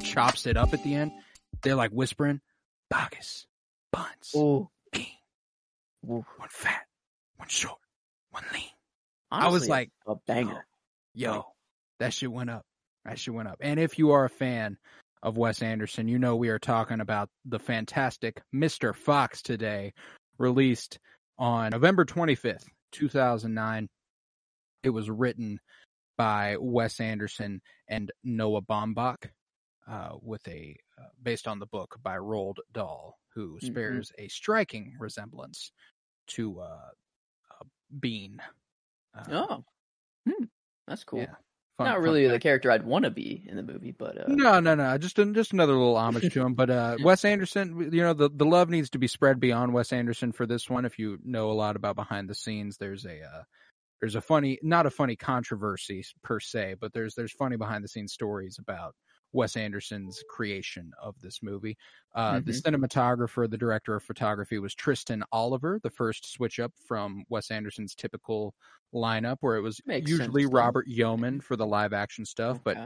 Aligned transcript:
Like 0.00 0.04
chops 0.06 0.46
it 0.46 0.56
up 0.56 0.72
at 0.72 0.82
the 0.82 0.94
end. 0.94 1.12
They're 1.62 1.74
like 1.74 1.90
whispering, 1.90 2.40
Boggis, 2.92 3.46
Bunce, 3.92 4.34
Ooh. 4.36 4.68
king, 4.92 5.06
Ooh. 6.04 6.24
one 6.36 6.48
fat, 6.50 6.86
one 7.36 7.48
short, 7.48 7.78
one 8.30 8.44
lean. 8.52 8.62
I 9.30 9.48
was 9.48 9.68
like, 9.68 9.90
a 10.06 10.14
banger. 10.26 10.64
Oh, 10.66 10.74
yo, 11.14 11.44
that 11.98 12.12
shit 12.12 12.30
went 12.30 12.50
up. 12.50 12.64
That 13.04 13.18
shit 13.18 13.34
went 13.34 13.48
up. 13.48 13.58
And 13.60 13.80
if 13.80 13.98
you 13.98 14.12
are 14.12 14.24
a 14.24 14.30
fan 14.30 14.76
of 15.22 15.36
Wes 15.36 15.62
Anderson, 15.62 16.08
you 16.08 16.18
know 16.18 16.36
we 16.36 16.48
are 16.48 16.58
talking 16.58 17.00
about 17.00 17.28
the 17.44 17.58
fantastic 17.58 18.42
Mr. 18.54 18.94
Fox 18.94 19.42
today, 19.42 19.92
released 20.38 20.98
on 21.38 21.70
November 21.70 22.04
25th, 22.04 22.64
2009. 22.92 23.88
It 24.82 24.90
was 24.90 25.10
written 25.10 25.58
by 26.16 26.56
Wes 26.58 27.00
Anderson 27.00 27.60
and 27.88 28.10
Noah 28.22 28.62
Baumbach, 28.62 29.30
uh, 29.86 30.16
with 30.22 30.46
a 30.48 30.76
uh, 30.98 31.04
based 31.22 31.46
on 31.48 31.58
the 31.58 31.66
book 31.66 31.96
by 32.02 32.16
Roald 32.16 32.56
Dahl, 32.72 33.18
who 33.34 33.58
Mhm. 33.62 33.74
bears 33.74 34.12
a 34.18 34.28
striking 34.28 34.96
resemblance 34.98 35.72
to 36.28 36.60
uh, 36.60 36.90
uh, 37.50 37.64
Bean. 38.00 38.40
Uh, 39.14 39.24
Oh, 39.30 39.64
hmm. 40.28 40.44
that's 40.86 41.04
cool. 41.04 41.20
yeah. 41.20 41.34
Fun- 41.76 41.88
Not 41.88 42.00
really 42.00 42.26
the 42.26 42.40
character 42.40 42.70
I'd 42.70 42.86
want 42.86 43.04
to 43.04 43.10
be 43.10 43.44
in 43.46 43.56
the 43.56 43.62
movie, 43.62 43.90
but 43.92 44.16
uh, 44.18 44.24
No, 44.28 44.60
no, 44.60 44.74
no. 44.74 44.96
Just 44.96 45.16
just 45.16 45.52
another 45.52 45.74
little 45.74 45.96
homage 45.98 46.32
to 46.32 46.40
him. 46.40 46.54
But 46.54 46.70
uh, 46.70 46.96
Wes 47.02 47.22
Anderson, 47.24 47.92
you 47.92 48.02
know, 48.02 48.14
the 48.14 48.30
the 48.30 48.46
love 48.46 48.70
needs 48.70 48.88
to 48.90 48.98
be 48.98 49.06
spread 49.06 49.40
beyond 49.40 49.74
Wes 49.74 49.92
Anderson 49.92 50.32
for 50.32 50.46
this 50.46 50.70
one. 50.70 50.86
If 50.86 50.98
you 50.98 51.18
know 51.22 51.50
a 51.50 51.52
lot 51.52 51.76
about 51.76 51.94
behind 51.96 52.30
the 52.30 52.34
scenes, 52.34 52.78
there's 52.78 53.04
a 53.04 53.20
uh, 53.22 53.42
there's 54.00 54.14
a 54.14 54.22
funny, 54.22 54.58
not 54.62 54.86
a 54.86 54.90
funny 54.90 55.16
controversy 55.16 56.02
per 56.22 56.40
se, 56.40 56.76
but 56.80 56.94
there's 56.94 57.14
there's 57.14 57.32
funny 57.32 57.56
behind 57.56 57.84
the 57.84 57.88
scenes 57.88 58.14
stories 58.14 58.58
about 58.58 58.94
Wes 59.32 59.56
Anderson's 59.56 60.22
creation 60.28 60.92
of 61.02 61.20
this 61.20 61.42
movie. 61.42 61.76
Uh, 62.14 62.40
The 62.40 62.52
cinematographer, 62.52 63.50
the 63.50 63.58
director 63.58 63.94
of 63.94 64.02
photography 64.02 64.58
was 64.58 64.74
Tristan 64.74 65.22
Oliver, 65.32 65.78
the 65.82 65.90
first 65.90 66.32
switch 66.32 66.58
up 66.58 66.72
from 66.86 67.24
Wes 67.28 67.50
Anderson's 67.50 67.94
typical 67.94 68.54
lineup, 68.94 69.38
where 69.40 69.56
it 69.56 69.60
was 69.60 69.80
Makes 69.84 70.10
usually 70.10 70.42
sense. 70.44 70.54
Robert 70.54 70.86
Yeoman 70.88 71.40
for 71.40 71.56
the 71.56 71.66
live 71.66 71.92
action 71.92 72.24
stuff, 72.24 72.60
but 72.64 72.78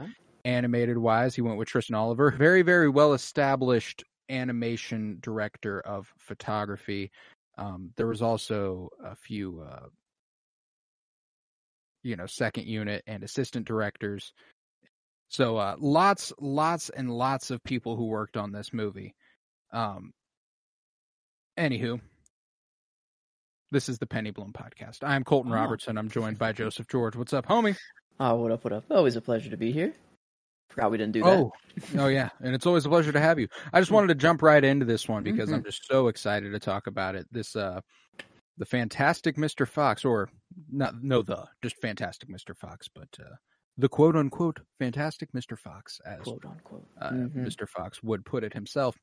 animated 0.43 0.97
wise, 0.97 1.35
he 1.35 1.41
went 1.41 1.57
with 1.57 1.67
Tristan 1.67 1.95
Oliver. 1.95 2.31
Very, 2.31 2.63
very 2.63 2.89
well 2.89 3.13
established 3.13 4.03
animation 4.29 5.17
director 5.21 5.81
of 5.81 6.11
photography. 6.17 7.11
Um, 7.57 7.91
there 7.95 8.07
was 8.07 8.21
also 8.21 8.89
a 9.03 9.15
few, 9.15 9.61
uh, 9.61 9.87
you 12.03 12.15
know, 12.15 12.25
second 12.25 12.65
unit 12.65 13.03
and 13.07 13.23
assistant 13.23 13.67
directors. 13.67 14.33
So 15.31 15.55
uh, 15.55 15.75
lots, 15.79 16.33
lots, 16.41 16.89
and 16.89 17.09
lots 17.09 17.51
of 17.51 17.63
people 17.63 17.95
who 17.95 18.07
worked 18.07 18.35
on 18.35 18.51
this 18.51 18.73
movie. 18.73 19.15
Um, 19.71 20.11
anywho, 21.57 22.01
this 23.71 23.87
is 23.87 23.97
the 23.97 24.05
Penny 24.05 24.31
Bloom 24.31 24.51
podcast. 24.51 24.97
I'm 25.03 25.23
Colton 25.23 25.53
Oh. 25.53 25.55
Robertson. 25.55 25.97
I'm 25.97 26.09
joined 26.09 26.37
by 26.37 26.51
Joseph 26.51 26.89
George. 26.89 27.15
What's 27.15 27.31
up, 27.31 27.47
homie? 27.47 27.77
Oh, 28.19 28.35
what 28.35 28.51
up? 28.51 28.65
What 28.65 28.73
up? 28.73 28.83
Always 28.91 29.15
a 29.15 29.21
pleasure 29.21 29.49
to 29.49 29.55
be 29.55 29.71
here. 29.71 29.93
Forgot 30.69 30.91
we 30.91 30.97
didn't 30.97 31.13
do 31.13 31.23
that. 31.23 31.29
Oh, 31.29 31.51
oh 31.97 32.07
yeah, 32.07 32.27
and 32.41 32.53
it's 32.53 32.65
always 32.65 32.85
a 32.85 32.89
pleasure 32.89 33.13
to 33.13 33.19
have 33.21 33.39
you. 33.39 33.47
I 33.71 33.79
just 33.79 33.91
wanted 33.91 34.07
to 34.07 34.15
jump 34.15 34.41
right 34.41 34.63
into 34.63 34.85
this 34.85 35.07
one 35.07 35.23
because 35.23 35.47
Mm-hmm. 35.47 35.55
I'm 35.55 35.63
just 35.63 35.85
so 35.85 36.09
excited 36.09 36.51
to 36.51 36.59
talk 36.59 36.87
about 36.87 37.15
it. 37.15 37.25
This, 37.31 37.55
uh, 37.55 37.79
the 38.57 38.65
Fantastic 38.65 39.37
Mr. 39.37 39.65
Fox, 39.65 40.03
or 40.03 40.27
not, 40.69 41.01
no, 41.01 41.21
the 41.21 41.45
just 41.63 41.77
Fantastic 41.77 42.27
Mr. 42.27 42.53
Fox, 42.53 42.89
but 42.93 43.07
uh, 43.17 43.35
the 43.81 43.89
quote 43.89 44.15
unquote 44.15 44.59
Fantastic 44.79 45.31
Mr. 45.33 45.57
Fox, 45.57 45.99
as 46.05 46.21
quote 46.21 46.45
unquote. 46.45 46.87
uh, 46.99 47.09
Mhm. 47.11 47.45
Mr. 47.45 47.67
Fox 47.67 48.01
would 48.01 48.23
put 48.25 48.43
it 48.43 48.53
himself. 48.53 48.95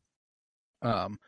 Um, 0.83 1.19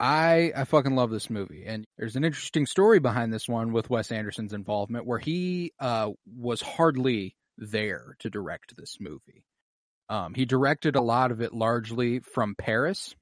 I 0.00 0.52
I 0.56 0.64
fucking 0.64 0.94
love 0.96 1.10
this 1.10 1.30
movie, 1.30 1.64
and 1.66 1.84
there's 1.98 2.16
an 2.16 2.24
interesting 2.24 2.66
story 2.66 2.98
behind 2.98 3.32
this 3.32 3.48
one 3.48 3.72
with 3.72 3.90
Wes 3.90 4.10
Anderson's 4.10 4.52
involvement, 4.52 5.06
where 5.06 5.18
he 5.18 5.72
uh 5.78 6.12
was 6.26 6.60
hardly 6.60 7.36
there 7.58 8.16
to 8.20 8.30
direct 8.30 8.76
this 8.76 8.96
movie. 9.00 9.44
Um, 10.08 10.34
he 10.34 10.44
directed 10.44 10.96
a 10.96 11.00
lot 11.00 11.30
of 11.30 11.40
it 11.40 11.54
largely 11.54 12.20
from 12.20 12.54
Paris, 12.56 13.14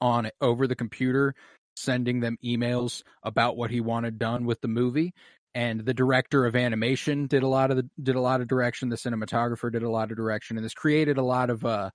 on 0.00 0.30
over 0.40 0.66
the 0.66 0.76
computer, 0.76 1.34
sending 1.76 2.20
them 2.20 2.38
emails 2.44 3.02
about 3.22 3.56
what 3.56 3.70
he 3.70 3.80
wanted 3.80 4.18
done 4.18 4.44
with 4.46 4.60
the 4.60 4.68
movie. 4.68 5.12
And 5.54 5.80
the 5.80 5.94
director 5.94 6.46
of 6.46 6.56
animation 6.56 7.26
did 7.26 7.44
a 7.44 7.48
lot 7.48 7.70
of 7.70 7.76
the, 7.76 7.88
did 8.02 8.16
a 8.16 8.20
lot 8.20 8.40
of 8.40 8.48
direction. 8.48 8.88
The 8.88 8.96
cinematographer 8.96 9.70
did 9.70 9.84
a 9.84 9.90
lot 9.90 10.10
of 10.10 10.16
direction, 10.16 10.56
and 10.56 10.64
this 10.64 10.74
created 10.74 11.16
a 11.16 11.22
lot 11.22 11.48
of 11.48 11.64
uh, 11.64 11.90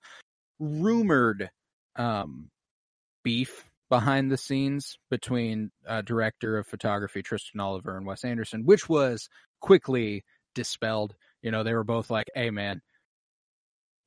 rumored 0.58 1.50
um, 1.96 2.48
beef 3.22 3.70
behind 3.90 4.30
the 4.30 4.38
scenes 4.38 4.96
between 5.10 5.70
uh, 5.86 6.00
director 6.00 6.56
of 6.56 6.66
photography 6.66 7.22
Tristan 7.22 7.60
Oliver 7.60 7.96
and 7.96 8.06
Wes 8.06 8.24
Anderson, 8.24 8.64
which 8.64 8.88
was 8.88 9.28
quickly 9.60 10.24
dispelled. 10.54 11.14
You 11.42 11.50
know, 11.50 11.62
they 11.62 11.74
were 11.74 11.84
both 11.84 12.10
like, 12.10 12.28
"Hey, 12.34 12.50
man." 12.50 12.80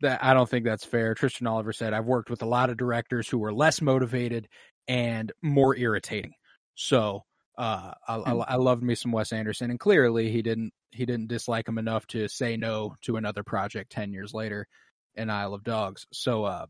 That 0.02 0.24
I 0.24 0.34
don't 0.34 0.50
think 0.50 0.66
that's 0.66 0.84
fair. 0.84 1.14
Tristan 1.14 1.48
Oliver 1.48 1.72
said, 1.72 1.94
"I've 1.94 2.06
worked 2.06 2.30
with 2.30 2.42
a 2.42 2.48
lot 2.48 2.70
of 2.70 2.78
directors 2.78 3.30
who 3.30 3.38
were 3.38 3.54
less 3.54 3.82
motivated 3.82 4.48
and 4.88 5.32
more 5.42 5.76
irritating." 5.78 6.34
So 6.76 7.24
uh, 7.58 7.94
I, 8.08 8.16
I, 8.16 8.32
I 8.34 8.56
loved 8.56 8.84
me 8.84 8.96
some 8.96 9.12
Wes 9.12 9.32
Anderson, 9.32 9.70
and 9.70 9.80
clearly 9.80 10.32
he 10.32 10.42
didn't 10.42 10.74
he 10.92 11.06
didn't 11.06 11.28
dislike 11.28 11.68
him 11.68 11.78
enough 11.78 12.06
to 12.08 12.28
say 12.28 12.58
no 12.58 12.96
to 13.02 13.18
another 13.18 13.44
project 13.44 13.92
ten 13.92 14.12
years 14.14 14.34
later 14.34 14.68
in 15.16 15.30
Isle 15.30 15.54
of 15.54 15.64
Dogs. 15.64 16.08
So 16.12 16.46
uh, 16.46 16.66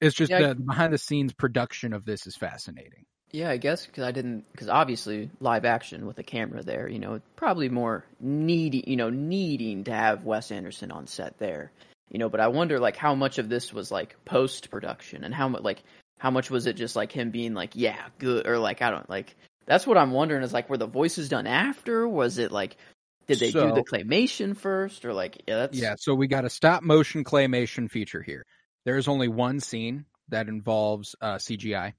it's 0.00 0.16
just 0.16 0.30
Yeah, 0.30 0.48
the 0.48 0.54
behind 0.54 0.92
the 0.92 0.98
scenes 0.98 1.32
production 1.32 1.92
of 1.92 2.04
this 2.04 2.26
is 2.26 2.36
fascinating. 2.36 3.06
Yeah, 3.30 3.50
I 3.50 3.56
guess 3.56 3.86
because 3.86 4.04
I 4.04 4.12
didn't 4.12 4.44
because 4.52 4.68
obviously 4.68 5.30
live 5.40 5.64
action 5.64 6.06
with 6.06 6.18
a 6.18 6.22
camera 6.22 6.62
there, 6.62 6.88
you 6.88 6.98
know, 6.98 7.20
probably 7.36 7.68
more 7.68 8.04
needy, 8.20 8.84
you 8.86 8.96
know, 8.96 9.10
needing 9.10 9.84
to 9.84 9.92
have 9.92 10.24
Wes 10.24 10.52
Anderson 10.52 10.92
on 10.92 11.06
set 11.06 11.38
there, 11.38 11.72
you 12.10 12.18
know. 12.18 12.28
But 12.28 12.40
I 12.40 12.48
wonder 12.48 12.78
like 12.78 12.96
how 12.96 13.14
much 13.14 13.38
of 13.38 13.48
this 13.48 13.72
was 13.72 13.90
like 13.90 14.16
post 14.24 14.70
production 14.70 15.24
and 15.24 15.34
how 15.34 15.48
much 15.48 15.62
like 15.62 15.82
how 16.18 16.30
much 16.30 16.48
was 16.48 16.66
it 16.66 16.74
just 16.74 16.94
like 16.94 17.10
him 17.10 17.30
being 17.30 17.54
like 17.54 17.72
yeah 17.74 18.06
good 18.18 18.46
or 18.46 18.58
like 18.58 18.82
I 18.82 18.90
don't 18.90 19.10
like 19.10 19.34
that's 19.66 19.86
what 19.86 19.96
I'm 19.98 20.10
wondering 20.10 20.42
is 20.42 20.52
like 20.52 20.68
were 20.70 20.76
the 20.78 20.86
voices 20.86 21.28
done 21.28 21.46
after 21.46 22.06
was 22.08 22.38
it 22.38 22.52
like 22.52 22.76
did 23.26 23.38
they 23.38 23.50
do 23.52 23.72
the 23.72 23.82
claymation 23.82 24.56
first 24.56 25.04
or 25.04 25.12
like 25.12 25.42
yeah 25.46 25.56
that's 25.56 25.78
Yeah, 25.78 25.94
so 25.98 26.14
we 26.14 26.26
got 26.26 26.44
a 26.44 26.50
stop 26.50 26.82
motion 26.82 27.24
claymation 27.24 27.90
feature 27.90 28.22
here. 28.22 28.44
There's 28.84 29.08
only 29.08 29.28
one 29.28 29.60
scene 29.60 30.04
that 30.28 30.48
involves 30.48 31.16
uh, 31.20 31.36
CGI. 31.36 31.94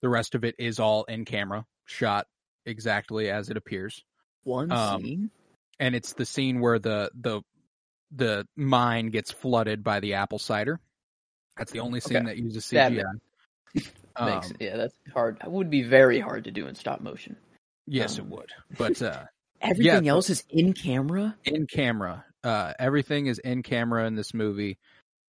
The 0.00 0.08
rest 0.08 0.34
of 0.34 0.44
it 0.44 0.54
is 0.58 0.80
all 0.80 1.04
in 1.04 1.24
camera, 1.24 1.64
shot 1.86 2.26
exactly 2.66 3.30
as 3.30 3.50
it 3.50 3.56
appears. 3.56 4.04
one 4.44 4.70
um, 4.70 5.02
scene 5.02 5.30
and 5.80 5.94
it's 5.94 6.12
the 6.14 6.26
scene 6.26 6.60
where 6.60 6.78
the 6.78 7.10
the 7.14 7.42
the 8.14 8.46
mine 8.56 9.08
gets 9.08 9.30
flooded 9.30 9.82
by 9.82 10.00
the 10.00 10.14
apple 10.14 10.38
cider. 10.38 10.80
That's 11.56 11.72
the 11.72 11.80
only 11.80 12.00
scene 12.00 12.18
Okay. 12.18 12.26
that 12.26 12.36
uses 12.38 12.68
That 12.70 12.92
CGI. 14.16 14.34
makes 14.34 14.50
Um, 14.50 14.56
yeah 14.60 14.76
that's 14.76 14.94
hard 15.12 15.38
it 15.42 15.50
would 15.50 15.70
be 15.70 15.82
very 15.82 16.20
hard 16.20 16.44
to 16.44 16.50
do 16.50 16.66
in 16.66 16.74
stop 16.74 17.00
motion 17.00 17.36
yes, 17.86 18.18
it 18.18 18.22
um, 18.22 18.30
would. 18.30 18.50
But 18.76 19.00
uh, 19.02 19.24
everything 19.60 20.04
so- 20.04 20.10
else 20.10 20.30
is 20.30 20.44
in 20.48 20.72
camera 20.72 21.36
in 21.44 21.66
camera, 21.66 22.24
uh, 22.44 22.72
everything 22.78 23.26
is 23.26 23.38
in 23.38 23.62
camera 23.62 24.06
in 24.06 24.14
this 24.14 24.34
movie. 24.34 24.78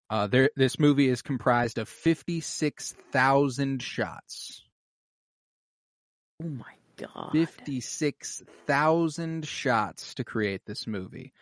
Uh, 0.09 0.27
there, 0.27 0.50
this 0.56 0.80
movie 0.80 1.09
is 1.09 1.21
comprised 1.21 1.77
of 1.77 1.89
fifty 1.89 2.39
six 2.39 2.94
thousand 3.12 3.81
shots. 3.81 4.63
Oh 6.41 6.47
my 6.47 6.74
god. 6.97 7.31
Fifty 7.31 7.79
six 7.81 8.44
thousand 8.68 9.47
shots 9.47 10.13
to 10.15 10.24
create 10.24 10.62
this 10.65 10.86
movie. 10.86 11.33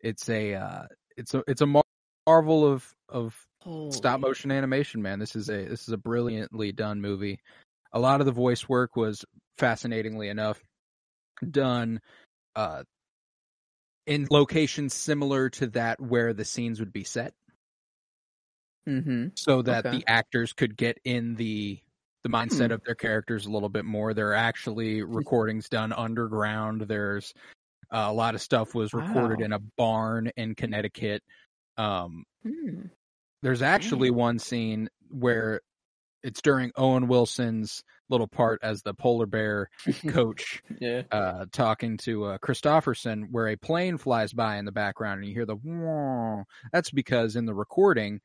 It's 0.00 0.28
a 0.28 0.54
uh, 0.54 0.82
it's 1.16 1.34
a 1.34 1.42
it's 1.46 1.62
a 1.62 1.82
marvel 2.26 2.66
of 2.66 2.94
of 3.08 3.36
stop 3.90 4.20
motion 4.20 4.50
animation, 4.50 5.02
man. 5.02 5.18
This 5.18 5.36
is 5.36 5.48
a 5.50 5.64
this 5.66 5.82
is 5.82 5.90
a 5.92 5.98
brilliantly 5.98 6.72
done 6.72 7.00
movie. 7.00 7.40
A 7.92 8.00
lot 8.00 8.20
of 8.20 8.26
the 8.26 8.32
voice 8.32 8.68
work 8.68 8.96
was 8.96 9.24
fascinatingly 9.58 10.28
enough 10.28 10.62
done 11.50 12.00
uh 12.56 12.84
in 14.06 14.26
locations 14.30 14.92
similar 14.94 15.48
to 15.50 15.66
that 15.68 16.00
where 16.00 16.32
the 16.32 16.44
scenes 16.44 16.80
would 16.80 16.92
be 16.92 17.04
set 17.04 17.34
Mm-hmm. 18.86 19.28
so 19.36 19.62
that 19.62 19.86
Okay. 19.86 19.90
the 19.90 20.04
actors 20.06 20.52
could 20.52 20.76
get 20.76 20.98
in 21.04 21.34
the 21.34 21.80
the 22.22 22.28
mindset 22.28 22.70
Hmm. 22.70 22.74
of 22.74 22.82
their 22.84 22.94
characters 22.94 23.46
a 23.46 23.50
little 23.50 23.70
bit 23.70 23.86
more. 23.86 24.12
There 24.12 24.28
are 24.28 24.34
actually 24.34 25.02
recordings 25.02 25.70
done 25.70 25.90
underground. 25.92 26.82
There's 26.82 27.32
uh, 27.92 28.06
a 28.08 28.12
lot 28.12 28.34
of 28.34 28.42
stuff 28.42 28.74
was 28.74 28.94
recorded 28.94 29.40
Wow. 29.40 29.44
in 29.44 29.52
a 29.52 29.60
barn 29.78 30.30
in 30.36 30.54
Connecticut. 30.54 31.22
Um, 31.78 32.24
Hmm. 32.42 32.90
There's 33.42 33.62
actually 33.62 34.08
Damn. 34.08 34.18
one 34.18 34.38
scene 34.38 34.88
where 35.08 35.60
it's 36.22 36.42
during 36.42 36.70
Owen 36.76 37.08
Wilson's 37.08 37.82
little 38.10 38.26
part 38.28 38.60
as 38.62 38.82
the 38.82 38.92
polar 38.92 39.26
bear 39.26 39.70
coach 40.08 40.62
Yeah. 40.80 41.02
uh, 41.10 41.46
talking 41.52 41.96
to 41.98 42.24
uh, 42.24 42.38
Kristofferson, 42.38 43.28
where 43.30 43.48
a 43.48 43.56
plane 43.56 43.96
flies 43.96 44.32
by 44.32 44.56
in 44.56 44.64
the 44.64 44.72
background, 44.72 45.20
and 45.20 45.28
you 45.28 45.34
hear 45.34 45.46
the. 45.46 45.56
"Whoa." 45.56 46.44
That's 46.72 46.90
because 46.90 47.36
in 47.36 47.46
the 47.46 47.54
recording, 47.54 48.20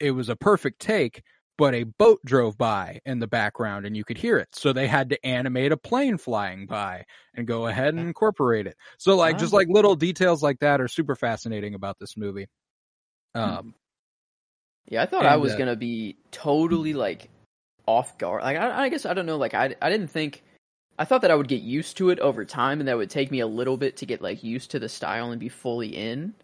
it 0.00 0.10
was 0.10 0.28
a 0.28 0.36
perfect 0.36 0.80
take, 0.80 1.22
but 1.56 1.74
a 1.74 1.84
boat 1.84 2.20
drove 2.26 2.58
by 2.58 3.00
in 3.06 3.20
the 3.20 3.26
background, 3.26 3.86
and 3.86 3.96
you 3.96 4.04
could 4.04 4.18
hear 4.18 4.36
it. 4.36 4.48
So 4.52 4.72
they 4.74 4.86
had 4.86 5.08
to 5.10 5.26
animate 5.26 5.72
a 5.72 5.76
plane 5.78 6.18
flying 6.18 6.66
by 6.66 7.04
and 7.34 7.46
go 7.46 7.66
ahead 7.68 7.94
and 7.94 8.00
incorporate 8.00 8.66
it. 8.66 8.76
So 8.98 9.16
like 9.16 9.38
just 9.38 9.52
like 9.54 9.68
little 9.68 9.96
details 9.96 10.42
like 10.42 10.58
that 10.60 10.80
are 10.80 10.88
super 10.88 11.16
fascinating 11.16 11.74
about 11.74 11.98
this 11.98 12.16
movie. 12.16 12.48
Um, 13.34 13.74
Yeah, 14.88 15.02
I 15.02 15.06
thought 15.06 15.26
I 15.26 15.36
was 15.36 15.52
uh, 15.52 15.58
gonna 15.58 15.76
be 15.76 16.16
totally 16.30 16.94
like 16.94 17.28
off 17.86 18.16
guard. 18.18 18.42
Like 18.42 18.56
I, 18.56 18.84
I 18.84 18.88
guess 18.88 19.06
I 19.06 19.14
don't 19.14 19.26
know. 19.26 19.36
Like 19.36 19.54
I, 19.54 19.74
I 19.80 19.90
didn't 19.90 20.08
think. 20.08 20.42
I 20.98 21.04
thought 21.04 21.22
that 21.22 21.30
I 21.30 21.36
would 21.36 21.46
get 21.46 21.60
used 21.62 21.96
to 21.98 22.10
it 22.10 22.18
over 22.18 22.44
time, 22.44 22.80
and 22.80 22.88
that 22.88 22.96
would 22.96 23.10
take 23.10 23.30
me 23.30 23.40
a 23.40 23.46
little 23.46 23.76
bit 23.76 23.96
to 23.98 24.06
get 24.06 24.20
like 24.20 24.42
used 24.42 24.72
to 24.72 24.78
the 24.78 24.88
style 24.88 25.30
and 25.30 25.38
be 25.38 25.48
fully 25.48 25.94
in. 25.96 26.34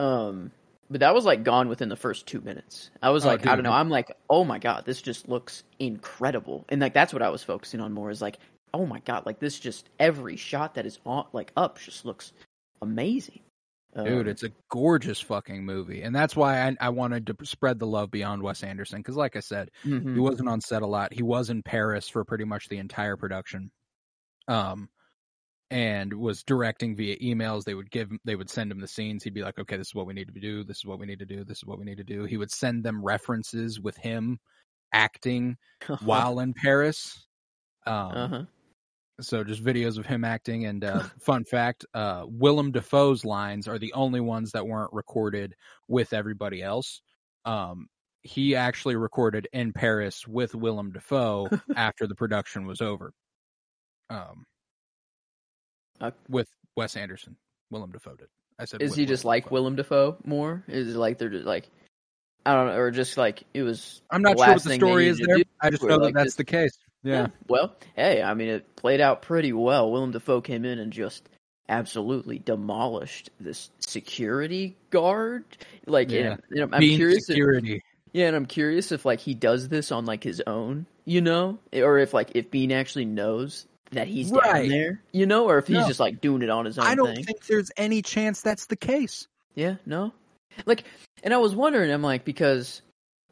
Um, 0.00 0.50
but 0.90 1.00
that 1.00 1.14
was 1.14 1.24
like 1.24 1.44
gone 1.44 1.68
within 1.68 1.88
the 1.88 1.96
first 1.96 2.26
two 2.26 2.40
minutes. 2.40 2.90
I 3.02 3.10
was 3.10 3.24
Oh, 3.24 3.28
like, 3.28 3.46
I 3.46 3.54
don't 3.54 3.62
know. 3.62 3.70
I'm 3.72 3.90
like, 3.90 4.10
oh 4.28 4.44
my 4.44 4.58
god, 4.58 4.84
this 4.84 5.00
just 5.00 5.28
looks 5.28 5.62
incredible, 5.78 6.64
and 6.70 6.80
like 6.80 6.94
that's 6.94 7.12
what 7.12 7.22
I 7.22 7.28
was 7.28 7.42
focusing 7.42 7.80
on 7.80 7.92
more. 7.92 8.10
Is 8.10 8.22
like, 8.22 8.38
oh 8.74 8.86
my 8.86 9.00
god, 9.00 9.26
like 9.26 9.38
this 9.38 9.60
just 9.60 9.88
every 10.00 10.36
shot 10.36 10.74
that 10.74 10.86
is 10.86 10.98
on 11.06 11.26
like 11.32 11.52
up 11.56 11.78
just 11.78 12.04
looks 12.04 12.32
amazing. 12.82 13.40
Dude, 13.96 14.06
Um, 14.06 14.28
it's 14.28 14.44
a 14.44 14.52
gorgeous 14.68 15.20
fucking 15.20 15.64
movie, 15.64 16.02
and 16.02 16.14
that's 16.14 16.36
why 16.36 16.62
I, 16.62 16.76
I 16.80 16.88
wanted 16.90 17.26
to 17.26 17.36
spread 17.44 17.80
the 17.80 17.88
love 17.88 18.10
beyond 18.12 18.40
Wes 18.40 18.62
Anderson. 18.62 19.00
Because, 19.00 19.16
like 19.16 19.34
I 19.34 19.40
said, 19.40 19.70
mhm. 19.84 20.14
he 20.14 20.20
wasn't 20.20 20.48
on 20.48 20.60
set 20.60 20.82
a 20.82 20.86
lot. 20.86 21.12
He 21.12 21.24
was 21.24 21.50
in 21.50 21.64
Paris 21.64 22.08
for 22.08 22.24
pretty 22.24 22.44
much 22.44 22.68
the 22.68 22.78
entire 22.78 23.16
production, 23.16 23.72
um, 24.46 24.88
and 25.72 26.14
was 26.14 26.44
directing 26.44 26.94
via 26.94 27.16
emails. 27.18 27.64
They 27.64 27.74
would 27.74 27.90
give, 27.90 28.10
they 28.24 28.36
would 28.36 28.48
send 28.48 28.70
him 28.70 28.80
the 28.80 28.86
scenes. 28.86 29.24
He'd 29.24 29.34
be 29.34 29.42
like, 29.42 29.58
"Okay, 29.58 29.76
this 29.76 29.88
is 29.88 29.94
what 29.94 30.06
we 30.06 30.14
need 30.14 30.32
to 30.32 30.40
do. 30.40 30.62
This 30.62 30.78
is 30.78 30.84
what 30.84 31.00
we 31.00 31.06
need 31.06 31.18
to 31.18 31.26
do. 31.26 31.42
This 31.42 31.58
is 31.58 31.64
what 31.64 31.80
we 31.80 31.84
need 31.84 31.98
to 31.98 32.04
do." 32.04 32.24
He 32.24 32.36
would 32.36 32.52
send 32.52 32.84
them 32.84 33.04
references 33.04 33.80
with 33.80 33.96
him 33.96 34.38
acting 34.92 35.56
while 36.02 36.38
in 36.38 36.54
Paris. 36.54 37.26
Um, 37.86 37.94
uh-huh. 37.94 38.42
So 39.20 39.44
just 39.44 39.62
videos 39.62 39.98
of 39.98 40.06
him 40.06 40.24
acting 40.24 40.66
and 40.66 40.84
uh, 40.84 41.02
fun 41.20 41.44
fact 41.44 41.84
uh, 41.94 42.24
willem 42.26 42.70
dafoe's 42.72 43.24
lines 43.24 43.68
are 43.68 43.78
the 43.78 43.92
only 43.92 44.20
ones 44.20 44.52
that 44.52 44.66
weren't 44.66 44.92
recorded 44.92 45.54
with 45.88 46.12
everybody 46.12 46.62
else 46.62 47.02
um, 47.44 47.86
he 48.22 48.54
actually 48.56 48.96
recorded 48.96 49.48
in 49.52 49.72
paris 49.72 50.26
with 50.26 50.54
willem 50.54 50.90
dafoe 50.92 51.48
after 51.76 52.06
the 52.06 52.14
production 52.14 52.66
was 52.66 52.80
over 52.80 53.12
um, 54.10 54.44
Uh, 56.00 56.10
with 56.28 56.48
wes 56.76 56.96
anderson 56.96 57.36
willem 57.70 57.90
dafoe 57.92 58.14
did 58.16 58.28
i 58.58 58.64
said 58.64 58.82
Is 58.82 58.94
he 58.94 59.06
just 59.06 59.24
like. 59.24 59.50
Willem 59.50 59.74
Dafoe 59.76 60.16
more? 60.24 60.62
Is 60.68 60.94
it 60.94 60.98
like 60.98 61.16
they're 61.18 61.30
just 61.30 61.46
like 61.46 61.68
I 62.44 62.54
don't 62.54 62.66
know, 62.68 62.76
or 62.76 62.90
just 62.90 63.16
like 63.16 63.44
it 63.54 63.62
was? 63.62 64.02
i'm 64.10 64.20
not 64.22 64.38
sure 64.38 64.48
what 64.48 64.62
the 64.64 64.74
story 64.74 65.08
is 65.08 65.18
there 65.18 65.36
do, 65.38 65.44
i 65.62 65.70
just 65.70 65.82
know 65.82 65.98
that 65.98 66.12
that's 66.14 66.24
this- 66.26 66.34
the 66.36 66.44
case 66.44 66.76
yeah 67.02 67.28
Well, 67.48 67.74
hey, 67.96 68.22
I 68.22 68.34
mean, 68.34 68.48
it 68.48 68.76
played 68.76 69.00
out 69.00 69.22
pretty 69.22 69.52
well. 69.52 69.90
Willem 69.90 70.10
Dafoe 70.12 70.40
came 70.40 70.64
in 70.64 70.78
and 70.78 70.92
just 70.92 71.28
absolutely 71.68 72.38
demolished 72.38 73.30
this 73.40 73.70
security 73.80 74.76
guard. 74.90 75.44
Like, 75.86 76.10
Yeah. 76.10 76.32
and, 76.32 76.42
you 76.50 76.56
know, 76.66 76.68
I'm 76.72 76.80
Being 76.80 76.96
curious. 76.98 77.18
If, 77.28 77.34
security 77.34 77.82
yeah, 78.12 78.26
and 78.26 78.34
I'm 78.34 78.46
curious 78.46 78.90
if 78.90 79.04
like 79.04 79.20
he 79.20 79.34
does 79.34 79.68
this 79.68 79.92
on 79.92 80.04
like 80.04 80.24
his 80.24 80.42
own, 80.46 80.84
you 81.04 81.20
know, 81.20 81.58
or 81.72 81.98
if 81.98 82.12
like 82.12 82.32
if 82.34 82.50
Bean 82.50 82.72
actually 82.72 83.04
knows 83.04 83.66
that 83.92 84.08
he's 84.08 84.32
down 84.32 84.66
there, 84.68 85.00
you 85.12 85.26
know, 85.26 85.48
or 85.48 85.58
if 85.58 85.68
he's 85.68 85.76
No. 85.78 85.86
just 85.86 86.00
like 86.00 86.20
doing 86.20 86.42
it 86.42 86.50
on 86.50 86.64
his 86.64 86.76
own. 86.78 86.86
i 86.86 86.94
don't 86.96 87.14
thing. 87.14 87.24
think 87.24 87.46
there's 87.46 87.70
any 87.76 88.02
chance 88.02 88.40
that's 88.40 88.66
the 88.66 88.74
case 88.76 89.28
Yeah, 89.54 89.76
no. 89.86 90.12
Like, 90.66 90.82
and 91.22 91.32
I 91.32 91.36
was 91.36 91.54
wondering, 91.54 91.90
I'm 91.92 92.02
like, 92.02 92.24
because 92.24 92.82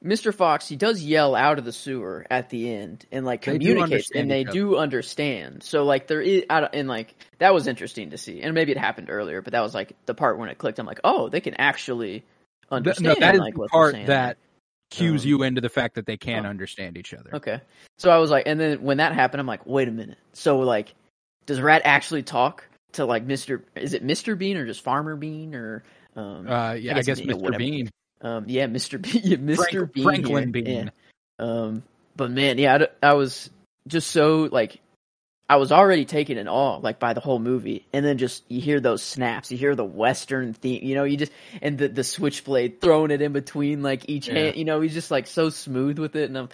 Mr. 0.04 0.32
Fox, 0.32 0.68
he 0.68 0.76
does 0.76 1.02
yell 1.02 1.34
out 1.34 1.58
of 1.58 1.64
the 1.64 1.72
sewer 1.72 2.24
at 2.30 2.50
the 2.50 2.72
end 2.72 3.04
and 3.10 3.26
like 3.26 3.44
They 3.44 3.58
communicates, 3.58 4.10
and 4.14 4.30
they 4.30 4.44
do 4.44 4.76
understand. 4.76 5.62
So 5.62 5.84
like, 5.84 6.06
there 6.06 6.20
is, 6.20 6.44
I 6.48 6.60
and 6.72 6.88
like 6.88 7.14
that 7.38 7.52
was 7.52 7.66
interesting 7.66 8.10
to 8.10 8.18
see, 8.18 8.40
and 8.42 8.54
maybe 8.54 8.72
it 8.72 8.78
happened 8.78 9.10
earlier, 9.10 9.42
but 9.42 9.52
that 9.52 9.60
was 9.60 9.74
like 9.74 9.94
the 10.06 10.14
part 10.14 10.38
when 10.38 10.48
it 10.48 10.58
clicked. 10.58 10.78
I'm 10.78 10.86
like, 10.86 11.00
oh, 11.02 11.28
they 11.28 11.40
can 11.40 11.54
actually 11.54 12.20
Th- 12.20 12.24
understand. 12.70 13.18
no 13.20 13.26
that 13.26 13.34
is 13.34 13.40
like 13.40 13.54
the 13.54 13.68
part 13.68 13.96
that 14.06 14.38
cues 14.90 15.24
Um, 15.24 15.28
you 15.28 15.42
into 15.42 15.60
the 15.60 15.68
fact 15.68 15.96
that 15.96 16.06
they 16.06 16.16
can 16.16 16.46
oh. 16.46 16.48
understand 16.48 16.96
each 16.96 17.12
other. 17.12 17.34
Okay. 17.34 17.60
So 17.98 18.10
I 18.10 18.18
was 18.18 18.30
like, 18.30 18.44
and 18.46 18.58
then 18.60 18.82
when 18.82 18.98
that 18.98 19.12
happened, 19.12 19.40
I'm 19.40 19.46
like, 19.46 19.66
wait 19.66 19.88
a 19.88 19.92
minute. 19.92 20.18
So 20.32 20.60
like, 20.60 20.94
does 21.46 21.60
Rat 21.60 21.82
actually 21.84 22.22
talk 22.22 22.64
to 22.92 23.04
like 23.04 23.26
Mr. 23.26 23.62
Is 23.74 23.94
it 23.94 24.06
Mr. 24.06 24.38
Bean 24.38 24.56
or 24.56 24.66
just 24.66 24.82
Farmer 24.82 25.16
Bean 25.16 25.54
or? 25.54 25.82
Um, 26.16 26.48
Uh, 26.48 26.72
yeah, 26.74 26.92
I 26.92 27.02
guess 27.02 27.20
guess, 27.20 27.20
Mr. 27.20 27.56
Bean, 27.58 27.90
Um, 28.20 28.44
yeah, 28.48 28.66
Mr. 28.66 29.00
Bean, 29.02 29.22
yeah, 29.24 29.36
Mr. 29.36 29.70
Frank- 29.72 29.92
Bean, 29.92 30.04
Franklin 30.04 30.44
here. 30.44 30.62
Bean. 30.64 30.90
Yeah. 31.38 31.44
Um, 31.44 31.82
but 32.16 32.30
man, 32.30 32.58
yeah, 32.58 32.86
I 33.02 33.14
was 33.14 33.48
just 33.86 34.10
so 34.10 34.48
like, 34.50 34.80
I 35.50 35.56
was 35.56 35.72
already 35.72 36.04
taken 36.04 36.36
in 36.36 36.46
awe 36.48 36.76
like 36.78 36.98
by 36.98 37.14
the 37.14 37.20
whole 37.20 37.38
movie, 37.38 37.86
and 37.92 38.04
then 38.04 38.18
just 38.18 38.44
you 38.50 38.60
hear 38.60 38.80
those 38.80 39.02
snaps, 39.02 39.50
you 39.50 39.56
hear 39.56 39.74
the 39.74 39.84
western 39.84 40.52
theme, 40.52 40.82
you 40.84 40.94
know, 40.94 41.04
you 41.04 41.16
just 41.16 41.32
and 41.62 41.78
the 41.78 41.88
the 41.88 42.04
switchblade 42.04 42.80
throwing 42.82 43.10
it 43.12 43.22
in 43.22 43.32
between 43.32 43.82
like 43.82 44.08
each 44.10 44.28
Yeah. 44.28 44.34
hand, 44.34 44.56
you 44.56 44.64
know, 44.66 44.80
he's 44.80 44.92
just 44.94 45.10
like 45.10 45.26
so 45.26 45.48
smooth 45.48 45.98
with 45.98 46.16
it, 46.16 46.28
and 46.28 46.36
I'm, 46.36 46.48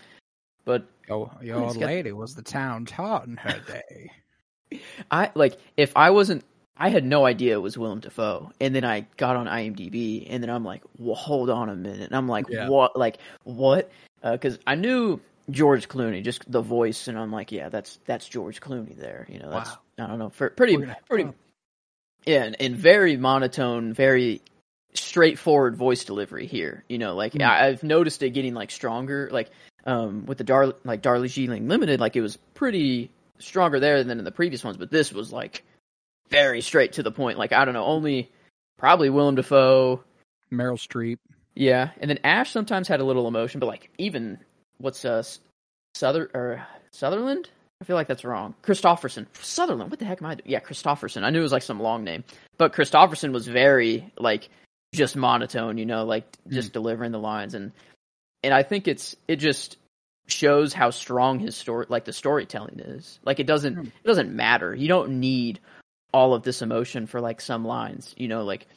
but 0.65 0.87
your, 1.09 1.31
your 1.43 1.65
It's 1.65 1.77
got- 1.77 1.87
lady 1.87 2.13
was 2.13 2.35
the 2.37 2.43
town 2.43 2.85
taught 2.87 3.27
in 3.27 3.37
her 3.39 3.61
day. 3.67 4.81
I 5.11 5.31
like 5.35 5.57
if 5.77 5.97
I 5.97 6.11
wasn't 6.11 6.45
I 6.77 6.89
had 6.89 7.05
no 7.05 7.25
idea 7.25 7.55
it 7.55 7.61
was 7.63 7.79
Willem 7.79 8.01
Dafoe, 8.01 8.51
and 8.61 8.75
then 8.75 8.85
I 8.85 9.07
got 9.17 9.37
on 9.37 9.47
IMDb, 9.47 10.27
and 10.29 10.43
then 10.43 10.51
I'm 10.51 10.65
like, 10.65 10.83
well, 10.99 11.15
hold 11.15 11.49
on 11.51 11.69
a 11.69 11.77
minute, 11.77 12.01
and 12.03 12.17
I'm 12.17 12.29
like, 12.29 12.47
Yeah. 12.49 12.69
what, 12.69 12.97
like 12.97 13.19
what? 13.45 13.91
Because 14.23 14.59
I 14.67 14.75
knew 14.75 15.21
George 15.51 15.89
Clooney, 15.89 16.25
just 16.25 16.51
the 16.51 16.63
voice, 16.63 17.07
and 17.07 17.19
I'm 17.19 17.31
like, 17.31 17.53
yeah, 17.53 17.69
that's 17.69 18.01
that's 18.07 18.27
George 18.29 18.61
Clooney 18.61 18.97
there, 18.97 19.27
you 19.31 19.39
know, 19.39 19.51
that's 19.51 19.71
Wow. 19.71 19.79
I 19.99 20.07
don't 20.09 20.19
know, 20.19 20.31
for, 20.31 20.51
pretty 20.51 20.77
gonna- 20.77 20.97
pretty, 21.09 21.25
oh. 21.25 21.35
yeah, 22.27 22.43
and, 22.45 22.57
and 22.61 22.75
very 22.77 23.17
monotone, 23.17 23.93
very 23.93 24.43
straightforward 24.95 25.77
voice 25.77 26.05
delivery 26.05 26.47
here, 26.47 26.85
you 26.89 26.99
know, 26.99 27.15
like 27.15 27.33
Hmm. 27.35 27.43
I, 27.43 27.67
I've 27.67 27.83
noticed 27.83 28.23
it 28.23 28.31
getting 28.31 28.55
like 28.55 28.71
stronger, 28.71 29.29
like 29.33 29.51
um 29.87 30.25
with 30.27 30.39
the 30.39 30.45
Dar 30.45 30.73
like 30.85 31.03
Darjeeling 31.03 31.69
Limited, 31.69 32.01
like 32.01 32.17
it 32.17 32.21
was 32.23 32.37
pretty 32.55 33.11
stronger 33.39 33.79
there 33.81 34.03
than 34.03 34.19
in 34.19 34.25
the 34.25 34.31
previous 34.33 34.65
ones, 34.65 34.77
but 34.77 34.91
this 34.91 35.13
was 35.13 35.33
like 35.33 35.63
very 36.31 36.61
straight 36.61 36.95
to 36.95 37.03
the 37.03 37.11
point. 37.13 37.39
Like 37.39 37.53
I 37.53 37.65
don't 37.65 37.75
know, 37.75 37.85
only 37.85 38.31
probably 38.79 39.11
Willem 39.11 39.35
Dafoe, 39.37 40.03
Meryl 40.53 40.79
Streep. 40.79 41.19
yeah, 41.55 41.91
and 42.01 42.11
then 42.11 42.19
Ash 42.25 42.51
sometimes 42.51 42.89
had 42.89 43.01
a 43.01 43.05
little 43.05 43.29
emotion, 43.29 43.61
but 43.61 43.67
like 43.67 43.91
even 43.99 44.39
what's 44.79 45.05
uh 45.05 45.23
Suther 45.95 46.31
or 46.35 46.67
Sutherland? 46.93 47.49
I 47.81 47.85
feel 47.85 47.97
like 47.97 48.07
that's 48.09 48.25
wrong. 48.25 48.55
Kristofferson, 48.63 49.27
Sutherland. 49.43 49.91
What 49.91 49.99
the 50.01 50.07
heck 50.07 50.23
am 50.23 50.27
I? 50.27 50.35
doing? 50.37 50.49
Yeah, 50.51 50.61
Kristofferson. 50.61 51.23
I 51.25 51.31
knew 51.31 51.41
it 51.41 51.43
was 51.43 51.53
like 51.53 51.63
some 51.63 51.81
long 51.81 52.05
name, 52.05 52.25
but 52.57 52.73
Kristofferson 52.73 53.33
was 53.33 53.47
very 53.47 54.11
like 54.19 54.49
just 54.95 55.17
monotone, 55.17 55.77
you 55.77 55.85
know, 55.87 56.05
like 56.05 56.25
just 56.49 56.73
delivering 56.73 57.13
the 57.13 57.19
lines, 57.19 57.55
and 57.55 57.73
and 58.43 58.55
I 58.55 58.63
think 58.63 58.89
it's 58.89 59.17
it 59.29 59.37
just 59.37 59.77
shows 60.27 60.73
how 60.73 60.89
strong 60.91 61.39
his 61.41 61.55
story, 61.57 61.85
like 61.89 62.05
the 62.07 62.13
storytelling 62.13 62.81
is. 62.81 63.19
Like 63.25 63.41
it 63.41 63.47
doesn't 63.47 63.75
Hmm. 63.75 63.81
it 63.87 64.07
doesn't 64.07 64.33
matter. 64.35 64.75
You 64.75 64.89
don't 64.89 65.21
need 65.21 65.61
all 66.15 66.33
of 66.33 66.45
this 66.45 66.63
emotion 66.63 67.07
for 67.07 67.21
like 67.21 67.41
some 67.41 67.65
lines, 67.67 68.15
you 68.17 68.29
know, 68.29 68.45
like 68.45 68.69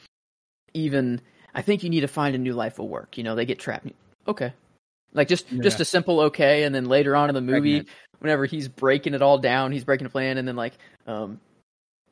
even 0.74 1.22
I 1.53 1.62
think 1.62 1.84
you 1.84 1.89
need 1.89 2.01
to 2.01 2.08
find 2.08 2.36
a 2.36 2.39
new 2.39 2.53
life 2.53 2.79
of 2.79 2.88
work. 2.88 3.17
You 3.17 3.24
know, 3.24 3.36
they 3.36 3.46
get 3.46 3.60
trapped. 3.60 3.88
Okay, 4.27 4.51
like 5.13 5.27
just 5.27 5.46
just 5.62 5.79
a 5.79 5.86
simple 5.86 6.20
okay, 6.22 6.63
and 6.63 6.74
then 6.74 6.86
later 6.86 7.15
on 7.15 7.29
in 7.29 7.36
the 7.36 7.41
movie, 7.41 7.82
Pregnant. 7.82 7.89
whenever 8.20 8.46
he's 8.46 8.67
breaking 8.67 9.13
it 9.13 9.22
all 9.22 9.38
down, 9.38 9.72
he's 9.72 9.84
breaking 9.84 10.08
a 10.08 10.10
plan, 10.10 10.38
and 10.38 10.48
then 10.48 10.56
like 10.56 10.74
um 11.06 11.39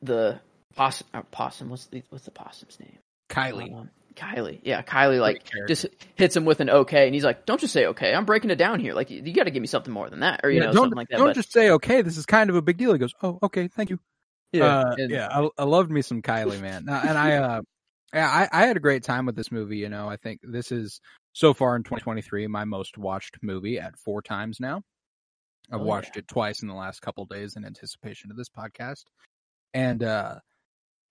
the 0.00 0.40
possum, 0.76 1.06
uh, 1.12 1.22
possum 1.32 1.68
what's 1.68 1.86
the 1.86 2.02
what's 2.10 2.24
the 2.24 2.30
possum's 2.30 2.78
name? 2.78 2.98
Kylie. 3.28 3.74
Um, 3.74 3.90
Kylie, 4.14 4.60
yeah, 4.62 4.80
Kylie 4.82 5.20
like 5.20 5.42
just 5.68 5.86
hits 6.14 6.34
him 6.34 6.46
with 6.46 6.60
an 6.60 6.70
okay, 6.70 7.04
and 7.06 7.14
he's 7.14 7.24
like, 7.24 7.44
"Don't 7.44 7.60
just 7.60 7.72
say 7.74 7.86
okay. 7.86 8.14
I'm 8.14 8.24
breaking 8.24 8.50
it 8.50 8.56
down 8.56 8.80
here. 8.80 8.94
Like 8.94 9.10
you, 9.10 9.20
got 9.32 9.44
to 9.44 9.50
give 9.50 9.60
me 9.60 9.66
something 9.66 9.92
more 9.92 10.08
than 10.08 10.20
that, 10.20 10.40
or 10.42 10.50
you 10.50 10.60
Yeah, 10.60 10.66
know, 10.66 10.72
something 10.72 10.96
like 10.96 11.08
that." 11.08 11.18
don't 11.18 11.26
But 11.26 11.34
just 11.34 11.52
say 11.52 11.70
okay. 11.70 12.00
This 12.00 12.16
is 12.16 12.24
kind 12.24 12.48
of 12.48 12.56
a 12.56 12.62
big 12.62 12.78
deal. 12.78 12.92
He 12.92 12.98
goes, 12.98 13.12
oh, 13.22 13.38
okay, 13.42 13.68
thank 13.68 13.90
you. 13.90 13.98
Yeah, 14.52 14.64
uh, 14.64 14.94
and- 14.98 15.10
yeah, 15.10 15.28
I, 15.30 15.48
I 15.58 15.64
loved 15.64 15.90
me 15.90 16.02
some 16.02 16.22
Kylie, 16.22 16.60
man. 16.60 16.86
And 16.88 17.18
I, 17.18 17.36
uh, 17.36 17.60
yeah, 18.14 18.28
I, 18.28 18.48
I 18.62 18.66
had 18.66 18.76
a 18.76 18.80
great 18.80 19.02
time 19.02 19.26
with 19.26 19.36
this 19.36 19.50
movie. 19.52 19.78
You 19.78 19.88
know, 19.88 20.08
I 20.08 20.16
think 20.16 20.40
this 20.42 20.72
is 20.72 21.00
so 21.32 21.52
far 21.54 21.76
in 21.76 21.82
2023 21.82 22.46
my 22.46 22.64
most 22.64 22.96
watched 22.98 23.36
movie 23.42 23.78
at 23.78 23.98
four 23.98 24.22
times 24.22 24.58
now. 24.60 24.82
I've 25.70 25.80
Oh, 25.80 25.84
watched 25.84 26.16
it 26.16 26.28
twice 26.28 26.62
in 26.62 26.68
the 26.68 26.74
last 26.74 27.00
couple 27.02 27.24
days 27.26 27.56
in 27.56 27.64
anticipation 27.64 28.30
of 28.30 28.36
this 28.36 28.48
podcast, 28.48 29.02
and 29.74 30.00
uh, 30.04 30.36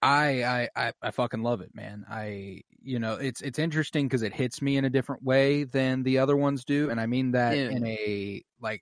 I, 0.02 0.44
I, 0.44 0.70
I, 0.76 0.94
I 1.02 1.12
fucking 1.12 1.44
love 1.44 1.60
it, 1.60 1.76
man. 1.76 2.06
I, 2.10 2.62
you 2.82 3.00
know, 3.00 3.16
it's 3.16 3.42
it's 3.42 3.60
interesting 3.60 4.08
because 4.08 4.22
it 4.24 4.34
hits 4.34 4.62
me 4.62 4.78
in 4.78 4.86
a 4.86 4.90
different 4.90 5.24
way 5.24 5.66
than 5.66 6.04
the 6.04 6.20
other 6.20 6.38
ones 6.38 6.64
do, 6.64 6.90
and 6.90 7.02
I 7.02 7.06
mean 7.06 7.32
that 7.32 7.58
Yeah. 7.58 7.70
in 7.70 7.86
a 7.86 8.44
like 8.62 8.82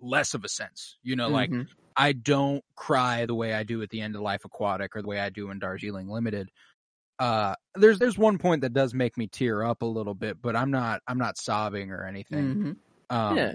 less 0.00 0.32
of 0.34 0.44
a 0.44 0.48
sense. 0.48 0.96
You 1.02 1.16
know, 1.16 1.28
like 1.28 1.50
Mhm. 1.50 1.66
I 1.96 2.12
don't 2.12 2.62
cry 2.76 3.26
the 3.26 3.34
way 3.34 3.52
I 3.52 3.62
do 3.62 3.82
at 3.82 3.90
the 3.90 4.00
end 4.00 4.14
of 4.16 4.22
Life 4.22 4.44
Aquatic 4.44 4.96
or 4.96 5.02
the 5.02 5.08
way 5.08 5.20
I 5.20 5.30
do 5.30 5.50
in 5.50 5.58
Darjeeling 5.58 6.08
Limited. 6.08 6.50
Uh, 7.18 7.54
there's 7.74 7.98
there's 7.98 8.18
one 8.18 8.38
point 8.38 8.62
that 8.62 8.72
does 8.72 8.94
make 8.94 9.16
me 9.16 9.28
tear 9.28 9.62
up 9.62 9.82
a 9.82 9.86
little 9.86 10.14
bit, 10.14 10.40
but 10.42 10.56
I'm 10.56 10.70
not 10.70 11.00
I'm 11.06 11.18
not 11.18 11.38
sobbing 11.38 11.90
or 11.90 12.04
anything. 12.04 12.54
Mhm. 13.10 13.16
Um, 13.16 13.36
yeah, 13.36 13.52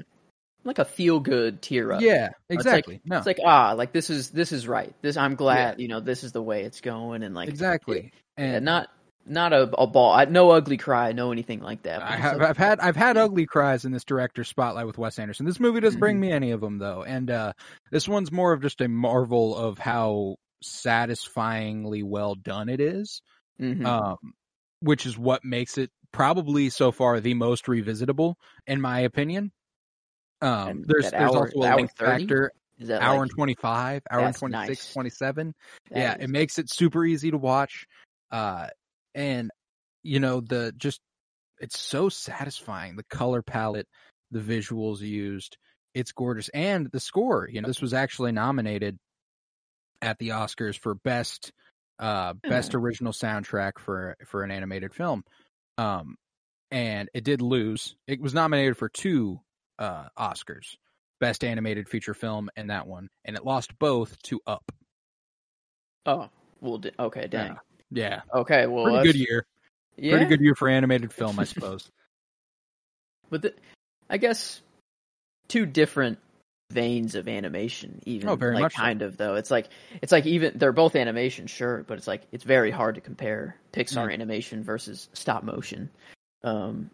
like 0.63 0.79
a 0.79 0.85
feel 0.85 1.19
good 1.19 1.61
tear 1.61 1.91
up. 1.91 2.01
yeah, 2.01 2.29
It's 2.49 2.63
exactly. 2.65 2.95
like, 2.95 3.01
no, 3.05 3.17
It's 3.17 3.25
like 3.25 3.39
ah, 3.43 3.73
like 3.73 3.91
this 3.91 4.09
is 4.09 4.29
this 4.29 4.51
is 4.51 4.67
right. 4.67 4.93
This 5.01 5.17
I'm 5.17 5.35
glad 5.35 5.79
you 5.81 5.87
know 5.87 5.99
this 5.99 6.23
is 6.23 6.31
the 6.31 6.41
way 6.41 6.63
it's 6.63 6.79
going, 6.81 7.23
and 7.23 7.35
like 7.35 7.49
exactly. 7.49 8.11
and 8.37 8.55
And 8.57 8.65
not 8.65 8.89
not 9.27 9.53
a, 9.53 9.63
a 9.77 9.87
ball, 9.87 10.11
I, 10.13 10.25
no 10.25 10.51
ugly 10.51 10.77
cry, 10.77 11.11
no 11.11 11.31
anything 11.31 11.59
like 11.61 11.83
that. 11.83 12.01
I 12.01 12.15
have, 12.15 12.41
I've 12.41 12.57
had 12.57 12.79
I've 12.79 12.95
had 12.95 13.17
ugly 13.17 13.45
cries 13.45 13.85
in 13.85 13.91
this 13.91 14.03
director's 14.03 14.47
spotlight 14.47 14.85
with 14.87 14.97
Wes 14.97 15.19
Anderson. 15.19 15.45
This 15.45 15.59
movie 15.59 15.79
doesn't 15.79 15.97
Mm-hmm. 15.97 15.99
bring 15.99 16.19
me 16.19 16.31
any 16.31 16.51
of 16.51 16.61
them 16.61 16.77
though, 16.79 17.03
and 17.03 17.29
uh, 17.29 17.53
this 17.91 18.07
one's 18.07 18.31
more 18.31 18.53
of 18.53 18.61
just 18.61 18.81
a 18.81 18.87
marvel 18.87 19.55
of 19.55 19.77
how 19.77 20.35
satisfyingly 20.63 22.03
well 22.03 22.35
done 22.35 22.69
it 22.69 22.79
is. 22.79 23.21
Mhm. 23.61 23.85
um, 23.85 24.17
which 24.81 25.07
is 25.07 25.17
what 25.17 25.43
makes 25.43 25.79
it 25.79 25.89
probably 26.11 26.69
so 26.69 26.91
far 26.91 27.19
the 27.19 27.33
most 27.33 27.65
revisitable 27.65 28.35
in 28.67 28.79
my 28.79 28.99
opinion. 28.99 29.51
Um, 30.43 30.67
And 30.69 30.85
there's 30.85 31.09
there's 31.09 31.13
hour- 31.15 31.37
also 31.47 31.59
a 31.61 31.65
hour 31.65 31.75
length 31.77 31.97
factor, 31.97 32.51
is 32.77 32.89
that 32.89 33.01
hour 33.01 33.13
like, 33.15 33.21
and 33.23 33.31
25, 33.31 34.01
hour 34.11 34.19
and 34.19 34.27
That's 34.27 34.39
26, 34.39 34.67
nice. 34.69 34.93
27. 34.93 35.53
that 35.89 35.97
yeah, 35.99 36.15
is- 36.17 36.23
it 36.25 36.29
makes 36.29 36.59
it 36.59 36.69
super 36.69 37.03
easy 37.03 37.31
to 37.31 37.37
watch. 37.39 37.87
Uh, 38.29 38.67
and 39.17 39.51
you 40.03 40.21
know, 40.21 40.39
the 40.39 40.73
just, 40.77 41.01
it's 41.59 41.77
so 41.77 42.07
satisfying. 42.07 42.95
The 42.95 43.03
color 43.03 43.41
palette, 43.41 43.87
the 44.31 44.39
visuals 44.39 45.01
used, 45.01 45.57
it's 45.93 46.13
gorgeous. 46.13 46.49
And 46.49 46.89
the 46.91 47.01
score, 47.01 47.49
you 47.51 47.61
know, 47.61 47.67
this 47.67 47.81
was 47.81 47.93
actually 47.93 48.31
nominated 48.31 48.97
at 50.01 50.17
the 50.19 50.29
Oscars 50.29 50.79
for 50.79 50.95
best, 50.95 51.51
uh, 51.99 52.33
best 52.47 52.73
original 52.73 53.11
soundtrack 53.11 53.79
for, 53.79 54.15
for 54.27 54.43
an 54.43 54.51
animated 54.51 54.93
film. 54.93 55.23
Um, 55.77 56.15
and 56.71 57.09
it 57.13 57.25
did 57.25 57.41
lose. 57.41 57.95
It 58.07 58.21
was 58.21 58.33
nominated 58.33 58.77
for 58.77 58.87
two, 58.87 59.41
uh, 59.79 60.05
Oscars, 60.17 60.75
best 61.19 61.43
animated 61.43 61.89
feature 61.89 62.13
film 62.13 62.49
and 62.55 62.69
that 62.69 62.87
one. 62.87 63.09
And 63.25 63.35
it 63.35 63.43
lost 63.43 63.77
both 63.77 64.21
to 64.23 64.39
Up. 64.47 64.71
oh 66.05 66.29
well, 66.61 66.81
okay, 66.99 67.27
dang, 67.27 67.53
Yeah. 67.53 67.57
Okay, 67.93 68.65
well, 68.67 68.83
Pretty 68.85 68.97
that's- 68.97 69.13
good 69.13 69.19
year. 69.19 69.45
Yeah, 69.99 70.11
Pretty 70.11 70.25
good 70.27 70.41
year 70.41 70.53
for 70.53 70.69
animated 70.69 71.11
film, 71.11 71.39
I 71.39 71.43
suppose. 71.45 71.89
but 73.31 73.41
the, 73.41 73.53
I 74.09 74.17
guess 74.17 74.61
two 75.47 75.65
different 75.65 76.19
veins 76.69 77.15
of 77.15 77.27
animation, 77.27 77.99
even 78.05 78.29
Oh, 78.29 78.35
very 78.35 78.53
like 78.55 78.61
much 78.63 78.75
so. 78.75 78.81
kind 78.81 79.01
of 79.01 79.17
though. 79.17 79.35
It's 79.35 79.49
like 79.49 79.69
it's 80.01 80.11
like 80.11 80.25
even 80.27 80.53
they're 80.57 80.71
both 80.71 80.95
animation, 80.95 81.47
sure, 81.47 81.83
but 81.87 81.97
it's 81.97 82.07
like 82.07 82.21
it's 82.31 82.43
very 82.43 82.69
hard 82.71 82.95
to 82.95 83.01
compare 83.01 83.55
Pixar 83.73 84.07
Mm. 84.07 84.13
animation 84.13 84.63
versus 84.63 85.09
stop 85.13 85.43
motion. 85.43 85.89
Um, 86.43 86.91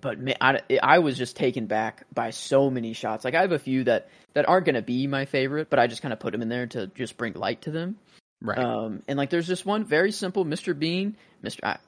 but 0.00 0.20
ma 0.20 0.32
I, 0.40 0.60
I 0.82 0.98
was 0.98 1.16
just 1.16 1.36
taken 1.36 1.66
back 1.66 2.04
by 2.12 2.28
so 2.30 2.68
many 2.68 2.92
shots. 2.92 3.24
Like 3.24 3.34
I 3.34 3.40
have 3.40 3.52
a 3.52 3.58
few 3.58 3.84
that 3.84 4.08
that 4.34 4.46
aren't 4.48 4.66
going 4.66 4.74
to 4.74 4.82
be 4.82 5.06
my 5.06 5.24
favorite, 5.24 5.70
but 5.70 5.78
I 5.78 5.86
just 5.86 6.02
kind 6.02 6.12
of 6.12 6.20
put 6.20 6.32
them 6.32 6.42
in 6.42 6.48
there 6.50 6.66
to 6.66 6.88
just 6.88 7.16
bring 7.16 7.32
light 7.34 7.62
to 7.62 7.70
them. 7.70 7.96
Right. 8.40 8.58
Um, 8.58 9.02
and 9.08 9.16
like 9.16 9.30
there's 9.30 9.46
this 9.46 9.64
one 9.64 9.84
very 9.84 10.12
simple 10.12 10.44
Mr. 10.44 10.78
Bean, 10.78 11.16
Mr. 11.42 11.60
I, 11.62 11.78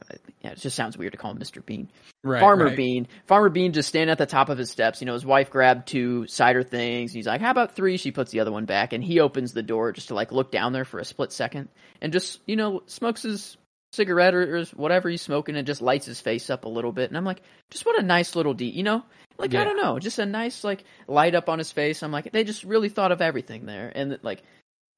yeah, 0.41 0.53
it 0.53 0.59
just 0.59 0.75
sounds 0.75 0.97
weird 0.97 1.13
to 1.13 1.19
call 1.19 1.31
him 1.31 1.39
Mr. 1.39 1.65
Bean. 1.65 1.89
right. 2.23 2.41
Farmer 2.41 2.67
right. 2.67 2.77
Bean. 2.77 3.09
Farmer 3.27 3.51
Bean 3.51 3.73
just 3.73 3.89
standing 3.89 4.11
at 4.11 4.19
the 4.19 4.27
top 4.27 4.49
of 4.49 4.57
his 4.57 4.71
steps. 4.71 5.01
You 5.01 5.07
know, 5.07 5.13
his 5.13 5.27
wife 5.27 5.51
grabbed 5.51 5.87
two 5.87 6.27
cider 6.27 6.63
things. 6.63 7.13
He's 7.13 7.27
like, 7.27 7.43
"How 7.43 7.51
about 7.51 7.75
three? 7.75 7.99
She 7.99 8.11
puts 8.11 8.33
the 8.33 8.41
other 8.41 8.53
one 8.53 8.65
back, 8.65 8.95
and 8.95 9.05
he 9.05 9.21
opens 9.21 9.53
the 9.53 9.63
door 9.63 9.93
just 9.93 10.09
to 10.09 10.15
like 10.15 10.33
look 10.33 10.51
down 10.51 10.73
there 10.73 10.85
for 10.85 10.99
a 10.99 11.05
split 11.05 11.33
second, 11.33 11.69
and 12.01 12.13
just 12.13 12.41
you 12.47 12.57
know 12.57 12.83
smokes 12.87 13.23
his 13.23 13.59
cigarette 13.93 14.35
or, 14.35 14.65
whatever 14.75 15.09
he's 15.11 15.23
smoking, 15.23 15.57
and 15.57 15.67
just 15.67 15.83
lights 15.83 16.07
his 16.07 16.21
face 16.21 16.49
up 16.49 16.65
a 16.65 16.69
little 16.69 16.93
bit. 16.93 17.11
And 17.11 17.19
I'm 17.19 17.25
like, 17.25 17.43
just 17.71 17.85
what 17.85 17.99
a 17.99 18.03
nice 18.03 18.35
little 18.35 18.55
de 18.55 18.65
you 18.65 18.83
know, 18.83 19.05
like 19.37 19.55
I 19.55 19.65
don't 19.65 19.77
know, 19.77 19.99
just 19.99 20.19
a 20.19 20.27
nice 20.27 20.65
like 20.65 20.85
light 21.07 21.35
up 21.35 21.49
on 21.49 21.59
his 21.59 21.73
face. 21.73 22.03
I'm 22.03 22.13
like, 22.13 22.33
they 22.33 22.45
just 22.45 22.65
really 22.65 22.89
thought 22.89 23.13
of 23.13 23.21
everything 23.21 23.67
there, 23.67 23.93
and 23.95 24.19
like, 24.23 24.43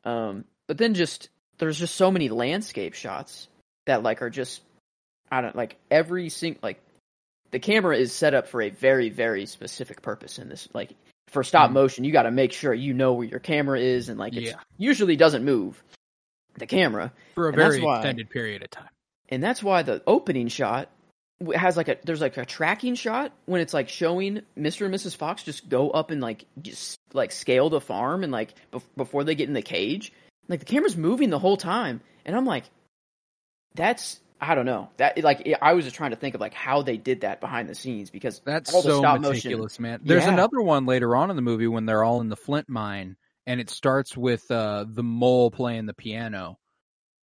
um, 0.05 0.45
but 0.69 0.79
then 0.79 0.95
just 0.95 1.31
there's 1.59 1.79
just 1.79 1.97
so 1.97 2.11
many 2.11 2.29
landscape 2.29 2.95
shots 2.95 3.49
that 3.87 4.03
like 4.03 4.23
are 4.23 4.31
just 4.31 4.63
I 5.31 5.41
don't 5.41 5.57
like 5.57 5.77
every 5.91 6.29
single 6.29 6.61
like 6.63 6.81
the 7.51 7.59
camera 7.59 7.97
is 7.97 8.13
set 8.13 8.35
up 8.35 8.49
for 8.49 8.63
a 8.63 8.71
very 8.71 9.09
very 9.11 9.47
specific 9.47 10.03
purpose 10.03 10.39
in 10.39 10.49
this 10.49 10.69
like 10.73 10.91
for 11.29 11.43
stop 11.45 11.71
Mm. 11.71 11.75
motion 11.75 12.05
you 12.05 12.13
got 12.13 12.23
to 12.23 12.31
make 12.31 12.53
sure 12.53 12.73
you 12.73 12.95
know 12.95 13.13
where 13.15 13.27
your 13.27 13.41
camera 13.41 13.79
is 13.79 14.09
and 14.09 14.19
like 14.19 14.35
it 14.37 14.43
Yeah. 14.45 14.55
usually 14.79 15.17
doesn't 15.17 15.45
move 15.45 15.83
the 16.55 16.67
camera 16.67 17.13
For 17.35 17.47
a 17.47 17.49
and 17.49 17.57
very 17.57 17.81
why- 17.83 17.97
extended 17.99 18.31
period 18.31 18.63
of 18.63 18.71
time. 18.71 18.89
and 19.29 19.43
that's 19.43 19.63
why 19.63 19.83
the 19.83 20.03
opening 20.07 20.49
shot 20.49 20.89
has 21.55 21.77
like 21.77 21.89
a 21.89 21.97
there's 22.05 22.21
like 22.21 22.37
a 22.37 22.45
tracking 22.45 22.95
shot 22.97 23.33
when 23.47 23.61
it's 23.61 23.73
like 23.75 23.89
showing 23.89 24.41
Mr. 24.59 24.87
and 24.87 24.95
Mrs. 24.95 25.15
Fox 25.15 25.43
just 25.45 25.69
go 25.69 25.91
up 25.91 26.11
and 26.11 26.21
like 26.21 26.45
just 26.63 26.99
like 27.13 27.31
scale 27.31 27.71
the 27.71 27.81
farm 27.81 28.25
and 28.25 28.33
like 28.33 28.55
bef- 28.73 28.83
before 28.97 29.23
they 29.23 29.35
get 29.37 29.47
in 29.49 29.55
the 29.55 29.63
cage 29.63 30.13
like 30.49 30.61
the 30.61 30.67
camera's 30.67 30.97
moving 30.97 31.31
the 31.31 31.39
whole 31.39 31.57
time 31.57 32.01
and 32.25 32.35
I'm 32.37 32.45
like 32.47 32.65
that's 33.75 34.21
I 34.41 34.55
don't 34.55 34.67
know 34.67 34.89
that 34.99 35.23
like 35.25 35.49
I 35.61 35.73
was 35.73 35.85
just 35.85 35.97
trying 35.97 36.11
to 36.11 36.17
think 36.17 36.35
of 36.35 36.41
like 36.41 36.55
how 36.55 36.83
they 36.83 36.97
did 36.97 37.23
that 37.23 37.41
behind 37.41 37.69
the 37.69 37.75
scenes 37.75 38.11
because 38.11 38.41
That's 38.45 38.73
all 38.73 38.83
the 38.83 38.91
so 38.91 38.99
stop 39.01 39.21
meticulous, 39.21 39.81
man. 39.81 40.01
There's 40.03 40.25
Yeah. 40.25 40.33
another 40.33 40.61
one 40.61 40.87
later 40.87 41.17
on 41.17 41.31
in 41.31 41.37
the 41.37 41.43
movie 41.43 41.67
when 41.67 41.87
they're 41.87 42.05
all 42.05 42.21
in 42.21 42.29
the 42.29 42.37
Flint 42.37 42.69
mine, 42.69 43.17
and 43.47 43.61
it 43.61 43.69
starts 43.69 44.17
with 44.17 44.49
uh, 44.51 44.85
the 44.89 45.03
mole 45.03 45.51
playing 45.51 45.87
the 45.87 45.95
piano, 45.95 46.57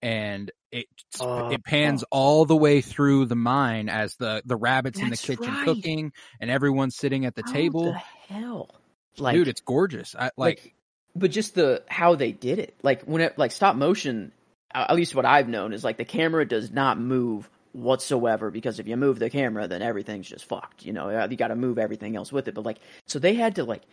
and 0.01 0.51
it 0.74 0.88
Oh. 1.22 1.50
it 1.51 1.63
pans 1.63 2.03
all 2.12 2.44
the 2.44 2.55
way 2.58 2.82
through 2.82 3.27
the 3.27 3.36
mine 3.36 3.88
as 3.88 4.17
the 4.17 4.41
the 4.46 4.58
rabbits 4.58 5.00
in 5.00 5.10
the 5.10 5.15
kitchen 5.17 5.46
right. 5.53 5.63
cooking, 5.63 6.12
and 6.41 6.51
everyone's 6.51 6.98
sitting 6.98 7.25
at 7.25 7.34
the 7.36 7.44
How 7.46 7.53
table. 7.53 7.94
the 7.94 8.34
hell 8.34 8.70
like 9.17 9.36
Dude, 9.36 9.48
it's 9.48 9.62
gorgeous. 9.62 10.15
I 10.20 10.32
like. 10.36 10.75
But 11.15 11.31
just 11.31 11.55
the 11.55 11.84
how 11.88 12.15
they 12.15 12.31
did 12.31 12.60
it. 12.60 12.75
Like 12.84 13.03
when 13.03 13.22
it 13.22 13.38
like 13.38 13.51
stop 13.51 13.75
motion 13.75 14.31
at 14.74 14.95
least 14.95 15.15
what 15.15 15.25
i've 15.25 15.48
known 15.48 15.72
is 15.72 15.86
like 15.86 15.98
the 15.98 16.05
camera 16.05 16.45
does 16.45 16.69
not 16.69 17.00
move 17.00 17.50
whatsoever 17.72 18.51
because 18.51 18.79
if 18.79 18.88
you 18.88 18.98
move 18.98 19.19
the 19.19 19.29
camera 19.29 19.67
then 19.67 19.81
everything's 19.81 20.27
just 20.27 20.45
fucked 20.45 20.86
you 20.86 20.93
know? 20.93 21.25
You 21.25 21.38
got 21.38 21.48
to 21.48 21.55
move 21.55 21.77
everything 21.77 22.15
else 22.15 22.31
with 22.31 22.48
it. 22.48 22.53
But 22.53 22.65
like 22.65 22.79
so 23.07 23.19
they 23.19 23.34
had 23.34 23.55
to 23.55 23.63
like 23.63 23.84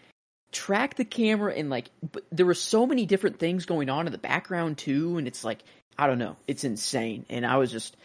track 0.51 0.97
the 0.97 1.05
camera 1.05 1.55
and 1.55 1.71
like 1.71 1.91
but 2.13 2.25
there 2.31 2.47
were 2.47 2.55
so 2.55 2.87
many 2.87 3.07
different 3.07 3.39
things 3.39 3.65
going 3.65 3.89
on 3.89 4.07
in 4.07 4.13
the 4.13 4.19
background 4.19 4.79
too 4.79 5.17
and 5.19 5.27
it's 5.27 5.45
like 5.45 5.63
i 5.99 6.07
don't 6.07 6.19
know. 6.19 6.37
It's 6.47 6.65
insane. 6.65 7.25
And 7.29 7.47
i 7.47 7.57
was 7.57 7.71
just 7.71 7.97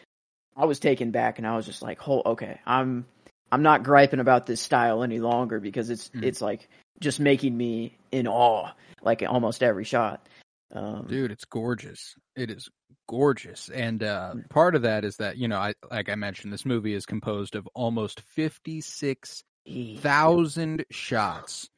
i 0.55 0.65
was 0.65 0.79
taken 0.79 1.11
back 1.11 1.37
and 1.37 1.47
i 1.47 1.55
was 1.55 1.65
just 1.65 1.81
like 1.81 2.07
oh 2.07 2.21
okay 2.25 2.59
i'm 2.65 3.05
i'm 3.51 3.63
not 3.63 3.83
griping 3.83 4.19
about 4.19 4.45
this 4.45 4.61
style 4.61 5.03
any 5.03 5.19
longer 5.19 5.59
because 5.59 5.89
it's 5.89 6.09
Mm. 6.09 6.23
it's 6.23 6.41
like 6.41 6.69
just 6.99 7.19
making 7.19 7.55
me 7.55 7.95
in 8.11 8.27
awe 8.27 8.71
like 9.01 9.23
almost 9.27 9.61
every 9.63 9.83
shot. 9.83 10.25
Um 10.73 11.05
dude 11.07 11.31
it's 11.31 11.45
gorgeous. 11.45 12.15
It 12.35 12.49
is 12.51 12.67
gorgeous. 13.07 13.69
And 13.69 14.03
uh 14.03 14.33
part 14.49 14.75
of 14.75 14.81
that 14.81 15.05
is 15.05 15.15
that 15.17 15.37
you 15.37 15.47
know 15.47 15.57
i 15.59 15.73
like 15.91 16.09
i 16.09 16.15
mentioned 16.15 16.51
this 16.51 16.65
movie 16.65 16.93
is 16.93 17.05
composed 17.05 17.55
of 17.55 17.67
almost 17.75 18.19
56,000 18.35 20.81
e- 20.81 20.85
shots 20.91 21.69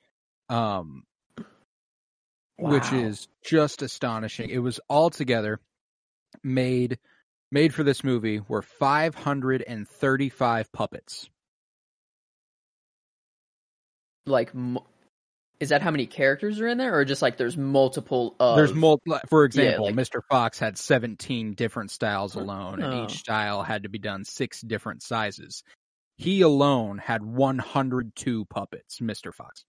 um 0.50 1.04
which 2.58 2.92
is 2.92 3.28
just 3.44 3.82
astonishing. 3.82 4.50
It 4.50 4.60
was 4.60 4.80
all 4.90 5.10
together 5.10 5.60
made 6.44 6.98
made 7.52 7.74
for 7.74 7.84
this 7.84 8.04
movie 8.04 8.42
were 8.48 8.62
535 8.62 10.72
puppets 10.72 11.30
like 14.30 14.50
m- 14.56 14.80
is 15.60 15.70
that 15.70 15.82
how 15.82 15.92
many 15.92 16.06
characters 16.06 16.62
are 16.62 16.68
in 16.68 16.78
there, 16.78 16.96
or 16.98 17.04
just 17.04 17.22
like 17.22 17.36
there's 17.38 17.58
multiple? 17.58 18.36
Of, 18.40 18.56
There's 18.56 18.74
multiple. 18.74 19.20
For 19.30 19.44
example, 19.44 19.86
like- 19.88 19.96
Mr. 19.96 20.22
Fox 20.30 20.58
had 20.58 20.78
17 20.78 21.54
different 21.54 21.92
styles 21.92 22.36
alone, 22.36 22.82
and 22.82 22.94
Oh. 22.94 23.04
each 23.04 23.18
style 23.18 23.62
had 23.64 23.84
to 23.84 23.90
be 23.90 24.00
done 24.00 24.24
six 24.24 24.62
different 24.62 25.04
sizes. 25.04 25.64
He 26.18 26.42
alone 26.42 26.98
had 26.98 27.24
102 27.24 28.46
puppets, 28.46 29.00
Mr. 29.00 29.34
Fox. 29.34 29.64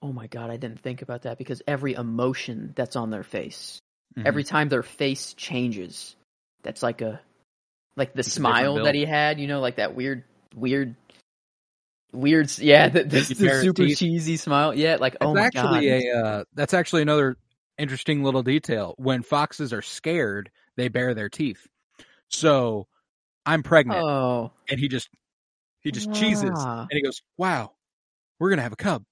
Oh 0.00 0.12
my 0.12 0.26
god, 0.26 0.50
I 0.50 0.56
didn't 0.56 0.80
think 0.80 1.02
about 1.02 1.22
that 1.22 1.38
because 1.38 1.62
every 1.66 1.92
emotion 1.94 2.72
that's 2.74 2.96
on 2.96 3.10
their 3.10 3.22
face, 3.22 3.78
Mhm. 4.16 4.26
every 4.26 4.42
time 4.44 4.68
their 4.68 4.82
face 4.82 5.34
changes, 5.34 6.16
that's 6.62 6.82
like 6.82 7.00
a 7.02 7.20
like 7.94 8.14
the 8.14 8.20
It's 8.20 8.32
smile 8.32 8.84
that 8.84 8.94
he 8.94 9.04
had, 9.04 9.38
you 9.38 9.46
know, 9.46 9.60
like 9.60 9.76
that 9.76 9.94
weird, 9.94 10.24
weird, 10.54 10.96
weird. 12.12 12.56
Yeah, 12.58 12.88
the, 12.88 13.04
the, 13.04 13.18
You 13.18 13.34
the 13.34 13.60
super 13.62 13.86
teeth. 13.86 13.98
cheesy 13.98 14.36
smile. 14.36 14.74
Yeah, 14.74 14.96
like 15.00 15.16
oh 15.20 15.34
my 15.34 15.42
actually 15.42 15.88
god. 15.88 16.02
a 16.02 16.10
uh, 16.12 16.44
that's 16.54 16.74
actually 16.74 17.02
another 17.02 17.36
interesting 17.78 18.22
little 18.22 18.42
detail. 18.42 18.94
When 18.98 19.22
foxes 19.22 19.72
are 19.72 19.82
scared, 19.82 20.50
they 20.76 20.88
bare 20.88 21.14
their 21.14 21.28
teeth. 21.28 21.66
So 22.28 22.86
I'm 23.44 23.62
pregnant, 23.62 24.02
oh, 24.02 24.52
and 24.68 24.78
he 24.78 24.88
just 24.88 25.08
he 25.80 25.90
just 25.90 26.12
cheeses, 26.14 26.52
Ah. 26.54 26.82
and 26.82 26.90
he 26.92 27.02
goes, 27.02 27.22
"Wow, 27.36 27.72
we're 28.38 28.50
gonna 28.50 28.62
have 28.62 28.72
a 28.72 28.76
cub." 28.76 29.04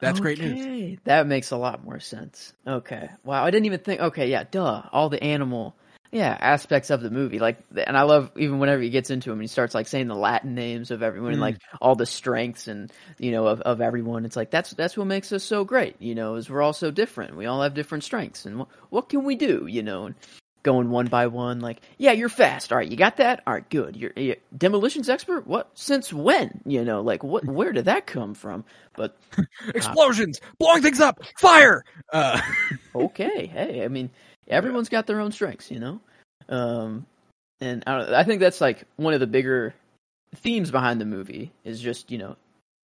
That's 0.00 0.18
great 0.18 0.40
news. 0.40 0.98
That 1.04 1.26
makes 1.26 1.50
a 1.50 1.58
lot 1.58 1.84
more 1.84 2.00
sense. 2.00 2.54
Okay. 2.66 3.10
Wow, 3.22 3.44
I 3.44 3.50
didn't 3.50 3.66
even 3.66 3.80
think. 3.80 4.00
Okay, 4.00 4.30
yeah, 4.30 4.44
duh. 4.50 4.82
All 4.92 5.10
the 5.10 5.22
animal, 5.22 5.76
yeah, 6.12 6.36
aspects 6.40 6.90
of 6.90 7.00
the 7.02 7.10
movie, 7.10 7.38
like, 7.38 7.58
and 7.86 7.96
I 7.96 8.02
love 8.02 8.32
even 8.36 8.58
whenever 8.58 8.82
he 8.82 8.90
gets 8.90 9.10
into 9.10 9.30
them 9.30 9.38
and 9.38 9.42
he 9.42 9.48
starts 9.48 9.74
like 9.74 9.86
saying 9.86 10.08
the 10.08 10.16
Latin 10.16 10.54
names 10.54 10.90
of 10.90 11.02
everyone, 11.02 11.30
and 11.32 11.38
Mm. 11.38 11.42
like 11.42 11.58
all 11.80 11.94
the 11.94 12.06
strengths 12.06 12.66
and 12.68 12.92
you 13.18 13.30
know 13.30 13.46
of, 13.46 13.60
of 13.60 13.80
everyone. 13.80 14.24
It's 14.24 14.36
like 14.36 14.50
that's 14.50 14.70
that's 14.72 14.96
what 14.96 15.06
makes 15.06 15.32
us 15.32 15.44
so 15.44 15.64
great. 15.64 15.96
You 16.00 16.14
know, 16.16 16.34
is 16.34 16.50
we're 16.50 16.62
all 16.62 16.72
so 16.72 16.90
different. 16.90 17.36
We 17.36 17.46
all 17.46 17.62
have 17.62 17.74
different 17.74 18.04
strengths, 18.04 18.44
and 18.46 18.62
wh- 18.62 18.92
what 18.92 19.08
can 19.08 19.24
we 19.24 19.36
do? 19.36 19.66
You 19.68 19.82
know. 19.82 20.06
And, 20.06 20.14
Going 20.62 20.90
one 20.90 21.06
by 21.06 21.28
one, 21.28 21.60
like, 21.60 21.80
yeah, 21.96 22.12
you're 22.12 22.28
fast. 22.28 22.70
All 22.70 22.76
right, 22.76 22.86
you 22.86 22.94
got 22.94 23.16
that. 23.16 23.42
All 23.46 23.54
right, 23.54 23.66
good. 23.70 23.96
You're, 23.96 24.12
you 24.14 24.36
demolitions 24.54 25.08
expert. 25.08 25.46
What? 25.46 25.70
Since 25.72 26.12
when? 26.12 26.60
You 26.66 26.84
know, 26.84 27.00
like, 27.00 27.24
what? 27.24 27.46
Where 27.46 27.72
did 27.72 27.86
that 27.86 28.06
come 28.06 28.34
from? 28.34 28.66
But 28.94 29.16
Explosions, 29.74 30.38
blowing 30.58 30.82
things 30.82 31.00
up, 31.00 31.18
fire. 31.38 31.82
Uh, 32.12 32.42
okay, 32.94 33.46
hey, 33.46 33.82
I 33.82 33.88
mean, 33.88 34.10
everyone's 34.50 34.88
got 34.88 35.06
their 35.06 35.20
own 35.20 35.32
strengths, 35.32 35.70
you 35.70 35.78
know. 35.78 36.00
Um, 36.48 37.06
and 37.60 37.84
I, 37.86 37.98
don't, 37.98 38.14
I 38.14 38.24
think 38.24 38.40
that's 38.40 38.60
like 38.60 38.84
one 38.96 39.14
of 39.14 39.20
the 39.20 39.26
bigger 39.26 39.74
themes 40.36 40.70
behind 40.70 41.00
the 41.00 41.04
movie 41.04 41.52
is 41.64 41.80
just 41.80 42.10
you 42.10 42.18
know 42.18 42.36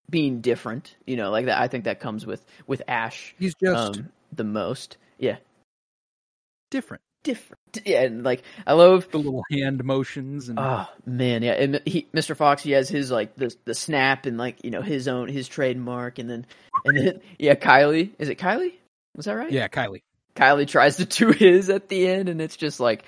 being 0.08 0.40
different. 0.40 0.94
You 1.06 1.16
know, 1.16 1.30
like 1.30 1.46
that. 1.46 1.60
I 1.60 1.68
think 1.68 1.84
that 1.84 2.00
comes 2.00 2.24
with 2.26 2.44
with 2.66 2.82
Ash 2.88 3.34
he's 3.38 3.54
just 3.54 3.98
um, 3.98 4.08
the 4.32 4.44
most. 4.44 4.96
Yeah, 5.18 5.36
different. 6.70 7.02
different. 7.24 7.60
Yeah, 7.84 8.02
and 8.02 8.22
like 8.22 8.42
I 8.66 8.74
love. 8.74 9.10
The 9.10 9.18
little 9.18 9.44
hand 9.50 9.84
motions 9.84 10.48
and 10.48 10.58
Oh 10.58 10.86
man, 11.04 11.42
yeah. 11.42 11.52
And 11.52 11.80
he, 11.84 12.06
Mr. 12.14 12.36
Fox, 12.36 12.62
he 12.62 12.72
has 12.72 12.88
his 12.88 13.10
like 13.10 13.36
the 13.36 13.54
the 13.64 13.74
snap 13.74 14.26
and 14.26 14.38
like 14.38 14.64
you 14.64 14.70
know 14.70 14.82
his 14.82 15.08
own 15.08 15.28
his 15.28 15.48
trademark, 15.48 16.18
and 16.18 16.30
then 16.30 16.46
and 16.84 16.96
then 16.96 17.20
yeah, 17.38 17.54
Kylie. 17.54 18.12
Is 18.18 18.28
it 18.28 18.38
Kylie? 18.38 18.74
Was 19.16 19.24
that 19.26 19.34
right? 19.34 19.50
yeah, 19.50 19.68
Kylie. 19.68 20.02
Kylie 20.36 20.68
tries 20.68 20.96
to 20.98 21.04
do 21.04 21.30
his 21.32 21.70
at 21.70 21.88
the 21.88 22.06
end, 22.06 22.28
and 22.28 22.40
it's 22.40 22.56
just 22.56 22.78
like, 22.80 23.04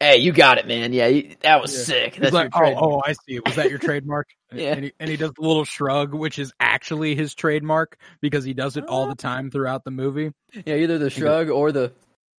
"Hey, 0.00 0.18
you 0.18 0.32
got 0.32 0.58
it, 0.58 0.66
man. 0.66 0.92
Yeah, 0.92 1.06
you, 1.06 1.36
that 1.42 1.60
was 1.60 1.72
Yeah. 1.72 1.84
sick. 1.84 2.16
That's 2.16 2.32
like, 2.34 2.50
oh, 2.54 2.74
oh, 2.76 3.02
I 3.04 3.12
see. 3.26 3.38
Was 3.40 3.56
that 3.56 3.70
your 3.70 3.78
trademark? 3.78 4.26
Yeah. 4.52 4.72
And 4.74 4.84
he, 4.84 4.92
and 4.98 5.08
he 5.08 5.16
does 5.16 5.32
the 5.32 5.42
little 5.42 5.64
shrug, 5.64 6.12
which 6.12 6.38
is 6.38 6.52
actually 6.60 7.14
his 7.14 7.34
trademark 7.34 7.96
because 8.20 8.44
he 8.44 8.52
does 8.52 8.76
it 8.76 8.84
all 8.86 9.06
the 9.06 9.14
time 9.14 9.50
throughout 9.50 9.84
the 9.84 9.90
movie. 9.90 10.32
yeah, 10.66 10.74
either 10.76 10.98
the 10.98 11.10
shrug 11.10 11.48
or 11.48 11.72
the 11.72 11.92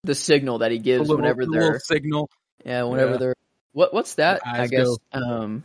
the 0.03 0.15
signal 0.15 0.60
that 0.60 0.72
he 0.72 0.80
gives 0.80 1.08
little, 1.08 1.15
whenever 1.15 1.46
they're 1.46 1.62
little 1.62 1.80
signal, 1.80 2.29
yeah, 2.66 2.83
whenever 2.83 3.12
Yeah. 3.14 3.18
they're 3.18 3.36
what 3.72 3.94
what's 3.94 4.16
that? 4.16 4.42
I 4.46 4.68
guess 4.68 4.86
go 4.86 4.98
um 5.14 5.64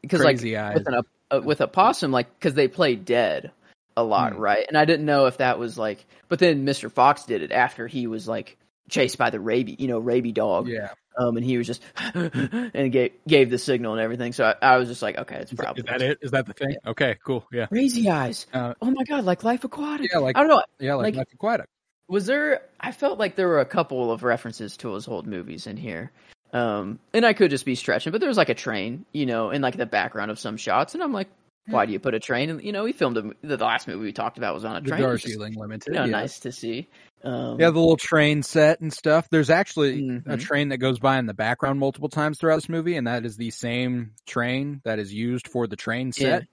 because 0.00 0.22
like 0.22 0.42
eyes. 0.42 0.74
with 0.74 0.88
an 0.88 0.94
op- 0.94 1.06
uh, 1.30 1.40
with 1.44 1.60
a 1.60 1.68
possum, 1.68 2.10
like 2.10 2.32
because 2.38 2.54
they 2.54 2.68
play 2.68 2.96
dead 2.96 3.52
a 3.96 4.02
lot, 4.04 4.34
Hmm. 4.34 4.40
right? 4.40 4.64
And 4.68 4.76
I 4.76 4.84
didn't 4.84 5.06
know 5.06 5.26
if 5.26 5.38
that 5.38 5.58
was 5.58 5.78
like, 5.78 6.04
but 6.28 6.38
then 6.38 6.66
Mr. 6.66 6.90
Fox 6.90 7.24
did 7.24 7.42
it 7.42 7.52
after 7.52 7.86
he 7.86 8.06
was 8.06 8.28
like 8.28 8.56
chased 8.90 9.18
by 9.18 9.30
the 9.30 9.40
rabies, 9.40 9.76
you 9.78 9.88
know, 9.88 10.00
rabie 10.00 10.34
dog. 10.34 10.68
Yeah. 10.68 10.90
Um, 11.18 11.36
and 11.38 11.44
he 11.46 11.56
was 11.56 11.66
just 11.66 11.82
and 12.14 12.92
gave 12.92 13.12
gave 13.26 13.48
the 13.50 13.56
signal 13.58 13.92
and 13.94 14.02
everything. 14.02 14.32
So 14.34 14.44
I, 14.44 14.74
I 14.74 14.76
was 14.76 14.88
just 14.88 15.00
like, 15.00 15.16
okay, 15.16 15.36
it's 15.36 15.50
Is 15.50 15.56
that, 15.56 15.62
probably 15.64 15.80
is 15.80 15.86
that 15.86 16.02
it? 16.02 16.18
Is 16.20 16.30
that 16.32 16.46
the 16.46 16.52
thing? 16.52 16.76
Okay, 16.86 17.16
cool. 17.24 17.46
Yeah. 17.50 17.66
Crazy 17.66 18.10
eyes. 18.10 18.46
Uh, 18.52 18.74
oh 18.82 18.90
my 18.90 19.02
god, 19.04 19.24
like 19.24 19.42
Life 19.42 19.64
Aquatic. 19.64 20.10
Yeah, 20.12 20.18
like 20.18 20.36
I 20.36 20.40
don't 20.40 20.50
know. 20.50 20.62
yeah, 20.78 20.94
like, 20.94 21.04
like- 21.14 21.16
Life 21.16 21.32
Aquatic. 21.34 21.66
Was 22.08 22.26
there? 22.26 22.62
I 22.78 22.92
felt 22.92 23.18
like 23.18 23.34
there 23.34 23.48
were 23.48 23.60
a 23.60 23.64
couple 23.66 24.12
of 24.12 24.22
references 24.22 24.76
to 24.78 24.92
his 24.94 25.08
old 25.08 25.26
movies 25.26 25.66
in 25.66 25.76
here. 25.76 26.12
Um, 26.52 27.00
and 27.12 27.26
I 27.26 27.32
could 27.32 27.50
just 27.50 27.64
be 27.64 27.74
stretching, 27.74 28.12
but 28.12 28.20
there 28.20 28.28
was 28.28 28.36
like 28.36 28.48
a 28.48 28.54
train, 28.54 29.04
you 29.12 29.26
know, 29.26 29.50
in 29.50 29.60
like 29.60 29.76
the 29.76 29.86
background 29.86 30.30
of 30.30 30.38
some 30.38 30.56
shots, 30.56 30.94
and 30.94 31.02
I'm 31.02 31.12
like, 31.12 31.28
why 31.68 31.86
do 31.86 31.92
you 31.92 31.98
put 31.98 32.14
a 32.14 32.20
train? 32.20 32.50
And 32.50 32.62
you 32.62 32.72
know, 32.72 32.84
we 32.84 32.92
filmed 32.92 33.16
a, 33.16 33.30
the 33.42 33.56
last 33.56 33.88
movie 33.88 34.04
we 34.04 34.12
talked 34.12 34.38
about 34.38 34.54
was 34.54 34.64
on 34.64 34.76
a 34.76 34.80
The 34.80 34.88
train. 34.88 35.02
It 35.02 35.06
was 35.06 35.22
Darjeeling 35.22 35.54
Limited. 35.54 35.88
you 35.88 35.94
know, 35.94 36.04
yeah. 36.04 36.10
nice 36.10 36.40
to 36.40 36.52
see. 36.52 36.88
Um, 37.24 37.58
Yeah, 37.58 37.70
the 37.70 37.78
little 37.80 37.96
train 37.96 38.42
set 38.42 38.80
and 38.80 38.92
stuff. 38.92 39.28
There's 39.30 39.50
actually 39.50 39.94
a 39.94 40.20
Mhm. 40.20 40.40
train 40.40 40.68
that 40.68 40.78
goes 40.78 40.98
by 40.98 41.18
in 41.18 41.26
the 41.26 41.34
background 41.34 41.80
multiple 41.80 42.08
times 42.08 42.38
throughout 42.38 42.56
this 42.56 42.68
movie, 42.68 42.96
and 42.96 43.06
that 43.06 43.24
is 43.24 43.36
the 43.36 43.50
same 43.50 44.12
train 44.26 44.80
that 44.84 44.98
is 44.98 45.12
used 45.12 45.48
for 45.48 45.66
the 45.66 45.76
train 45.76 46.12
set. 46.12 46.46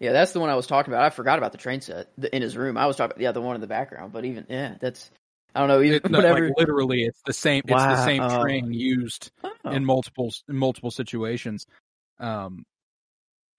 Yeah, 0.00 0.12
that's 0.12 0.32
the 0.32 0.40
one 0.40 0.48
I 0.48 0.54
was 0.54 0.66
talking 0.66 0.92
about. 0.92 1.04
I 1.04 1.10
forgot 1.10 1.38
about 1.38 1.52
the 1.52 1.58
train 1.58 1.80
set 1.80 2.08
in 2.32 2.42
his 2.42 2.56
room. 2.56 2.76
I 2.76 2.86
was 2.86 2.96
talking 2.96 3.12
about 3.12 3.20
yeah, 3.20 3.32
the 3.32 3.38
other 3.38 3.46
one 3.46 3.54
in 3.56 3.60
the 3.60 3.66
background. 3.66 4.12
But 4.12 4.24
even 4.24 4.46
yeah, 4.48 4.76
that's 4.80 5.10
I 5.54 5.60
don't 5.60 5.68
know. 5.68 5.82
Even 5.82 5.96
It- 5.96 6.10
whatever. 6.10 6.46
like 6.48 6.58
literally, 6.58 7.02
it's 7.02 7.20
the 7.26 7.32
same. 7.32 7.62
It's 7.66 7.82
the 7.82 8.04
same 8.04 8.28
train 8.40 8.72
used 8.72 9.30
oh. 9.42 9.52
in 9.70 9.84
multiple 9.84 10.32
in 10.48 10.56
multiple 10.56 10.90
situations. 10.90 11.66
Um, 12.20 12.64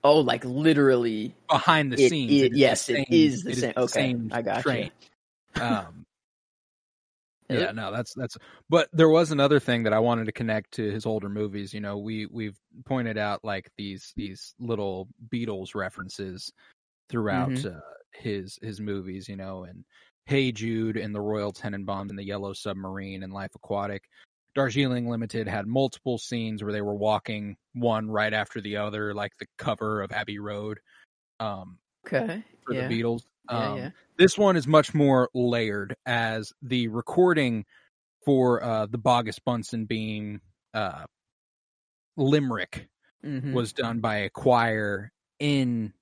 oh, 0.03 0.19
like 0.19 0.43
literally. 0.45 1.35
behind 1.49 1.91
the 1.93 2.03
It- 2.03 2.09
scenes, 2.09 2.31
it- 2.31 2.35
it 2.45 2.51
is 2.53 2.57
yes, 2.57 2.85
the 2.87 2.93
it 2.93 2.95
same, 2.97 3.05
is 3.09 3.43
the 3.43 3.53
same. 3.55 3.73
Okay, 3.77 4.15
I 4.31 4.41
got 4.41 4.61
train. 4.63 4.91
Um, 5.61 6.05
It- 7.49 7.59
yeah, 7.59 7.71
no, 7.71 7.91
that's 7.91 8.13
that's. 8.13 8.37
But 8.69 8.89
there 8.93 9.09
was 9.09 9.31
another 9.31 9.59
thing 9.59 9.83
that 9.83 9.93
I 9.93 9.99
wanted 9.99 10.25
to 10.25 10.31
connect 10.31 10.73
to 10.75 10.91
his 10.91 11.05
older 11.07 11.27
movies. 11.29 11.73
You 11.73 11.81
know, 11.81 11.97
we 11.97 12.27
we've 12.27 12.57
pointed 12.85 13.17
out 13.17 13.43
like 13.43 13.71
these 13.77 14.13
these 14.15 14.53
little 14.59 15.07
Beatles 15.33 15.73
references 15.73 16.51
throughout 17.09 17.49
Mhm. 17.49 17.75
uh, 17.75 17.81
his 18.13 18.59
his 18.61 18.79
movies. 18.79 19.27
You 19.27 19.35
know, 19.35 19.63
and 19.63 19.83
Hey 20.27 20.51
Jude 20.51 20.95
and 20.95 21.13
the 21.13 21.21
Royal 21.21 21.51
Tenenbaums 21.51 22.11
and 22.11 22.19
the 22.19 22.23
Yellow 22.23 22.53
Submarine 22.53 23.23
and 23.23 23.33
Life 23.33 23.55
Aquatic. 23.55 24.03
Darjeeling 24.55 25.07
Limited 25.09 25.47
had 25.47 25.67
multiple 25.67 26.17
scenes 26.17 26.63
where 26.63 26.73
they 26.73 26.81
were 26.81 26.95
walking 26.95 27.55
one 27.73 28.09
right 28.09 28.33
after 28.33 28.59
the 28.61 28.77
other, 28.77 29.13
like 29.13 29.31
the 29.39 29.45
cover 29.57 30.01
of 30.01 30.11
Abbey 30.11 30.39
Road. 30.39 30.79
Um, 31.39 31.77
Okay. 32.05 32.43
for 32.65 32.73
yeah. 32.73 32.87
the 32.87 33.01
Beatles. 33.01 33.21
Um, 33.49 33.77
yeah. 33.77 33.89
This 34.17 34.37
one 34.37 34.55
is 34.55 34.67
much 34.67 34.93
more 34.93 35.29
layered 35.33 35.95
as 36.05 36.51
the 36.61 36.87
recording 36.87 37.65
for 38.25 38.63
uh, 38.63 38.85
the 38.87 38.97
Boggis 38.97 39.39
Bunce 39.43 39.73
and 39.73 39.87
Bean 39.87 40.41
uh, 40.73 41.05
Limerick 42.17 42.87
Mhm. 43.23 43.53
was 43.53 43.73
done 43.73 43.99
by 43.99 44.17
a 44.17 44.29
choir 44.29 45.11
in 45.39 45.93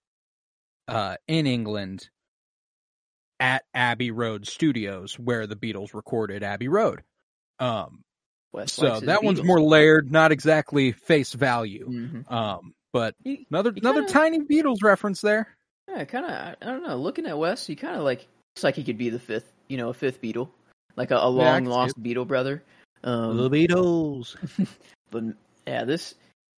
uh, 0.88 1.18
in 1.28 1.48
England 1.48 2.10
at 3.40 3.64
Abbey 3.74 4.12
Road 4.12 4.48
Studios, 4.48 5.18
where 5.20 5.46
the 5.48 5.56
Beatles 5.56 5.94
recorded 5.94 6.44
Abbey 6.44 6.68
Road. 6.68 7.04
Um, 7.60 8.04
Wes 8.58 8.74
so 8.74 9.00
that 9.02 9.24
one's 9.24 9.39
Beatles. 9.39 9.46
more 9.46 9.62
layered, 9.62 10.12
not 10.12 10.32
exactly 10.32 10.91
face 10.91 11.32
value. 11.34 11.88
Mhm. 11.89 12.32
Um, 12.32 12.74
but 12.91 13.15
You- 13.24 13.46
another 13.50 13.70
you 13.72 13.78
another 13.82 14.02
kinda- 14.02 14.13
tiny 14.13 14.39
Beatles 14.41 14.84
reference 14.84 15.22
there. 15.22 15.56
Yeah, 15.88 16.04
kind 16.06 16.26
of. 16.26 16.32
I 16.32 16.65
don't 16.65 16.84
know. 16.84 16.98
Looking 16.98 17.26
at 17.28 17.38
Wes, 17.38 17.65
he 17.65 17.76
kind 17.76 17.96
of 17.96 18.04
like 18.04 18.28
looks 18.56 18.63
like 18.63 18.76
he 18.76 18.84
could 18.84 18.98
be 18.98 19.10
the 19.10 19.20
fifth, 19.20 19.52
you 19.70 19.78
know, 19.78 19.89
a 19.89 19.93
fifth 19.93 20.22
Beatle, 20.22 20.50
like 20.96 21.12
a 21.12 21.15
long 21.28 21.63
can 21.63 21.65
see 21.65 21.70
lost 21.72 22.04
Beatle 22.04 22.28
brother. 22.28 22.63
Um, 23.04 23.38
Beatles. 23.38 24.36
but 25.12 25.24
yeah, 25.65 25.86
this 25.86 26.15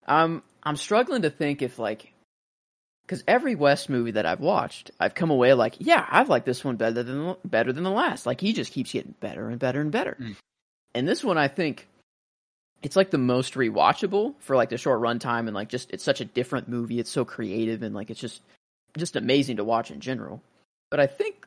I'm 0.07 0.41
I'm 0.63 0.77
struggling 0.77 1.21
to 1.23 1.29
think 1.29 1.62
if 1.62 1.77
like 1.77 2.13
because 3.03 3.23
every 3.27 3.55
Wes 3.55 3.89
movie 3.89 4.12
that 4.12 4.25
I've 4.27 4.39
watched, 4.39 4.91
I've 4.99 5.15
come 5.15 5.31
away 5.31 5.53
like, 5.53 5.75
yeah, 5.79 6.05
I've 6.09 6.29
liked 6.29 6.45
this 6.45 6.63
one 6.63 6.75
better 6.75 7.01
than 7.03 7.25
the- 7.25 7.38
better 7.43 7.73
than 7.73 7.83
the 7.83 7.89
last. 7.91 8.25
Like 8.27 8.39
he 8.39 8.53
just 8.53 8.71
keeps 8.71 8.91
getting 8.93 9.15
better 9.19 9.49
and 9.49 9.59
better 9.59 9.81
and 9.81 9.91
better. 9.91 10.15
Mm. 10.19 10.35
And 10.95 11.07
this 11.07 11.23
one, 11.23 11.38
I 11.38 11.47
think 11.49 11.88
it's 12.81 12.95
like 12.95 13.11
the 13.11 13.17
most 13.17 13.55
rewatchable 13.55 14.35
for 14.39 14.55
like 14.55 14.69
the 14.69 14.77
short 14.77 15.01
runtime 15.01 15.47
and 15.47 15.53
like 15.53 15.69
just 15.69 15.91
it's 15.91 16.03
such 16.03 16.21
a 16.21 16.25
different 16.25 16.69
movie. 16.69 16.99
It's 16.99 17.09
so 17.11 17.25
creative 17.25 17.83
and 17.83 17.93
like 17.93 18.09
it's 18.09 18.19
just 18.19 18.41
just 18.97 19.15
amazing 19.15 19.57
to 19.57 19.63
watch 19.63 19.91
in 19.91 19.99
general. 19.99 20.41
But 20.89 20.99
I 20.99 21.07
think 21.07 21.45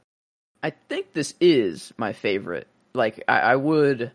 I 0.63 0.71
think 0.71 1.13
this 1.13 1.35
is 1.41 1.93
my 1.97 2.13
favorite. 2.13 2.69
Like 2.95 3.25
I, 3.29 3.41
I 3.41 3.57
would 3.57 4.13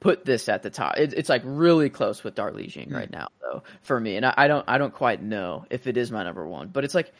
put 0.00 0.24
this 0.24 0.48
at 0.48 0.62
the 0.62 0.70
top. 0.70 0.96
It, 0.98 1.12
it's 1.14 1.28
like 1.28 1.42
really 1.44 1.90
close 1.90 2.24
with 2.24 2.34
Darjeeling 2.34 2.88
Hmm. 2.88 2.94
right 2.94 3.10
now, 3.10 3.28
though, 3.40 3.62
for 3.82 3.98
me. 3.98 4.16
And 4.16 4.26
I, 4.26 4.34
I 4.36 4.48
don't 4.48 4.64
I 4.68 4.78
don't 4.78 4.94
quite 4.94 5.22
know 5.22 5.66
if 5.70 5.86
it 5.86 5.96
is 5.96 6.10
my 6.10 6.24
number 6.24 6.46
one, 6.46 6.68
but 6.68 6.84
it's 6.84 6.94
like 6.94 7.12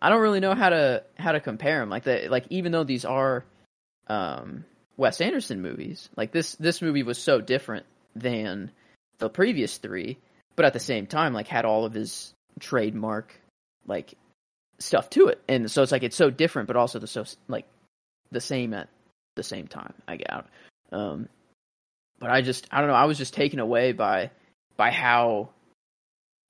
I 0.00 0.10
don't 0.10 0.20
really 0.20 0.40
know 0.40 0.54
how 0.54 0.68
to 0.68 1.04
how 1.16 1.32
to 1.32 1.40
compare 1.40 1.80
them. 1.80 1.88
Like 1.88 2.04
the 2.04 2.28
like 2.28 2.46
even 2.50 2.72
though 2.72 2.84
these 2.84 3.04
are 3.04 3.44
um, 4.08 4.64
Wes 4.96 5.20
Anderson 5.20 5.62
movies, 5.62 6.10
like 6.16 6.32
this 6.32 6.54
this 6.56 6.82
movie 6.82 7.02
was 7.02 7.18
so 7.18 7.40
different 7.40 7.86
than 8.14 8.70
the 9.18 9.28
previous 9.28 9.78
three, 9.78 10.18
but 10.56 10.64
at 10.64 10.72
the 10.72 10.80
same 10.80 11.06
time, 11.06 11.32
like 11.32 11.48
had 11.48 11.64
all 11.64 11.84
of 11.84 11.92
his 11.92 12.34
trademark 12.60 13.38
like 13.86 14.14
stuff 14.78 15.10
to 15.10 15.28
it, 15.28 15.40
and 15.48 15.70
so 15.70 15.82
it's 15.82 15.92
like 15.92 16.02
it's 16.02 16.16
so 16.16 16.30
different, 16.30 16.66
but 16.66 16.76
also 16.76 16.98
the 16.98 17.06
so 17.06 17.24
like 17.48 17.66
the 18.30 18.40
same 18.40 18.74
at 18.74 18.88
the 19.34 19.42
same 19.42 19.66
time. 19.66 19.94
I 20.06 20.16
get 20.16 20.44
Um, 20.90 21.28
but 22.18 22.30
I 22.30 22.40
just 22.42 22.66
I 22.70 22.80
don't 22.80 22.88
know. 22.88 22.94
I 22.94 23.04
was 23.04 23.18
just 23.18 23.34
taken 23.34 23.58
away 23.58 23.92
by 23.92 24.30
by 24.76 24.90
how 24.90 25.50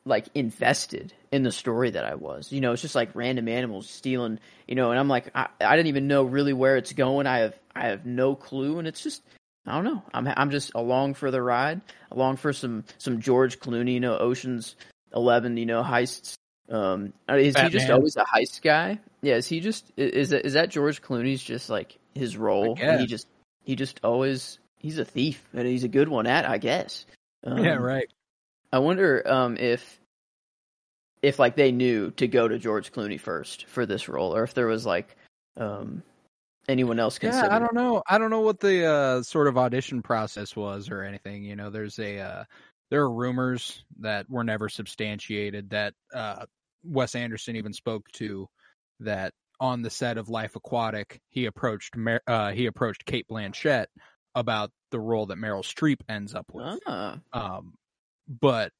like 0.04 0.26
invested 0.34 1.12
in 1.30 1.42
the 1.42 1.52
story 1.52 1.90
that 1.90 2.04
I 2.04 2.16
was. 2.16 2.52
You 2.52 2.60
know, 2.60 2.72
it's 2.72 2.82
just 2.82 2.94
like 2.94 3.14
random 3.14 3.48
animals 3.48 3.88
stealing. 3.88 4.38
You 4.66 4.74
know, 4.74 4.90
and 4.90 4.98
I'm 4.98 5.08
like 5.08 5.30
I, 5.34 5.48
I 5.60 5.76
didn't 5.76 5.88
even 5.88 6.08
know 6.08 6.24
really 6.24 6.52
where 6.52 6.76
it's 6.76 6.92
going. 6.92 7.26
I 7.26 7.38
have 7.38 7.58
I 7.74 7.88
have 7.88 8.04
no 8.06 8.34
clue, 8.34 8.78
and 8.78 8.88
it's 8.88 9.02
just 9.02 9.22
I 9.66 9.74
don't 9.74 9.84
know. 9.84 10.02
I'm 10.12 10.26
I'm 10.26 10.50
just 10.50 10.72
along 10.74 11.14
for 11.14 11.30
the 11.30 11.40
ride, 11.40 11.80
along 12.10 12.36
for 12.36 12.52
some 12.52 12.84
some 12.98 13.20
George 13.20 13.60
Clooney, 13.60 13.94
you 13.94 14.00
know, 14.00 14.18
Ocean's 14.18 14.76
Eleven, 15.14 15.56
you 15.56 15.66
know, 15.66 15.82
heists. 15.82 16.34
Um, 16.68 17.12
is 17.28 17.54
Batman. 17.54 17.70
he 17.70 17.78
just 17.78 17.90
always 17.90 18.16
a 18.16 18.24
heist 18.24 18.62
guy? 18.62 18.98
Yeah, 19.20 19.36
is 19.36 19.46
he 19.46 19.60
just 19.60 19.92
is 19.96 20.30
that 20.30 20.44
is 20.44 20.54
that 20.54 20.70
George 20.70 21.02
Clooney's 21.02 21.42
just 21.42 21.70
like 21.70 21.98
his 22.14 22.36
role? 22.36 22.74
He 22.74 23.06
just 23.06 23.28
he 23.62 23.76
just 23.76 24.00
always 24.02 24.58
he's 24.78 24.98
a 24.98 25.04
thief 25.04 25.42
and 25.54 25.66
he's 25.66 25.84
a 25.84 25.88
good 25.88 26.08
one 26.08 26.26
at, 26.26 26.48
I 26.48 26.58
guess. 26.58 27.06
Um, 27.44 27.64
yeah, 27.64 27.74
right. 27.74 28.10
I 28.72 28.80
wonder 28.80 29.22
um, 29.26 29.56
if 29.56 30.00
if 31.22 31.38
like 31.38 31.54
they 31.54 31.70
knew 31.70 32.10
to 32.12 32.26
go 32.26 32.48
to 32.48 32.58
George 32.58 32.92
Clooney 32.92 33.20
first 33.20 33.66
for 33.66 33.86
this 33.86 34.08
role, 34.08 34.34
or 34.34 34.42
if 34.42 34.54
there 34.54 34.66
was 34.66 34.84
like 34.84 35.16
um, 35.56 36.02
anyone 36.68 36.98
else 36.98 37.18
considered. 37.18 37.48
Yeah, 37.48 37.56
I 37.56 37.58
don't 37.58 37.74
know. 37.74 38.02
I 38.08 38.18
don't 38.18 38.30
know 38.30 38.40
what 38.40 38.60
the 38.60 38.86
uh, 38.86 39.22
sort 39.22 39.48
of 39.48 39.58
audition 39.58 40.02
process 40.02 40.54
was 40.54 40.90
or 40.90 41.02
anything. 41.02 41.44
You 41.44 41.56
know, 41.56 41.70
there's 41.70 41.98
a 41.98 42.20
uh, 42.20 42.44
there 42.90 43.02
are 43.02 43.12
rumors 43.12 43.84
that 44.00 44.28
were 44.28 44.44
never 44.44 44.68
substantiated 44.68 45.70
that 45.70 45.94
uh, 46.14 46.46
Wes 46.84 47.14
Anderson 47.14 47.56
even 47.56 47.72
spoke 47.72 48.08
to 48.12 48.48
that 49.00 49.32
on 49.60 49.82
the 49.82 49.90
set 49.90 50.18
of 50.18 50.28
Life 50.28 50.56
Aquatic 50.56 51.20
he 51.28 51.46
approached 51.46 51.96
Mer- 51.96 52.22
uh, 52.26 52.50
he 52.50 52.66
approached 52.66 53.04
Cate 53.04 53.26
Blanchett 53.30 53.86
about 54.34 54.70
the 54.90 55.00
role 55.00 55.26
that 55.26 55.38
Meryl 55.38 55.62
Streep 55.62 56.00
ends 56.08 56.34
up 56.34 56.46
with. 56.52 56.80
Ah. 56.86 57.18
Um, 57.32 57.74
but 58.28 58.72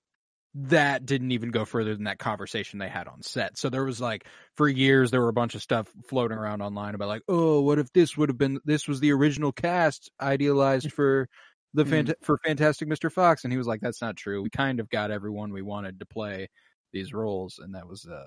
that 0.54 1.06
didn't 1.06 1.32
even 1.32 1.50
go 1.50 1.64
further 1.64 1.94
than 1.94 2.04
that 2.04 2.18
conversation 2.18 2.78
they 2.78 2.88
had 2.88 3.08
on 3.08 3.22
set. 3.22 3.56
So 3.56 3.70
there 3.70 3.84
was 3.84 4.00
like 4.00 4.26
for 4.56 4.68
years 4.68 5.10
there 5.10 5.20
were 5.20 5.28
a 5.28 5.34
bunch 5.34 5.54
of 5.54 5.62
stuff 5.62 5.88
floating 6.08 6.36
around 6.36 6.60
online 6.60 6.94
about 6.94 7.08
like, 7.08 7.22
oh, 7.28 7.62
what 7.62 7.78
if 7.78 7.92
this 7.92 8.16
would 8.16 8.28
have 8.28 8.38
been 8.38 8.60
this 8.64 8.86
was 8.86 9.00
the 9.00 9.12
original 9.12 9.52
cast 9.52 10.10
idealized 10.20 10.92
for 10.94 11.28
the 11.74 11.84
fant- 11.84 12.08
mm. 12.08 12.14
for 12.22 12.38
Fantastic 12.44 12.86
Mr. 12.86 13.10
Fox, 13.10 13.44
and 13.44 13.52
he 13.52 13.56
was 13.56 13.66
like, 13.66 13.80
that's 13.80 14.02
not 14.02 14.16
true. 14.16 14.42
We 14.42 14.50
kind 14.50 14.78
of 14.78 14.90
got 14.90 15.10
everyone 15.10 15.52
we 15.52 15.62
wanted 15.62 16.00
to 16.00 16.06
play 16.06 16.48
these 16.92 17.14
roles, 17.14 17.58
and 17.58 17.74
that 17.74 17.88
was 17.88 18.06
uh 18.06 18.26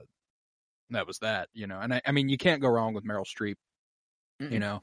that 0.89 1.05
was 1.05 1.19
that, 1.19 1.49
you 1.53 1.67
know. 1.67 1.79
And 1.79 1.93
I, 1.93 2.01
I 2.05 2.11
mean, 2.11 2.29
you 2.29 2.37
can't 2.37 2.61
go 2.61 2.69
wrong 2.69 2.93
with 2.95 3.05
Meryl 3.05 3.25
Streep. 3.25 3.55
Mm-mm. 4.41 4.51
You 4.51 4.59
know, 4.59 4.81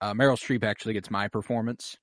uh, 0.00 0.14
Meryl 0.14 0.38
Streep 0.38 0.62
actually 0.62 0.94
gets 0.94 1.10
my 1.10 1.26
performance 1.26 1.96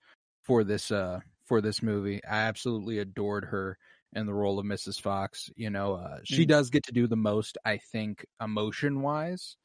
for 0.43 0.65
this 0.65 0.91
uh 0.91 1.21
for 1.45 1.61
this 1.61 1.81
movie. 1.81 2.21
I 2.25 2.41
absolutely 2.41 2.99
adored 2.99 3.45
her 3.45 3.77
in 4.13 4.25
the 4.25 4.33
role 4.33 4.59
of 4.59 4.65
Mrs. 4.65 4.99
Fox. 4.99 5.49
You 5.55 5.69
know, 5.69 5.95
uh, 5.95 6.19
she 6.23 6.45
mm. 6.45 6.49
does 6.49 6.69
get 6.69 6.83
to 6.85 6.91
do 6.91 7.07
the 7.07 7.15
most, 7.15 7.57
I 7.65 7.77
think, 7.77 8.25
emotion 8.41 9.01
wise. 9.01 9.57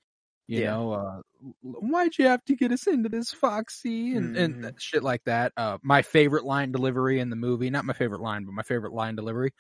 You 0.48 0.60
yeah. 0.60 0.70
know, 0.70 0.92
uh, 0.92 1.20
why'd 1.62 2.16
you 2.18 2.26
have 2.26 2.44
to 2.44 2.54
get 2.54 2.70
us 2.70 2.86
into 2.86 3.08
this, 3.08 3.32
Foxy, 3.32 4.14
and, 4.14 4.36
mm. 4.36 4.64
and 4.64 4.80
shit 4.80 5.02
like 5.02 5.24
that. 5.24 5.52
Uh, 5.56 5.78
my 5.82 6.02
favorite 6.02 6.44
line 6.44 6.70
delivery 6.70 7.18
in 7.18 7.30
the 7.30 7.36
movie, 7.36 7.68
not 7.68 7.84
my 7.84 7.94
favorite 7.94 8.20
line, 8.20 8.44
but 8.44 8.54
my 8.54 8.62
favorite 8.62 8.92
line 8.92 9.16
delivery 9.16 9.52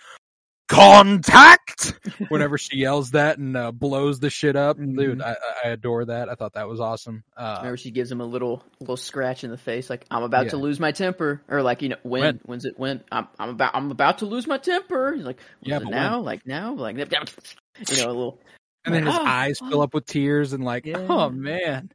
contact 0.68 1.94
whenever 2.28 2.58
she 2.58 2.78
yells 2.78 3.12
that 3.12 3.38
and 3.38 3.56
uh, 3.56 3.70
blows 3.70 4.18
the 4.18 4.30
shit 4.30 4.56
up 4.56 4.76
mm-hmm. 4.76 4.98
dude 4.98 5.22
I, 5.22 5.36
I, 5.64 5.68
adore 5.68 6.06
that 6.06 6.28
i 6.28 6.34
thought 6.34 6.54
that 6.54 6.68
was 6.68 6.80
awesome 6.80 7.22
uh, 7.36 7.58
whenever 7.58 7.76
she 7.76 7.92
gives 7.92 8.10
him 8.10 8.20
a 8.20 8.24
little 8.24 8.64
little 8.80 8.96
scratch 8.96 9.44
in 9.44 9.50
the 9.50 9.58
face 9.58 9.88
like 9.88 10.04
i'm 10.10 10.24
about 10.24 10.46
yeah. 10.46 10.50
to 10.50 10.56
lose 10.56 10.80
my 10.80 10.90
temper 10.90 11.40
or 11.48 11.62
like 11.62 11.82
you 11.82 11.90
know 11.90 11.96
when, 12.02 12.22
when? 12.22 12.40
when's 12.44 12.64
it 12.64 12.74
when 12.76 13.02
i'm 13.12 13.28
i'm 13.38 13.50
about 13.50 13.76
i'm 13.76 13.92
about 13.92 14.18
to 14.18 14.26
lose 14.26 14.48
my 14.48 14.58
temper 14.58 15.14
He's 15.14 15.24
like 15.24 15.38
yeah 15.60 15.78
but 15.78 15.88
now 15.88 16.16
when? 16.16 16.24
like 16.24 16.46
now 16.46 16.74
like 16.74 16.96
you 16.98 17.04
know 17.04 18.06
a 18.06 18.08
little 18.08 18.40
and 18.84 18.94
then 18.94 19.06
his 19.06 19.14
oh, 19.14 19.24
eyes 19.24 19.58
oh. 19.62 19.70
fill 19.70 19.82
up 19.82 19.94
with 19.94 20.06
tears 20.06 20.52
and 20.52 20.64
like 20.64 20.84
yeah. 20.84 21.06
oh 21.08 21.30
man 21.30 21.92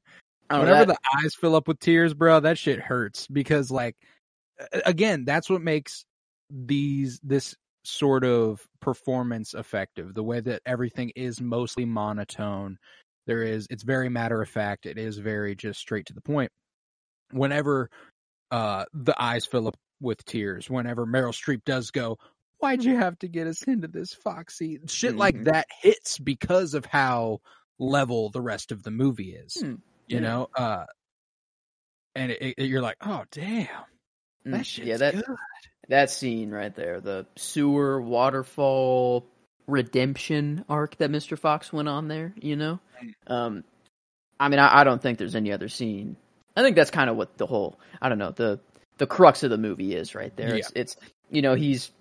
whenever 0.50 0.86
that... 0.86 0.88
the 0.88 0.98
eyes 1.18 1.36
fill 1.36 1.56
up 1.56 1.68
with 1.68 1.80
tears 1.80 2.14
bro 2.14 2.40
that 2.40 2.58
shit 2.58 2.80
hurts 2.80 3.28
because 3.28 3.70
like 3.70 3.98
again 4.86 5.26
that's 5.26 5.50
what 5.50 5.62
makes 5.62 6.06
these 6.50 7.20
this 7.24 7.56
sort 7.84 8.24
of 8.24 8.66
performance 8.80 9.54
effective. 9.54 10.14
The 10.14 10.24
way 10.24 10.40
that 10.40 10.62
everything 10.66 11.12
is 11.16 11.42
mostly 11.42 11.86
monotone. 11.86 12.78
There 13.28 13.44
is 13.44 13.68
it's 13.70 13.84
very 13.84 14.10
matter 14.10 14.42
of 14.42 14.50
fact. 14.50 14.86
It 14.86 14.98
is 14.98 15.18
very 15.18 15.56
just 15.56 15.80
straight 15.80 16.08
to 16.08 16.14
the 16.14 16.22
point. 16.22 16.52
Whenever 17.32 17.90
uh 18.52 18.86
the 18.94 19.20
eyes 19.22 19.46
fill 19.46 19.68
up 19.68 19.78
with 20.00 20.24
tears, 20.26 20.70
whenever 20.70 21.06
Meryl 21.06 21.34
Streep 21.34 21.64
does 21.66 21.92
go, 21.92 22.18
Why'd 22.60 22.84
you 22.84 22.96
have 22.96 23.18
to 23.20 23.28
get 23.28 23.48
us 23.48 23.64
into 23.64 23.88
this, 23.88 24.14
Foxy? 24.14 24.80
Shit 24.88 25.12
mm-hmm. 25.12 25.20
like 25.20 25.44
that 25.46 25.66
hits 25.82 26.20
because 26.20 26.76
of 26.76 26.86
how 26.86 27.40
level 27.80 28.30
the 28.30 28.42
rest 28.42 28.72
of 28.72 28.84
the 28.84 28.92
movie 28.92 29.34
is. 29.34 29.58
Mm-hmm. 29.62 29.76
You 30.08 30.20
know? 30.20 30.50
Uh 30.56 30.86
and 32.14 32.32
it, 32.32 32.56
it, 32.58 32.66
you're 32.66 32.82
like, 32.82 32.98
oh 33.02 33.24
damn, 33.32 33.68
that 34.46 34.62
mm, 34.62 34.66
shit's 34.66 34.88
yeah, 34.88 34.98
that, 34.98 35.16
good 35.16 35.26
that 35.92 36.10
scene 36.10 36.52
right 36.52 36.74
there, 36.76 37.00
the 37.00 37.26
sewer 37.36 38.02
waterfall 38.02 39.26
redemption 39.68 40.66
arc 40.68 40.98
that 40.98 41.12
Mr. 41.12 41.38
Fox 41.38 41.72
went 41.72 41.88
on 41.88 42.08
there, 42.08 42.34
you 42.42 42.56
know? 42.56 42.80
Um, 43.28 43.64
I 44.40 44.50
mean, 44.50 44.60
I, 44.60 44.80
I 44.80 44.84
don't 44.84 45.02
think 45.02 45.18
there's 45.18 45.36
any 45.36 45.52
other 45.52 45.70
scene. 45.70 46.16
I 46.56 46.64
think 46.64 46.76
that's 46.76 46.92
kind 46.92 47.10
of 47.10 47.18
what 47.18 47.38
the 47.38 47.46
whole, 47.46 47.80
I 48.02 48.10
don't 48.10 48.18
know, 48.18 48.32
the 48.32 48.60
the 48.98 49.08
crux 49.08 49.44
of 49.44 49.50
the 49.50 49.58
movie 49.58 49.96
is 49.96 50.14
right 50.14 50.36
there. 50.36 50.50
Yeah. 50.50 50.56
It's, 50.58 50.72
it's, 50.76 50.98
you 51.30 51.42
know, 51.42 51.56
he's 51.56 51.92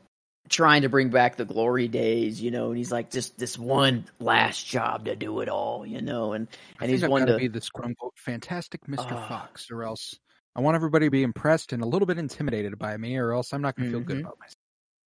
trying 0.48 0.83
to 0.83 0.88
bring 0.88 1.09
back 1.09 1.37
the 1.37 1.44
glory 1.44 1.88
days, 1.88 2.42
you 2.42 2.50
know, 2.50 2.68
and 2.68 2.76
he's 2.76 2.92
like 2.92 3.11
just 3.11 3.38
this 3.38 3.59
one 3.59 4.05
last 4.18 4.66
job 4.66 5.07
to 5.07 5.16
do 5.16 5.40
it 5.40 5.48
all, 5.48 5.87
you 5.87 6.03
know, 6.03 6.33
and 6.33 6.48
and 6.81 6.90
he's 6.90 7.07
one 7.07 7.26
to 7.26 7.37
be 7.37 7.48
this 7.48 7.70
quote 7.70 7.87
unquote 7.87 8.14
fantastic 8.16 8.87
Mr. 8.87 9.12
Uh, 9.12 9.29
Fox, 9.29 9.70
or 9.70 9.85
else 9.85 10.18
I 10.56 10.60
want 10.60 10.74
everybody 10.74 11.06
to 11.06 11.10
be 11.10 11.22
impressed 11.22 11.72
and 11.72 11.82
a 11.82 11.86
little 11.86 12.06
bit 12.06 12.18
intimidated 12.18 12.78
by 12.78 12.96
me, 12.96 13.16
or 13.16 13.32
else 13.32 13.52
I'm 13.52 13.62
not 13.62 13.76
going 13.76 13.86
to 13.86 13.92
feel 13.92 14.00
mm-hmm. 14.00 14.08
good 14.08 14.20
about 14.20 14.38
myself. 14.38 14.56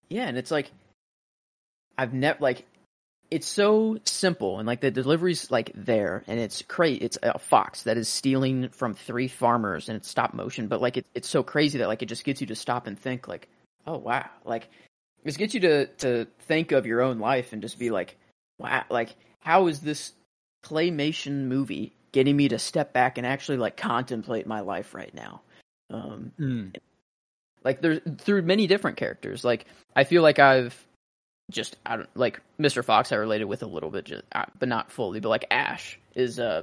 Yeah, 0.09 0.27
and 0.27 0.39
it's 0.39 0.51
like 0.51 0.71
I've 1.97 2.13
never 2.13 2.39
like 2.41 2.67
it's 3.31 3.47
so 3.47 3.99
simple 4.05 4.59
and 4.59 4.67
like 4.67 4.81
the 4.81 4.91
delivery's 4.91 5.51
like 5.51 5.73
there 5.75 6.23
and 6.27 6.39
it's 6.39 6.63
crazy. 6.63 6.99
It's 6.99 7.19
a 7.23 7.39
fox 7.39 7.83
that 7.85 7.97
is 7.97 8.09
stealing 8.09 8.69
from 8.69 8.95
three 8.95 9.29
farmers 9.29 9.89
and 9.89 9.97
it's 9.97 10.09
stop 10.09 10.35
motion, 10.35 10.69
but 10.69 10.81
like 10.81 10.99
it, 10.99 11.07
it's 11.15 11.29
so 11.29 11.43
crazy 11.43 11.79
that 11.79 11.89
like 11.89 12.03
it 12.03 12.07
just 12.07 12.25
gets 12.25 12.41
you 12.41 12.47
to 12.49 12.55
stop 12.55 12.87
and 12.87 12.99
think 12.99 13.27
like, 13.27 13.49
oh 13.87 13.97
wow, 13.97 14.29
like 14.45 14.69
it 15.25 15.37
gets 15.37 15.55
you 15.55 15.61
to 15.61 15.87
to 15.87 16.27
think 16.41 16.73
of 16.73 16.87
your 16.87 17.03
own 17.03 17.19
life 17.19 17.53
and 17.53 17.63
just 17.63 17.79
be 17.79 17.91
like, 17.91 18.17
wow, 18.59 18.85
like 18.91 19.15
how 19.41 19.67
is 19.67 19.81
this 19.81 20.13
claymation 20.65 21.47
movie 21.47 21.95
getting 22.15 22.37
me 22.37 22.47
to 22.47 22.61
step 22.61 22.93
back 22.93 23.19
and 23.19 23.27
actually 23.27 23.59
like 23.59 23.77
contemplate 23.77 24.47
my 24.47 24.61
life 24.61 24.95
right 24.95 25.13
now. 25.13 25.43
Um, 25.91 26.31
mm. 26.39 26.77
Like 27.65 27.83
there's 27.83 28.01
through 28.19 28.43
many 28.43 28.69
different 28.69 28.97
characters. 28.97 29.45
Like 29.45 29.67
I 29.97 30.05
feel 30.05 30.23
like 30.23 30.39
I've 30.39 30.79
just 31.51 31.77
I 31.85 31.97
don't 31.97 32.17
like 32.17 32.41
Mr. 32.59 32.85
Fox. 32.85 33.11
I 33.11 33.17
related 33.17 33.47
with 33.47 33.65
a 33.65 33.67
little 33.67 33.91
bit, 33.91 34.05
just, 34.05 34.23
uh, 34.33 34.45
but 34.59 34.69
not 34.69 34.93
fully. 34.93 35.19
But 35.19 35.31
like 35.31 35.47
Ash 35.51 35.99
is 36.15 36.39
a 36.39 36.47
uh, 36.47 36.63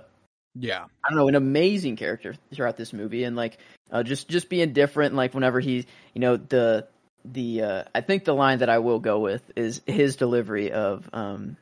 yeah 0.56 0.86
I 1.04 1.10
don't 1.10 1.18
know 1.18 1.28
an 1.28 1.36
amazing 1.36 1.98
character 1.98 2.36
throughout 2.54 2.78
this 2.78 2.94
movie, 2.94 3.26
and 3.26 3.36
like 3.36 3.58
uh, 3.92 4.04
just 4.04 4.30
just 4.30 4.48
being 4.48 4.72
different. 4.72 5.16
Like 5.16 5.34
whenever 5.34 5.60
he 5.60 5.86
you 6.14 6.22
know 6.22 6.38
the 6.38 6.88
the 7.26 7.62
uh, 7.62 7.84
I 7.94 8.00
think 8.00 8.24
the 8.24 8.34
line 8.34 8.60
that 8.60 8.70
I 8.70 8.80
will 8.80 9.00
go 9.00 9.20
with 9.20 9.44
is 9.58 9.82
his 9.86 10.16
delivery 10.16 10.72
of 10.72 11.10
um, 11.12 11.58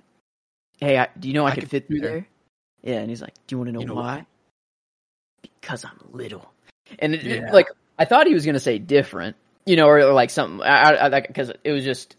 "Hey, 0.79 0.97
I, 0.99 1.07
do 1.17 1.27
you 1.27 1.33
know 1.33 1.45
I, 1.45 1.51
I 1.51 1.55
could 1.55 1.69
fit 1.69 1.87
through 1.87 2.01
there? 2.01 2.11
there? 2.11 2.27
Yeah, 2.83 2.95
and 2.95 3.09
he's 3.09 3.21
like, 3.21 3.33
"Do 3.47 3.55
you 3.55 3.57
want 3.57 3.67
to 3.69 3.71
know, 3.73 3.79
you 3.81 3.85
know 3.87 3.95
why? 3.95 4.25
Because 5.41 5.85
I'm 5.85 5.99
little." 6.11 6.51
And 6.97 7.13
it, 7.13 7.23
yeah. 7.23 7.47
it, 7.47 7.53
like, 7.53 7.67
I 7.97 8.05
thought 8.05 8.27
he 8.27 8.33
was 8.33 8.45
gonna 8.45 8.59
say 8.59 8.79
different, 8.79 9.35
you 9.65 9.75
know, 9.75 9.87
or, 9.87 9.99
or 9.99 10.13
like 10.13 10.29
something. 10.29 10.61
I 10.61 11.21
because 11.21 11.51
it 11.63 11.71
was 11.71 11.83
just. 11.83 12.15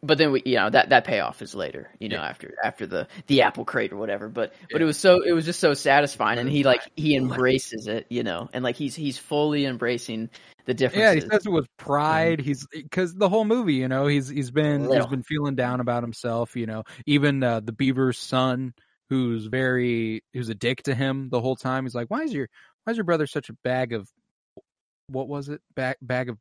But 0.00 0.16
then 0.16 0.30
we, 0.30 0.42
you 0.46 0.54
know, 0.54 0.70
that 0.70 0.90
that 0.90 1.02
payoff 1.04 1.42
is 1.42 1.56
later, 1.56 1.90
you 1.98 2.08
know, 2.08 2.18
yeah. 2.18 2.28
after 2.28 2.54
after 2.62 2.86
the 2.86 3.08
the 3.26 3.42
apple 3.42 3.64
crate 3.64 3.92
or 3.92 3.96
whatever. 3.96 4.28
But 4.28 4.54
yeah. 4.60 4.66
but 4.70 4.82
it 4.82 4.84
was 4.84 4.96
so 4.96 5.22
it 5.22 5.32
was 5.32 5.44
just 5.44 5.58
so 5.58 5.74
satisfying, 5.74 6.38
and 6.38 6.48
he 6.48 6.62
like 6.62 6.82
he 6.94 7.16
embraces 7.16 7.88
it, 7.88 8.06
you 8.08 8.22
know, 8.22 8.48
and 8.52 8.62
like 8.62 8.76
he's 8.76 8.94
he's 8.94 9.18
fully 9.18 9.64
embracing 9.64 10.30
the 10.66 10.74
difference. 10.74 11.02
Yeah, 11.02 11.14
he 11.14 11.20
says 11.22 11.46
it 11.46 11.50
with 11.50 11.66
pride. 11.78 12.40
He's 12.40 12.64
because 12.72 13.12
the 13.14 13.28
whole 13.28 13.44
movie, 13.44 13.74
you 13.74 13.88
know, 13.88 14.06
he's 14.06 14.28
he's 14.28 14.52
been 14.52 14.82
Little. 14.84 14.98
he's 14.98 15.10
been 15.10 15.24
feeling 15.24 15.56
down 15.56 15.80
about 15.80 16.04
himself. 16.04 16.54
You 16.54 16.66
know, 16.66 16.84
even 17.06 17.42
uh, 17.42 17.58
the 17.58 17.72
Beaver's 17.72 18.18
son 18.18 18.74
who's 19.10 19.46
very 19.46 20.22
who's 20.32 20.48
a 20.48 20.54
dick 20.54 20.82
to 20.84 20.94
him 20.94 21.28
the 21.30 21.40
whole 21.40 21.56
time. 21.56 21.84
He's 21.84 21.94
like, 21.94 22.08
"Why 22.10 22.22
is 22.22 22.32
your 22.32 22.48
why 22.84 22.92
is 22.92 22.96
your 22.96 23.04
brother 23.04 23.26
such 23.26 23.48
a 23.50 23.54
bag 23.64 23.92
of 23.92 24.08
what 25.08 25.28
was 25.28 25.48
it? 25.48 25.60
Bag 25.74 25.96
bag 26.02 26.28
of 26.28 26.38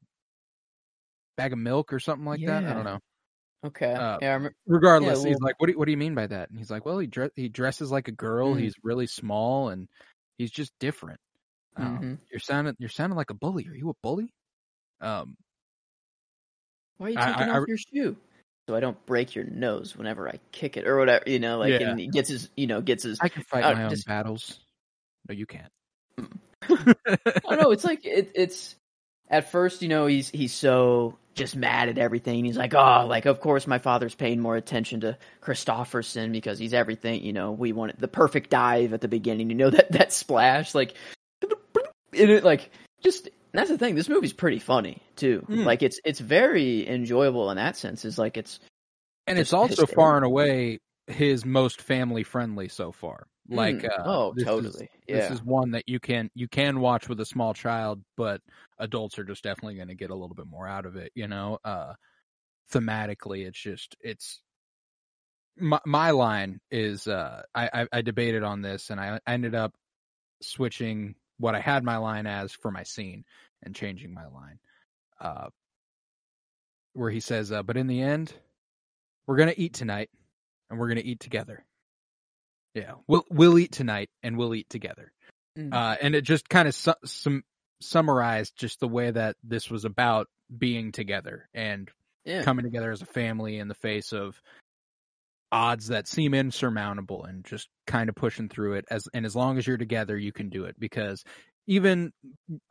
bag 1.38 1.54
of 1.54 1.60
milk 1.60 1.94
or 1.94 2.00
something 2.00 2.26
like 2.26 2.46
that? 2.46 2.64
I 2.66 2.74
don't 2.74 2.84
know." 2.84 3.00
Okay. 3.66 3.92
Uh, 3.94 4.20
yeah, 4.22 4.34
remember, 4.34 4.56
Regardless, 4.68 5.24
Yeah, 5.24 5.30
he's 5.30 5.40
like, 5.40 5.60
"What 5.60 5.66
do 5.68 5.74
you, 5.74 5.80
what 5.80 5.86
do 5.86 5.92
you 5.92 5.98
mean 5.98 6.14
by 6.16 6.28
that?" 6.28 6.50
And 6.50 6.60
he's 6.60 6.70
like, 6.70 6.86
"Well, 6.86 7.00
he 7.00 7.08
dre- 7.08 7.32
he 7.36 7.50
dresses 7.50 7.92
like 7.92 8.08
a 8.08 8.12
girl. 8.12 8.54
Mm. 8.54 8.60
He's 8.62 8.76
really 8.84 9.08
small 9.08 9.70
and 9.70 9.88
he's 10.38 10.52
just 10.52 10.72
different." 10.80 11.20
Um, 11.76 12.00
Mhm. 12.00 12.20
You're 12.32 12.40
sounding 12.40 12.76
you're 12.80 12.90
sounding 12.90 13.18
like 13.18 13.30
a 13.32 13.34
bully. 13.36 13.68
Are 13.68 13.76
you 13.76 13.90
a 13.90 13.94
bully? 14.04 14.32
Um, 15.02 15.36
why 16.98 17.08
are 17.08 17.10
you 17.12 17.16
taking 17.18 17.50
I- 17.50 17.58
off 17.58 17.68
your 17.68 17.78
shoe? 17.78 18.18
So 18.68 18.76
I 18.76 18.82
don't 18.82 19.04
break 19.06 19.34
your 19.34 19.46
nose 19.46 19.96
whenever 19.96 20.28
I 20.28 20.40
kick 20.52 20.76
it 20.76 20.86
or 20.88 20.98
whatever, 20.98 21.24
you 21.26 21.40
know, 21.40 21.58
like 21.60 21.80
Yeah. 21.80 21.92
and 21.92 22.00
he 22.00 22.08
gets 22.08 22.28
his 22.30 22.50
you 22.58 22.68
know, 22.68 22.82
gets 22.82 23.04
his 23.04 23.18
I 23.22 23.30
can 23.30 23.44
fight 23.44 23.64
Uh, 23.64 23.74
my 23.74 23.84
own 23.86 23.90
just- 23.90 24.06
battles. 24.08 24.60
No, 25.30 25.34
you 25.36 25.46
can't. 25.46 25.72
I 26.62 26.96
don't 27.50 27.62
know. 27.62 27.72
It's 27.72 27.84
like 27.84 28.06
it, 28.06 28.32
it's 28.36 28.76
at 29.30 29.52
first, 29.52 29.82
you 29.82 29.88
know, 29.88 30.06
he's 30.06 30.30
he's 30.30 30.54
so 30.54 31.18
just 31.34 31.56
mad 31.56 31.88
at 31.88 31.98
everything. 31.98 32.44
He's 32.46 32.58
like, 32.58 32.74
oh, 32.74 33.06
like 33.08 33.26
of 33.26 33.40
course 33.40 33.68
my 33.68 33.78
father's 33.78 34.16
paying 34.16 34.40
more 34.42 34.56
attention 34.58 35.02
to 35.02 35.18
Kristofferson 35.42 36.32
because 36.32 36.60
he's 36.60 36.74
everything. 36.74 37.24
You 37.24 37.32
know, 37.34 37.52
we 37.52 37.72
wanted 37.74 38.00
the 38.00 38.08
perfect 38.08 38.50
dive 38.50 38.92
at 38.94 39.02
the 39.02 39.08
beginning. 39.08 39.50
You 39.50 39.56
know 39.56 39.70
that 39.70 39.92
that 39.94 40.12
splash, 40.12 40.74
like, 40.76 40.94
it 42.12 42.44
like 42.44 42.70
just 43.02 43.30
that's 43.58 43.70
the 43.72 43.78
thing. 43.78 43.96
This 43.96 44.08
movie's 44.08 44.34
pretty 44.34 44.60
funny 44.60 45.02
too. 45.16 45.44
Mm. 45.50 45.66
Like 45.66 45.82
it's 45.82 46.00
it's 46.06 46.20
very 46.20 46.88
enjoyable 46.88 47.50
in 47.52 47.58
that 47.58 47.76
sense. 47.76 48.06
Is 48.06 48.18
like 48.18 48.38
it's 48.38 48.60
and 49.26 49.38
it's 49.38 49.50
Just 49.50 49.54
also 49.56 49.70
hysterical. 49.70 49.96
far 49.96 50.16
and 50.18 50.26
away 50.26 50.80
his 51.08 51.44
most 51.46 51.82
family 51.82 52.24
friendly 52.24 52.68
so 52.70 52.92
far. 52.92 53.28
Like, 53.50 53.78
Mm. 53.78 53.90
uh, 53.90 54.04
oh 54.06 54.34
this 54.36 54.42
is- 54.44 54.48
totally 54.48 54.90
This 55.08 55.32
is 55.32 55.42
one 55.44 55.72
that 55.72 55.88
you 55.88 56.00
can 56.00 56.30
you 56.36 56.48
can 56.48 56.80
watch 56.82 57.10
with 57.10 57.20
a 57.20 57.26
small 57.26 57.54
child, 57.54 58.04
but 58.16 58.42
adults 58.78 59.18
are 59.18 59.24
just 59.24 59.44
definitely 59.44 59.76
going 59.76 59.88
to 59.88 59.96
get 59.96 60.12
a 60.12 60.16
little 60.16 60.36
bit 60.36 60.48
more 60.48 60.68
out 60.68 60.86
of 60.86 60.96
it. 60.96 61.12
You 61.16 61.28
know, 61.28 61.58
uh, 61.66 61.94
thematically, 62.72 63.48
it's 63.48 63.60
just 63.60 63.96
it's 64.02 64.42
my 65.58 65.80
my 65.86 66.12
line 66.12 66.60
is 66.70 67.08
uh, 67.08 67.42
I, 67.56 67.70
I 67.74 67.88
I 67.92 68.02
debated 68.02 68.44
on 68.44 68.62
this 68.62 68.90
and 68.92 69.00
I 69.00 69.20
ended 69.26 69.56
up 69.56 69.74
switching 70.42 71.16
what 71.40 71.56
I 71.56 71.60
had 71.60 71.84
my 71.84 71.98
line 71.98 72.28
as 72.28 72.52
for 72.52 72.70
my 72.72 72.84
scene 72.84 73.24
and 73.64 73.76
changing 73.76 74.14
my 74.14 74.28
line, 74.28 74.60
uh, 75.20 75.50
where 76.94 77.12
he 77.12 77.20
says, 77.20 77.52
uh, 77.52 77.64
"But 77.64 77.78
in 77.78 77.88
the 77.88 78.02
end, 78.02 78.34
we're 79.26 79.38
gonna 79.38 79.54
eat 79.56 79.74
tonight, 79.74 80.10
and 80.70 80.80
we're 80.80 80.88
gonna 80.90 81.02
eat 81.04 81.20
together." 81.20 81.66
Yeah, 82.74 82.94
we'll 83.08 83.26
we'll 83.30 83.58
eat 83.58 83.72
tonight, 83.72 84.10
and 84.24 84.38
we'll 84.38 84.56
eat 84.56 84.70
together. 84.70 85.12
Mm. 85.58 85.74
Uh, 85.74 85.98
and 86.02 86.16
it 86.16 86.22
just 86.22 86.50
kind 86.50 86.68
of 86.68 86.76
su- 86.76 86.94
sum- 87.04 87.44
summarized 87.82 88.58
just 88.58 88.80
the 88.80 88.88
way 88.88 89.12
that 89.12 89.36
this 89.44 89.70
was 89.70 89.86
about 89.86 90.28
being 90.56 90.92
together 90.92 91.50
and 91.54 91.90
yeah 92.26 92.42
coming 92.44 92.64
together 92.64 92.92
as 92.92 93.02
a 93.02 93.06
family 93.06 93.60
in 93.60 93.68
the 93.68 93.76
face 93.76 94.14
of 94.14 94.42
odds 95.52 95.88
that 95.88 96.08
seem 96.08 96.34
insurmountable 96.34 97.24
and 97.24 97.46
just 97.46 97.70
kind 97.86 98.10
of 98.10 98.16
pushing 98.16 98.50
through 98.50 98.74
it 98.74 98.86
as 98.90 99.08
and 99.14 99.26
as 99.26 99.36
long 99.36 99.58
as 99.58 99.66
you're 99.66 99.78
together 99.78 100.18
you 100.18 100.32
can 100.32 100.50
do 100.50 100.66
it 100.66 100.76
because 100.80 101.24
even 101.68 102.12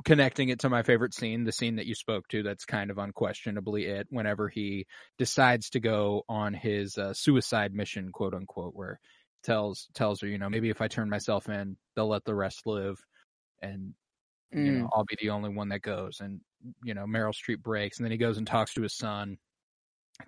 connecting 0.05 0.49
it 0.49 0.61
to 0.61 0.71
my 0.71 0.83
favorite 0.83 1.15
scene 1.15 1.45
the 1.45 1.53
scene 1.53 1.77
that 1.77 1.87
you 1.87 1.95
spoke 1.95 2.27
to 2.29 2.43
that's 2.43 2.65
kind 2.65 2.91
of 2.91 2.99
unquestionably 2.99 3.87
it 3.87 4.07
whenever 4.11 4.49
he 4.49 4.87
decides 5.19 5.71
to 5.71 5.81
go 5.81 6.23
on 6.29 6.55
his 6.55 6.97
uh, 6.99 7.13
suicide 7.15 7.75
mission 7.75 8.11
quote 8.13 8.35
unquote 8.35 8.75
where 8.75 8.99
tells 9.43 9.89
tells 9.95 10.21
her 10.21 10.27
you 10.29 10.39
know 10.39 10.49
maybe 10.51 10.71
if 10.71 10.81
i 10.81 10.89
turn 10.89 11.11
myself 11.11 11.49
in 11.49 11.77
they'll 11.95 12.09
let 12.09 12.25
the 12.25 12.35
rest 12.35 12.67
live 12.67 12.99
and 13.63 13.95
you 14.63 14.73
Mm. 14.73 14.73
know, 14.73 14.89
I'll 14.95 15.05
be 15.05 15.17
the 15.21 15.31
only 15.31 15.51
one 15.51 15.71
that 15.71 15.83
goes. 15.83 16.21
And, 16.21 16.41
you 16.85 16.95
know, 16.95 17.05
Meryl 17.07 17.33
Streep 17.35 17.63
breaks 17.63 17.99
and 17.99 18.05
then 18.05 18.13
he 18.13 18.19
goes 18.19 18.39
and 18.39 18.47
talks 18.47 18.75
to 18.75 18.83
his 18.83 18.95
son, 18.95 19.39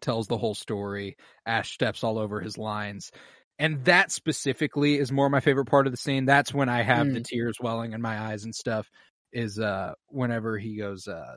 tells 0.00 0.26
the 0.28 0.38
whole 0.38 0.54
story. 0.54 1.16
Ash 1.46 1.72
steps 1.72 2.04
all 2.04 2.18
over 2.18 2.40
his 2.40 2.58
lines. 2.58 3.10
And 3.58 3.84
that 3.86 4.12
specifically 4.12 4.98
is 4.98 5.10
more 5.10 5.28
my 5.28 5.40
favorite 5.40 5.66
part 5.66 5.86
of 5.86 5.92
the 5.92 5.96
scene. 5.96 6.24
That's 6.26 6.54
when 6.54 6.68
I 6.68 6.82
have 6.82 7.06
the 7.12 7.20
Mm. 7.20 7.24
tears 7.24 7.56
welling 7.60 7.92
in 7.92 8.00
my 8.00 8.18
eyes 8.18 8.44
and 8.44 8.54
stuff 8.54 8.88
is, 9.32 9.58
uh, 9.58 9.94
whenever 10.06 10.56
he 10.58 10.76
goes, 10.76 11.08
uh, 11.08 11.34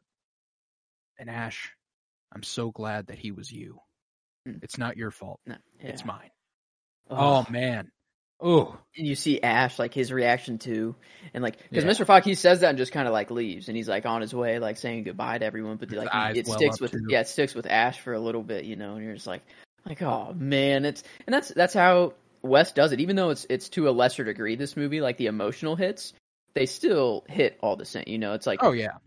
and 1.17 1.29
Ash, 1.29 1.71
I'm 2.31 2.43
so 2.43 2.71
glad 2.71 3.07
that 3.07 3.17
he 3.17 3.31
was 3.31 3.51
you. 3.51 3.79
Mm. 4.47 4.63
It's 4.63 4.77
not 4.77 4.97
your 4.97 5.11
fault. 5.11 5.39
No, 5.45 5.55
It's 5.79 6.05
mine. 6.05 6.29
Ugh. 7.09 7.17
Oh 7.47 7.51
man. 7.51 7.91
Oh, 8.43 8.75
and 8.97 9.05
you 9.05 9.13
see 9.15 9.39
Ash 9.41 9.77
like 9.77 9.93
his 9.93 10.11
reaction 10.11 10.57
to, 10.59 10.95
and 11.33 11.43
like 11.43 11.57
because 11.69 11.83
Yeah. 11.83 11.91
Mr. 11.91 12.05
Fox 12.07 12.25
he 12.25 12.33
says 12.33 12.61
that 12.61 12.69
and 12.69 12.77
just 12.77 12.91
kind 12.91 13.07
of 13.07 13.13
like 13.13 13.29
leaves, 13.29 13.67
and 13.67 13.77
he's 13.77 13.87
like 13.89 14.05
on 14.07 14.21
his 14.21 14.33
way 14.33 14.57
like 14.57 14.77
saying 14.77 15.03
goodbye 15.03 15.37
to 15.37 15.45
everyone, 15.45 15.77
but 15.77 15.89
His 15.91 15.97
like 15.99 16.35
it 16.37 16.47
well 16.47 16.57
sticks 16.57 16.79
with 16.81 16.91
too. 16.91 17.05
yeah 17.09 17.19
it 17.19 17.27
sticks 17.27 17.53
with 17.53 17.67
Ash 17.67 17.99
for 17.99 18.13
a 18.13 18.19
little 18.19 18.41
bit, 18.41 18.65
you 18.65 18.75
know, 18.75 18.95
and 18.95 19.03
you're 19.03 19.13
just 19.13 19.27
like 19.27 19.43
like 19.85 20.01
oh 20.01 20.33
man, 20.35 20.85
it's 20.85 21.03
and 21.25 21.33
that's 21.33 21.49
that's 21.49 21.73
how 21.73 22.13
Wes 22.41 22.71
does 22.71 22.91
it. 22.91 22.99
Even 22.99 23.15
though 23.15 23.29
it's 23.29 23.45
it's 23.49 23.69
to 23.69 23.89
a 23.89 23.91
lesser 23.91 24.23
degree 24.23 24.55
this 24.55 24.77
movie, 24.77 25.01
like 25.01 25.17
the 25.17 25.27
emotional 25.27 25.75
hits, 25.75 26.13
they 26.53 26.65
still 26.65 27.23
hit 27.27 27.57
all 27.61 27.75
the 27.75 27.85
same. 27.85 28.05
You 28.07 28.17
know, 28.17 28.33
it's 28.33 28.47
like 28.47 28.59
oh 28.63 28.71
yeah. 28.71 28.97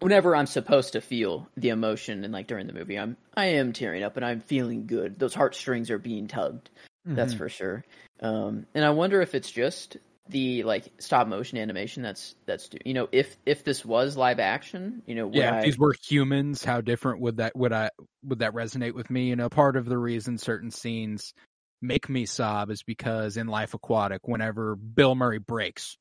whenever 0.00 0.34
I'm 0.36 0.46
supposed 0.46 0.92
to 0.92 1.00
feel 1.00 1.48
the 1.56 1.70
emotion 1.70 2.24
and 2.24 2.32
like 2.32 2.46
during 2.46 2.66
the 2.66 2.72
movie, 2.72 2.98
I'm 2.98 3.16
I 3.36 3.46
am 3.46 3.72
tearing 3.72 4.02
up 4.02 4.16
and 4.16 4.24
I'm 4.24 4.40
feeling 4.40 4.86
good. 4.86 5.18
Those 5.18 5.34
heartstrings 5.34 5.90
are 5.90 5.98
being 5.98 6.28
tugged. 6.28 6.70
That's 7.06 7.34
Mhm. 7.34 7.38
for 7.38 7.48
sure. 7.48 7.84
Um, 8.20 8.66
and 8.74 8.84
I 8.84 8.90
wonder 8.90 9.20
if 9.20 9.34
it's 9.34 9.50
just 9.50 9.98
the 10.28 10.62
like 10.62 10.90
stop 10.98 11.26
motion 11.28 11.58
animation 11.58 12.02
that's 12.02 12.34
that's 12.46 12.68
do- 12.68 12.78
you 12.84 12.94
know 12.94 13.08
if 13.12 13.36
if 13.44 13.64
this 13.64 13.84
was 13.84 14.16
live 14.16 14.40
action, 14.40 15.02
you 15.06 15.14
know, 15.14 15.30
yeah, 15.32 15.52
I, 15.52 15.58
if 15.58 15.64
these 15.64 15.78
were 15.78 15.94
humans, 16.06 16.64
how 16.64 16.80
different 16.80 17.20
would 17.20 17.36
that 17.38 17.54
would 17.56 17.72
I 17.72 17.90
would 18.22 18.38
that 18.38 18.54
resonate 18.54 18.94
with 18.94 19.10
me? 19.10 19.28
You 19.28 19.36
know, 19.36 19.48
part 19.48 19.76
of 19.76 19.86
the 19.86 19.98
reason 19.98 20.38
certain 20.38 20.70
scenes 20.70 21.34
make 21.82 22.08
me 22.08 22.24
sob 22.24 22.70
is 22.70 22.82
because 22.82 23.36
in 23.36 23.46
Life 23.48 23.74
Aquatic, 23.74 24.26
whenever 24.26 24.76
Bill 24.76 25.14
Murray 25.14 25.38
breaks 25.38 25.98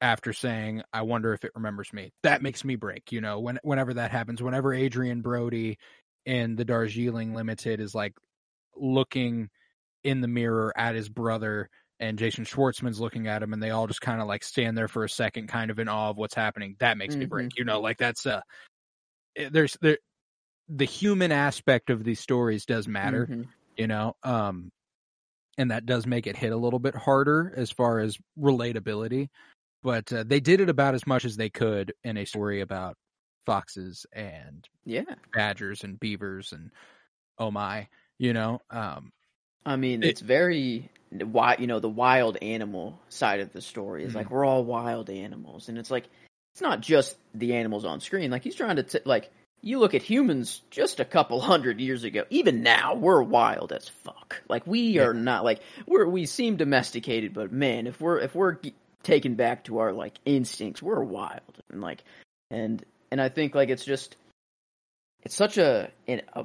after 0.00 0.32
saying, 0.32 0.82
"I 0.92 1.02
wonder 1.02 1.34
if 1.34 1.44
it 1.44 1.52
remembers 1.54 1.92
me," 1.92 2.12
that 2.22 2.42
makes 2.42 2.64
me 2.64 2.76
break. 2.76 3.12
You 3.12 3.20
know, 3.20 3.40
when 3.40 3.58
whenever 3.62 3.94
that 3.94 4.10
happens, 4.10 4.42
whenever 4.42 4.72
Adrien 4.72 5.20
Brody 5.20 5.78
in 6.24 6.56
the 6.56 6.64
Darjeeling 6.64 7.34
Limited 7.34 7.80
is 7.80 7.94
like 7.94 8.14
looking 8.74 9.50
in 10.04 10.20
the 10.20 10.28
mirror 10.28 10.72
at 10.76 10.94
his 10.94 11.08
brother 11.08 11.68
and 12.02 12.18
Jason 12.18 12.44
Schwartzman's 12.44 13.00
looking 13.00 13.28
at 13.28 13.42
him 13.42 13.52
and 13.52 13.62
they 13.62 13.70
all 13.70 13.86
just 13.86 14.00
kind 14.02 14.20
of 14.20 14.26
like 14.26 14.42
stand 14.44 14.76
there 14.76 14.88
for 14.88 15.04
a 15.04 15.08
second 15.08 15.46
kind 15.46 15.70
of 15.70 15.78
in 15.78 15.88
awe 15.88 16.10
of 16.10 16.16
what's 16.18 16.34
happening 16.34 16.76
that 16.80 16.98
makes 16.98 17.16
me 17.16 17.26
Mhm. 17.26 17.30
break 17.30 17.48
you 17.56 17.64
know 17.64 17.80
like 17.80 17.96
that's 17.96 18.26
uh 18.26 18.42
eh, 19.36 19.48
there's 19.52 19.76
there 19.80 19.98
the 20.68 20.84
human 20.84 21.32
aspect 21.32 21.90
of 21.90 22.04
these 22.04 22.20
stories 22.20 22.66
does 22.66 22.88
matter 22.88 23.30
Mhm. 23.30 23.48
you 23.76 23.86
know 23.86 24.14
um 24.24 24.70
and 25.58 25.70
that 25.70 25.86
does 25.86 26.06
make 26.06 26.26
it 26.26 26.36
hit 26.36 26.52
a 26.52 26.56
little 26.56 26.78
bit 26.80 26.94
harder 26.94 27.52
as 27.56 27.70
far 27.70 28.00
as 28.00 28.18
relatability 28.38 29.28
but 29.82 30.12
uh, 30.12 30.24
they 30.26 30.40
did 30.40 30.60
it 30.60 30.68
about 30.68 30.94
as 30.94 31.06
much 31.06 31.24
as 31.24 31.36
they 31.36 31.50
could 31.50 31.92
in 32.04 32.16
a 32.16 32.24
story 32.24 32.60
about 32.60 32.96
foxes 33.46 34.06
and 34.12 34.68
Yeah, 34.84 35.04
badgers 35.32 35.84
and 35.84 35.98
beavers 36.00 36.52
and 36.52 36.70
oh 37.38 37.50
my 37.50 37.88
you 38.18 38.32
know 38.32 38.60
um 38.70 39.12
I 39.64 39.76
mean 39.76 40.02
It- 40.02 40.08
it's 40.10 40.20
very 40.20 40.90
why 41.20 41.56
you 41.58 41.66
know 41.66 41.80
the 41.80 41.88
wild 41.88 42.38
animal 42.42 42.98
side 43.08 43.40
of 43.40 43.52
the 43.52 43.60
story 43.60 44.04
is 44.04 44.12
Mhm. 44.12 44.16
like 44.16 44.30
we're 44.30 44.44
all 44.44 44.64
wild 44.64 45.10
animals, 45.10 45.68
and 45.68 45.78
it's 45.78 45.90
like 45.90 46.08
it's 46.54 46.60
not 46.62 46.80
just 46.80 47.16
the 47.34 47.54
animals 47.54 47.84
on 47.84 48.00
screen. 48.00 48.30
Like 48.30 48.44
he's 48.44 48.54
trying 48.54 48.76
to 48.76 48.82
t- 48.82 48.98
like 49.04 49.30
you 49.64 49.78
look 49.78 49.94
at 49.94 50.02
humans 50.02 50.60
just 50.70 50.98
a 51.00 51.04
couple 51.04 51.40
hundred 51.40 51.80
years 51.80 52.02
ago. 52.04 52.24
Even 52.30 52.62
now, 52.62 52.94
we're 52.94 53.22
wild 53.22 53.72
as 53.72 53.88
fuck. 53.88 54.42
Like 54.48 54.66
we 54.66 54.80
Yeah. 54.92 55.04
are 55.04 55.14
not 55.14 55.44
like 55.44 55.60
we're 55.86 56.06
we 56.08 56.26
seem 56.26 56.56
domesticated, 56.56 57.32
but 57.34 57.52
man, 57.52 57.86
if 57.86 58.00
we're 58.00 58.18
if 58.18 58.34
we're 58.34 58.54
g- 58.54 58.74
taken 59.02 59.34
back 59.34 59.64
to 59.64 59.78
our 59.78 59.92
like 59.92 60.18
instincts, 60.24 60.82
we're 60.82 61.02
wild 61.02 61.62
and 61.70 61.80
like 61.80 62.02
and 62.50 62.84
and 63.10 63.20
I 63.20 63.28
think 63.28 63.54
like 63.54 63.68
it's 63.68 63.84
just 63.84 64.16
it's 65.22 65.34
such 65.36 65.58
a 65.58 65.90
in 66.06 66.22
a 66.34 66.44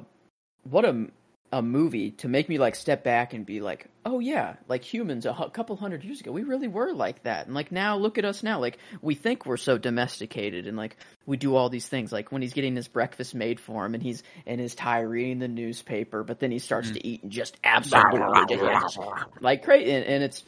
what 0.64 0.84
a 0.84 1.08
a 1.50 1.62
movie 1.62 2.10
to 2.10 2.28
make 2.28 2.48
me 2.48 2.58
like 2.58 2.74
step 2.74 3.02
back 3.02 3.32
and 3.32 3.46
be 3.46 3.60
like, 3.60 3.86
oh 4.04 4.18
yeah, 4.18 4.56
like 4.68 4.82
humans 4.84 5.24
a 5.24 5.50
couple 5.52 5.76
hundred 5.76 6.04
years 6.04 6.20
ago, 6.20 6.30
we 6.30 6.42
really 6.42 6.68
were 6.68 6.92
like 6.92 7.22
that, 7.22 7.46
and 7.46 7.54
like 7.54 7.72
now 7.72 7.96
look 7.96 8.18
at 8.18 8.24
us 8.24 8.42
now, 8.42 8.58
like 8.60 8.78
we 9.00 9.14
think 9.14 9.46
we're 9.46 9.56
so 9.56 9.78
domesticated, 9.78 10.66
and 10.66 10.76
like 10.76 10.96
we 11.26 11.36
do 11.36 11.56
all 11.56 11.68
these 11.70 11.88
things, 11.88 12.12
like 12.12 12.30
when 12.32 12.42
he's 12.42 12.52
getting 12.52 12.76
his 12.76 12.86
breakfast 12.88 13.34
made 13.34 13.58
for 13.60 13.86
him, 13.86 13.94
and 13.94 14.02
he's 14.02 14.22
in 14.46 14.58
his 14.58 14.74
tie 14.74 15.00
reading 15.00 15.38
the 15.38 15.48
newspaper, 15.48 16.22
but 16.22 16.38
then 16.38 16.50
he 16.50 16.58
starts 16.58 16.90
Mm. 16.90 16.94
to 16.94 17.06
eat 17.06 17.22
and 17.22 17.32
just 17.32 17.56
absolutely 17.64 18.46
just, 18.56 18.98
like 19.40 19.62
crazy, 19.64 19.90
and, 19.90 20.04
and 20.04 20.22
it's 20.24 20.44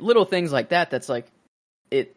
little 0.00 0.24
things 0.24 0.50
like 0.52 0.70
that. 0.70 0.90
That's 0.90 1.08
like 1.08 1.26
it. 1.90 2.16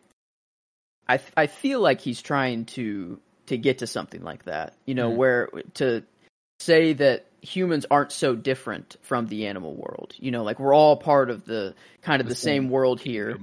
I 1.08 1.20
I 1.36 1.48
feel 1.48 1.80
like 1.82 2.00
he's 2.02 2.22
trying 2.22 2.66
to 2.66 3.20
to 3.48 3.58
get 3.58 3.80
to 3.80 3.88
something 3.88 4.24
like 4.24 4.46
that, 4.46 4.74
you 4.86 4.96
know, 4.96 5.12
Mm. 5.12 5.16
where 5.16 5.50
to 5.76 6.04
say 6.60 6.94
that 6.94 7.26
humans 7.42 7.86
aren't 7.90 8.12
so 8.12 8.36
different 8.36 8.96
from 9.02 9.28
the 9.28 9.48
animal 9.48 9.76
world. 9.76 10.14
You 10.18 10.32
know, 10.32 10.44
like 10.44 10.60
we're 10.60 10.74
all 10.74 10.98
part 10.98 11.30
of 11.30 11.46
the 11.46 11.76
kind 12.02 12.22
of 12.22 12.28
the, 12.28 12.34
the 12.34 12.40
same, 12.40 12.64
same 12.64 12.70
world 12.70 13.00
here. 13.00 13.38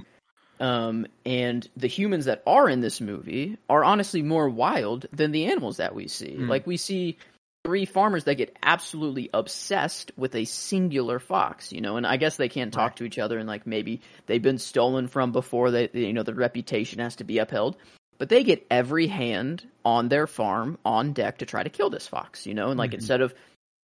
Um, 0.59 1.06
and 1.24 1.68
the 1.76 1.87
humans 1.87 2.24
that 2.26 2.42
are 2.46 2.68
in 2.68 2.80
this 2.80 3.00
movie 3.00 3.59
are 3.68 3.85
honestly 3.85 4.22
more 4.22 4.48
wild 4.48 5.06
than 5.12 5.32
the 5.32 5.46
animals 5.46 5.78
that 5.78 5.94
we 5.94 6.09
see. 6.09 6.37
Mm. 6.38 6.48
Like 6.48 6.66
we 6.66 6.78
see 6.78 7.18
three 7.66 7.85
farmers 7.85 8.24
that 8.24 8.37
get 8.37 8.56
absolutely 8.62 9.28
obsessed 9.35 10.12
with 10.16 10.35
a 10.35 10.44
singular 10.44 11.18
fox, 11.18 11.72
you 11.72 11.80
know, 11.80 11.96
and 11.96 12.06
I 12.06 12.16
guess 12.16 12.37
they 12.37 12.48
can't 12.48 12.72
talk 12.72 12.92
right. 12.92 12.96
to 12.98 13.04
each 13.04 13.18
other 13.18 13.38
and 13.38 13.48
like 13.48 13.66
maybe 13.66 14.00
they've 14.26 14.40
been 14.40 14.59
stolen 14.59 15.09
from 15.09 15.32
before 15.32 15.72
they, 15.72 15.90
you 15.92 16.12
know, 16.12 16.22
the 16.22 16.32
reputation 16.32 17.00
has 17.00 17.16
to 17.16 17.24
be 17.24 17.38
upheld. 17.38 17.76
But 18.18 18.28
they 18.30 18.44
get 18.44 18.64
every 18.70 19.09
hand 19.09 19.68
on 19.85 20.09
their 20.09 20.26
farm 20.26 20.78
on 20.85 21.12
deck 21.12 21.38
to 21.38 21.46
try 21.46 21.62
to 21.62 21.68
kill 21.68 21.90
this 21.90 22.06
fox, 22.06 22.46
you 22.46 22.54
know, 22.54 22.70
and 22.70 22.78
like 22.78 22.90
mm-hmm. 22.90 23.00
instead 23.00 23.20
of 23.20 23.35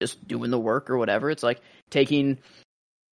just 0.03 0.27
doing 0.27 0.51
the 0.51 0.59
work 0.59 0.91
or 0.91 0.99
whatever, 0.99 1.31
it's 1.31 1.43
like 1.43 1.61
taking 1.91 2.39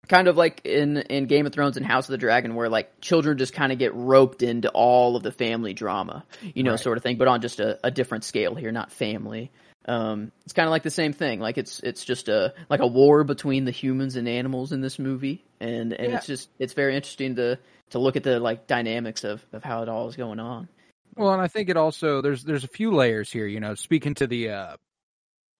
kind 0.08 0.26
of 0.26 0.36
like 0.36 0.62
in 0.64 0.96
in 0.96 1.26
Game 1.26 1.46
of 1.46 1.52
Thrones 1.52 1.76
and 1.76 1.84
House 1.84 2.08
of 2.08 2.12
the 2.12 2.18
Dragon, 2.18 2.54
where 2.54 2.68
like 2.68 3.00
children 3.00 3.36
just 3.36 3.52
kind 3.52 3.72
of 3.72 3.78
get 3.78 3.94
roped 3.94 4.42
into 4.42 4.70
all 4.70 5.16
of 5.16 5.22
the 5.22 5.32
family 5.32 5.74
drama, 5.74 6.24
you 6.54 6.62
know, 6.62 6.72
right. 6.72 6.80
sort 6.80 6.96
of 6.96 7.02
thing, 7.02 7.18
but 7.18 7.28
on 7.28 7.40
just 7.40 7.60
a, 7.60 7.78
a 7.84 7.90
different 7.90 8.24
scale 8.24 8.54
here, 8.54 8.72
not 8.72 8.90
family. 8.90 9.50
Um, 9.86 10.32
it's 10.44 10.52
kind 10.52 10.66
of 10.66 10.70
like 10.70 10.82
the 10.82 10.90
same 10.90 11.12
thing. 11.12 11.40
Like 11.40 11.58
it's 11.58 11.80
it's 11.80 12.04
just 12.04 12.28
a 12.28 12.54
like 12.68 12.80
a 12.80 12.86
war 12.86 13.24
between 13.24 13.64
the 13.64 13.70
humans 13.70 14.16
and 14.16 14.28
animals 14.28 14.72
in 14.72 14.80
this 14.80 14.98
movie, 14.98 15.44
and 15.60 15.92
and 15.92 16.12
yeah. 16.12 16.16
it's 16.16 16.26
just 16.26 16.48
it's 16.58 16.72
very 16.72 16.96
interesting 16.96 17.36
to 17.36 17.58
to 17.90 17.98
look 17.98 18.16
at 18.16 18.22
the 18.22 18.40
like 18.40 18.66
dynamics 18.66 19.24
of 19.24 19.44
of 19.52 19.62
how 19.62 19.82
it 19.82 19.88
all 19.88 20.08
is 20.08 20.16
going 20.16 20.40
on. 20.40 20.68
Well, 21.16 21.32
and 21.32 21.42
I 21.42 21.48
think 21.48 21.68
it 21.68 21.76
also 21.76 22.20
there's 22.22 22.44
there's 22.44 22.64
a 22.64 22.68
few 22.68 22.92
layers 22.92 23.32
here. 23.32 23.46
You 23.46 23.60
know, 23.60 23.74
speaking 23.74 24.14
to 24.16 24.26
the 24.26 24.50
uh, 24.50 24.76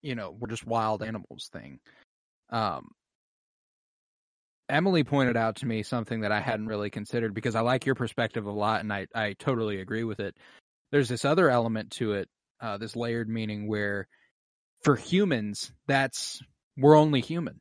you 0.03 0.15
know, 0.15 0.35
we're 0.39 0.49
just 0.49 0.67
wild 0.67 1.03
animals 1.03 1.49
thing. 1.53 1.79
Um, 2.51 2.89
Emily 4.69 5.03
pointed 5.03 5.37
out 5.37 5.57
to 5.57 5.67
me 5.67 5.83
something 5.83 6.21
that 6.21 6.33
I 6.33 6.41
hadn't 6.41 6.67
really 6.67 6.91
considered 6.91 7.35
because 7.35 7.55
I 7.55 7.61
like 7.61 7.87
your 7.87 7.95
perspective 7.95 8.47
a 8.47 8.51
lot 8.51 8.81
and 8.81 8.93
I, 8.93 9.07
I 9.15 9.35
totally 9.39 9.81
agree 9.81 10.05
with 10.05 10.21
it. 10.21 10.37
There's 10.93 11.09
this 11.09 11.25
other 11.25 11.49
element 11.49 11.93
to 11.93 12.13
it, 12.13 12.29
uh, 12.61 12.77
this 12.77 12.97
layered 12.97 13.29
meaning 13.29 13.67
where 13.67 14.09
for 14.83 14.97
humans, 14.97 15.73
that's 15.87 16.43
we're 16.77 16.97
only 16.97 17.21
human. 17.21 17.61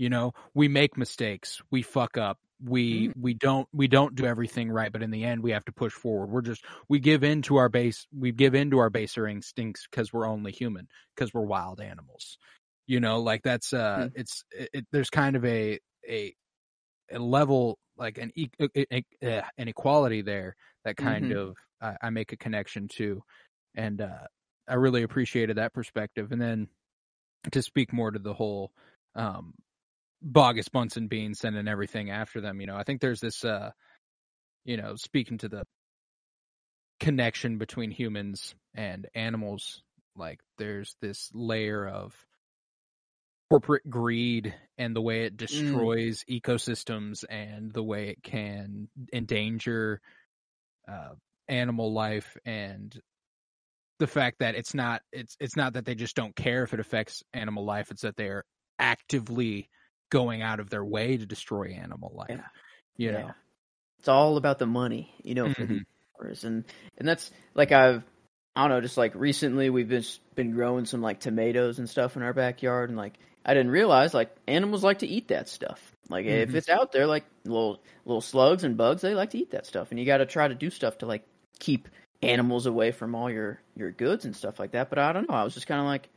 You 0.00 0.08
know, 0.08 0.32
we 0.54 0.68
make 0.68 0.96
mistakes, 0.96 1.60
we 1.70 1.82
fuck 1.82 2.16
up, 2.16 2.38
we 2.62 3.08
mm. 3.08 3.12
we 3.20 3.34
don't 3.34 3.68
we 3.72 3.86
don't 3.86 4.14
do 4.14 4.24
everything 4.24 4.70
right, 4.70 4.90
but 4.90 5.02
in 5.02 5.10
the 5.10 5.24
end 5.24 5.42
we 5.42 5.52
have 5.52 5.64
to 5.66 5.72
push 5.72 5.92
forward. 5.92 6.30
We're 6.30 6.40
just 6.40 6.64
we 6.88 7.00
give 7.00 7.22
in 7.22 7.42
to 7.42 7.56
our 7.56 7.68
base 7.68 8.06
we 8.16 8.32
give 8.32 8.54
in 8.54 8.70
to 8.70 8.78
our 8.78 8.90
baser 8.90 9.26
instincts 9.26 9.86
because 9.90 10.12
we're 10.12 10.26
only 10.26 10.52
human, 10.52 10.88
because 11.14 11.34
we're 11.34 11.42
wild 11.42 11.80
animals 11.80 12.38
you 12.90 12.98
know 12.98 13.20
like 13.20 13.42
that's 13.44 13.72
uh 13.72 14.08
mm. 14.08 14.12
it's 14.16 14.42
it, 14.50 14.70
it, 14.74 14.86
there's 14.90 15.10
kind 15.10 15.36
of 15.36 15.44
a 15.44 15.78
a 16.08 16.34
a 17.12 17.18
level 17.20 17.78
like 17.96 18.18
an 18.18 18.32
e- 18.34 18.50
uh, 18.60 19.42
an 19.58 19.68
equality 19.68 20.22
there 20.22 20.56
that 20.84 20.96
kind 20.96 21.26
mm-hmm. 21.26 21.38
of 21.38 21.56
I, 21.80 22.06
I 22.06 22.10
make 22.10 22.32
a 22.32 22.36
connection 22.36 22.88
to 22.96 23.22
and 23.76 24.00
uh 24.00 24.26
i 24.68 24.74
really 24.74 25.04
appreciated 25.04 25.56
that 25.56 25.72
perspective 25.72 26.32
and 26.32 26.42
then 26.42 26.66
to 27.52 27.62
speak 27.62 27.92
more 27.92 28.10
to 28.10 28.18
the 28.18 28.34
whole 28.34 28.72
um 29.14 29.54
Boggis 30.24 30.70
Bunce 30.70 30.96
and 30.96 31.08
Bean 31.08 31.34
sending 31.34 31.68
everything 31.68 32.10
after 32.10 32.40
them 32.40 32.60
you 32.60 32.66
know 32.66 32.76
i 32.76 32.82
think 32.82 33.00
there's 33.00 33.20
this 33.20 33.44
uh 33.44 33.70
you 34.64 34.76
know 34.76 34.94
speaking 34.96 35.38
to 35.38 35.48
the 35.48 35.64
connection 36.98 37.58
between 37.58 37.90
humans 37.90 38.54
and 38.74 39.08
animals 39.14 39.82
like 40.16 40.40
there's 40.58 40.94
this 41.00 41.30
layer 41.32 41.86
of 41.86 42.14
corporate 43.50 43.88
greed 43.90 44.54
and 44.78 44.94
the 44.94 45.00
way 45.00 45.24
it 45.24 45.34
mm. 45.34 45.38
destroys 45.38 46.24
mm. 46.24 46.40
ecosystems 46.40 47.24
and 47.28 47.72
the 47.72 47.82
way 47.82 48.10
it 48.10 48.22
can 48.22 48.88
endanger 49.12 50.00
uh, 50.88 51.14
animal 51.48 51.92
life 51.92 52.36
and 52.44 53.00
the 53.98 54.06
fact 54.06 54.38
that 54.38 54.54
it's 54.54 54.72
not 54.72 55.02
it's 55.12 55.36
it's 55.40 55.56
not 55.56 55.72
that 55.74 55.84
they 55.84 55.94
just 55.94 56.16
don't 56.16 56.36
care 56.36 56.62
if 56.62 56.72
it 56.72 56.80
affects 56.80 57.22
animal 57.34 57.64
life 57.64 57.90
it's 57.90 58.02
that 58.02 58.16
they're 58.16 58.44
actively 58.78 59.68
going 60.10 60.42
out 60.42 60.60
of 60.60 60.70
their 60.70 60.84
way 60.84 61.16
to 61.16 61.26
destroy 61.26 61.76
animal 61.80 62.12
life 62.14 62.28
yeah. 62.30 62.36
you 62.96 63.10
yeah. 63.10 63.18
know 63.18 63.30
it's 63.98 64.08
all 64.08 64.36
about 64.36 64.58
the 64.58 64.66
money 64.66 65.14
you 65.22 65.34
know 65.34 65.52
for 65.52 65.62
mm-hmm. 65.62 65.78
the 65.78 66.46
and 66.46 66.64
and 66.98 67.08
that's 67.08 67.30
like 67.54 67.72
i've 67.72 68.02
I 68.54 68.62
don't 68.62 68.70
know, 68.70 68.80
just 68.80 68.96
like 68.96 69.14
recently 69.14 69.70
we've 69.70 69.88
been 69.88 70.04
been 70.34 70.52
growing 70.52 70.84
some 70.84 71.00
like 71.00 71.20
tomatoes 71.20 71.78
and 71.78 71.88
stuff 71.88 72.16
in 72.16 72.22
our 72.22 72.32
backyard, 72.32 72.90
and 72.90 72.98
like 72.98 73.14
I 73.44 73.54
didn't 73.54 73.70
realize 73.70 74.12
like 74.12 74.34
animals 74.46 74.82
like 74.82 74.98
to 74.98 75.06
eat 75.06 75.28
that 75.28 75.48
stuff. 75.48 75.94
Like 76.08 76.26
mm-hmm. 76.26 76.50
if 76.50 76.54
it's 76.54 76.68
out 76.68 76.92
there, 76.92 77.06
like 77.06 77.24
little 77.44 77.80
little 78.04 78.20
slugs 78.20 78.64
and 78.64 78.76
bugs, 78.76 79.02
they 79.02 79.14
like 79.14 79.30
to 79.30 79.38
eat 79.38 79.52
that 79.52 79.66
stuff, 79.66 79.90
and 79.90 80.00
you 80.00 80.06
got 80.06 80.18
to 80.18 80.26
try 80.26 80.48
to 80.48 80.54
do 80.54 80.68
stuff 80.68 80.98
to 80.98 81.06
like 81.06 81.22
keep 81.58 81.88
animals 82.22 82.66
away 82.66 82.90
from 82.90 83.14
all 83.14 83.30
your 83.30 83.60
your 83.76 83.92
goods 83.92 84.24
and 84.24 84.34
stuff 84.34 84.58
like 84.58 84.72
that. 84.72 84.90
But 84.90 84.98
I 84.98 85.12
don't 85.12 85.28
know. 85.28 85.36
I 85.36 85.44
was 85.44 85.54
just 85.54 85.68
kind 85.68 85.80
of 85.80 85.86
like, 85.86 86.08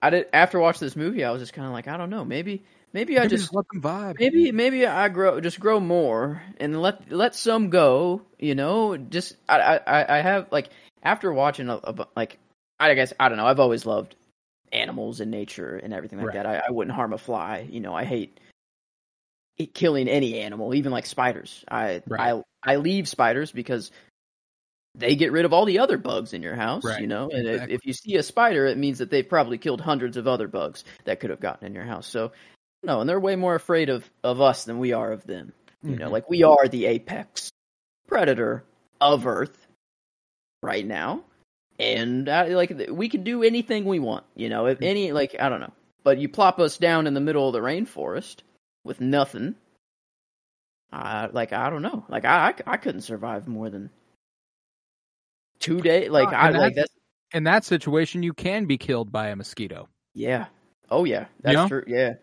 I 0.00 0.10
did 0.10 0.26
after 0.32 0.58
watching 0.58 0.86
this 0.86 0.96
movie. 0.96 1.24
I 1.24 1.30
was 1.30 1.42
just 1.42 1.52
kind 1.52 1.66
of 1.66 1.74
like, 1.74 1.88
I 1.88 1.98
don't 1.98 2.10
know. 2.10 2.24
Maybe 2.24 2.64
maybe 2.92 3.18
I 3.18 3.26
just, 3.26 3.44
just 3.44 3.54
let 3.54 3.66
them 3.72 3.82
vibe. 3.82 4.18
Maybe 4.18 4.52
maybe 4.52 4.86
I 4.86 5.08
grow 5.08 5.40
just 5.40 5.60
grow 5.60 5.80
more 5.80 6.42
and 6.58 6.80
let 6.80 7.10
let 7.10 7.34
some 7.34 7.70
go. 7.70 8.22
You 8.38 8.54
know, 8.54 8.96
just 8.96 9.36
I 9.48 9.80
I 9.86 10.18
I 10.18 10.20
have 10.20 10.48
like 10.50 10.70
after 11.02 11.32
watching 11.32 11.68
a, 11.68 11.76
a 11.76 12.06
like 12.16 12.38
I 12.78 12.94
guess 12.94 13.12
I 13.20 13.28
don't 13.28 13.38
know. 13.38 13.46
I've 13.46 13.60
always 13.60 13.84
loved 13.84 14.16
animals 14.72 15.20
and 15.20 15.30
nature 15.30 15.76
and 15.76 15.92
everything 15.92 16.18
like 16.18 16.28
right. 16.28 16.34
that. 16.34 16.46
I, 16.46 16.62
I, 16.68 16.70
wouldn't 16.70 16.94
harm 16.94 17.12
a 17.12 17.18
fly. 17.18 17.66
You 17.68 17.80
know, 17.80 17.92
I 17.92 18.04
hate 18.04 18.38
killing 19.74 20.08
any 20.08 20.38
animal, 20.38 20.74
even 20.74 20.92
like 20.92 21.06
spiders. 21.06 21.64
I 21.68 22.02
right. 22.06 22.34
I 22.64 22.72
I 22.72 22.76
leave 22.76 23.08
spiders 23.08 23.52
because 23.52 23.90
they 24.94 25.14
get 25.14 25.32
rid 25.32 25.44
of 25.44 25.52
all 25.52 25.66
the 25.66 25.78
other 25.78 25.98
bugs 25.98 26.32
in 26.32 26.42
your 26.42 26.54
house. 26.54 26.84
Right. 26.84 27.00
You 27.00 27.06
know, 27.06 27.30
and 27.30 27.46
exactly. 27.46 27.74
if, 27.74 27.80
if 27.80 27.86
you 27.86 27.92
see 27.92 28.16
a 28.16 28.22
spider, 28.22 28.66
it 28.66 28.78
means 28.78 28.98
that 28.98 29.10
they've 29.10 29.28
probably 29.28 29.58
killed 29.58 29.80
hundreds 29.80 30.16
of 30.16 30.26
other 30.26 30.48
bugs 30.48 30.84
that 31.04 31.20
could 31.20 31.30
have 31.30 31.40
gotten 31.40 31.66
in 31.66 31.74
your 31.74 31.84
house. 31.84 32.06
So 32.06 32.32
no, 32.82 33.00
and 33.00 33.08
they're 33.08 33.20
way 33.20 33.36
more 33.36 33.54
afraid 33.54 33.88
of 33.88 34.08
of 34.24 34.40
us 34.40 34.64
than 34.64 34.78
we 34.78 34.92
are 34.92 35.12
of 35.12 35.26
them. 35.26 35.52
You 35.82 35.90
mm-hmm. 35.90 36.00
know, 36.00 36.10
like 36.10 36.28
we 36.28 36.42
are 36.42 36.68
the 36.68 36.86
apex 36.86 37.50
predator 38.06 38.64
of 39.00 39.26
Earth 39.26 39.66
right 40.62 40.84
now 40.84 41.24
and 41.80 42.28
uh, 42.28 42.46
like 42.50 42.72
we 42.90 43.08
can 43.08 43.24
do 43.24 43.42
anything 43.42 43.86
we 43.86 43.98
want, 43.98 44.24
you 44.36 44.50
know. 44.50 44.66
If 44.66 44.82
any 44.82 45.12
like 45.12 45.34
I 45.40 45.48
don't 45.48 45.60
know, 45.60 45.72
but 46.04 46.18
you 46.18 46.28
plop 46.28 46.60
us 46.60 46.76
down 46.76 47.06
in 47.06 47.14
the 47.14 47.20
middle 47.20 47.48
of 47.48 47.54
the 47.54 47.60
rainforest 47.60 48.42
with 48.84 49.00
nothing, 49.00 49.54
uh, 50.92 51.28
like 51.32 51.54
I 51.54 51.70
don't 51.70 51.82
know, 51.82 52.04
like 52.08 52.26
I 52.26 52.48
I, 52.66 52.72
I 52.74 52.76
couldn't 52.76 53.00
survive 53.00 53.48
more 53.48 53.70
than 53.70 53.88
two 55.58 55.80
days. 55.80 56.10
Like 56.10 56.28
I 56.28 56.50
like 56.50 56.74
that. 56.74 56.88
In 57.32 57.44
that 57.44 57.64
situation, 57.64 58.22
you 58.22 58.34
can 58.34 58.66
be 58.66 58.76
killed 58.76 59.10
by 59.10 59.28
a 59.28 59.36
mosquito. 59.36 59.88
Yeah. 60.12 60.46
Oh 60.90 61.04
yeah, 61.04 61.26
that's 61.40 61.52
you 61.52 61.56
know? 61.56 61.68
true. 61.68 61.84
Yeah, 61.86 62.14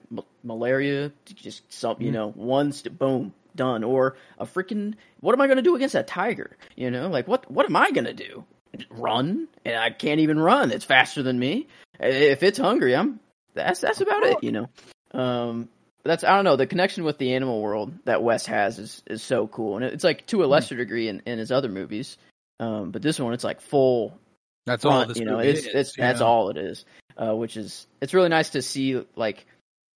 malaria, 0.47 1.11
just 1.25 1.71
some, 1.71 1.97
you 1.99 2.09
mm. 2.09 2.13
know, 2.13 2.31
one 2.31 2.71
st- 2.71 2.97
boom, 2.97 3.33
done. 3.55 3.83
Or 3.83 4.15
a 4.39 4.45
freaking, 4.45 4.95
what 5.19 5.33
am 5.33 5.41
I 5.41 5.47
going 5.47 5.57
to 5.57 5.63
do 5.63 5.75
against 5.75 5.93
that 5.93 6.07
tiger? 6.07 6.57
You 6.75 6.89
know, 6.89 7.09
like 7.09 7.27
what 7.27 7.49
what 7.51 7.65
am 7.65 7.75
I 7.75 7.91
going 7.91 8.05
to 8.05 8.13
do? 8.13 8.45
run, 8.89 9.47
and 9.65 9.75
I 9.75 9.89
can't 9.89 10.19
even 10.19 10.39
run. 10.39 10.71
It's 10.71 10.85
faster 10.85 11.23
than 11.23 11.37
me. 11.37 11.67
If 11.99 12.43
it's 12.43 12.57
hungry, 12.57 12.95
I'm 12.95 13.19
that's 13.53 13.79
that's 13.79 14.01
about 14.01 14.23
it, 14.23 14.37
you 14.43 14.51
know. 14.51 14.69
Um, 15.11 15.69
that's 16.03 16.23
I 16.23 16.35
don't 16.35 16.45
know 16.45 16.55
the 16.55 16.67
connection 16.67 17.03
with 17.03 17.17
the 17.17 17.33
animal 17.33 17.61
world 17.61 17.93
that 18.05 18.23
Wes 18.23 18.45
has 18.45 18.79
is 18.79 19.03
is 19.07 19.23
so 19.23 19.47
cool, 19.47 19.77
and 19.77 19.85
it's 19.85 20.03
like 20.03 20.25
to 20.27 20.41
a 20.41 20.45
hmm. 20.45 20.51
lesser 20.51 20.75
degree 20.75 21.07
in, 21.07 21.21
in 21.25 21.39
his 21.39 21.51
other 21.51 21.69
movies. 21.69 22.17
Um, 22.59 22.91
but 22.91 23.01
this 23.01 23.19
one, 23.19 23.33
it's 23.33 23.43
like 23.43 23.61
full. 23.61 24.17
That's 24.65 24.83
front, 24.83 25.11
all. 25.11 25.17
you 25.17 25.25
know, 25.25 25.39
it's, 25.39 25.61
is, 25.61 25.67
it's 25.73 25.95
that's 25.95 26.21
all 26.21 26.49
it 26.49 26.57
is. 26.57 26.85
Uh, 27.15 27.35
which 27.35 27.57
is 27.57 27.87
it's 28.01 28.13
really 28.13 28.29
nice 28.29 28.51
to 28.51 28.61
see 28.61 29.03
like 29.15 29.45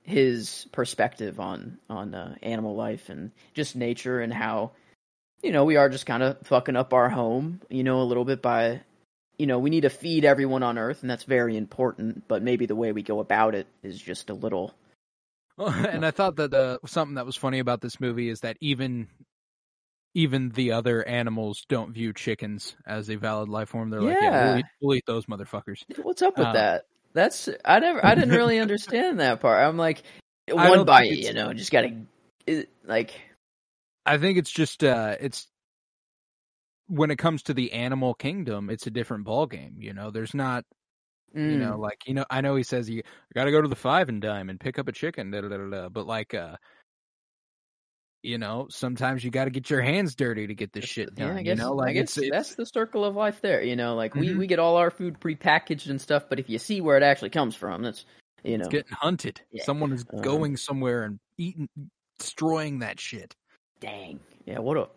his 0.03 0.67
perspective 0.71 1.39
on 1.39 1.77
on 1.89 2.15
uh, 2.15 2.35
animal 2.41 2.75
life 2.75 3.09
and 3.09 3.31
just 3.53 3.75
nature 3.75 4.19
and 4.19 4.33
how 4.33 4.71
you 5.41 5.51
know, 5.51 5.65
we 5.65 5.75
are 5.75 5.89
just 5.89 6.05
kind 6.05 6.23
of 6.23 6.37
fucking 6.43 6.75
up 6.75 6.93
our 6.93 7.09
home, 7.09 7.61
you 7.69 7.83
know, 7.83 8.01
a 8.01 8.03
little 8.05 8.25
bit 8.25 8.41
by, 8.41 8.81
you 9.37 9.47
know, 9.47 9.59
we 9.59 9.69
need 9.69 9.81
to 9.81 9.89
feed 9.89 10.23
everyone 10.25 10.63
on 10.63 10.77
Earth, 10.77 11.01
and 11.01 11.09
that's 11.09 11.23
very 11.23 11.57
important. 11.57 12.27
But 12.27 12.43
maybe 12.43 12.65
the 12.65 12.75
way 12.75 12.91
we 12.91 13.01
go 13.01 13.19
about 13.19 13.55
it 13.55 13.67
is 13.83 13.99
just 13.99 14.29
a 14.29 14.33
little. 14.33 14.73
Well, 15.57 15.69
and 15.89 16.05
I 16.05 16.11
thought 16.11 16.35
that 16.37 16.53
uh, 16.53 16.77
something 16.85 17.15
that 17.15 17.25
was 17.25 17.35
funny 17.35 17.59
about 17.59 17.81
this 17.81 17.99
movie 17.99 18.29
is 18.29 18.41
that 18.41 18.57
even 18.61 19.07
even 20.13 20.49
the 20.49 20.73
other 20.73 21.07
animals 21.07 21.63
don't 21.69 21.93
view 21.93 22.11
chickens 22.11 22.75
as 22.85 23.09
a 23.09 23.15
valid 23.15 23.47
life 23.47 23.69
form. 23.69 23.89
They're 23.89 24.01
like, 24.01 24.17
yeah, 24.21 24.49
we'll 24.49 24.57
eat, 24.59 24.65
we'll 24.81 24.97
eat 24.97 25.05
those 25.07 25.25
motherfuckers. 25.25 25.83
What's 26.03 26.21
up 26.21 26.37
with 26.37 26.47
um, 26.47 26.53
that? 26.53 26.85
That's 27.13 27.49
I 27.65 27.79
never 27.79 28.03
I 28.05 28.15
didn't 28.15 28.33
really 28.33 28.59
understand 28.61 29.19
that 29.19 29.39
part. 29.41 29.65
I'm 29.65 29.77
like, 29.77 30.03
one 30.49 30.85
bite, 30.85 31.11
you 31.11 31.33
know, 31.33 31.53
just 31.53 31.71
gotta 31.71 31.95
like 32.85 33.11
I 34.05 34.17
think 34.17 34.37
it's 34.37 34.51
just 34.51 34.83
uh 34.83 35.15
it's 35.19 35.47
when 36.87 37.11
it 37.11 37.17
comes 37.17 37.43
to 37.43 37.53
the 37.53 37.71
animal 37.73 38.13
kingdom, 38.13 38.69
it's 38.69 38.87
a 38.87 38.91
different 38.91 39.23
ball 39.23 39.45
game. 39.47 39.75
You 39.79 39.93
know, 39.93 40.11
there's 40.11 40.33
not 40.33 40.65
You 41.45 41.57
know, 41.57 41.77
Mm. 41.77 41.79
like 41.79 41.99
you 42.07 42.13
know, 42.13 42.25
I 42.29 42.41
know 42.41 42.55
he 42.55 42.63
says 42.63 42.89
you 42.89 43.03
got 43.35 43.45
to 43.45 43.51
go 43.51 43.61
to 43.61 43.67
the 43.69 43.75
five 43.75 44.09
and 44.09 44.21
dime 44.21 44.49
and 44.49 44.59
pick 44.59 44.77
up 44.79 44.87
a 44.87 44.91
chicken, 44.91 45.31
da, 45.31 45.41
da, 45.41 45.49
da, 45.49 45.89
but 45.89 46.05
like, 46.07 46.33
uh, 46.33 46.57
you 48.23 48.37
know, 48.37 48.67
sometimes 48.69 49.23
you 49.23 49.31
got 49.31 49.45
to 49.45 49.51
get 49.51 49.69
your 49.69 49.81
hands 49.81 50.15
dirty 50.15 50.47
to 50.47 50.55
get 50.55 50.73
this 50.73 50.85
shit 50.85 51.09
Yeah, 51.17 51.27
done. 51.27 51.37
I 51.37 51.43
guess, 51.43 51.57
you 51.57 51.63
know, 51.63 51.73
like 51.73 51.89
I 51.89 51.93
guess 51.93 52.17
it's, 52.17 52.17
it's 52.17 52.29
that's 52.31 52.55
the 52.55 52.65
circle 52.65 53.03
of 53.03 53.15
life 53.15 53.41
there. 53.41 53.61
You 53.63 53.75
know, 53.75 53.95
like 53.95 54.15
we, 54.15 54.29
Mhm. 54.29 54.37
we 54.37 54.47
get 54.47 54.59
all 54.59 54.77
our 54.77 54.91
food 54.91 55.19
prepackaged 55.19 55.89
and 55.89 55.99
stuff, 55.99 56.25
but 56.29 56.39
if 56.39 56.49
you 56.49 56.59
see 56.59 56.81
where 56.81 56.97
it 56.97 57.03
actually 57.03 57.31
comes 57.31 57.55
from, 57.55 57.81
that's 57.83 58.05
you 58.43 58.57
know, 58.57 58.65
it's 58.65 58.71
getting 58.71 58.95
hunted. 58.99 59.41
Yeah. 59.51 59.63
Someone 59.63 59.91
is 59.93 60.05
Um, 60.13 60.21
going 60.21 60.57
somewhere 60.57 61.03
and 61.03 61.19
eating, 61.37 61.69
destroying 62.19 62.79
that 62.79 62.99
shit. 62.99 63.35
dang, 63.79 64.19
yeah, 64.45 64.59
what 64.59 64.77
a 64.77 64.89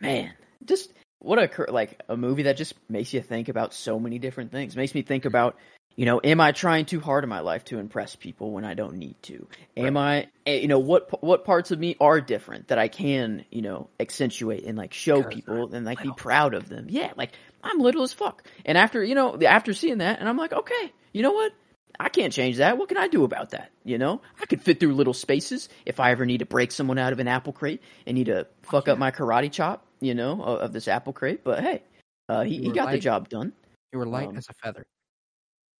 man, 0.00 0.32
just 0.64 0.92
what 1.18 1.38
a 1.38 1.48
cur- 1.48 1.68
like 1.68 2.00
a 2.08 2.16
movie 2.16 2.44
that 2.44 2.56
just 2.56 2.74
makes 2.88 3.12
you 3.12 3.20
think 3.20 3.48
about 3.48 3.74
so 3.74 3.98
many 3.98 4.18
different 4.18 4.52
things. 4.52 4.76
Makes 4.76 4.94
me 4.94 5.02
think 5.02 5.24
about, 5.24 5.56
you 5.98 6.04
know, 6.04 6.20
am 6.22 6.40
I 6.40 6.52
trying 6.52 6.86
too 6.86 7.00
hard 7.00 7.24
in 7.24 7.28
my 7.28 7.40
life 7.40 7.64
to 7.66 7.78
impress 7.80 8.14
people 8.14 8.52
when 8.52 8.64
I 8.64 8.74
don't 8.74 8.98
need 8.98 9.20
to? 9.22 9.48
Am 9.76 9.96
I, 9.96 10.28
eh, 10.46 10.60
you 10.60 10.68
know, 10.68 10.78
what 10.78 11.24
what 11.24 11.44
parts 11.44 11.72
of 11.72 11.80
me 11.80 11.96
are 12.00 12.20
different 12.20 12.68
that 12.68 12.78
I 12.78 12.86
can, 12.86 13.44
you 13.50 13.62
know, 13.62 13.90
accentuate 13.98 14.64
and 14.64 14.78
like 14.78 14.94
show 14.94 15.24
people 15.24 15.74
and 15.74 15.84
like 15.84 16.00
be 16.00 16.12
proud 16.12 16.54
of 16.54 16.68
them? 16.68 16.86
Yeah, 16.88 17.10
like 17.16 17.32
I'm 17.64 17.80
little 17.80 18.04
as 18.04 18.12
fuck. 18.12 18.44
And 18.64 18.78
after, 18.78 19.02
you 19.02 19.16
know, 19.16 19.42
after 19.42 19.74
seeing 19.74 19.98
that, 19.98 20.20
and 20.20 20.28
I'm 20.28 20.36
like, 20.36 20.52
okay, 20.52 20.92
you 21.12 21.22
know 21.22 21.32
what? 21.32 21.50
I 21.98 22.10
can't 22.10 22.32
change 22.32 22.58
that. 22.58 22.78
What 22.78 22.88
can 22.88 22.96
I 22.96 23.08
do 23.08 23.24
about 23.24 23.50
that? 23.50 23.72
You 23.82 23.98
know, 23.98 24.22
I 24.40 24.46
could 24.46 24.62
fit 24.62 24.78
through 24.78 24.94
little 24.94 25.14
spaces 25.14 25.68
if 25.84 25.98
I 25.98 26.12
ever 26.12 26.24
need 26.24 26.38
to 26.38 26.46
break 26.46 26.70
someone 26.70 26.98
out 26.98 27.12
of 27.12 27.18
an 27.18 27.26
apple 27.26 27.52
crate 27.52 27.82
and 28.06 28.16
need 28.16 28.26
to 28.26 28.46
fuck 28.62 28.86
up 28.86 28.98
my 28.98 29.10
karate 29.10 29.50
chop, 29.50 29.84
you 29.98 30.14
know, 30.14 30.40
of, 30.40 30.60
of 30.60 30.72
this 30.72 30.86
apple 30.86 31.12
crate. 31.12 31.42
But 31.42 31.64
hey, 31.64 31.82
uh, 32.28 32.44
he, 32.44 32.58
he 32.58 32.70
got 32.70 32.92
the 32.92 32.98
job 32.98 33.28
done. 33.28 33.52
You 33.92 33.98
were 33.98 34.06
light 34.06 34.28
Um, 34.28 34.36
as 34.36 34.46
a 34.48 34.54
feather. 34.62 34.86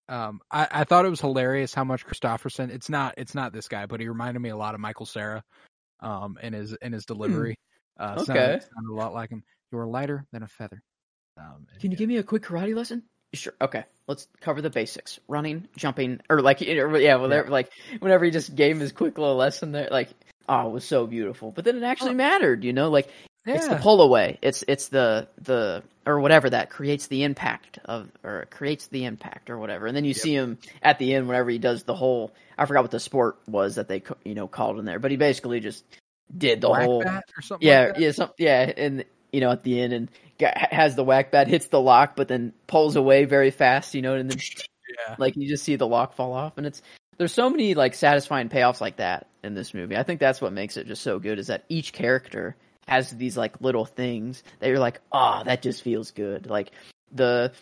Um, 0.09 0.41
I, 0.51 0.67
I 0.71 0.85
thought 0.85 1.05
it 1.05 1.11
was 1.11 1.21
hilarious 1.21 1.75
how 1.75 1.85
much 1.85 2.07
Kristofferson. 2.07 2.71
It's 2.71 2.89
not. 2.89 3.15
It's 3.19 3.35
not 3.35 3.53
this 3.53 3.69
guy, 3.69 3.87
but 3.87 4.01
he 4.01 4.09
reminded 4.09 4.41
me 4.41 4.49
a 4.49 4.57
lot 4.57 4.75
of 4.75 4.81
Michael 4.81 5.07
Cera, 5.07 5.43
um, 6.01 6.39
in 6.43 6.53
his 6.53 6.73
in 6.81 6.93
his 6.93 7.05
delivery. 7.05 7.57
Uh, 7.99 8.15
Okay. 8.17 8.25
sounded, 8.25 8.63
sounded 8.63 8.93
a 8.93 8.95
lot 8.95 9.13
like 9.13 9.31
him. 9.31 9.43
You 9.73 9.79
are 9.79 9.87
lighter 9.87 10.25
than 10.33 10.43
a 10.43 10.49
feather. 10.49 10.81
Um, 11.37 11.67
Can 11.81 11.91
you 11.91 11.97
give 11.97 12.09
me 12.09 12.17
a 12.17 12.23
quick 12.23 12.43
karate 12.43 12.75
lesson? 12.75 13.03
Sure. 13.35 13.53
Okay. 13.61 13.85
Let's 14.07 14.27
cover 14.41 14.63
the 14.63 14.71
basics: 14.71 15.21
running, 15.29 15.69
jumping, 15.77 16.21
or 16.31 16.41
like 16.41 16.61
yeah, 16.61 16.85
well, 16.85 17.31
Yeah. 17.31 17.43
like 17.49 17.71
whenever 17.99 18.25
he 18.25 18.31
just 18.31 18.55
gave 18.55 18.75
him 18.77 18.81
his 18.81 18.93
quick 18.93 19.19
little 19.19 19.37
lesson 19.37 19.73
there, 19.73 19.89
like 19.91 20.09
oh, 20.49 20.69
it 20.69 20.73
was 20.73 20.85
so 20.85 21.07
beautiful. 21.07 21.51
But 21.53 21.65
then 21.65 21.77
it 21.77 21.83
actually 21.83 22.15
mattered, 22.15 22.65
you 22.65 22.73
know, 22.73 22.89
like 22.91 23.09
it's 23.57 23.69
the 23.69 23.75
Yeah. 23.75 23.81
pull 23.83 24.03
away. 24.03 24.39
It's 24.43 24.65
it's 24.69 24.89
the 24.89 25.29
the 25.43 25.83
or 26.07 26.21
whatever 26.21 26.51
that 26.51 26.71
creates 26.71 27.07
the 27.09 27.25
impact 27.25 27.79
of 27.85 28.11
or 28.25 28.47
creates 28.51 28.87
the 28.89 29.05
impact 29.05 29.51
or 29.51 29.59
whatever. 29.59 29.87
And 29.87 29.97
then 29.97 30.05
you 30.05 30.15
see 30.15 30.35
him 30.35 30.59
at 30.83 30.99
the 30.99 31.15
end 31.15 31.29
whenever 31.29 31.51
he 31.51 31.59
does 31.59 31.83
the 31.85 31.95
whole. 31.95 32.33
I 32.57 32.67
forgot 32.67 32.83
what 32.83 32.91
the 32.91 33.01
sport 33.01 33.39
was 33.47 33.77
that 33.77 33.89
they 33.89 34.03
you 34.25 34.35
know 34.35 34.49
called 34.49 34.79
in 34.79 34.85
there, 34.85 34.99
but 34.99 35.11
he 35.11 35.17
basically 35.17 35.61
just 35.61 35.85
did 36.37 36.61
the 36.61 36.69
Whack 36.71 36.85
whole 36.85 37.03
bat 37.03 37.25
or 37.37 37.43
something. 37.43 37.67
yeah 37.67 37.85
like 37.87 37.95
that? 37.95 38.01
yeah 38.01 38.11
some 38.13 38.31
yeah 38.39 38.73
and 38.77 39.05
you 39.33 39.41
know 39.41 39.51
at 39.51 39.63
the 39.63 39.81
end 39.81 39.93
and 39.95 40.11
got, 40.39 40.57
has 40.59 40.95
the 40.95 41.03
whack 41.05 41.31
bat 41.31 41.49
hits 41.49 41.67
the 41.69 41.81
lock 41.81 42.17
but 42.17 42.29
then 42.29 42.53
pulls 42.67 42.97
away 42.97 43.25
very 43.25 43.51
fast 43.51 43.95
you 43.95 44.03
know 44.03 44.15
and 44.15 44.31
then 44.31 44.39
yeah. 45.09 45.17
like 45.19 45.37
you 45.37 45.49
just 45.49 45.65
see 45.65 45.77
the 45.77 45.87
lock 45.87 46.13
fall 46.15 46.35
off 46.35 46.59
and 46.59 46.67
it's 46.67 46.83
there's 47.17 47.33
so 47.33 47.49
many 47.49 47.75
like 47.75 47.95
satisfying 47.95 48.49
payoffs 48.51 48.81
like 48.81 48.97
that 48.97 49.27
in 49.43 49.55
this 49.55 49.73
movie 49.73 49.97
i 49.97 50.03
think 50.03 50.21
that's 50.21 50.41
what 50.41 50.53
makes 50.53 50.77
it 50.77 50.87
just 50.87 51.03
so 51.03 51.19
good 51.19 51.39
is 51.39 51.47
that 51.47 51.65
each 51.71 51.93
character 51.95 52.57
has 52.89 53.11
these 53.11 53.37
like 53.37 53.61
little 53.61 53.85
things 53.85 54.43
that 54.59 54.69
you're 54.69 54.79
like 54.79 55.01
oh 55.13 55.43
that 55.45 55.63
just 55.63 55.83
feels 55.83 56.11
good 56.11 56.47
like 56.47 56.71
the 57.13 57.53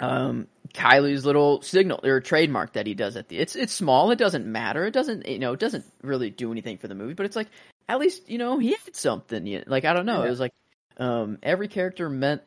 um 0.00 0.46
Kylie's 0.74 1.24
little 1.24 1.62
signal 1.62 2.00
or 2.04 2.20
trademark 2.20 2.74
that 2.74 2.86
he 2.86 2.94
does 2.94 3.16
at 3.16 3.28
the 3.28 3.38
it's 3.38 3.56
it's 3.56 3.72
small 3.72 4.10
it 4.10 4.18
doesn't 4.18 4.46
matter 4.46 4.84
it 4.84 4.92
doesn't 4.92 5.26
you 5.26 5.38
know 5.38 5.52
it 5.52 5.60
doesn't 5.60 5.84
really 6.02 6.30
do 6.30 6.50
anything 6.52 6.76
for 6.78 6.88
the 6.88 6.94
movie 6.94 7.14
but 7.14 7.24
it's 7.26 7.36
like 7.36 7.48
at 7.88 7.98
least 7.98 8.28
you 8.28 8.36
know 8.38 8.58
he 8.58 8.70
had 8.72 8.94
something 8.96 9.62
like 9.66 9.84
I 9.84 9.92
don't 9.94 10.06
know 10.06 10.20
Yeah. 10.20 10.26
it 10.26 10.30
was 10.30 10.40
like 10.40 10.52
um 10.98 11.38
every 11.42 11.68
character 11.68 12.10
meant 12.10 12.42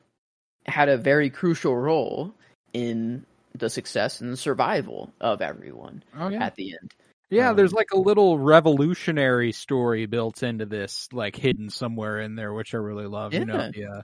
had 0.66 0.90
a 0.90 0.98
very 0.98 1.30
crucial 1.32 1.76
role 1.76 2.34
in 2.74 3.26
the 3.56 3.70
success 3.70 4.22
and 4.22 4.32
the 4.32 4.38
survival 4.38 5.12
of 5.20 5.42
everyone 5.42 6.04
Oh 6.16 6.30
yeah. 6.30 6.44
at 6.44 6.56
the 6.56 6.74
end. 6.80 6.94
Yeah, 7.30 7.52
Um, 7.52 7.56
there's 7.56 7.74
like 7.74 7.92
a 7.94 8.00
little 8.00 8.40
revolutionary 8.40 9.52
story 9.52 10.06
built 10.08 10.42
into 10.44 10.66
this, 10.66 11.08
like 11.14 11.36
hidden 11.36 11.70
somewhere 11.70 12.20
in 12.22 12.36
there, 12.36 12.54
which 12.54 12.74
I 12.74 12.78
really 12.78 13.06
love. 13.08 13.34
You 13.34 13.46
know, 13.46 13.70
Yeah. 13.76 14.02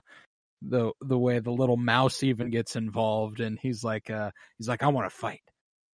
the 0.62 0.92
the 1.02 1.18
way 1.18 1.38
the 1.38 1.50
little 1.52 1.76
mouse 1.76 2.22
even 2.22 2.50
gets 2.50 2.76
involved, 2.76 3.40
and 3.40 3.58
he's 3.60 3.84
like, 3.84 4.10
uh, 4.10 4.30
he's 4.58 4.68
like, 4.68 4.82
I 4.82 4.88
want 4.88 5.10
to 5.10 5.16
fight, 5.16 5.42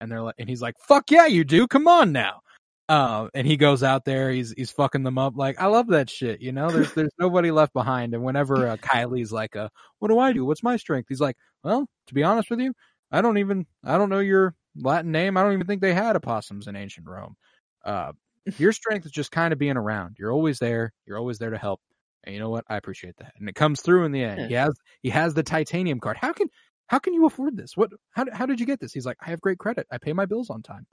and 0.00 0.10
they're 0.10 0.22
like, 0.22 0.34
and 0.38 0.48
he's 0.48 0.62
like, 0.62 0.74
fuck 0.86 1.10
yeah, 1.10 1.26
you 1.26 1.44
do, 1.44 1.66
come 1.66 1.88
on 1.88 2.12
now. 2.12 2.40
Uh, 2.88 3.28
and 3.34 3.46
he 3.46 3.56
goes 3.56 3.82
out 3.84 4.04
there, 4.04 4.30
he's 4.32 4.52
he's 4.56 4.72
fucking 4.72 5.04
them 5.04 5.16
up. 5.18 5.34
Like 5.36 5.60
I 5.60 5.66
love 5.66 5.86
that 5.88 6.10
shit. 6.10 6.40
You 6.42 6.50
know, 6.52 6.70
there's 6.70 6.92
there's 6.94 7.12
nobody 7.20 7.52
left 7.52 7.72
behind. 7.72 8.14
And 8.14 8.24
whenever 8.24 8.66
uh, 8.66 8.76
Kylie's 8.78 9.32
like, 9.32 9.54
uh, 9.56 9.68
what 10.00 10.08
do 10.08 10.18
I 10.18 10.32
do? 10.32 10.44
What's 10.44 10.62
my 10.64 10.76
strength? 10.76 11.06
He's 11.08 11.20
like, 11.20 11.36
well, 11.62 11.86
to 12.08 12.14
be 12.14 12.24
honest 12.24 12.50
with 12.50 12.58
you, 12.60 12.74
I 13.12 13.22
don't 13.22 13.38
even 13.38 13.66
I 13.84 13.96
don't 13.96 14.10
know 14.10 14.18
your 14.18 14.54
Latin 14.76 15.12
name. 15.12 15.36
I 15.36 15.42
don't 15.42 15.52
even 15.52 15.66
think 15.66 15.80
they 15.80 15.94
had 15.94 16.16
opossums 16.16 16.66
in 16.66 16.76
ancient 16.76 17.06
Rome. 17.06 17.36
Uh, 17.84 18.12
your 18.58 18.72
strength 18.72 19.06
is 19.06 19.12
just 19.12 19.30
kind 19.30 19.52
of 19.52 19.58
being 19.58 19.76
around. 19.76 20.16
You're 20.18 20.32
always 20.32 20.58
there. 20.58 20.92
You're 21.06 21.18
always 21.18 21.38
there 21.38 21.50
to 21.50 21.58
help. 21.58 21.80
And 22.24 22.34
you 22.34 22.40
know 22.40 22.50
what? 22.50 22.64
I 22.68 22.76
appreciate 22.76 23.16
that. 23.18 23.32
And 23.38 23.48
it 23.48 23.54
comes 23.54 23.80
through 23.80 24.04
in 24.04 24.12
the 24.12 24.22
end. 24.22 24.48
He 24.48 24.54
has 24.54 24.74
he 25.02 25.08
has 25.10 25.32
the 25.32 25.42
titanium 25.42 26.00
card. 26.00 26.18
How 26.18 26.32
can 26.32 26.48
how 26.86 26.98
can 26.98 27.14
you 27.14 27.24
afford 27.24 27.56
this? 27.56 27.76
What 27.76 27.90
how 28.10 28.26
how 28.30 28.44
did 28.44 28.60
you 28.60 28.66
get 28.66 28.78
this? 28.78 28.92
He's 28.92 29.06
like, 29.06 29.16
I 29.24 29.30
have 29.30 29.40
great 29.40 29.58
credit. 29.58 29.86
I 29.90 29.96
pay 29.96 30.12
my 30.12 30.26
bills 30.26 30.50
on 30.50 30.62
time. 30.62 30.86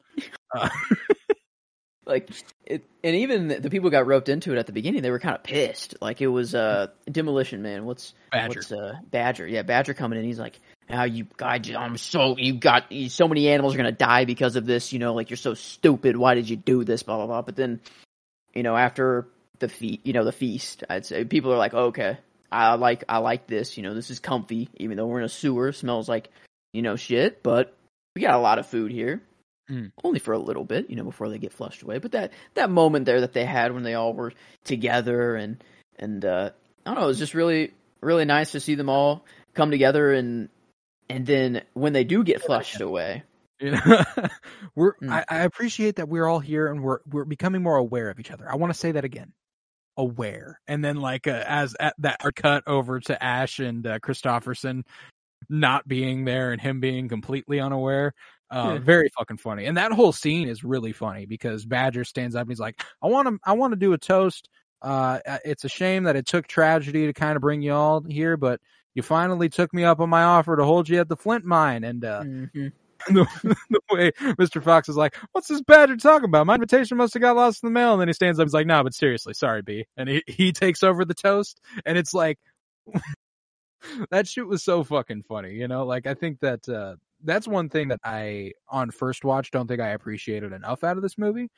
Uh, 0.55 0.69
Like 2.07 2.31
it, 2.65 2.85
and 3.03 3.15
even 3.17 3.49
the 3.49 3.69
people 3.69 3.89
got 3.89 4.07
roped 4.07 4.29
into 4.29 4.53
it 4.53 4.57
at 4.57 4.65
the 4.65 4.71
beginning, 4.71 5.01
they 5.01 5.11
were 5.11 5.19
kind 5.19 5.35
of 5.35 5.43
pissed. 5.43 5.95
Like 5.99 6.21
it 6.21 6.27
was 6.27 6.55
uh 6.55 6.87
Demolition 7.11 7.61
Man. 7.61 7.85
What's 7.85 8.13
Badger. 8.31 8.59
What's 8.59 8.71
uh 8.71 8.93
Badger? 9.11 9.45
Yeah, 9.45 9.63
Badger 9.63 9.93
coming 9.93 10.17
in. 10.17 10.23
He's 10.23 10.39
like, 10.39 10.59
"Now 10.89 11.03
you 11.03 11.27
guys, 11.37 11.69
I'm 11.69 11.97
so 11.97 12.37
you 12.37 12.53
got 12.53 12.91
you, 12.91 13.09
so 13.09 13.27
many 13.27 13.49
animals 13.49 13.73
are 13.73 13.77
gonna 13.77 13.91
die 13.91 14.25
because 14.25 14.55
of 14.55 14.65
this. 14.65 14.93
You 14.93 14.99
know, 14.99 15.13
like 15.13 15.29
you're 15.29 15.37
so 15.37 15.53
stupid. 15.53 16.15
Why 16.17 16.35
did 16.35 16.49
you 16.49 16.55
do 16.55 16.83
this? 16.83 17.03
Blah 17.03 17.17
blah 17.17 17.27
blah." 17.27 17.41
But 17.41 17.55
then, 17.55 17.81
you 18.53 18.63
know, 18.63 18.75
after 18.75 19.27
the 19.59 19.69
feast, 19.69 20.01
you 20.03 20.13
know, 20.13 20.23
the 20.23 20.31
feast, 20.31 20.83
I'd 20.89 21.05
say 21.05 21.25
people 21.25 21.53
are 21.53 21.57
like, 21.57 21.73
oh, 21.73 21.85
"Okay, 21.85 22.17
I 22.51 22.75
like 22.75 23.03
I 23.09 23.17
like 23.19 23.47
this. 23.47 23.77
You 23.77 23.83
know, 23.83 23.93
this 23.93 24.09
is 24.09 24.19
comfy, 24.19 24.69
even 24.77 24.97
though 24.97 25.07
we're 25.07 25.19
in 25.19 25.25
a 25.25 25.29
sewer. 25.29 25.71
Smells 25.71 26.09
like 26.09 26.29
you 26.73 26.81
know 26.81 26.95
shit, 26.95 27.43
but 27.43 27.75
we 28.15 28.21
got 28.21 28.35
a 28.35 28.39
lot 28.39 28.59
of 28.59 28.67
food 28.67 28.91
here." 28.91 29.21
Mm. 29.69 29.91
Only 30.01 30.19
for 30.19 30.33
a 30.33 30.39
little 30.39 30.63
bit, 30.63 30.89
you 30.89 30.95
know, 30.95 31.03
before 31.03 31.29
they 31.29 31.39
get 31.39 31.51
flushed 31.51 31.81
away. 31.81 31.97
But 31.97 32.13
that 32.13 32.31
that 32.53 32.69
moment 32.69 33.05
there 33.05 33.21
that 33.21 33.33
they 33.33 33.43
had 33.43 33.73
when 33.73 33.83
they 33.83 33.95
all 33.95 34.13
were 34.13 34.31
together 34.63 35.35
and 35.35 35.61
and 35.99 36.23
uh, 36.23 36.51
I 36.85 36.89
don't 36.89 36.99
know, 36.99 37.05
it 37.05 37.07
was 37.07 37.19
just 37.19 37.33
really 37.33 37.73
really 38.01 38.25
nice 38.25 38.51
to 38.51 38.59
see 38.59 38.75
them 38.75 38.89
all 38.89 39.25
come 39.53 39.71
together 39.71 40.13
and 40.13 40.49
and 41.09 41.25
then 41.25 41.63
when 41.73 41.93
they 41.93 42.03
do 42.03 42.23
get 42.23 42.41
flushed 42.41 42.81
away, 42.81 43.23
You 43.59 43.71
know, 43.71 43.79
we're 44.75 44.93
Mm. 45.01 45.09
I, 45.11 45.25
I 45.29 45.37
appreciate 45.43 45.95
that 45.97 46.09
we're 46.09 46.27
all 46.27 46.39
here 46.39 46.67
and 46.67 46.81
we're 46.83 46.99
we're 47.07 47.25
becoming 47.25 47.63
more 47.63 47.77
aware 47.77 48.09
of 48.09 48.19
each 48.19 48.31
other. 48.31 48.49
I 48.51 48.55
want 48.55 48.71
to 48.73 48.79
say 48.79 48.91
that 48.93 49.03
again, 49.05 49.33
aware. 49.97 50.59
And 50.67 50.83
then 50.83 50.97
like 50.97 51.27
uh, 51.27 51.43
as 51.47 51.75
at 51.79 51.95
that 51.99 52.17
are 52.23 52.31
cut 52.31 52.63
over 52.67 52.99
to 53.01 53.23
Ash 53.23 53.59
and 53.59 53.85
uh, 53.87 53.99
Kristofferson 53.99 54.83
not 55.49 55.87
being 55.87 56.25
there 56.25 56.51
and 56.51 56.61
him 56.61 56.79
being 56.79 57.09
completely 57.09 57.59
unaware. 57.59 58.13
Uh, 58.51 58.75
Yeah. 58.75 58.79
very 58.79 59.09
fucking 59.17 59.37
funny. 59.37 59.65
And 59.65 59.77
that 59.77 59.91
whole 59.91 60.11
scene 60.13 60.47
is 60.49 60.63
really 60.63 60.93
funny 60.93 61.25
because 61.25 61.65
Badger 61.65 62.03
stands 62.05 62.35
up 62.35 62.41
and 62.43 62.49
he's 62.51 62.59
like, 62.59 62.81
"I 63.01 63.07
want 63.07 63.27
to 63.27 63.37
I 63.45 63.53
want 63.53 63.73
to 63.73 63.77
do 63.79 63.93
a 63.93 63.97
toast. 63.97 64.49
Uh, 64.81 65.19
it's 65.45 65.63
a 65.65 65.69
shame 65.69 66.03
that 66.03 66.15
it 66.15 66.25
took 66.27 66.47
tragedy 66.47 67.07
to 67.07 67.13
kind 67.13 67.35
of 67.35 67.41
bring 67.41 67.61
you 67.61 67.73
all 67.73 68.01
here, 68.03 68.37
but." 68.37 68.61
You 68.97 69.03
finally 69.03 69.47
took 69.47 69.75
me 69.75 69.83
up 69.83 69.99
on 69.99 70.09
my 70.09 70.23
offer 70.23 70.55
to 70.55 70.63
hold 70.65 70.89
you 70.89 70.99
at 70.99 71.07
the 71.07 71.15
Flint 71.15 71.45
mine, 71.45 71.83
and 71.83 72.03
uh, 72.03 72.23
Mhm. 72.23 72.71
the, 73.07 73.55
the 73.69 73.79
way 73.91 74.11
Mr. 74.39 74.61
Fox 74.61 74.89
is 74.89 74.95
like, 74.97 75.15
"What's 75.33 75.49
this 75.49 75.61
badger 75.61 75.97
talking 75.97 76.25
about? 76.25 76.47
My 76.47 76.55
invitation 76.55 76.97
must 76.97 77.13
have 77.13 77.21
got 77.21 77.35
lost 77.35 77.61
in 77.63 77.67
the 77.67 77.71
mail." 77.71 77.91
And 77.91 78.01
then 78.01 78.07
he 78.07 78.13
stands 78.15 78.39
up, 78.39 78.47
he's 78.47 78.55
like, 78.55 78.65
"No, 78.65 78.83
but 78.83 78.95
seriously, 78.95 79.35
sorry, 79.35 79.61
B." 79.61 79.85
And 79.97 80.09
he 80.09 80.23
he 80.25 80.51
takes 80.51 80.81
over 80.81 81.05
the 81.05 81.13
toast, 81.13 81.61
and 81.85 81.95
it's 81.95 82.11
like, 82.15 82.39
that 84.09 84.27
shit 84.27 84.47
was 84.47 84.63
so 84.63 84.83
fucking 84.83 85.21
funny, 85.29 85.53
you 85.53 85.67
know. 85.67 85.85
Like 85.85 86.07
I 86.07 86.15
think 86.15 86.39
that 86.39 86.67
uh, 86.67 86.95
that's 87.23 87.47
one 87.47 87.69
thing 87.69 87.89
that 87.89 87.99
I 88.03 88.53
on 88.67 88.89
first 88.89 89.23
watch 89.23 89.51
don't 89.51 89.67
think 89.67 89.79
I 89.79 89.89
appreciated 89.89 90.53
enough 90.53 90.83
out 90.83 90.97
of 90.97 91.03
this 91.03 91.19
movie 91.19 91.49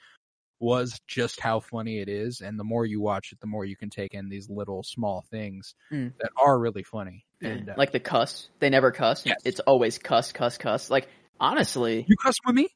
was 0.60 1.00
just 1.08 1.40
how 1.40 1.62
funny 1.62 2.00
it 2.00 2.10
is, 2.10 2.42
and 2.42 2.60
the 2.60 2.66
more 2.66 2.86
you 2.86 3.00
watch 3.00 3.32
it, 3.32 3.40
the 3.40 3.48
more 3.48 3.64
you 3.64 3.78
can 3.78 3.90
take 3.90 4.14
in 4.14 4.28
these 4.28 4.50
little 4.50 4.84
small 4.84 5.24
things 5.32 5.74
Mm. 5.90 6.12
that 6.20 6.32
are 6.36 6.60
really 6.60 6.84
funny. 6.84 7.24
Yeah. 7.42 7.50
And 7.50 7.70
uh, 7.70 7.74
like 7.78 7.92
the 7.92 8.00
cuss, 8.00 8.50
they 8.60 8.70
never 8.70 8.92
cuss. 8.92 9.26
Yes. 9.26 9.38
It's 9.46 9.60
always 9.62 9.98
cuss, 9.98 10.32
cuss, 10.32 10.58
cuss. 10.58 10.90
Like 10.90 11.08
honestly, 11.40 12.06
you 12.08 12.16
cuss 12.18 12.36
with 12.46 12.56
me? 12.56 12.68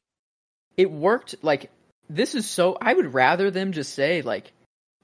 it 0.76 0.90
worked. 0.90 1.34
Like 1.42 1.70
this 2.08 2.34
is 2.34 2.48
so. 2.48 2.76
I 2.80 2.92
would 2.94 3.12
rather 3.14 3.50
them 3.50 3.72
just 3.72 3.94
say 3.94 4.22
like, 4.22 4.52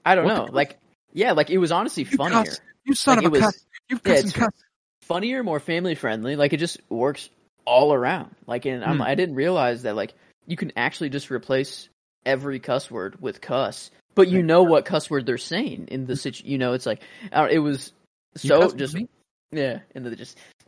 I 0.05 0.15
don't 0.15 0.25
What 0.25 0.35
know, 0.47 0.47
like 0.51 0.77
yeah, 1.13 1.33
like 1.33 1.49
it 1.49 1.57
was 1.57 1.71
honestly 1.71 2.03
You 2.03 2.17
funnier. 2.17 2.43
cuss. 2.45 2.59
You 2.85 2.95
son 2.95 3.17
Like, 3.17 3.25
of 3.27 3.33
it 3.33 3.37
a 3.37 3.39
was- 3.39 3.41
cuss! 3.53 3.65
You 3.89 3.99
Yeah, 4.05 4.13
cuss 4.15 4.23
and 4.23 4.33
cuss. 4.33 4.53
funnier, 5.03 5.43
more 5.43 5.59
family 5.59 5.95
friendly. 5.95 6.35
Like 6.35 6.53
it 6.53 6.57
just 6.57 6.79
works 6.89 7.29
all 7.65 7.93
around. 7.93 8.33
Like, 8.47 8.65
and 8.65 8.83
I'm, 8.83 8.95
Hmm. 8.97 9.01
I 9.03 9.13
didn't 9.15 9.35
realize 9.35 9.83
that 9.83 9.95
like 9.95 10.13
you 10.47 10.57
can 10.57 10.71
actually 10.75 11.09
just 11.09 11.29
replace 11.29 11.87
every 12.25 12.59
cuss 12.59 12.89
word 12.89 13.21
with 13.21 13.41
cuss, 13.41 13.91
but 14.15 14.27
you 14.27 14.41
know 14.41 14.63
what 14.63 14.85
cuss 14.85 15.09
word 15.09 15.25
they're 15.27 15.37
saying 15.37 15.89
in 15.91 16.05
the 16.07 16.15
situation. 16.15 16.51
You 16.51 16.57
know, 16.57 16.73
it's 16.73 16.85
like 16.87 17.01
uh, 17.31 17.47
it 17.51 17.59
was 17.59 17.93
so 18.35 18.71
just 18.71 18.95
me? 18.95 19.07
Yeah, 19.51 19.79
and 19.95 20.05
the 20.05 20.15
just 20.15 20.37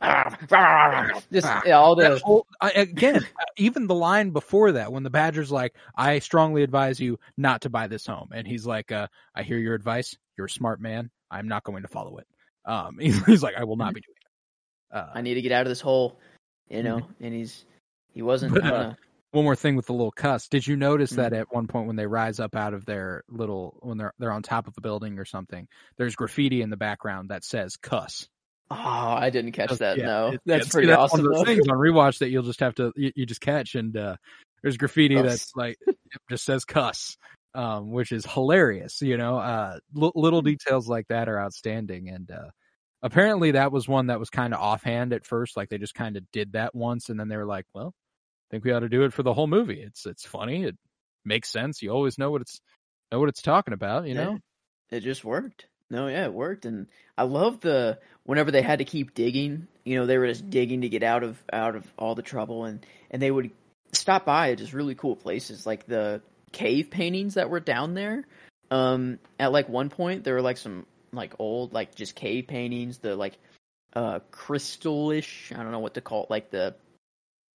just 1.32 1.48
yeah, 1.66 1.78
all 1.78 1.94
the 1.96 2.18
whole- 2.24 2.46
again, 2.60 3.26
even 3.56 3.86
the 3.86 3.94
line 3.94 4.30
before 4.30 4.72
that, 4.72 4.92
when 4.92 5.02
the 5.02 5.10
Badger's 5.10 5.50
like, 5.52 5.74
"I 5.96 6.18
strongly 6.18 6.62
advise 6.62 7.00
you 7.00 7.18
not 7.36 7.62
to 7.62 7.70
buy 7.70 7.86
this 7.86 8.06
home," 8.06 8.28
and 8.32 8.46
he's 8.46 8.66
like, 8.66 8.92
uh, 8.92 9.08
"I 9.34 9.42
hear 9.42 9.58
your 9.58 9.74
advice. 9.74 10.16
You're 10.36 10.46
a 10.46 10.50
smart 10.50 10.80
man. 10.80 11.10
I'm 11.30 11.48
not 11.48 11.64
going 11.64 11.82
to 11.82 11.88
follow 11.88 12.18
it." 12.18 12.26
Um, 12.64 12.98
he's 13.00 13.42
like, 13.42 13.54
"I 13.56 13.64
will 13.64 13.76
not 13.76 13.94
be 13.94 14.00
doing 14.00 14.16
it." 14.20 14.96
Uh, 14.96 15.10
I 15.14 15.22
need 15.22 15.34
to 15.34 15.42
get 15.42 15.52
out 15.52 15.62
of 15.62 15.68
this 15.68 15.80
hole, 15.80 16.18
you 16.68 16.82
know. 16.82 17.02
And 17.20 17.34
he's 17.34 17.64
he 18.12 18.22
wasn't. 18.22 18.54
But, 18.54 18.64
uh, 18.64 18.94
one 19.32 19.44
more 19.44 19.56
thing 19.56 19.74
with 19.74 19.86
the 19.86 19.92
little 19.92 20.12
cuss. 20.12 20.46
Did 20.46 20.64
you 20.64 20.76
notice 20.76 21.12
Mm. 21.12 21.16
that 21.16 21.32
at 21.32 21.52
one 21.52 21.66
point 21.66 21.88
when 21.88 21.96
they 21.96 22.06
rise 22.06 22.38
up 22.38 22.54
out 22.54 22.72
of 22.74 22.84
their 22.84 23.24
little 23.28 23.78
when 23.80 23.98
they're 23.98 24.12
they're 24.18 24.30
on 24.32 24.42
top 24.42 24.68
of 24.68 24.74
a 24.76 24.80
building 24.80 25.18
or 25.18 25.24
something, 25.24 25.66
there's 25.96 26.14
graffiti 26.14 26.62
in 26.62 26.70
the 26.70 26.76
background 26.76 27.30
that 27.30 27.42
says 27.44 27.76
"cuss." 27.76 28.28
Oh, 28.70 28.74
I 28.76 29.30
didn't 29.30 29.52
catch 29.52 29.72
that. 29.78 29.98
Yeah, 29.98 30.06
no, 30.06 30.28
it- 30.32 30.40
that's 30.46 30.68
pretty 30.70 30.88
that's 30.88 30.98
awesome. 30.98 31.22
One 31.22 31.30
of 31.32 31.36
those 31.38 31.46
things 31.46 31.68
on 31.68 31.76
rewatch 31.76 32.18
that 32.18 32.30
you'll 32.30 32.42
just 32.42 32.60
have 32.60 32.74
to 32.76 32.92
you, 32.96 33.12
you 33.14 33.26
just 33.26 33.40
catch, 33.40 33.74
and 33.74 33.96
uh, 33.96 34.16
there's 34.62 34.76
graffiti 34.76 35.14
Cuss. 35.16 35.24
that's 35.24 35.50
like 35.56 35.78
just 36.30 36.44
says 36.44 36.64
"cuss," 36.64 37.16
um, 37.54 37.90
which 37.90 38.12
is 38.12 38.24
hilarious. 38.26 39.00
You 39.02 39.16
know, 39.16 39.38
uh, 39.38 39.78
li- 39.92 40.12
little 40.14 40.40
Hmm. 40.40 40.46
details 40.48 40.88
like 40.88 41.06
that 41.08 41.28
are 41.28 41.38
outstanding, 41.40 42.08
and 42.08 42.30
uh, 42.30 42.50
apparently 43.02 43.52
that 43.52 43.72
was 43.72 43.86
one 43.88 44.06
that 44.06 44.18
was 44.20 44.30
kind 44.30 44.54
of 44.54 44.60
offhand 44.60 45.12
at 45.12 45.26
first. 45.26 45.56
Like 45.56 45.68
they 45.68 45.78
just 45.78 45.94
kind 45.94 46.16
of 46.16 46.24
did 46.32 46.52
that 46.52 46.74
once, 46.74 47.08
and 47.08 47.18
then 47.20 47.28
they 47.28 47.36
were 47.36 47.46
like, 47.46 47.66
"Well, 47.74 47.92
I 47.94 48.46
think 48.50 48.64
we 48.64 48.72
ought 48.72 48.80
to 48.80 48.88
do 48.88 49.02
it 49.04 49.12
for 49.12 49.22
the 49.22 49.34
whole 49.34 49.46
movie. 49.46 49.80
It's 49.82 50.06
it's 50.06 50.26
funny. 50.26 50.64
It 50.64 50.76
makes 51.24 51.50
sense. 51.50 51.82
You 51.82 51.90
always 51.90 52.18
know 52.18 52.30
what 52.30 52.40
it's 52.42 52.60
know 53.12 53.20
what 53.20 53.28
it's 53.28 53.42
talking 53.42 53.74
about. 53.74 54.06
You 54.06 54.14
know." 54.14 54.38
It 54.90 55.00
just 55.00 55.24
worked. 55.24 55.66
No, 55.90 56.08
yeah, 56.08 56.24
it 56.24 56.32
worked, 56.32 56.64
and 56.64 56.86
I 57.16 57.24
love 57.24 57.60
the 57.60 57.98
whenever 58.24 58.50
they 58.50 58.62
had 58.62 58.78
to 58.78 58.84
keep 58.84 59.14
digging. 59.14 59.66
You 59.84 59.96
know, 59.96 60.06
they 60.06 60.18
were 60.18 60.26
just 60.26 60.48
digging 60.48 60.80
to 60.80 60.88
get 60.88 61.02
out 61.02 61.22
of 61.22 61.38
out 61.52 61.76
of 61.76 61.86
all 61.98 62.14
the 62.14 62.22
trouble, 62.22 62.64
and 62.64 62.84
and 63.10 63.20
they 63.20 63.30
would 63.30 63.50
stop 63.92 64.24
by 64.24 64.52
at 64.52 64.58
just 64.58 64.72
really 64.72 64.94
cool 64.94 65.14
places, 65.16 65.66
like 65.66 65.86
the 65.86 66.22
cave 66.52 66.90
paintings 66.90 67.34
that 67.34 67.50
were 67.50 67.60
down 67.60 67.94
there. 67.94 68.24
Um, 68.70 69.18
at 69.38 69.52
like 69.52 69.68
one 69.68 69.90
point, 69.90 70.24
there 70.24 70.34
were 70.34 70.42
like 70.42 70.56
some 70.56 70.86
like 71.12 71.34
old 71.38 71.72
like 71.72 71.94
just 71.94 72.14
cave 72.14 72.46
paintings, 72.46 72.98
the 72.98 73.14
like 73.14 73.38
uh 73.94 74.20
crystallish. 74.30 75.52
I 75.54 75.62
don't 75.62 75.70
know 75.70 75.80
what 75.80 75.94
to 75.94 76.00
call 76.00 76.24
it, 76.24 76.30
like 76.30 76.50
the 76.50 76.74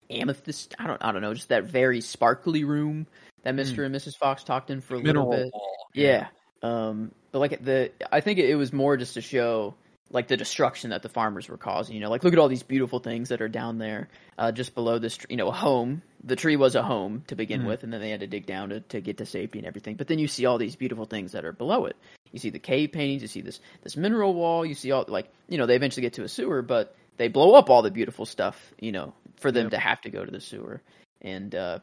amethyst. 0.09 0.75
I 0.79 0.87
don't 0.87 1.03
I 1.03 1.11
don't 1.11 1.21
know, 1.21 1.33
just 1.33 1.49
that 1.49 1.65
very 1.65 2.01
sparkly 2.01 2.63
room 2.63 3.07
that 3.43 3.55
Mister 3.55 3.83
and 3.83 3.95
Mrs. 3.95 4.17
Fox 4.17 4.43
talked 4.43 4.69
in 4.69 4.81
for 4.81 4.95
a 4.95 5.01
Mineral 5.01 5.29
little 5.29 5.45
bit. 5.45 5.53
wall. 5.53 5.87
Yeah. 5.93 6.27
Um, 6.61 7.11
but 7.31 7.39
like 7.39 7.63
the, 7.63 7.91
I 8.11 8.21
think 8.21 8.39
it 8.39 8.55
was 8.55 8.73
more 8.73 8.97
just 8.97 9.13
to 9.15 9.21
show 9.21 9.75
like 10.11 10.27
the 10.27 10.37
destruction 10.37 10.89
that 10.89 11.03
the 11.03 11.09
farmers 11.09 11.47
were 11.47 11.57
causing. 11.57 11.95
You 11.95 12.01
know, 12.01 12.09
like 12.09 12.23
look 12.23 12.33
at 12.33 12.39
all 12.39 12.47
these 12.47 12.63
beautiful 12.63 12.99
things 12.99 13.29
that 13.29 13.41
are 13.41 13.47
down 13.47 13.77
there, 13.77 14.09
uh, 14.37 14.51
just 14.51 14.73
below 14.73 14.97
this, 14.97 15.19
you 15.29 15.37
know, 15.37 15.47
a 15.49 15.53
home. 15.53 16.01
The 16.23 16.35
tree 16.35 16.55
was 16.55 16.75
a 16.75 16.81
home 16.83 17.23
to 17.27 17.35
begin 17.35 17.61
Mhm. 17.61 17.67
with, 17.67 17.83
and 17.83 17.93
then 17.93 18.01
they 18.01 18.09
had 18.09 18.19
to 18.21 18.27
dig 18.27 18.45
down 18.45 18.69
to, 18.69 18.79
to 18.81 19.01
get 19.01 19.17
to 19.19 19.25
safety 19.25 19.59
and 19.59 19.67
everything. 19.67 19.95
But 19.95 20.07
then 20.07 20.19
you 20.19 20.27
see 20.27 20.45
all 20.45 20.57
these 20.57 20.75
beautiful 20.75 21.05
things 21.05 21.31
that 21.33 21.45
are 21.45 21.53
below 21.53 21.85
it. 21.85 21.95
You 22.31 22.39
see 22.39 22.49
the 22.49 22.59
cave 22.59 22.91
paintings, 22.91 23.21
you 23.21 23.27
see 23.27 23.41
this 23.41 23.59
this 23.83 23.95
mineral 23.95 24.33
wall, 24.33 24.65
you 24.65 24.75
see 24.75 24.91
all 24.91 25.05
like 25.07 25.31
you 25.47 25.57
know 25.57 25.65
they 25.67 25.75
eventually 25.75 26.01
get 26.01 26.13
to 26.13 26.23
a 26.23 26.27
sewer, 26.27 26.61
but 26.61 26.95
they 27.17 27.27
blow 27.27 27.53
up 27.53 27.69
all 27.69 27.81
the 27.81 27.91
beautiful 27.91 28.25
stuff, 28.25 28.73
you 28.79 28.91
know, 28.91 29.13
for 29.37 29.51
them 29.51 29.65
Yep. 29.65 29.71
to 29.71 29.77
have 29.77 30.01
to 30.01 30.09
go 30.09 30.25
to 30.25 30.31
the 30.31 30.39
sewer. 30.41 30.81
And 31.21 31.53
uh, 31.53 31.79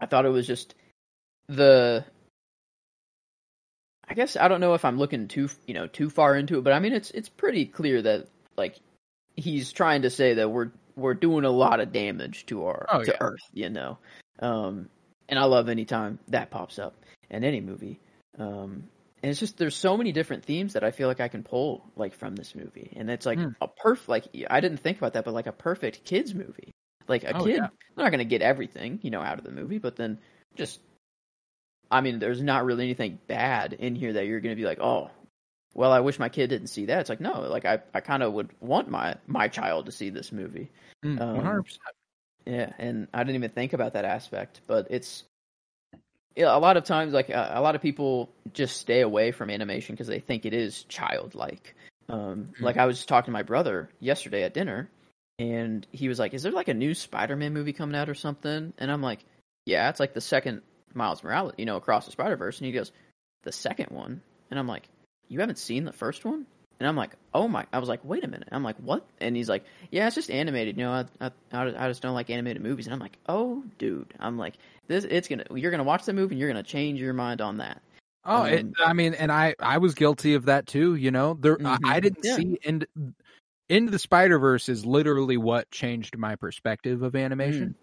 I 0.00 0.06
thought 0.06 0.24
it 0.26 0.30
was 0.30 0.46
just 0.46 0.74
the 1.48 2.04
I 4.08 4.14
guess 4.14 4.36
I 4.36 4.48
don't 4.48 4.60
know 4.60 4.74
if 4.74 4.84
I'm 4.84 4.98
looking 4.98 5.28
too 5.28 5.48
you 5.66 5.74
know 5.74 5.86
too 5.86 6.10
far 6.10 6.36
into 6.36 6.58
it, 6.58 6.64
but 6.64 6.72
I 6.72 6.78
mean 6.78 6.92
it's 6.92 7.10
it's 7.10 7.28
pretty 7.28 7.66
clear 7.66 8.02
that 8.02 8.28
like 8.56 8.78
he's 9.36 9.72
trying 9.72 10.02
to 10.02 10.10
say 10.10 10.34
that 10.34 10.50
we're 10.50 10.70
we're 10.96 11.14
doing 11.14 11.44
a 11.44 11.50
lot 11.50 11.80
of 11.80 11.92
damage 11.92 12.46
to 12.46 12.66
our 12.66 12.86
Oh, 12.90 13.02
to 13.02 13.10
yeah. 13.10 13.16
Earth, 13.20 13.40
you 13.52 13.68
know. 13.68 13.98
Um, 14.38 14.88
and 15.28 15.38
I 15.38 15.44
love 15.44 15.68
any 15.68 15.84
time 15.84 16.18
that 16.28 16.50
pops 16.50 16.78
up 16.78 16.94
in 17.30 17.42
any 17.44 17.60
movie. 17.60 17.98
Um, 18.38 18.84
and 19.22 19.30
it's 19.30 19.40
just 19.40 19.56
there's 19.56 19.74
so 19.74 19.96
many 19.96 20.12
different 20.12 20.44
themes 20.44 20.74
that 20.74 20.84
I 20.84 20.90
feel 20.90 21.08
like 21.08 21.20
I 21.20 21.28
can 21.28 21.42
pull 21.42 21.84
like 21.96 22.14
from 22.14 22.36
this 22.36 22.54
movie, 22.54 22.92
and 22.94 23.10
it's 23.10 23.26
like 23.26 23.38
Hmm. 23.38 23.48
a 23.60 23.68
perf 23.68 24.06
like 24.06 24.26
I 24.50 24.60
didn't 24.60 24.78
think 24.78 24.98
about 24.98 25.14
that, 25.14 25.24
but 25.24 25.34
like 25.34 25.46
a 25.46 25.52
perfect 25.52 26.04
kids 26.04 26.34
movie. 26.34 26.70
Like 27.08 27.24
a 27.24 27.36
Oh, 27.36 27.44
kid, 27.44 27.56
yeah. 27.56 27.68
they're 27.96 28.04
not 28.04 28.10
going 28.10 28.18
to 28.18 28.24
get 28.24 28.42
everything 28.42 28.98
you 29.02 29.10
know 29.10 29.20
out 29.20 29.38
of 29.38 29.44
the 29.44 29.50
movie, 29.50 29.78
but 29.78 29.96
then 29.96 30.18
just 30.56 30.80
I 31.94 32.00
mean, 32.00 32.18
there's 32.18 32.42
not 32.42 32.64
really 32.64 32.84
anything 32.84 33.20
bad 33.28 33.72
in 33.72 33.94
here 33.94 34.14
that 34.14 34.26
you're 34.26 34.40
going 34.40 34.54
to 34.54 34.60
be 34.60 34.66
like, 34.66 34.80
oh, 34.80 35.10
well, 35.74 35.92
I 35.92 36.00
wish 36.00 36.18
my 36.18 36.28
kid 36.28 36.48
didn't 36.50 36.66
see 36.68 36.86
that. 36.86 37.00
It's 37.00 37.08
like, 37.08 37.20
no, 37.20 37.40
like 37.42 37.64
I, 37.64 37.78
I 37.94 38.00
kind 38.00 38.22
of 38.22 38.32
would 38.32 38.50
want 38.60 38.90
my 38.90 39.14
my 39.26 39.46
child 39.48 39.86
to 39.86 39.92
see 39.92 40.10
this 40.10 40.32
movie. 40.32 40.70
Mm, 41.04 41.20
Um, 41.20 41.40
100%. 41.40 41.78
Yeah, 42.46 42.72
and 42.78 43.08
I 43.14 43.22
didn't 43.24 43.36
even 43.36 43.50
think 43.50 43.72
about 43.72 43.92
that 43.94 44.04
aspect, 44.04 44.60
but 44.66 44.88
it's 44.90 45.24
yeah, 46.36 46.56
a 46.56 46.58
lot 46.58 46.76
of 46.76 46.84
times 46.84 47.12
like 47.12 47.30
uh, 47.30 47.52
a 47.54 47.60
lot 47.60 47.76
of 47.76 47.80
people 47.82 48.28
just 48.52 48.78
stay 48.78 49.00
away 49.00 49.30
from 49.30 49.50
animation 49.50 49.94
because 49.94 50.08
they 50.08 50.18
think 50.18 50.44
it 50.44 50.52
is 50.52 50.82
childlike. 50.84 51.74
Um, 52.08 52.50
Hmm. 52.58 52.64
Like 52.64 52.76
I 52.76 52.86
was 52.86 53.06
talking 53.06 53.26
to 53.26 53.32
my 53.32 53.44
brother 53.44 53.88
yesterday 54.00 54.42
at 54.42 54.52
dinner, 54.52 54.90
and 55.38 55.86
he 55.92 56.08
was 56.08 56.18
like, 56.18 56.34
"Is 56.34 56.42
there 56.42 56.52
like 56.52 56.68
a 56.68 56.74
new 56.74 56.92
Spider-Man 56.92 57.54
movie 57.54 57.72
coming 57.72 57.96
out 57.96 58.08
or 58.08 58.14
something?" 58.14 58.72
And 58.78 58.90
I'm 58.90 59.00
like, 59.00 59.24
"Yeah, 59.64 59.88
it's 59.90 60.00
like 60.00 60.12
the 60.12 60.20
second 60.20 60.62
Miles 60.94 61.22
Morales, 61.22 61.54
you 61.58 61.64
know, 61.66 61.76
across 61.76 62.06
the 62.06 62.12
Spider 62.12 62.36
Verse." 62.36 62.58
And 62.58 62.66
he 62.66 62.72
goes, 62.72 62.92
"The 63.42 63.52
second 63.52 63.90
one?" 63.90 64.22
And 64.50 64.58
I'm 64.58 64.68
like, 64.68 64.88
"You 65.28 65.40
haven't 65.40 65.58
seen 65.58 65.84
the 65.84 65.92
first 65.92 66.24
one?" 66.24 66.46
And 66.80 66.88
I'm 66.88 66.96
like, 66.96 67.16
"Oh 67.32 67.48
my!" 67.48 67.66
I 67.72 67.78
was 67.78 67.88
like, 67.88 68.04
"Wait 68.04 68.24
a 68.24 68.28
minute!" 68.28 68.48
I'm 68.52 68.64
like, 68.64 68.76
"What?" 68.78 69.06
And 69.20 69.36
he's 69.36 69.48
like, 69.48 69.64
"Yeah, 69.90 70.06
it's 70.06 70.14
just 70.16 70.30
animated. 70.30 70.76
You 70.76 70.84
know, 70.84 71.06
I 71.20 71.30
I, 71.52 71.86
I 71.86 71.88
just 71.88 72.02
don't 72.02 72.14
like 72.14 72.30
animated 72.30 72.62
movies." 72.62 72.86
And 72.86 72.94
I'm 72.94 73.00
like, 73.00 73.18
"Oh, 73.28 73.64
dude!" 73.78 74.14
I'm 74.18 74.38
like, 74.38 74.54
"This 74.88 75.04
it's 75.04 75.28
gonna 75.28 75.44
you're 75.54 75.70
gonna 75.70 75.84
watch 75.84 76.04
the 76.04 76.12
movie 76.12 76.34
and 76.34 76.40
you're 76.40 76.48
gonna 76.50 76.62
change 76.62 77.00
your 77.00 77.14
mind 77.14 77.40
on 77.40 77.58
that." 77.58 77.80
Oh, 78.26 78.44
it, 78.44 78.66
Um, 78.66 78.74
I 78.78 78.92
mean, 78.94 79.14
and 79.14 79.30
I 79.30 79.54
I 79.60 79.78
was 79.78 79.94
guilty 79.94 80.34
of 80.34 80.46
that 80.46 80.66
too. 80.66 80.94
You 80.94 81.10
know, 81.10 81.34
there 81.34 81.58
I, 81.64 81.78
Mhm. 81.78 81.84
I 81.84 82.00
didn't 82.00 82.24
Yeah. 82.24 82.36
see 82.36 82.58
into 82.62 82.86
into 83.68 83.92
the 83.92 83.98
Spider 83.98 84.38
Verse 84.38 84.68
is 84.68 84.86
literally 84.86 85.36
what 85.36 85.70
changed 85.70 86.16
my 86.18 86.36
perspective 86.36 87.02
of 87.02 87.16
animation. 87.16 87.76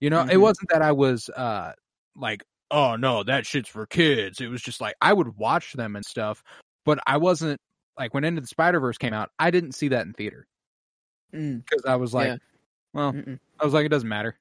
You 0.00 0.10
know, 0.10 0.24
it 0.30 0.36
Mhm. 0.36 0.38
wasn't 0.38 0.70
that 0.70 0.82
I 0.82 0.92
was 0.92 1.28
uh 1.30 1.72
like, 2.16 2.44
oh 2.70 2.96
no, 2.96 3.22
that 3.24 3.46
shit's 3.46 3.68
for 3.68 3.86
kids. 3.86 4.40
It 4.40 4.48
was 4.48 4.62
just 4.62 4.80
like 4.80 4.94
I 5.00 5.12
would 5.12 5.36
watch 5.36 5.72
them 5.72 5.96
and 5.96 6.04
stuff, 6.04 6.42
but 6.84 6.98
I 7.06 7.16
wasn't 7.18 7.60
like 7.98 8.14
when 8.14 8.24
Into 8.24 8.40
the 8.40 8.46
Spider 8.46 8.80
Verse 8.80 8.98
came 8.98 9.12
out, 9.14 9.30
I 9.38 9.50
didn't 9.50 9.72
see 9.72 9.88
that 9.88 10.06
in 10.06 10.12
theater 10.12 10.46
Mm, 11.34 11.62
because 11.64 11.84
I 11.84 11.96
was 11.96 12.14
like, 12.14 12.28
Yeah. 12.28 12.36
well, 12.94 13.12
mm-mm, 13.12 13.38
I 13.60 13.64
was 13.64 13.74
like, 13.74 13.84
it 13.84 13.90
doesn't 13.90 14.08
matter. 14.08 14.34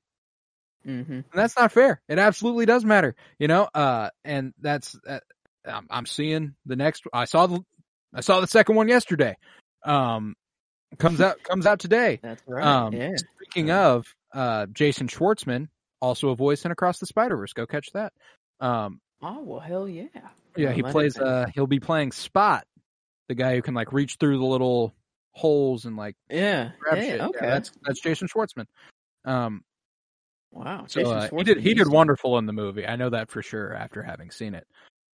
mhm. 0.85 1.09
And 1.09 1.25
that's 1.33 1.57
not 1.57 1.71
fair. 1.73 2.01
It 2.07 2.17
absolutely 2.19 2.65
does 2.65 2.85
matter, 2.85 3.15
you 3.39 3.47
know. 3.49 3.67
Uh, 3.73 4.09
and 4.23 4.53
that's 4.61 4.97
uh, 5.07 5.19
I'm, 5.65 5.87
I'm 5.89 6.05
seeing 6.05 6.55
the 6.65 6.75
next. 6.77 7.03
I 7.11 7.25
saw 7.25 7.47
the 7.47 7.59
I 8.13 8.21
saw 8.21 8.39
the 8.39 8.47
second 8.47 8.75
one 8.75 8.87
yesterday. 8.87 9.35
Um, 9.83 10.35
comes 10.97 11.19
out 11.21 11.43
comes 11.43 11.65
out 11.65 11.79
today. 11.79 12.19
That's 12.23 12.41
right. 12.47 12.63
Um, 12.65 12.93
yeah. 12.93 13.15
Speaking 13.41 13.71
of, 13.71 14.05
uh, 14.33 14.67
Jason 14.67 15.07
Schwartzman, 15.07 15.67
also 16.01 16.29
a 16.29 16.35
voice 16.35 16.65
in 16.65 16.71
Across 16.71 16.99
the 16.99 17.05
Spider 17.05 17.37
Verse. 17.37 17.53
Go 17.53 17.65
catch 17.65 17.91
that. 17.93 18.13
Um, 18.59 18.99
Oh 19.21 19.41
well, 19.41 19.59
hell 19.59 19.87
yeah. 19.89 20.05
yeah, 20.55 20.71
he 20.71 20.83
plays. 20.83 21.17
Uh, 21.17 21.47
he'll 21.55 21.65
be 21.67 21.79
playing 21.79 22.11
Spot, 22.11 22.63
the 23.29 23.35
guy 23.35 23.55
who 23.55 23.61
can 23.63 23.73
like 23.73 23.91
reach 23.91 24.17
through 24.19 24.37
the 24.37 24.45
little 24.45 24.93
holes 25.31 25.85
and 25.85 25.95
like 25.97 26.15
yeah, 26.29 26.71
grab 26.79 26.97
yeah, 26.97 27.03
shit. 27.03 27.21
okay. 27.21 27.39
Yeah, 27.41 27.49
that's 27.49 27.71
that's 27.83 28.01
Jason 28.01 28.27
Schwartzman. 28.27 28.65
Um, 29.25 29.63
wow. 30.51 30.85
so 30.87 31.01
Jason 31.01 31.17
uh, 31.17 31.29
he 31.37 31.43
did 31.43 31.57
he 31.59 31.73
did 31.73 31.87
wonderful 31.89 32.37
in 32.37 32.45
the 32.45 32.53
movie. 32.53 32.85
I 32.85 32.95
know 32.95 33.09
that 33.09 33.29
for 33.31 33.41
sure 33.41 33.73
after 33.73 34.03
having 34.03 34.29
seen 34.31 34.53
it. 34.53 34.67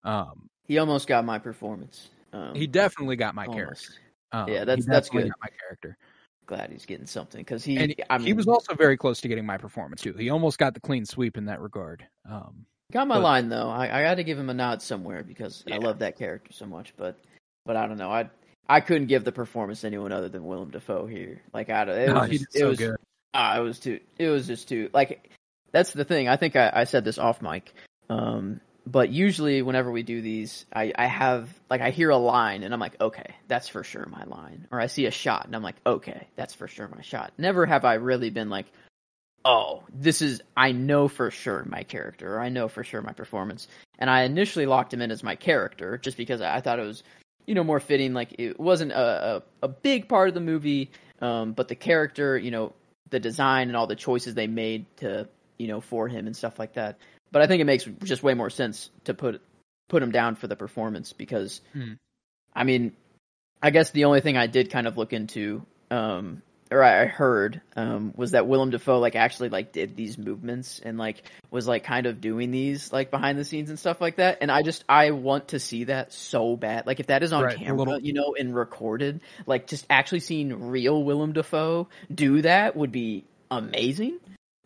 Um, 0.04 0.50
He 0.68 0.78
almost 0.80 1.08
got 1.08 1.24
my 1.24 1.40
performance. 1.40 2.10
Um, 2.34 2.56
he 2.56 2.68
definitely 2.68 3.16
got 3.16 3.36
my 3.36 3.46
almost. 3.46 3.58
character. 3.58 3.94
Um, 4.34 4.50
Yeah, 4.50 4.66
that's- 4.66 4.86
that's 4.86 5.10
good. 5.10 5.30
Got 5.30 5.38
my 5.42 5.50
character, 5.62 5.98
Glad 6.46 6.72
he's 6.72 6.86
getting 6.86 7.06
something 7.06 7.40
because 7.40 7.64
he. 7.64 7.78
and 7.78 7.96
I 8.10 8.18
mean, 8.18 8.28
he 8.28 8.34
was 8.34 8.48
also 8.48 8.76
very 8.76 8.98
close 8.98 9.22
to 9.22 9.28
getting 9.28 9.46
my 9.46 9.58
performance 9.58 10.02
too. 10.02 10.14
He 10.14 10.30
almost 10.30 10.58
got 10.58 10.74
the 10.74 10.80
clean 10.80 11.06
sweep 11.06 11.38
in 11.38 11.46
that 11.46 11.62
regard. 11.62 12.06
Um, 12.30 12.66
got 12.92 13.08
my 13.08 13.16
but- 13.16 13.22
line 13.22 13.50
though. 13.50 13.70
I, 13.70 14.00
I 14.00 14.04
got 14.04 14.16
to 14.16 14.24
give 14.24 14.38
him 14.38 14.50
a 14.50 14.54
nod 14.54 14.82
somewhere 14.82 15.24
because 15.24 15.64
Yeah. 15.66 15.76
I 15.76 15.78
love 15.80 16.00
that 16.00 16.18
character 16.18 16.52
so 16.52 16.66
much. 16.66 16.94
But 16.98 17.18
but 17.66 17.76
I 17.78 17.88
don't 17.88 17.98
know. 17.98 18.12
I 18.12 18.30
I 18.68 18.82
couldn't 18.82 19.08
give 19.08 19.24
the 19.24 19.32
performance 19.32 19.82
to 19.82 19.88
anyone 19.88 20.12
other 20.12 20.30
than 20.30 20.46
Willem 20.46 20.72
Dafoe 20.72 21.06
here. 21.06 21.42
Like 21.54 21.70
I 21.70 21.86
don't. 21.86 21.98
It 21.98 22.08
no, 22.08 22.20
was 22.22 22.30
he 22.30 22.38
just, 22.40 22.52
did 22.52 22.60
it 22.60 22.62
so 22.62 22.70
was 22.70 22.80
good. 22.80 22.96
Ah, 23.34 23.58
it 23.58 23.62
was 23.62 23.80
too. 23.80 24.00
It 24.18 24.28
was 24.30 24.48
just 24.48 24.68
too. 24.68 24.90
Like 24.94 25.30
that's 25.72 25.92
the 25.92 26.06
thing. 26.06 26.28
I 26.28 26.36
think 26.36 26.56
I, 26.56 26.72
I 26.74 26.84
said 26.84 27.04
this 27.06 27.18
off 27.18 27.42
mic. 27.42 27.74
Um, 28.10 28.60
but 28.86 29.10
usually 29.10 29.62
whenever 29.62 29.92
we 29.92 30.04
do 30.04 30.22
these, 30.22 30.66
I 30.74 30.92
I 30.96 31.06
have 31.06 31.50
like 31.70 31.82
I 31.82 31.90
hear 31.92 32.10
a 32.10 32.18
line 32.18 32.64
and 32.64 32.74
I'm 32.74 32.80
like, 32.80 33.00
okay, 33.00 33.36
that's 33.48 33.70
for 33.70 33.84
sure 33.84 34.06
my 34.10 34.24
line. 34.26 34.68
Or 34.72 34.80
I 34.80 34.88
see 34.88 35.06
a 35.06 35.12
shot 35.12 35.46
and 35.46 35.56
I'm 35.56 35.64
like, 35.64 35.78
okay, 35.86 36.28
that's 36.36 36.54
for 36.54 36.68
sure 36.68 36.90
my 36.94 37.02
shot. 37.02 37.34
Never 37.38 37.66
have 37.66 37.86
I 37.86 37.96
really 37.96 38.30
been 38.30 38.50
like, 38.50 38.66
oh, 39.46 39.84
this 39.94 40.22
is 40.22 40.42
I 40.56 40.72
know 40.74 41.08
for 41.08 41.32
sure 41.32 41.66
my 41.66 41.84
character, 41.84 42.36
or 42.36 42.40
I 42.42 42.50
know 42.50 42.68
for 42.68 42.84
sure 42.84 43.02
my 43.02 43.14
performance. 43.14 43.68
And 44.00 44.10
I 44.10 44.24
initially 44.24 44.66
locked 44.66 44.94
him 44.94 45.02
in 45.02 45.12
as 45.12 45.24
my 45.24 45.36
character 45.36 45.98
just 45.98 46.18
because 46.18 46.42
I 46.42 46.60
thought 46.60 46.80
it 46.80 46.86
was, 46.86 47.04
you 47.46 47.56
know, 47.56 47.64
more 47.64 47.80
fitting. 47.80 48.14
Like 48.14 48.36
it 48.38 48.60
wasn't 48.60 48.92
a 48.92 49.38
a, 49.38 49.44
a 49.64 49.68
big 49.70 50.10
part 50.10 50.28
of 50.28 50.34
the 50.34 50.42
movie, 50.42 50.92
um, 51.22 51.54
but 51.54 51.70
the 51.70 51.76
character, 51.76 52.38
you 52.38 52.52
know, 52.52 52.74
the 53.12 53.20
design 53.20 53.70
and 53.70 53.78
all 53.78 53.88
the 53.88 53.96
choices 53.96 54.34
they 54.34 54.48
made 54.48 54.86
to, 54.98 55.30
you 55.58 55.68
know, 55.68 55.80
for 55.80 56.10
him 56.10 56.28
and 56.28 56.36
stuff 56.36 56.60
like 56.60 56.74
that. 56.74 56.98
But 57.34 57.42
I 57.42 57.48
think 57.48 57.60
it 57.62 57.66
makes 57.66 57.84
just 58.06 58.24
way 58.24 58.34
more 58.36 58.50
sense 58.50 58.90
to 59.06 59.14
put 59.14 59.42
put 59.90 60.02
him 60.02 60.12
down 60.12 60.36
for 60.36 60.48
the 60.48 60.56
performance 60.56 61.12
because, 61.12 61.60
Hmm. 61.74 61.94
I 62.56 62.64
mean, 62.64 62.94
I 63.62 63.70
guess 63.72 63.92
the 63.92 64.06
only 64.06 64.22
thing 64.22 64.38
I 64.38 64.48
did 64.48 64.72
kind 64.72 64.88
of 64.88 64.98
look 64.98 65.12
into, 65.14 65.66
um, 65.92 66.42
or 66.72 66.82
I 66.84 67.06
heard, 67.06 67.62
um, 67.76 68.14
was 68.16 68.32
that 68.32 68.48
Willem 68.48 68.70
Dafoe 68.72 69.00
like 69.00 69.16
actually 69.16 69.50
like 69.50 69.72
did 69.74 69.96
these 69.96 70.18
movements 70.18 70.80
and 70.84 70.98
like 70.98 71.24
was 71.52 71.68
like 71.68 71.84
kind 71.84 72.06
of 72.08 72.22
doing 72.22 72.50
these 72.52 72.92
like 72.94 73.12
behind 73.12 73.38
the 73.38 73.44
scenes 73.46 73.70
and 73.70 73.78
stuff 73.78 74.00
like 74.02 74.16
that. 74.16 74.38
And 74.42 74.50
I 74.52 74.62
just 74.64 74.84
I 74.90 75.12
want 75.12 75.50
to 75.50 75.60
see 75.60 75.84
that 75.86 76.14
so 76.14 76.56
bad. 76.56 76.88
Like 76.88 77.00
if 77.00 77.08
that 77.08 77.22
is 77.24 77.34
on 77.34 77.44
Right, 77.44 77.58
camera, 77.58 77.78
little- 77.78 78.00
you 78.00 78.14
know, 78.14 78.36
and 78.40 78.56
recorded, 78.56 79.22
like 79.46 79.68
just 79.68 79.86
actually 79.90 80.22
seeing 80.22 80.70
real 80.70 81.04
Willem 81.04 81.34
Dafoe 81.34 81.90
do 82.14 82.42
that 82.44 82.76
would 82.76 82.92
be 82.92 83.26
amazing. 83.52 84.20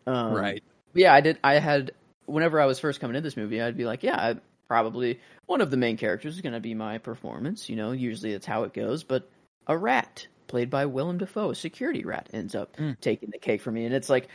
Um, 0.06 0.32
right. 0.32 0.62
yeah, 0.94 1.12
I 1.12 1.20
did. 1.20 1.38
I 1.44 1.54
had 1.58 1.92
whenever 2.28 2.60
I 2.60 2.66
was 2.66 2.78
first 2.78 3.00
coming 3.00 3.16
into 3.16 3.26
this 3.26 3.36
movie, 3.36 3.60
I'd 3.60 3.76
be 3.76 3.84
like, 3.86 4.02
yeah, 4.02 4.16
I, 4.16 4.36
probably 4.68 5.20
one 5.46 5.60
of 5.60 5.70
the 5.70 5.76
main 5.76 5.96
characters 5.96 6.34
is 6.36 6.40
going 6.42 6.52
to 6.52 6.60
be 6.60 6.74
my 6.74 6.98
performance. 6.98 7.68
You 7.68 7.76
know, 7.76 7.92
usually 7.92 8.32
that's 8.32 8.46
how 8.46 8.64
it 8.64 8.72
goes. 8.74 9.02
But 9.04 9.30
a 9.66 9.76
rat 9.76 10.26
played 10.46 10.70
by 10.70 10.86
Willem 10.86 11.18
Dafoe, 11.18 11.50
a 11.50 11.54
security 11.54 12.04
rat, 12.04 12.28
ends 12.32 12.54
up 12.54 12.76
Mm. 12.76 12.98
taking 13.00 13.30
the 13.30 13.38
cake 13.38 13.60
for 13.62 13.70
me, 13.70 13.84
and 13.84 13.94
it's 13.94 14.08
like 14.08 14.28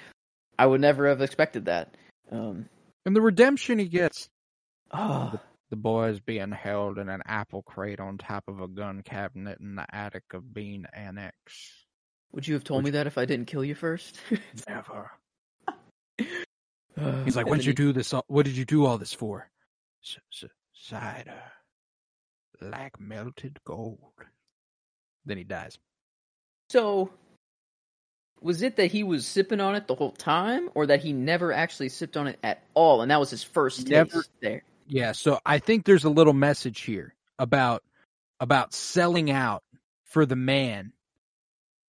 I 0.59 0.65
would 0.65 0.81
never 0.81 1.07
have 1.09 1.21
expected 1.21 1.65
that. 1.65 1.95
Um, 2.31 2.67
And 3.05 3.15
the 3.15 3.21
redemption 3.21 3.79
he 3.79 3.87
gets. 3.87 4.29
oh, 4.91 5.39
The 5.71 5.75
boy 5.75 6.09
is 6.09 6.19
being 6.19 6.51
held 6.51 6.99
in 6.99 7.09
an 7.09 7.21
apple 7.25 7.63
crate 7.63 7.99
on 7.99 8.17
top 8.19 8.43
of 8.47 8.59
a 8.61 8.67
gun 8.67 9.01
cabinet 9.01 9.59
in 9.59 9.75
the 9.75 9.85
attic 9.93 10.23
of 10.33 10.53
Bean 10.53 10.85
Annex. 10.93 11.33
would 12.31 12.47
you 12.47 12.53
have 12.53 12.63
told 12.63 12.83
me 12.83 12.91
that 12.91 13.07
if 13.07 13.17
I 13.17 13.25
didn't 13.25 13.47
kill 13.47 13.63
you 13.65 13.73
first? 13.75 14.19
Never. 14.69 15.11
Uh, 16.99 17.23
He's 17.23 17.35
like, 17.35 17.45
"What 17.45 17.53
then 17.53 17.59
did 17.59 17.65
you 17.67 17.73
do 17.73 17.93
this? 17.93 18.13
all- 18.13 18.25
What 18.27 18.45
did 18.45 18.55
you 18.55 18.65
do 18.65 18.85
all 18.85 18.97
this 18.97 19.13
for?" 19.13 19.49
S- 20.03 20.17
s- 20.43 20.49
cider, 20.73 21.41
like 22.61 22.99
melted 22.99 23.59
gold. 23.65 23.99
Then 25.25 25.37
he 25.37 25.43
dies. 25.43 25.77
So, 26.69 27.11
was 28.41 28.61
it 28.61 28.75
that 28.75 28.87
he 28.91 29.03
was 29.03 29.25
sipping 29.25 29.59
on 29.61 29.75
it 29.75 29.87
the 29.87 29.95
whole 29.95 30.11
time, 30.11 30.69
or 30.75 30.85
that 30.87 31.01
he 31.01 31.13
never 31.13 31.51
actually 31.53 31.89
sipped 31.89 32.17
on 32.17 32.27
it 32.27 32.37
at 32.43 32.63
all, 32.73 33.01
and 33.01 33.09
that 33.11 33.19
was 33.19 33.29
his 33.29 33.43
first 33.43 33.87
Never- 33.87 34.09
taste 34.21 34.29
there? 34.41 34.63
Yeah, 34.87 35.13
so 35.13 35.39
I 35.45 35.59
think 35.59 35.85
there's 35.85 36.03
a 36.03 36.09
little 36.09 36.33
message 36.33 36.81
here 36.81 37.15
about 37.39 37.83
about 38.39 38.73
selling 38.73 39.31
out 39.31 39.63
for 40.03 40.25
the 40.25 40.35
man 40.35 40.91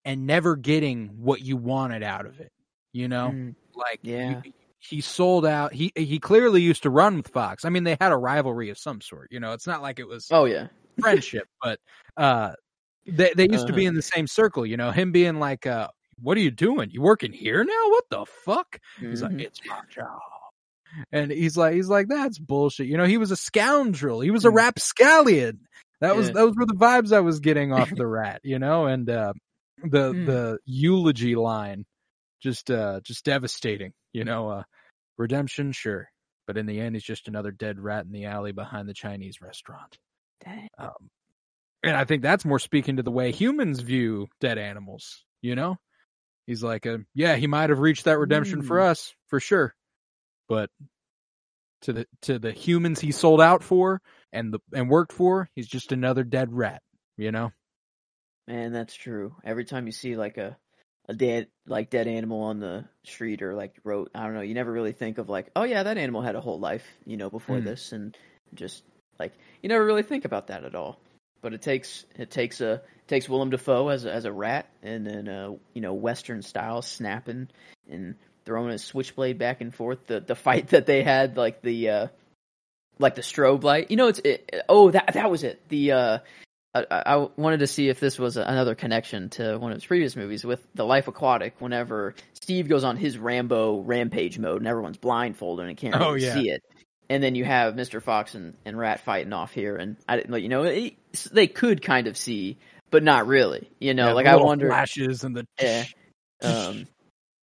and 0.05 0.27
never 0.27 0.55
getting 0.55 1.07
what 1.23 1.41
you 1.41 1.57
wanted 1.57 2.03
out 2.03 2.27
of 2.27 2.39
it. 2.39 2.51
You 2.91 3.07
know, 3.07 3.29
Mm, 3.33 3.55
like 3.73 3.99
yeah. 4.03 4.41
you- 4.43 4.53
he 4.89 5.01
sold 5.01 5.45
out. 5.45 5.73
He 5.73 5.91
he 5.95 6.19
clearly 6.19 6.61
used 6.61 6.83
to 6.83 6.89
run 6.89 7.17
with 7.17 7.27
Fox. 7.29 7.65
I 7.65 7.69
mean, 7.69 7.83
they 7.83 7.97
had 8.01 8.11
a 8.11 8.17
rivalry 8.17 8.69
of 8.69 8.77
some 8.77 9.01
sort. 9.01 9.29
You 9.31 9.39
know, 9.39 9.53
it's 9.53 9.67
not 9.67 9.81
like 9.81 9.99
it 9.99 10.07
was 10.07 10.31
Oh 10.31 10.45
yeah. 10.45 10.67
friendship, 11.01 11.47
but 11.63 11.79
uh, 12.17 12.53
they 13.07 13.33
they 13.35 13.47
used 13.51 13.67
to 13.67 13.73
be 13.73 13.85
Uh-huh. 13.85 13.87
in 13.87 13.95
the 13.95 14.01
same 14.03 14.27
circle. 14.27 14.65
You 14.65 14.77
know, 14.77 14.91
him 14.91 15.11
being 15.13 15.39
like, 15.39 15.65
uh, 15.67 15.89
"What 16.21 16.37
are 16.37 16.41
you 16.41 16.51
doing? 16.51 16.89
You 16.91 17.01
working 17.01 17.33
here 17.33 17.63
now? 17.63 17.89
What 17.89 18.05
the 18.11 18.25
fuck?" 18.27 18.79
He's 19.09 19.21
like, 19.23 19.33
Mhm. 19.33 19.39
"It's 19.39 19.61
my 19.65 19.79
job," 19.89 20.19
and 21.11 21.31
he's 21.31 21.57
like, 21.57 21.73
"He's 21.75 21.89
like, 21.89 22.07
that's 22.07 22.39
bullshit." 22.39 22.87
You 22.87 22.97
know, 22.97 23.05
he 23.05 23.17
was 23.17 23.31
a 23.31 23.35
scoundrel. 23.35 24.21
He 24.21 24.31
was 24.31 24.45
a 24.45 24.49
Mm. 24.49 24.55
rapscallion. 24.55 25.59
That 26.01 26.15
was 26.15 26.31
those 26.31 26.55
were 26.57 26.65
the 26.65 26.75
vibes 26.75 27.13
I 27.13 27.21
was 27.21 27.39
getting 27.39 27.73
off 27.73 27.91
the 27.95 28.07
rat. 28.07 28.41
You 28.43 28.59
know, 28.59 28.85
and 28.87 29.09
uh, 29.09 29.33
the 29.83 30.15
Mm. 30.15 30.25
the 30.25 30.59
eulogy 30.65 31.35
line, 31.35 31.85
just 32.43 32.69
uh, 32.69 32.99
just 33.03 33.25
devastating. 33.25 33.93
You 34.13 34.25
know, 34.25 34.49
uh, 34.49 34.63
redemption, 35.17 35.71
sure, 35.71 36.09
but 36.45 36.57
in 36.57 36.65
the 36.65 36.79
end, 36.79 36.95
he's 36.95 37.03
just 37.03 37.27
another 37.27 37.51
dead 37.51 37.79
rat 37.79 38.05
in 38.05 38.11
the 38.11 38.25
alley 38.25 38.51
behind 38.51 38.87
the 38.87 38.93
Chinese 38.93 39.41
restaurant. 39.41 39.97
Um, 40.77 41.09
and 41.83 41.95
I 41.97 42.05
think 42.05 42.21
that's 42.21 42.45
more 42.45 42.59
speaking 42.59 42.97
to 42.97 43.03
the 43.03 43.11
way 43.11 43.31
humans 43.31 43.79
view 43.79 44.27
dead 44.39 44.57
animals. 44.57 45.23
You 45.41 45.55
know, 45.55 45.77
he's 46.47 46.63
like, 46.63 46.85
uh, 46.85 46.99
yeah, 47.15 47.35
he 47.35 47.47
might 47.47 47.69
have 47.69 47.79
reached 47.79 48.05
that 48.05 48.19
redemption 48.19 48.61
for 48.61 48.79
Mm. 48.79 48.89
us 48.89 49.13
for 49.27 49.39
sure, 49.39 49.73
but 50.47 50.69
to 51.81 51.93
the 51.93 52.07
to 52.21 52.39
the 52.39 52.51
humans 52.51 52.99
he 52.99 53.11
sold 53.11 53.41
out 53.41 53.63
for 53.63 54.01
and 54.31 54.53
the 54.53 54.59
and 54.73 54.89
worked 54.89 55.13
for, 55.13 55.49
he's 55.55 55.67
just 55.67 55.91
another 55.91 56.23
dead 56.23 56.53
rat. 56.53 56.81
You 57.17 57.31
know, 57.31 57.51
Man, 58.47 58.71
that's 58.73 58.95
true. 58.95 59.35
Every 59.43 59.65
time 59.65 59.85
you 59.85 59.91
see 59.93 60.15
like 60.15 60.37
a 60.37 60.57
a 61.07 61.13
dead 61.13 61.47
like 61.67 61.89
dead 61.89 62.07
animal 62.07 62.41
on 62.41 62.59
the 62.59 62.85
street 63.03 63.41
or 63.41 63.53
like 63.53 63.75
road, 63.83 64.09
I 64.15 64.23
don't 64.23 64.33
know, 64.33 64.41
you 64.41 64.53
never 64.53 64.71
really 64.71 64.93
think 64.93 65.17
of 65.17 65.29
like, 65.29 65.47
oh 65.55 65.63
yeah, 65.63 65.83
that 65.83 65.97
animal 65.97 66.21
had 66.21 66.35
a 66.35 66.41
whole 66.41 66.59
life, 66.59 66.85
you 67.05 67.17
know, 67.17 67.29
before 67.29 67.57
Mm. 67.57 67.65
this, 67.65 67.91
and 67.91 68.17
just 68.53 68.83
like 69.19 69.33
you 69.61 69.69
never 69.69 69.85
really 69.85 70.03
think 70.03 70.25
about 70.25 70.47
that 70.47 70.63
at 70.63 70.75
all. 70.75 70.99
But 71.41 71.53
it 71.53 71.61
takes 71.61 72.05
it 72.17 72.31
takes 72.31 72.61
a 72.61 72.73
it 72.73 73.07
takes 73.07 73.27
Willem 73.27 73.49
Dafoe 73.49 73.89
as 73.89 74.05
a, 74.05 74.13
as 74.13 74.25
a 74.25 74.31
rat, 74.31 74.69
and 74.81 75.05
then 75.05 75.27
uh 75.27 75.51
you 75.73 75.81
know 75.81 75.93
Western 75.93 76.41
style 76.41 76.81
snapping 76.81 77.49
and 77.89 78.15
throwing 78.45 78.71
a 78.71 78.77
switchblade 78.77 79.37
back 79.37 79.59
and 79.61 79.73
forth. 79.73 80.07
The 80.07 80.21
the 80.21 80.35
fight 80.35 80.69
that 80.69 80.85
they 80.85 81.03
had, 81.03 81.35
like 81.35 81.61
the 81.61 81.89
uh 81.89 82.07
like 82.99 83.15
the 83.15 83.21
strobe 83.21 83.63
light, 83.63 83.91
you 83.91 83.97
know, 83.97 84.07
it's 84.07 84.19
it, 84.19 84.63
oh 84.69 84.91
that 84.91 85.13
that 85.15 85.29
was 85.29 85.43
it. 85.43 85.67
The 85.67 85.91
uh 85.91 86.17
I, 86.75 86.85
I 86.89 87.27
wanted 87.37 87.59
to 87.59 87.67
see 87.67 87.89
if 87.89 87.99
this 87.99 88.17
was 88.17 88.35
another 88.37 88.73
connection 88.75 89.29
to 89.31 89.57
one 89.57 89.71
of 89.71 89.75
his 89.75 89.85
previous 89.85 90.15
movies 90.15 90.43
with 90.43 90.65
The 90.73 90.85
Life 90.85 91.07
Aquatic. 91.07 91.55
Whenever 91.59 92.15
Steve 92.33 92.67
goes 92.67 92.83
on 92.83 92.97
his 92.97 93.17
Rambo 93.17 93.79
rampage 93.81 94.39
mode 94.39 94.57
and 94.61 94.67
everyone's 94.67 94.97
blindfolded 94.97 95.67
and 95.67 95.77
can't 95.77 95.95
Oh, 95.95 96.09
really 96.09 96.21
yeah. 96.21 96.33
see 96.33 96.49
it, 96.49 96.63
and 97.09 97.21
then 97.21 97.35
you 97.35 97.45
have 97.45 97.75
Mr. 97.75 98.01
Fox 98.01 98.33
and, 98.33 98.55
and 98.65 98.77
Rat 98.77 99.01
fighting 99.01 99.33
off 99.33 99.51
here, 99.53 99.75
and 99.75 99.97
I 100.07 100.15
didn't, 100.15 100.31
like, 100.31 100.43
you 100.43 100.49
know, 100.49 100.63
it, 100.63 100.95
they 101.31 101.47
could 101.47 101.81
kind 101.81 102.07
of 102.07 102.17
see, 102.17 102.57
but 102.89 103.03
not 103.03 103.27
really. 103.27 103.69
You 103.79 103.93
know, 103.93 104.07
Yeah, 104.07 104.13
like 104.13 104.25
I 104.25 104.35
wonder, 104.37 104.67
flashes 104.69 105.23
and 105.23 105.35
the 105.35 105.45
Yeah. 105.61 105.85
um, 106.41 106.87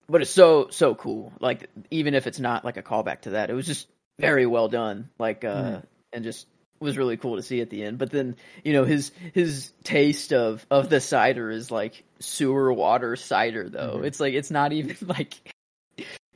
but 0.09 0.23
it's 0.23 0.31
so 0.31 0.69
so 0.71 0.97
cool. 0.97 1.33
Like 1.41 1.71
even 1.93 2.15
if 2.15 2.27
it's 2.27 2.41
not 2.41 2.65
like 2.65 2.77
a 2.77 2.83
callback 2.83 3.23
to 3.23 3.31
that, 3.31 3.49
it 3.49 3.55
was 3.55 3.67
just 3.67 3.87
very 4.19 4.45
well 4.45 4.69
done. 4.69 5.09
Like 5.19 5.45
uh, 5.45 5.55
Mhm. 5.55 5.83
and 6.13 6.25
just 6.25 6.49
was 6.81 6.97
really 6.97 7.17
cool 7.19 7.37
to 7.37 7.43
see 7.43 7.61
at 7.61 7.71
the 7.71 7.85
end. 7.85 7.99
But 7.99 8.11
then 8.11 8.37
you 8.65 8.73
know 8.73 8.85
his 8.85 9.13
his 9.35 9.73
taste 9.85 10.33
of 10.33 10.67
of 10.71 10.89
the 10.89 11.01
cider 11.01 11.51
is 11.51 11.71
like 11.71 12.05
sewer 12.19 12.73
water 12.73 13.17
cider 13.17 13.69
though. 13.69 13.99
Mhm. 13.99 14.05
It's 14.07 14.19
like 14.21 14.35
it's 14.35 14.51
not 14.51 14.73
even 14.73 14.97
like. 15.07 15.35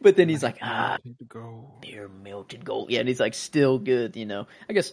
But 0.01 0.17
then 0.17 0.29
he's 0.29 0.43
like 0.43 0.59
ah 0.61 0.99
go. 1.29 1.73
pure 1.81 2.09
melted 2.09 2.65
gold. 2.65 2.91
Yeah, 2.91 3.01
and 3.01 3.09
he's 3.09 3.21
like 3.21 3.35
still 3.35 3.79
good. 3.79 4.17
You 4.17 4.27
know, 4.27 4.47
I 4.69 4.75
guess 4.75 4.93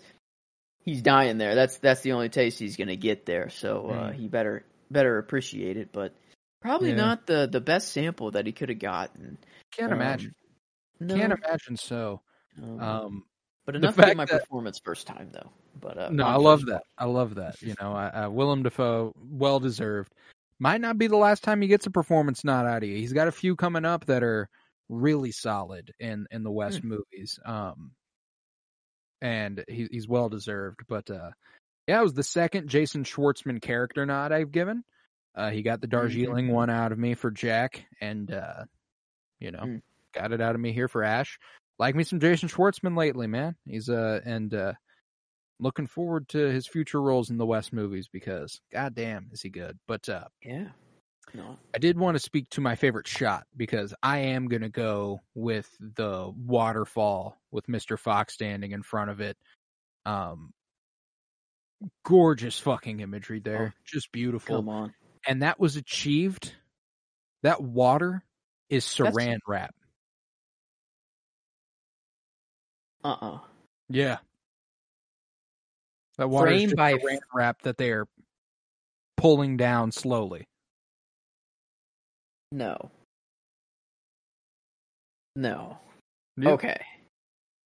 he's 0.83 1.01
dying 1.01 1.37
there. 1.37 1.53
That's 1.53 1.77
that's 1.79 2.01
the 2.01 2.13
only 2.13 2.29
taste 2.29 2.57
he's 2.59 2.77
gonna 2.77 2.95
get 2.95 3.25
there. 3.25 3.49
So 3.49 3.87
uh, 3.89 4.11
Mm. 4.11 4.13
he 4.15 4.27
better 4.29 4.63
better 4.89 5.17
appreciate 5.17 5.75
it. 5.75 5.89
But 5.91 6.15
probably 6.61 6.89
Yeah. 6.89 6.95
not 6.95 7.27
the 7.27 7.49
the 7.51 7.59
best 7.59 7.91
sample 7.91 8.31
that 8.31 8.45
he 8.45 8.53
could 8.53 8.69
have 8.69 8.79
gotten. 8.79 9.37
Can't 9.75 9.91
Um, 9.91 9.99
imagine. 9.99 10.33
No, 11.01 11.15
Can't 11.15 11.33
imagine 11.33 11.75
so. 11.75 12.21
um, 12.61 12.79
Um, 12.79 13.23
but 13.65 13.75
enough 13.75 13.95
to 13.95 14.01
get 14.01 14.17
my 14.17 14.25
that- 14.25 14.41
performance 14.41 14.79
first 14.83 15.07
time 15.07 15.29
though. 15.31 15.51
But 15.79 15.97
uh, 15.97 16.09
no, 16.11 16.25
I 16.25 16.35
love 16.35 16.65
that. 16.67 16.83
I 16.97 17.05
love 17.05 17.35
that. 17.35 17.61
You 17.61 17.73
know, 17.81 17.93
I, 17.93 18.09
I, 18.09 18.27
Willem 18.27 18.61
Dafoe, 18.63 19.13
well 19.17 19.59
deserved. 19.59 20.13
Might 20.59 20.81
not 20.81 20.97
be 20.99 21.07
the 21.07 21.17
last 21.17 21.43
time 21.43 21.61
he 21.61 21.67
gets 21.67 21.87
a 21.87 21.91
performance 21.91 22.43
nod 22.43 22.67
out 22.67 22.83
of 22.83 22.89
you. 22.89 22.97
He's 22.97 23.13
got 23.13 23.27
a 23.27 23.31
few 23.31 23.55
coming 23.55 23.83
up 23.85 24.05
that 24.05 24.21
are 24.23 24.47
really 24.89 25.31
solid 25.31 25.91
in 25.99 26.27
in 26.29 26.43
the 26.43 26.51
Wes 26.51 26.83
movies. 26.83 27.39
Um, 27.45 27.91
and 29.21 29.63
he, 29.67 29.87
he's 29.91 30.07
well 30.07 30.29
deserved. 30.29 30.81
But 30.87 31.09
uh, 31.09 31.31
yeah, 31.87 31.99
it 31.99 32.03
was 32.03 32.13
the 32.13 32.23
second 32.23 32.67
Jason 32.67 33.03
Schwartzman 33.03 33.61
character 33.61 34.05
nod 34.05 34.31
I've 34.31 34.51
given. 34.51 34.83
Uh, 35.33 35.49
he 35.49 35.61
got 35.61 35.79
the 35.81 35.87
Darjeeling 35.87 36.49
one 36.49 36.69
out 36.69 36.91
of 36.91 36.99
me 36.99 37.13
for 37.13 37.31
Jack, 37.31 37.85
and 38.01 38.31
uh, 38.31 38.65
you 39.39 39.51
know, 39.51 39.59
Mm. 39.59 39.81
got 40.13 40.33
it 40.33 40.41
out 40.41 40.55
of 40.55 40.61
me 40.61 40.73
here 40.73 40.87
for 40.89 41.03
Ash. 41.03 41.39
Like 41.81 41.95
me 41.95 42.03
some 42.03 42.19
Jason 42.19 42.47
Schwartzman 42.47 42.95
lately, 42.95 43.25
man. 43.25 43.55
He's 43.65 43.89
uh 43.89 44.19
and 44.23 44.53
uh 44.53 44.73
looking 45.59 45.87
forward 45.87 46.29
to 46.29 46.37
his 46.37 46.67
future 46.67 47.01
roles 47.01 47.31
in 47.31 47.37
the 47.37 47.45
Wes 47.45 47.73
movies 47.73 48.07
because 48.07 48.61
goddamn 48.71 49.29
is 49.31 49.41
he 49.41 49.49
good. 49.49 49.79
But 49.87 50.07
uh 50.07 50.25
Yeah. 50.45 50.67
No. 51.33 51.57
I 51.73 51.79
did 51.79 51.97
want 51.97 52.13
to 52.13 52.19
speak 52.19 52.51
to 52.51 52.61
my 52.61 52.75
favorite 52.75 53.07
shot 53.07 53.47
because 53.57 53.95
I 54.03 54.19
am 54.19 54.47
going 54.47 54.61
to 54.61 54.69
go 54.69 55.21
with 55.33 55.67
the 55.79 56.31
waterfall 56.35 57.35
with 57.49 57.65
Mr. 57.65 57.97
Fox 57.97 58.35
standing 58.35 58.73
in 58.73 58.83
front 58.83 59.09
of 59.09 59.19
it. 59.19 59.35
Um 60.05 60.51
gorgeous 62.05 62.59
fucking 62.59 62.99
imagery 62.99 63.39
there. 63.39 63.73
Oh, 63.75 63.81
Just 63.87 64.11
beautiful. 64.11 64.57
Come 64.57 64.69
on. 64.69 64.93
And 65.27 65.41
that 65.41 65.59
was 65.59 65.77
achieved 65.77 66.53
that 67.41 67.59
water 67.59 68.23
is 68.69 68.85
saran 68.85 69.39
wrap. 69.47 69.73
Uh 73.03 73.15
uh 73.21 73.39
Yeah. 73.89 74.17
That 76.17 76.29
water 76.29 76.47
Frame 76.47 76.71
by 76.75 76.97
wrap 77.33 77.61
that 77.63 77.77
they 77.77 77.91
are 77.91 78.07
pulling 79.17 79.57
down 79.57 79.91
slowly. 79.91 80.45
No. 82.51 82.91
No. 85.35 85.77
Yep. 86.37 86.53
Okay. 86.53 86.81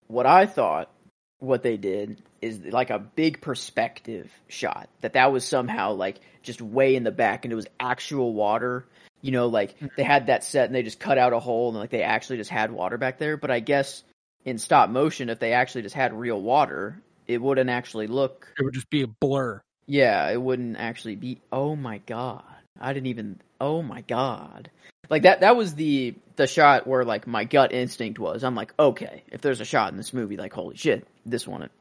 What 0.08 0.26
I 0.26 0.46
thought 0.46 0.92
what 1.40 1.64
they 1.64 1.78
did 1.78 2.22
is 2.42 2.60
like 2.60 2.90
a 2.90 3.00
big 3.00 3.42
perspective 3.42 4.32
shot 4.48 4.90
that 5.02 5.14
that 5.14 5.32
was 5.32 5.46
somehow 5.46 5.94
like 5.94 6.20
just 6.44 6.62
way 6.62 6.96
in 6.96 7.04
the 7.04 7.12
back 7.12 7.44
and 7.46 7.52
it 7.52 7.56
was 7.56 7.68
actual 7.80 8.34
water 8.34 8.86
you 9.22 9.32
know 9.32 9.48
like 9.48 9.78
Hmm. 9.80 9.88
they 9.98 10.04
had 10.04 10.28
that 10.28 10.44
set 10.44 10.68
and 10.68 10.76
they 10.76 10.84
just 10.84 11.00
cut 11.00 11.18
out 11.18 11.34
a 11.34 11.40
hole 11.40 11.70
and 11.70 11.78
like 11.78 11.90
they 11.90 12.04
actually 12.04 12.38
just 12.38 12.50
had 12.50 12.72
water 12.72 12.98
back 12.98 13.18
there 13.18 13.36
but 13.36 13.52
i 13.52 13.60
guess 13.60 14.04
in 14.46 14.58
stop 14.58 14.90
motion 14.90 15.30
if 15.30 15.40
they 15.40 15.54
actually 15.54 15.82
just 15.82 15.96
had 15.96 16.14
real 16.14 16.42
water 16.42 17.02
it 17.28 17.42
wouldn't 17.42 17.70
actually 17.70 18.08
look 18.08 18.48
It 18.58 18.64
would 18.64 18.74
just 18.74 18.90
be 18.90 19.02
a 19.02 19.08
blur. 19.08 19.62
yeah, 19.88 20.30
it 20.30 20.42
wouldn't 20.42 20.78
actually 20.78 21.16
be. 21.16 21.42
Oh 21.52 21.76
my 21.76 22.00
god, 22.00 22.44
I 22.80 22.94
didn't 22.94 23.08
even. 23.08 23.42
Oh 23.60 23.82
my 23.82 24.02
god, 24.02 24.70
like 25.10 25.24
that. 25.24 25.42
That 25.42 25.56
was 25.56 25.76
the 25.76 26.16
the 26.36 26.48
shot 26.48 26.86
where 26.88 27.04
like 27.04 27.28
my 27.28 27.44
gut 27.44 27.72
instinct 27.72 28.20
was. 28.20 28.44
I'm 28.44 28.56
like, 28.56 28.74
okay, 28.78 29.24
if 29.32 29.42
there's 29.42 29.62
a 29.62 29.66
shot 29.66 29.92
in 29.92 29.98
this 29.98 30.14
movie, 30.14 30.38
like 30.38 30.54
holy 30.54 30.78
shit, 30.78 31.08
this 31.26 31.48
one. 31.48 31.64
It 31.64 31.72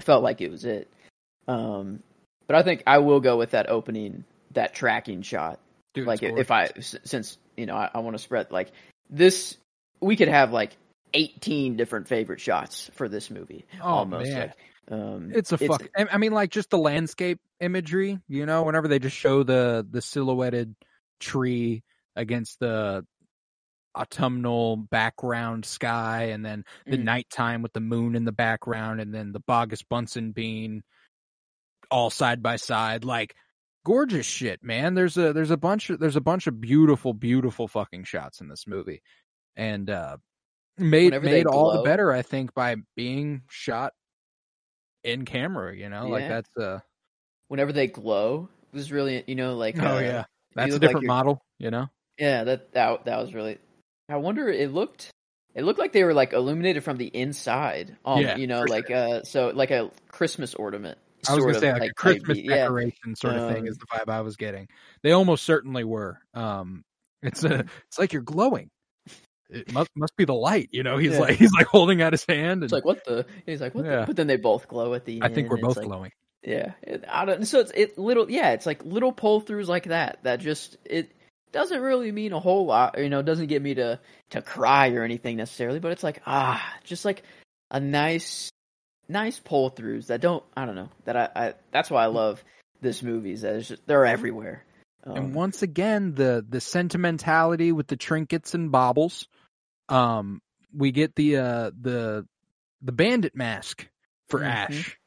felt 0.00 0.22
like 0.22 0.40
it 0.40 0.50
was 0.50 0.64
it. 0.64 0.88
Um, 1.46 2.02
but 2.46 2.56
I 2.56 2.62
think 2.62 2.82
I 2.86 2.98
will 2.98 3.20
go 3.20 3.36
with 3.36 3.52
that 3.52 3.70
opening, 3.70 4.24
that 4.52 4.74
tracking 4.74 5.22
shot. 5.22 5.60
Dude, 5.94 6.06
like 6.06 6.22
if 6.22 6.50
i 6.50 6.70
since 6.80 7.38
you 7.56 7.66
know 7.66 7.76
I, 7.76 7.90
I 7.94 7.98
want 8.00 8.16
to 8.16 8.22
spread 8.22 8.50
like 8.50 8.72
this, 9.08 9.56
we 10.00 10.16
could 10.16 10.28
have 10.28 10.52
like 10.52 10.76
18 11.14 11.76
different 11.76 12.08
favorite 12.08 12.40
shots 12.40 12.90
for 12.94 13.08
this 13.08 13.30
movie. 13.30 13.64
Oh, 13.80 13.86
almost 13.86 14.30
man. 14.30 14.40
like. 14.40 14.52
Um, 14.92 15.32
It's 15.34 15.50
a 15.52 15.56
fuck. 15.58 15.88
I 15.96 16.06
I 16.12 16.18
mean, 16.18 16.32
like 16.32 16.50
just 16.50 16.68
the 16.68 16.76
landscape 16.78 17.40
imagery. 17.60 18.18
You 18.28 18.44
know, 18.44 18.64
whenever 18.64 18.86
they 18.88 18.98
just 18.98 19.16
show 19.16 19.42
the 19.42 19.86
the 19.88 20.02
silhouetted 20.02 20.74
tree 21.20 21.82
against 22.16 22.60
the 22.60 23.06
autumnal 23.96 24.76
background 24.76 25.64
sky, 25.64 26.24
and 26.24 26.44
then 26.44 26.64
the 26.86 26.98
Mhm. 26.98 27.04
nighttime 27.04 27.62
with 27.62 27.72
the 27.72 27.80
moon 27.80 28.14
in 28.16 28.24
the 28.24 28.32
background, 28.32 29.00
and 29.00 29.14
then 29.14 29.32
the 29.32 29.40
Boggis 29.40 29.84
Bunce 29.88 30.16
and 30.16 30.34
Bean 30.34 30.82
all 31.90 32.10
side 32.10 32.42
by 32.42 32.56
side, 32.56 33.04
like 33.04 33.34
gorgeous 33.84 34.26
shit, 34.26 34.62
man. 34.64 34.94
There's 34.94 35.16
a 35.16 35.32
there's 35.32 35.50
a 35.52 35.56
bunch 35.56 35.90
of 35.90 36.00
there's 36.00 36.16
a 36.16 36.20
bunch 36.20 36.46
of 36.46 36.60
beautiful, 36.60 37.14
beautiful 37.14 37.68
fucking 37.68 38.04
shots 38.04 38.40
in 38.40 38.48
this 38.48 38.66
movie, 38.66 39.00
and 39.56 39.88
uh 39.88 40.16
made 40.78 41.06
Whenever 41.06 41.24
made 41.24 41.46
all 41.46 41.72
the 41.72 41.82
better, 41.82 42.12
I 42.12 42.22
think, 42.22 42.54
by 42.54 42.76
being 42.96 43.42
shot 43.48 43.92
in 45.02 45.24
camera. 45.24 45.76
You 45.76 45.88
know, 45.88 46.08
like 46.08 46.28
that's 46.28 46.56
uh 46.56 46.80
whenever 47.48 47.72
they 47.72 47.86
glow 47.86 48.48
it 48.72 48.76
was 48.76 48.90
really 48.90 49.22
you 49.26 49.34
know 49.34 49.54
like 49.54 49.80
oh 49.82 49.96
uh, 49.96 50.00
yeah, 50.00 50.24
that's 50.54 50.70
a 50.70 50.72
look 50.74 50.82
like 50.82 50.90
different 50.90 51.06
model. 51.06 51.44
You 51.58 51.70
know, 51.70 51.88
yeah 52.18 52.44
that 52.44 52.72
that 52.72 53.04
that 53.04 53.18
was 53.20 53.34
really 53.34 53.58
i 54.08 54.16
wonder 54.16 54.48
it 54.48 54.72
looked 54.72 55.10
it 55.54 55.64
looked 55.64 55.78
like 55.78 55.92
they 55.92 56.04
were 56.04 56.14
like 56.14 56.32
illuminated 56.32 56.84
from 56.84 56.96
the 56.96 57.06
inside 57.06 57.96
um 58.04 58.20
Yeah, 58.20 58.36
you 58.36 58.46
know 58.46 58.62
like 58.64 58.90
uh 58.90 59.22
so 59.22 59.48
like 59.54 59.70
a 59.70 59.90
christmas 60.08 60.54
ornament 60.54 60.98
I 61.28 61.34
was 61.34 61.44
gonna 61.44 61.56
of, 61.56 61.60
say 61.60 61.72
like, 61.72 61.76
a 61.76 61.84
might 61.84 61.96
Christmas 61.96 62.38
yeah 62.38 62.56
decoration 62.56 63.16
sort 63.16 63.36
of 63.36 63.48
thing 63.48 63.66
is 63.66 63.78
Um, 63.78 63.78
the 63.80 63.98
vibe 63.98 64.12
I 64.12 64.20
was 64.20 64.36
getting. 64.36 64.68
They 65.02 65.12
almost 65.12 65.44
certainly 65.44 65.82
were. 65.82 66.18
Um, 66.34 66.84
it's 67.22 67.44
a 67.44 67.60
it's 67.88 67.98
like 67.98 68.12
you're 68.12 68.20
glowing. 68.20 68.70
It 69.50 69.72
must 69.72 69.90
must 69.94 70.16
be 70.16 70.24
the 70.24 70.34
light. 70.34 70.68
You 70.72 70.82
know, 70.82 70.96
he's 70.96 71.12
Yeah. 71.12 71.20
like 71.20 71.36
he's 71.36 71.52
like 71.52 71.66
holding 71.66 72.02
out 72.02 72.12
his 72.12 72.24
hand, 72.26 72.62
and 72.62 72.64
it's 72.64 72.72
like 72.72 72.84
what 72.84 73.04
the 73.04 73.26
he's 73.46 73.60
like 73.60 73.74
what 73.74 73.84
Yeah. 73.84 74.00
the, 74.00 74.06
but 74.06 74.16
then 74.16 74.26
they 74.26 74.36
both 74.36 74.68
glow 74.68 74.94
at 74.94 75.04
the 75.04 75.14
end. 75.16 75.24
I 75.24 75.26
end 75.26 75.34
think 75.34 75.50
we're 75.50 75.58
both 75.58 75.76
like, 75.76 75.86
glowing. 75.86 76.12
yeah 76.42 76.72
it, 76.82 77.04
I 77.08 77.24
don't, 77.24 77.46
so 77.46 77.60
it's 77.60 77.72
it 77.74 77.98
little 77.98 78.30
yeah 78.30 78.52
it's 78.52 78.66
like 78.66 78.84
little 78.84 79.12
pull 79.12 79.40
throughs 79.42 79.66
like 79.66 79.84
that 79.84 80.18
that 80.22 80.40
just 80.40 80.76
it 80.84 81.12
doesn't 81.52 81.80
really 81.80 82.10
mean 82.10 82.32
a 82.32 82.40
whole 82.40 82.66
lot 82.66 82.98
you 82.98 83.08
know 83.08 83.20
it 83.20 83.26
doesn't 83.26 83.46
get 83.46 83.62
me 83.62 83.74
to 83.74 84.00
to 84.30 84.42
cry 84.42 84.90
or 84.90 85.04
anything 85.04 85.36
necessarily 85.36 85.78
but 85.78 85.92
it's 85.92 86.02
like 86.02 86.20
ah 86.26 86.60
just 86.82 87.04
like 87.04 87.22
a 87.70 87.78
nice 87.78 88.50
nice 89.08 89.38
pull 89.38 89.70
throughs 89.70 90.08
that 90.08 90.20
don't 90.20 90.42
i 90.56 90.66
don't 90.66 90.74
know 90.74 90.88
that 91.04 91.16
i, 91.16 91.28
I 91.36 91.54
that's 91.70 91.90
why 91.90 92.02
i 92.02 92.06
love 92.06 92.42
this 92.80 93.02
movie 93.02 93.32
is 93.32 93.42
that 93.42 93.62
just, 93.62 93.86
they're 93.86 94.04
everywhere 94.04 94.64
um, 95.06 95.16
and 95.16 95.34
once 95.34 95.62
again, 95.62 96.14
the 96.14 96.44
the 96.48 96.60
sentimentality 96.60 97.72
with 97.72 97.86
the 97.88 97.96
trinkets 97.96 98.54
and 98.54 98.72
baubles. 98.72 99.28
Um, 99.88 100.40
we 100.72 100.92
get 100.92 101.14
the 101.14 101.36
uh 101.36 101.70
the 101.80 102.26
the 102.82 102.92
bandit 102.92 103.34
mask 103.36 103.88
for 104.28 104.40
Mhm. 104.40 104.46
Ash. 104.46 104.98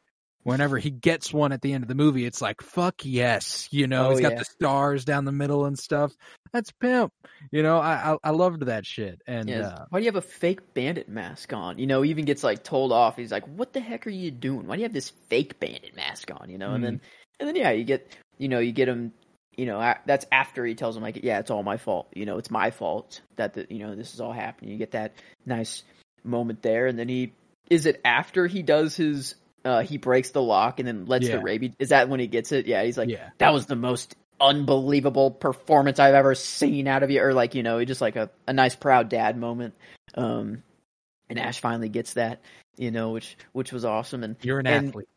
Whenever 0.43 0.77
he 0.77 0.91
gets 0.91 1.33
one 1.33 1.51
at 1.51 1.61
the 1.61 1.73
end 1.73 1.83
of 1.83 1.89
the 1.89 1.95
movie, 1.95 2.25
it's 2.25 2.41
like 2.41 2.61
fuck 2.61 3.03
yes, 3.03 3.67
you 3.69 3.85
know. 3.85 4.07
Oh, 4.07 4.11
he's 4.11 4.21
got 4.21 4.31
yeah. 4.31 4.39
the 4.39 4.45
stars 4.45 5.03
down 5.03 5.25
the 5.25 5.33
middle 5.33 5.65
and 5.65 5.77
stuff. 5.77 6.13
That's 6.53 6.71
pimp. 6.71 7.11
You 7.51 7.63
know, 7.63 7.79
I 7.79 8.13
I, 8.13 8.17
I 8.23 8.29
loved 8.29 8.61
that 8.67 8.85
shit. 8.85 9.21
And 9.27 9.49
yeah, 9.49 9.67
uh, 9.67 9.85
why 9.89 9.99
do 9.99 10.05
you 10.05 10.07
have 10.07 10.15
a 10.15 10.21
fake 10.21 10.73
bandit 10.73 11.09
mask 11.09 11.51
on? 11.51 11.79
You 11.79 11.87
know, 11.87 12.01
he 12.01 12.11
even 12.11 12.23
gets 12.23 12.45
like 12.45 12.63
told 12.63 12.93
off. 12.93 13.17
He's 13.17 13.31
like, 13.31 13.45
"What 13.45 13.73
the 13.73 13.81
heck 13.81 14.07
are 14.07 14.11
you 14.11 14.31
doing? 14.31 14.67
Why 14.67 14.75
do 14.77 14.81
you 14.81 14.85
have 14.85 14.93
this 14.93 15.09
fake 15.09 15.59
bandit 15.59 15.97
mask 15.97 16.31
on?" 16.33 16.49
You 16.49 16.57
know, 16.57 16.71
and 16.71 16.81
then 16.83 17.01
and 17.41 17.49
then 17.49 17.57
yeah, 17.57 17.71
you 17.71 17.83
get 17.83 18.15
you 18.37 18.47
know 18.47 18.59
you 18.59 18.71
get 18.71 18.87
him. 18.87 19.11
You 19.57 19.65
know, 19.65 19.79
a- 19.79 19.99
that's 20.05 20.25
after 20.31 20.65
he 20.65 20.75
tells 20.75 20.95
him 20.95 21.03
like, 21.03 21.19
"Yeah, 21.23 21.39
it's 21.39 21.49
all 21.51 21.63
my 21.63 21.77
fault." 21.77 22.07
You 22.15 22.25
know, 22.25 22.37
it's 22.37 22.51
my 22.51 22.69
fault 22.71 23.21
that 23.37 23.53
the, 23.55 23.65
you 23.69 23.79
know 23.79 23.95
this 23.95 24.13
is 24.13 24.21
all 24.21 24.31
happening. 24.31 24.71
You 24.71 24.77
get 24.77 24.91
that 24.91 25.13
nice 25.45 25.83
moment 26.23 26.61
there, 26.61 26.85
and 26.87 26.97
then 26.97 27.09
he 27.09 27.33
is 27.69 27.85
it 27.85 27.99
after 28.05 28.45
he 28.47 28.61
does 28.61 28.95
his 28.95 29.35
uh 29.65 29.81
he 29.81 29.97
breaks 29.97 30.29
the 30.29 30.41
lock 30.41 30.79
and 30.79 30.87
then 30.87 31.05
lets 31.07 31.27
Yeah. 31.27 31.37
the 31.37 31.41
rabies. 31.43 31.71
Is 31.79 31.89
that 31.89 32.07
when 32.07 32.19
he 32.19 32.27
gets 32.27 32.51
it? 32.51 32.67
Yeah, 32.67 32.83
he's 32.83 32.97
like, 32.97 33.09
yeah, 33.09 33.29
that 33.39 33.51
was 33.51 33.65
the 33.65 33.75
most 33.75 34.15
unbelievable 34.39 35.31
performance 35.31 35.97
I've 35.99 36.13
ever 36.13 36.35
seen 36.35 36.87
out 36.87 37.01
of 37.03 37.09
you, 37.09 37.21
or 37.23 37.33
like 37.33 37.55
you 37.55 37.63
know, 37.63 37.83
just 37.83 37.99
like 38.01 38.15
a, 38.15 38.29
a 38.47 38.53
nice 38.53 38.75
proud 38.75 39.09
dad 39.09 39.37
moment. 39.37 39.73
Um, 40.15 40.63
and 41.29 41.39
Ash 41.39 41.59
finally 41.59 41.89
gets 41.89 42.13
that, 42.13 42.41
you 42.77 42.91
know, 42.91 43.09
which 43.09 43.35
which 43.53 43.71
was 43.73 43.83
awesome. 43.85 44.23
And 44.23 44.35
you're 44.43 44.59
an 44.59 44.67
and- 44.67 44.87
athlete. 44.89 45.09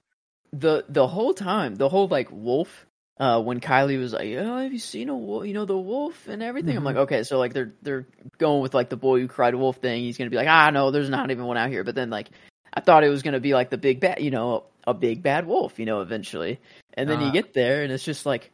the 0.53 0.84
the 0.88 1.07
whole 1.07 1.34
time, 1.34 1.74
the 1.76 1.88
whole 1.91 2.09
like 2.09 2.28
wolf. 2.32 2.86
Uh, 3.20 3.38
when 3.42 3.60
Kylie 3.60 3.98
was 3.98 4.14
like, 4.14 4.30
"Oh, 4.38 4.56
have 4.56 4.72
you 4.72 4.78
seen 4.78 5.10
a 5.10 5.14
wolf? 5.14 5.46
You 5.46 5.52
know 5.52 5.66
the 5.66 5.76
wolf 5.78 6.26
and 6.26 6.42
everything." 6.42 6.74
I'm 6.74 6.82
Mhm. 6.82 6.86
like, 6.86 6.96
"Okay, 6.96 7.22
so 7.22 7.38
like 7.38 7.52
they're 7.52 7.74
they're 7.82 8.06
going 8.38 8.62
with 8.62 8.72
like 8.72 8.88
the 8.88 8.96
boy 8.96 9.20
who 9.20 9.28
cried 9.28 9.54
wolf 9.54 9.76
thing. 9.76 10.02
He's 10.02 10.16
gonna 10.16 10.30
be 10.30 10.36
like, 10.38 10.48
ah, 10.48 10.70
no, 10.70 10.90
there's 10.90 11.10
not 11.10 11.30
even 11.30 11.44
one 11.44 11.58
out 11.58 11.68
here." 11.68 11.84
But 11.84 11.94
then 11.94 12.08
like, 12.08 12.30
I 12.72 12.80
thought 12.80 13.04
it 13.04 13.10
was 13.10 13.22
gonna 13.22 13.38
be 13.38 13.52
like 13.52 13.68
the 13.68 13.76
big 13.76 14.00
bad, 14.00 14.22
you 14.22 14.30
know, 14.30 14.64
a 14.86 14.94
big 14.94 15.22
bad 15.22 15.46
wolf, 15.46 15.78
you 15.78 15.84
know, 15.84 16.00
eventually. 16.00 16.60
And 16.94 17.10
then 17.10 17.20
you 17.20 17.28
Uh. 17.28 17.32
get 17.32 17.52
there, 17.52 17.82
and 17.82 17.92
it's 17.92 18.04
just 18.04 18.24
like, 18.24 18.50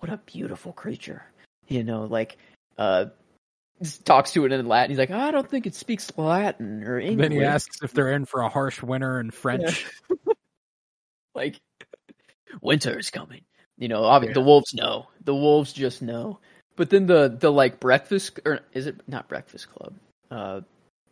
what 0.00 0.12
a 0.12 0.18
beautiful 0.26 0.74
creature, 0.74 1.24
you 1.68 1.82
know, 1.82 2.04
like, 2.04 2.36
uh, 2.76 3.06
talks 4.04 4.32
to 4.32 4.44
it 4.44 4.52
in 4.52 4.66
Latin. 4.68 4.90
He's 4.90 4.98
like, 4.98 5.10
I 5.10 5.30
don't 5.30 5.48
think 5.48 5.66
it 5.66 5.74
speaks 5.74 6.12
Latin 6.18 6.82
or 6.84 7.00
English. 7.00 7.28
Then 7.30 7.32
he 7.32 7.42
asks 7.44 7.82
if 7.82 7.92
they're 7.94 8.12
in 8.12 8.26
for 8.26 8.42
a 8.42 8.50
harsh 8.50 8.82
winter 8.82 9.18
in 9.20 9.30
French. 9.30 9.86
like 11.34 11.58
winter 12.60 12.98
is 12.98 13.10
coming. 13.10 13.40
You 13.78 13.88
know, 13.88 14.04
obviously 14.04 14.30
Yeah. 14.32 14.42
the 14.42 14.46
wolves 14.46 14.74
know. 14.74 15.08
The 15.24 15.34
wolves 15.34 15.72
just 15.72 16.02
know. 16.02 16.38
But 16.76 16.90
then 16.90 17.06
the 17.06 17.28
the 17.28 17.50
like 17.52 17.80
breakfast 17.80 18.40
or 18.46 18.60
is 18.72 18.86
it 18.86 19.00
not 19.06 19.28
Breakfast 19.28 19.68
Club? 19.70 19.94
Uh, 20.30 20.60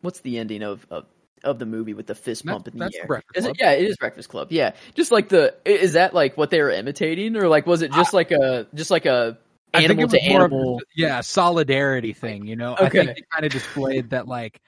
what's 0.00 0.20
the 0.20 0.38
ending 0.38 0.62
of 0.62 0.86
of, 0.90 1.06
of 1.44 1.58
the 1.58 1.66
movie 1.66 1.94
with 1.94 2.06
the 2.06 2.14
fist 2.14 2.44
That- 2.44 2.52
bump 2.52 2.68
in 2.68 2.78
the 2.78 2.90
air? 2.94 3.06
Breakfast 3.06 3.46
it? 3.48 3.56
Yeah, 3.58 3.72
it 3.72 3.84
is 3.84 3.96
Breakfast 3.96 4.28
Club. 4.28 4.48
Yeah, 4.50 4.72
just 4.94 5.10
like 5.12 5.28
the 5.28 5.54
is 5.64 5.92
that 5.94 6.14
like 6.14 6.36
what 6.36 6.50
they 6.50 6.60
were 6.62 6.70
imitating 6.70 7.36
or 7.36 7.48
like 7.48 7.66
was 7.66 7.82
it 7.82 7.92
just 7.92 8.14
like 8.14 8.30
a 8.30 8.66
just 8.74 8.90
like 8.90 9.06
a 9.06 9.38
I 9.74 9.82
animal 9.82 10.08
to 10.08 10.18
more 10.28 10.44
of 10.46 10.52
animal? 10.52 10.80
yeah, 10.96 11.20
solidarity 11.20 12.12
thing. 12.12 12.46
You 12.46 12.56
know, 12.56 12.74
I 12.78 12.88
think 12.88 13.10
it 13.10 13.24
kind 13.30 13.44
of 13.44 13.52
displayed 13.52 14.10
that 14.10 14.26
like. 14.28 14.60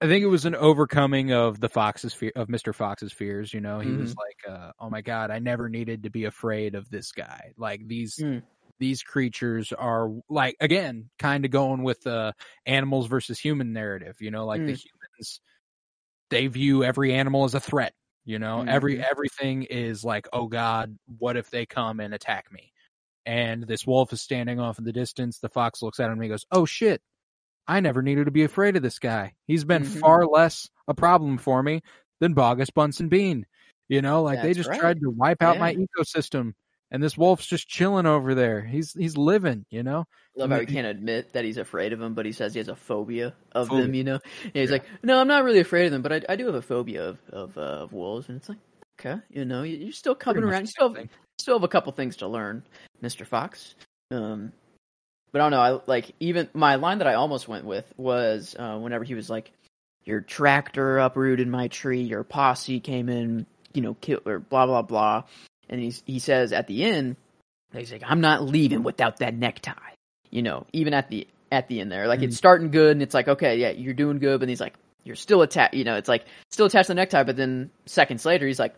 I 0.00 0.06
think 0.08 0.22
it 0.22 0.26
was 0.28 0.44
an 0.44 0.54
overcoming 0.54 1.32
of 1.32 1.58
the 1.60 1.70
Fox's 1.70 2.12
fear 2.12 2.32
of 2.36 2.48
Mr. 2.48 2.74
Fox's 2.74 3.12
fears. 3.12 3.54
You 3.54 3.60
know, 3.62 3.80
he 3.80 3.92
was 3.94 4.12
Mm-hmm. 4.12 4.18
like, 4.18 4.52
uh, 4.54 4.72
"Oh 4.78 4.90
my 4.90 5.00
god, 5.00 5.30
I 5.30 5.38
never 5.38 5.68
needed 5.70 6.02
to 6.02 6.10
be 6.10 6.24
afraid 6.24 6.74
of 6.74 6.90
this 6.90 7.12
guy." 7.12 7.52
Like 7.56 7.86
these 7.86 8.14
Mm. 8.18 8.46
these 8.80 9.02
creatures 9.02 9.72
are 9.72 10.10
like 10.30 10.56
again, 10.60 11.10
kind 11.18 11.44
of 11.46 11.50
going 11.52 11.82
with 11.84 12.02
the 12.02 12.34
animals 12.66 13.06
versus 13.08 13.38
human 13.40 13.72
narrative. 13.72 14.16
You 14.20 14.30
know, 14.32 14.46
like 14.46 14.64
the 14.66 14.72
Mm. 14.72 14.76
humans, 14.76 15.40
they 16.30 16.46
view 16.48 16.84
every 16.84 17.14
animal 17.14 17.44
as 17.44 17.54
a 17.54 17.60
threat. 17.60 17.94
You 18.24 18.38
know, 18.40 18.62
every 18.66 18.98
Mhm. 18.98 19.02
everything 19.02 19.64
is 19.64 20.04
like, 20.04 20.28
"Oh 20.32 20.48
God, 20.48 20.98
what 21.06 21.36
if 21.36 21.50
they 21.50 21.66
come 21.66 22.00
and 22.00 22.14
attack 22.14 22.52
me?" 22.52 22.72
and 23.26 23.64
this 23.68 23.86
wolf 23.86 24.12
is 24.14 24.22
standing 24.22 24.60
off 24.60 24.78
in 24.80 24.84
the 24.86 24.92
distance. 24.92 25.40
The 25.40 25.48
fox 25.50 25.82
looks 25.82 26.00
at 26.00 26.06
him 26.06 26.14
and 26.14 26.24
he 26.24 26.28
goes, 26.30 26.46
"Oh 26.52 26.66
shit! 26.66 27.02
I 27.68 27.80
never 27.80 28.02
needed 28.02 28.26
to 28.26 28.30
be 28.30 28.44
afraid 28.44 28.76
of 28.76 28.82
this 28.82 28.98
guy. 28.98 29.34
He's 29.46 29.64
been 29.64 29.82
Mhm. 29.82 30.00
far 30.00 30.26
less 30.26 30.68
a 30.88 30.94
problem 30.94 31.38
for 31.38 31.62
me 31.62 31.82
than 32.20 32.34
Boggis 32.34 32.72
Bunce 32.72 33.00
and 33.00 33.10
Bean. 33.10 33.46
You 33.88 34.02
know, 34.02 34.22
like 34.22 34.42
they 34.42 34.52
just 34.54 34.68
right. 34.68 34.80
tried 34.80 35.00
to 35.00 35.10
wipe 35.10 35.42
out 35.42 35.58
my 35.58 35.74
ecosystem, 35.74 36.54
and 36.90 37.02
this 37.02 37.16
wolf's 37.16 37.46
just 37.46 37.68
chilling 37.68 38.06
over 38.06 38.34
there. 38.34 38.60
He's 38.62 38.92
he's 38.92 39.16
living, 39.16 39.64
you 39.70 39.82
know. 39.84 40.06
Love 40.36 40.50
how 40.50 40.58
he 40.60 40.66
can't 40.66 40.86
admit 40.88 41.32
that 41.34 41.44
he's 41.44 41.56
afraid 41.56 41.92
of 41.92 41.98
them, 42.00 42.14
but 42.14 42.26
he 42.26 42.32
says 42.32 42.52
he 42.52 42.58
has 42.58 42.68
a 42.68 42.74
phobia 42.76 43.34
of 43.52 43.68
Phobia. 43.68 43.82
them. 43.84 43.94
You 43.94 44.04
know, 44.04 44.18
and 44.42 44.52
he's 44.54 44.70
Yeah. 44.70 44.74
like, 44.74 44.84
"No, 45.04 45.20
I'm 45.20 45.28
not 45.28 45.44
really 45.44 45.60
afraid 45.60 45.86
of 45.86 45.92
them, 45.92 46.02
but 46.02 46.12
I, 46.12 46.22
I 46.28 46.36
do 46.36 46.46
have 46.46 46.56
a 46.56 46.62
phobia 46.62 47.04
of 47.10 47.18
of, 47.30 47.56
uh, 47.56 47.60
of 47.60 47.92
wolves." 47.92 48.28
And 48.28 48.38
it's 48.38 48.48
like, 48.48 48.58
okay, 49.00 49.20
you 49.30 49.44
know, 49.44 49.62
you- 49.62 49.76
you're 49.76 49.92
still 49.92 50.14
coming 50.16 50.42
Pretty 50.42 50.52
around. 50.52 50.62
You 50.62 50.66
still 50.66 50.94
have, 50.94 51.08
still 51.38 51.54
have 51.58 51.64
a 51.64 51.68
couple 51.68 51.92
things 51.92 52.16
to 52.16 52.26
learn, 52.28 52.64
Mister 53.00 53.24
Fox. 53.24 53.76
Um, 54.10 54.52
but 55.36 55.42
I 55.42 55.44
don't 55.44 55.50
know. 55.50 55.78
I 55.78 55.80
like 55.86 56.12
even 56.18 56.48
my 56.54 56.76
line 56.76 56.96
that 56.98 57.06
I 57.06 57.12
almost 57.12 57.46
went 57.46 57.66
with 57.66 57.84
was 57.98 58.56
uh, 58.58 58.78
whenever 58.78 59.04
he 59.04 59.14
was 59.14 59.28
like, 59.28 59.52
"Your 60.06 60.22
tractor 60.22 60.96
uprooted 60.96 61.46
my 61.46 61.68
tree. 61.68 62.00
Your 62.00 62.24
posse 62.24 62.80
came 62.80 63.10
in, 63.10 63.44
you 63.74 63.82
know, 63.82 63.92
kill 64.00 64.20
or 64.24 64.38
blah 64.38 64.64
blah 64.64 64.80
blah." 64.80 65.24
And 65.68 65.78
he's 65.78 66.02
he 66.06 66.20
says 66.20 66.54
at 66.54 66.68
the 66.68 66.84
end, 66.84 67.16
he's 67.74 67.92
like, 67.92 68.02
"I'm 68.06 68.22
not 68.22 68.44
leaving 68.44 68.82
without 68.82 69.18
that 69.18 69.34
necktie." 69.34 69.74
You 70.30 70.40
know, 70.40 70.64
even 70.72 70.94
at 70.94 71.10
the 71.10 71.26
at 71.52 71.68
the 71.68 71.80
end 71.80 71.92
there, 71.92 72.08
like 72.08 72.20
Mm. 72.20 72.24
it's 72.24 72.38
starting 72.38 72.70
good, 72.70 72.92
and 72.92 73.02
it's 73.02 73.12
like, 73.12 73.28
okay, 73.28 73.58
yeah, 73.58 73.72
you're 73.72 73.92
doing 73.92 74.18
good, 74.18 74.40
but 74.40 74.48
he's 74.48 74.60
like, 74.60 74.72
you're 75.04 75.16
still 75.16 75.42
attached. 75.42 75.74
You 75.74 75.84
know, 75.84 75.96
it's 75.96 76.08
like 76.08 76.24
still 76.50 76.64
attached 76.64 76.86
to 76.86 76.92
the 76.92 76.94
necktie, 76.94 77.24
but 77.24 77.36
then 77.36 77.68
seconds 77.84 78.24
later, 78.24 78.46
he's 78.46 78.58
like, 78.58 78.74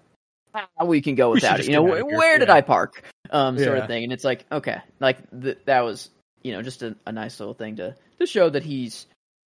ah, 0.57 0.67
we 0.85 1.01
can 1.03 1.15
go 1.15 1.29
We 1.31 1.35
without 1.37 1.61
it. 1.61 1.67
You 1.67 1.73
know, 1.75 1.85
where, 1.85 2.05
where 2.05 2.39
did 2.41 2.49
yeah. 2.49 2.55
I 2.55 2.63
park? 2.63 3.05
Um, 3.31 3.59
sort 3.59 3.77
Yeah. 3.77 3.83
of 3.85 3.87
thing, 3.89 4.03
and 4.03 4.13
it's 4.13 4.25
like, 4.25 4.45
okay, 4.51 4.79
like 4.99 5.19
th- 5.41 5.59
that 5.67 5.83
was, 5.83 6.11
you 6.43 6.53
know, 6.53 6.63
just 6.63 6.83
a, 6.83 6.97
a 7.07 7.13
nice 7.13 7.39
little 7.41 7.55
thing 7.55 7.77
to 7.77 7.97
to 8.19 8.27
show 8.27 8.49
that 8.49 8.63
he's 8.63 9.07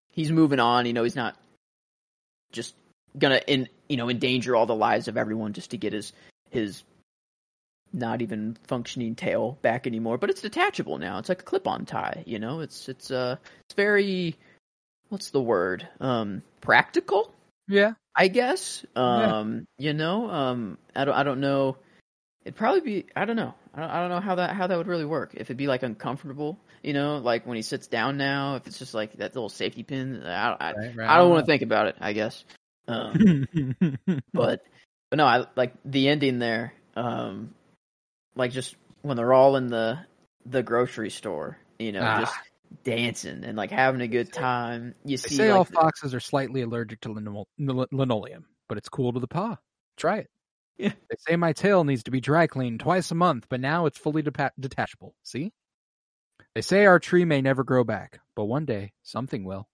he's 0.09 0.31
moving 0.31 0.59
on. 0.59 0.85
You 0.85 0.93
know, 0.93 1.03
he's 1.03 1.15
not 1.15 1.37
just 2.51 2.75
gonna 3.17 3.41
in 3.47 3.67
you 3.89 3.97
know 3.97 4.09
endanger 4.09 4.55
all 4.55 4.65
the 4.65 4.75
lives 4.75 5.07
of 5.07 5.17
everyone 5.17 5.53
just 5.53 5.71
to 5.71 5.77
get 5.77 5.93
his 5.93 6.13
his 6.49 6.83
not 7.93 8.21
even 8.21 8.57
functioning 8.67 9.15
tail 9.15 9.57
back 9.61 9.85
anymore. 9.85 10.17
But 10.17 10.29
it's 10.29 10.41
detachable 10.41 10.97
now. 10.97 11.17
It's 11.19 11.29
like 11.29 11.41
a 11.41 11.45
clip-on 11.45 11.85
tie. 11.85 12.23
You 12.25 12.39
know, 12.39 12.61
it's 12.61 12.87
it's 12.87 13.11
uh 13.11 13.35
it's 13.65 13.75
very 13.75 14.35
what's 15.09 15.31
the 15.31 15.41
word 15.41 15.87
um 15.99 16.41
practical. 16.61 17.33
Yeah, 17.67 17.93
I 18.15 18.27
guess. 18.27 18.85
Yeah. 18.95 19.37
Um, 19.37 19.65
you 19.77 19.93
know, 19.93 20.29
um, 20.29 20.77
I 20.95 21.05
don't, 21.05 21.15
I 21.15 21.23
don't 21.23 21.39
know. 21.39 21.77
It'd 22.43 22.57
probably 22.57 22.81
be, 22.81 23.05
I 23.15 23.25
don't 23.25 23.35
know. 23.35 23.53
I 23.73 23.79
don't, 23.79 23.89
I 23.89 23.99
don't 24.01 24.09
know 24.09 24.19
how 24.19 24.35
that, 24.35 24.55
how 24.55 24.67
that 24.67 24.77
would 24.77 24.87
really 24.87 25.05
work. 25.05 25.31
If 25.35 25.43
it'd 25.43 25.57
be 25.57 25.67
like 25.67 25.83
uncomfortable, 25.83 26.59
you 26.83 26.93
know, 26.93 27.17
like 27.17 27.45
when 27.45 27.55
he 27.57 27.61
sits 27.61 27.87
down 27.87 28.17
now, 28.17 28.55
if 28.55 28.67
it's 28.67 28.79
just 28.79 28.93
like 28.93 29.13
that 29.13 29.35
little 29.35 29.49
safety 29.49 29.83
pin, 29.83 30.23
I, 30.25 30.55
I, 30.59 30.71
right, 30.73 30.95
right. 30.97 31.09
I 31.09 31.17
don't 31.17 31.29
want 31.29 31.45
to 31.45 31.51
think 31.51 31.61
about 31.61 31.87
it. 31.87 31.95
I 31.99 32.13
guess. 32.13 32.43
Um, 32.87 33.47
but, 34.33 34.63
but 35.09 35.17
no, 35.17 35.25
I 35.25 35.45
like 35.55 35.73
the 35.85 36.09
ending 36.09 36.39
there. 36.39 36.73
Um, 36.95 37.53
like 38.35 38.51
just 38.51 38.75
when 39.01 39.17
they're 39.17 39.33
all 39.33 39.55
in 39.55 39.67
the 39.67 39.99
the 40.45 40.63
grocery 40.63 41.09
store, 41.11 41.57
you 41.79 41.91
know, 41.91 42.01
Ah. 42.03 42.19
just 42.21 42.35
dancing 42.83 43.43
and 43.43 43.57
like 43.57 43.69
having 43.71 44.01
a 44.01 44.07
good 44.07 44.31
time. 44.33 44.95
You 45.05 45.17
They 45.17 45.29
see, 45.29 45.35
say 45.35 45.49
like, 45.49 45.57
all 45.57 45.63
the- 45.65 45.73
foxes 45.73 46.13
are 46.15 46.19
slightly 46.19 46.61
allergic 46.61 47.01
to 47.01 47.09
linol- 47.09 47.45
linoleum, 47.91 48.45
but 48.67 48.77
it's 48.77 48.89
cool 48.89 49.13
to 49.13 49.19
the 49.19 49.27
paw. 49.27 49.57
Try 49.97 50.17
it. 50.19 50.27
Yeah. 50.77 50.93
They 51.09 51.15
say 51.19 51.35
my 51.35 51.53
tail 51.53 51.83
needs 51.83 52.03
to 52.03 52.11
be 52.11 52.21
dry 52.21 52.47
cleaned 52.47 52.79
twice 52.79 53.11
a 53.11 53.15
month, 53.15 53.45
but 53.49 53.59
now 53.59 53.85
it's 53.85 53.99
fully 53.99 54.23
depa- 54.23 54.51
detachable. 54.59 55.13
See? 55.21 55.51
They 56.55 56.61
say 56.61 56.85
our 56.85 56.99
tree 56.99 57.25
may 57.25 57.41
never 57.41 57.63
grow 57.63 57.83
back, 57.83 58.19
but 58.35 58.45
one 58.45 58.65
day 58.65 58.91
something 59.03 59.43
will. 59.43 59.67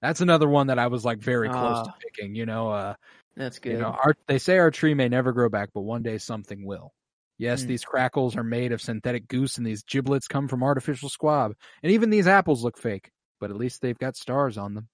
That's 0.00 0.20
another 0.20 0.48
one 0.48 0.68
that 0.68 0.78
I 0.78 0.86
was 0.88 1.04
like 1.04 1.18
very 1.18 1.48
close 1.48 1.84
to 1.86 1.90
Ah. 1.92 1.96
picking. 2.00 2.34
You 2.34 2.46
know, 2.46 2.70
uh, 2.70 2.94
that's 3.36 3.58
good. 3.58 3.72
you 3.72 3.78
know, 3.78 3.90
our 3.90 4.14
they 4.26 4.38
say 4.38 4.58
our 4.58 4.70
tree 4.70 4.94
may 4.94 5.08
never 5.08 5.32
grow 5.32 5.48
back, 5.48 5.70
but 5.74 5.82
one 5.82 6.02
day 6.02 6.18
something 6.18 6.64
will. 6.66 6.92
Yes, 7.38 7.62
Hmm. 7.62 7.68
these 7.68 7.84
crackles 7.84 8.36
are 8.36 8.44
made 8.44 8.72
of 8.72 8.80
synthetic 8.80 9.28
goose, 9.28 9.58
and 9.58 9.66
these 9.66 9.82
giblets 9.84 10.28
come 10.28 10.48
from 10.48 10.62
artificial 10.62 11.08
squab, 11.08 11.54
and 11.82 11.92
even 11.92 12.10
these 12.10 12.26
apples 12.26 12.62
look 12.64 12.78
fake, 12.78 13.10
but 13.40 13.50
at 13.50 13.56
least 13.56 13.80
they've 13.80 13.98
got 13.98 14.16
stars 14.16 14.58
on 14.58 14.74
them. 14.74 14.88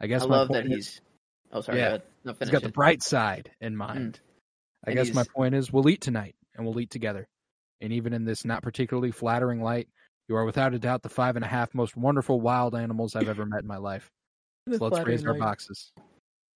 I 0.00 0.06
guess 0.06 0.22
I 0.22 0.26
love 0.26 0.48
that 0.48 0.62
point 0.64 0.72
is- 0.78 0.86
he's. 0.94 1.00
Oh, 1.50 1.60
sorry. 1.62 1.78
Yeah. 1.78 1.84
go 1.84 1.88
ahead. 1.88 2.02
No, 2.24 2.34
He's 2.38 2.50
got 2.50 2.62
the 2.62 2.68
bright 2.68 3.02
side 3.02 3.50
in 3.60 3.74
mind. 3.76 4.20
I 4.84 4.90
And 4.90 4.96
guess 4.98 5.14
my 5.14 5.24
point 5.34 5.54
is 5.54 5.72
we'll 5.72 5.88
eat 5.88 6.00
tonight 6.02 6.36
and 6.54 6.64
we'll 6.66 6.78
eat 6.78 6.90
together. 6.90 7.26
And 7.80 7.92
even 7.94 8.12
in 8.12 8.24
this 8.24 8.44
not 8.44 8.62
particularly 8.62 9.10
flattering 9.12 9.62
light, 9.62 9.88
you 10.28 10.36
are 10.36 10.44
without 10.44 10.74
a 10.74 10.78
doubt 10.78 11.02
the 11.02 11.08
five 11.08 11.36
and 11.36 11.44
a 11.44 11.48
half 11.48 11.74
most 11.74 11.96
wonderful 11.96 12.40
wild 12.40 12.74
animals 12.74 13.16
I've 13.16 13.28
ever 13.28 13.46
met 13.46 13.62
in 13.62 13.66
my 13.66 13.78
life. 13.78 14.10
So 14.70 14.86
let's 14.86 15.06
raise 15.06 15.24
our 15.24 15.32
boxes. 15.32 15.92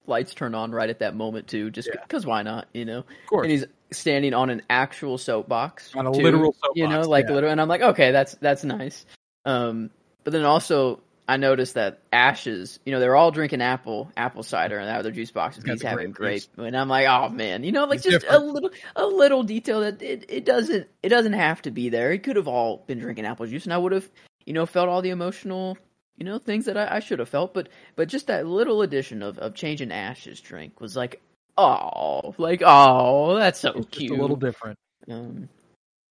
Lights 0.07 0.35
turn 0.35 0.55
on 0.55 0.71
right 0.71 0.91
at 0.91 0.99
that 0.99 1.17
moment 1.17 1.49
too, 1.49 1.71
just 1.71 1.89
Yeah. 1.89 2.03
because 2.03 2.27
why 2.27 2.43
not? 2.43 2.69
You 2.75 2.85
know. 2.85 2.99
Of 2.99 3.07
course. 3.27 3.45
And 3.45 3.53
he's 3.53 3.65
standing 3.91 4.35
on 4.35 4.51
an 4.51 4.61
actual 4.69 5.17
soapbox. 5.17 5.95
On 5.97 6.07
a 6.07 6.13
too, 6.13 6.21
literal 6.23 6.55
You 6.75 6.89
know, 6.89 7.01
like 7.03 7.25
yeah. 7.27 7.35
literal, 7.35 7.53
and 7.53 7.61
I'm 7.61 7.69
like, 7.69 7.81
okay, 7.81 8.11
that's 8.11 8.35
that's 8.35 8.65
nice. 8.65 9.07
Um, 9.47 9.89
but 10.25 10.33
then 10.35 10.45
also 10.45 11.01
I 11.29 11.37
noticed 11.37 11.75
that 11.75 12.01
Ash's, 12.13 12.81
you 12.85 12.93
know, 12.93 12.99
they're 12.99 13.15
all 13.15 13.31
drinking 13.31 13.63
apple 13.63 14.11
apple 14.17 14.43
cider 14.43 14.79
and 14.79 14.89
out 14.89 14.99
of 14.99 15.05
their 15.05 15.13
juice 15.13 15.31
boxes. 15.31 15.65
He's 15.65 15.75
He's 15.75 15.83
having 15.83 16.11
grape 16.11 16.45
grape, 16.55 16.67
and 16.67 16.77
I'm 16.77 16.89
like, 16.89 17.07
oh 17.07 17.29
man, 17.29 17.63
you 17.65 17.73
know, 17.73 17.85
like 17.85 18.03
just 18.03 18.27
a 18.29 18.39
little 18.39 18.71
a 18.97 19.07
little 19.07 19.43
detail 19.43 19.81
that 19.81 20.03
it, 20.03 20.25
it 20.29 20.45
doesn't 20.45 20.89
it 21.03 21.09
doesn't 21.09 21.35
have 21.35 21.63
to 21.63 21.71
be 21.71 21.89
there. 21.89 22.13
It 22.13 22.25
could 22.25 22.37
have 22.37 22.49
all 22.49 22.85
been 22.87 22.99
drinking 22.99 23.25
apple 23.27 23.47
juice, 23.47 23.65
and 23.65 23.73
I 23.73 23.79
would 23.79 23.93
have 23.93 24.09
you 24.45 24.53
know 24.53 24.67
felt 24.67 24.89
all 24.89 25.01
the 25.01 25.11
emotional 25.11 25.79
you 26.17 26.25
know 26.25 26.39
things 26.39 26.65
that 26.65 26.77
I, 26.77 26.97
I 26.97 27.01
should 27.01 27.21
have 27.21 27.29
felt, 27.29 27.55
but 27.55 27.69
but 27.95 28.09
just 28.09 28.27
that 28.27 28.47
little 28.47 28.83
addition 28.83 29.23
of 29.23 29.39
of 29.39 29.55
changing 29.55 29.93
Ash's 29.93 30.41
drink 30.41 30.81
was 30.81 30.97
like, 30.97 31.23
oh, 31.57 32.35
like 32.37 32.63
oh, 32.67 33.37
that's 33.37 33.61
so 33.61 33.73
It's 33.77 33.87
cute. 33.87 34.11
a 34.11 34.21
little 34.21 34.37
different. 34.37 34.79
Um, 35.09 35.49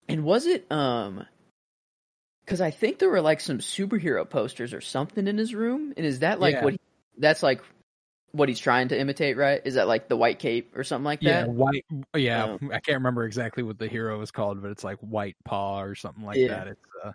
and 0.07 0.23
was 0.23 0.45
it 0.45 0.71
um? 0.71 1.25
Because 2.45 2.61
I 2.61 2.71
think 2.71 2.99
there 2.99 3.09
were 3.09 3.21
like 3.21 3.39
some 3.39 3.59
superhero 3.59 4.27
posters 4.29 4.73
or 4.73 4.81
something 4.81 5.27
in 5.27 5.37
his 5.37 5.53
room, 5.53 5.93
and 5.95 6.05
is 6.05 6.19
that 6.19 6.39
like 6.39 6.55
Yeah. 6.55 6.63
what? 6.63 6.73
He, 6.73 6.79
that's 7.17 7.43
like 7.43 7.61
what 8.33 8.49
he's 8.49 8.59
trying 8.59 8.87
to 8.87 8.99
imitate, 8.99 9.37
right? 9.37 9.61
Is 9.65 9.75
that 9.75 9.87
like 9.87 10.07
the 10.07 10.15
white 10.17 10.39
cape 10.39 10.75
or 10.75 10.83
something 10.83 11.05
like 11.05 11.19
that? 11.21 11.45
Yeah, 11.47 11.51
white. 11.51 11.85
Yeah, 12.15 12.43
Um, 12.45 12.71
I 12.73 12.79
can't 12.79 12.97
remember 12.97 13.25
exactly 13.25 13.61
what 13.63 13.77
the 13.77 13.87
hero 13.87 14.21
is 14.21 14.31
called, 14.31 14.61
but 14.61 14.71
it's 14.71 14.83
like 14.83 14.97
White 14.99 15.35
Paw 15.43 15.81
or 15.81 15.95
something 15.95 16.23
like 16.23 16.37
Yeah. 16.37 16.47
that. 16.47 16.67
It's 16.67 16.85
uh, 17.03 17.11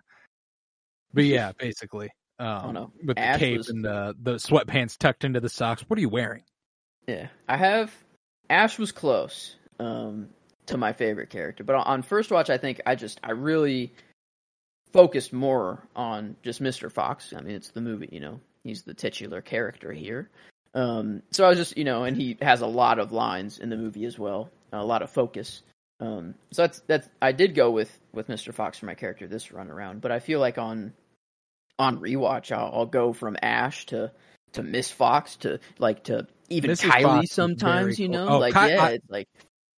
but 1.13 1.25
yeah, 1.25 1.51
basically, 1.57 2.09
um, 2.39 2.73
know. 2.73 2.91
with 3.03 3.17
the 3.17 3.23
Ash 3.23 3.39
cape 3.39 3.57
was- 3.57 3.69
and 3.69 3.83
the 3.83 4.15
the 4.21 4.35
sweatpants 4.35 4.97
tucked 4.97 5.23
into 5.23 5.39
the 5.39 5.49
socks. 5.49 5.83
What 5.87 5.97
are 5.97 6.01
you 6.01 6.09
wearing? 6.09 6.43
Yeah, 7.07 7.27
I 7.47 7.57
have. 7.57 7.93
Ash 8.49 8.77
was 8.79 8.91
close 8.91 9.55
um, 9.79 10.29
to 10.67 10.77
my 10.77 10.93
favorite 10.93 11.29
character, 11.29 11.63
but 11.63 11.75
on, 11.75 11.83
on 11.83 12.01
first 12.01 12.31
watch, 12.31 12.49
I 12.49 12.57
think 12.57 12.81
I 12.85 12.95
just 12.95 13.19
I 13.23 13.31
really 13.31 13.93
focused 14.93 15.33
more 15.33 15.87
on 15.95 16.35
just 16.43 16.61
Mister 16.61 16.89
Fox. 16.89 17.33
I 17.35 17.41
mean, 17.41 17.55
it's 17.55 17.69
the 17.69 17.81
movie, 17.81 18.09
you 18.11 18.19
know, 18.19 18.39
he's 18.63 18.83
the 18.83 18.93
titular 18.93 19.41
character 19.41 19.91
here. 19.91 20.29
Um, 20.73 21.23
so 21.31 21.45
I 21.45 21.49
was 21.49 21.57
just, 21.57 21.77
you 21.77 21.83
know, 21.83 22.03
and 22.03 22.15
he 22.15 22.37
has 22.41 22.61
a 22.61 22.67
lot 22.67 22.99
of 22.99 23.11
lines 23.11 23.57
in 23.59 23.69
the 23.69 23.77
movie 23.77 24.05
as 24.05 24.19
well, 24.19 24.49
a 24.71 24.83
lot 24.83 25.01
of 25.01 25.09
focus. 25.09 25.63
Um, 25.99 26.35
so 26.51 26.63
that's 26.63 26.81
that's 26.87 27.09
I 27.21 27.31
did 27.31 27.55
go 27.55 27.71
with 27.71 27.97
with 28.13 28.29
Mister 28.29 28.51
Fox 28.51 28.77
for 28.77 28.85
my 28.85 28.93
character 28.95 29.27
this 29.27 29.51
run 29.51 29.71
around, 29.71 30.01
but 30.01 30.11
I 30.11 30.19
feel 30.19 30.39
like 30.39 30.57
on 30.59 30.93
on 31.79 31.99
rewatch 31.99 32.51
I'll, 32.51 32.71
I'll 32.73 32.85
go 32.85 33.13
from 33.13 33.37
Ash 33.41 33.85
to 33.87 34.11
to 34.53 34.63
Miss 34.63 34.91
Fox 34.91 35.37
to 35.37 35.59
like 35.79 36.03
to 36.05 36.27
even 36.49 36.71
Mrs. 36.71 36.89
Kylie 36.91 37.01
Fox 37.03 37.31
sometimes, 37.31 37.99
you 37.99 38.07
cool. 38.07 38.15
know, 38.17 38.27
Oh, 38.29 38.37
like 38.39 38.53
Ky- 38.53 38.73
yeah, 38.73 38.83
I- 38.83 38.91
it's 38.91 39.09
like 39.09 39.27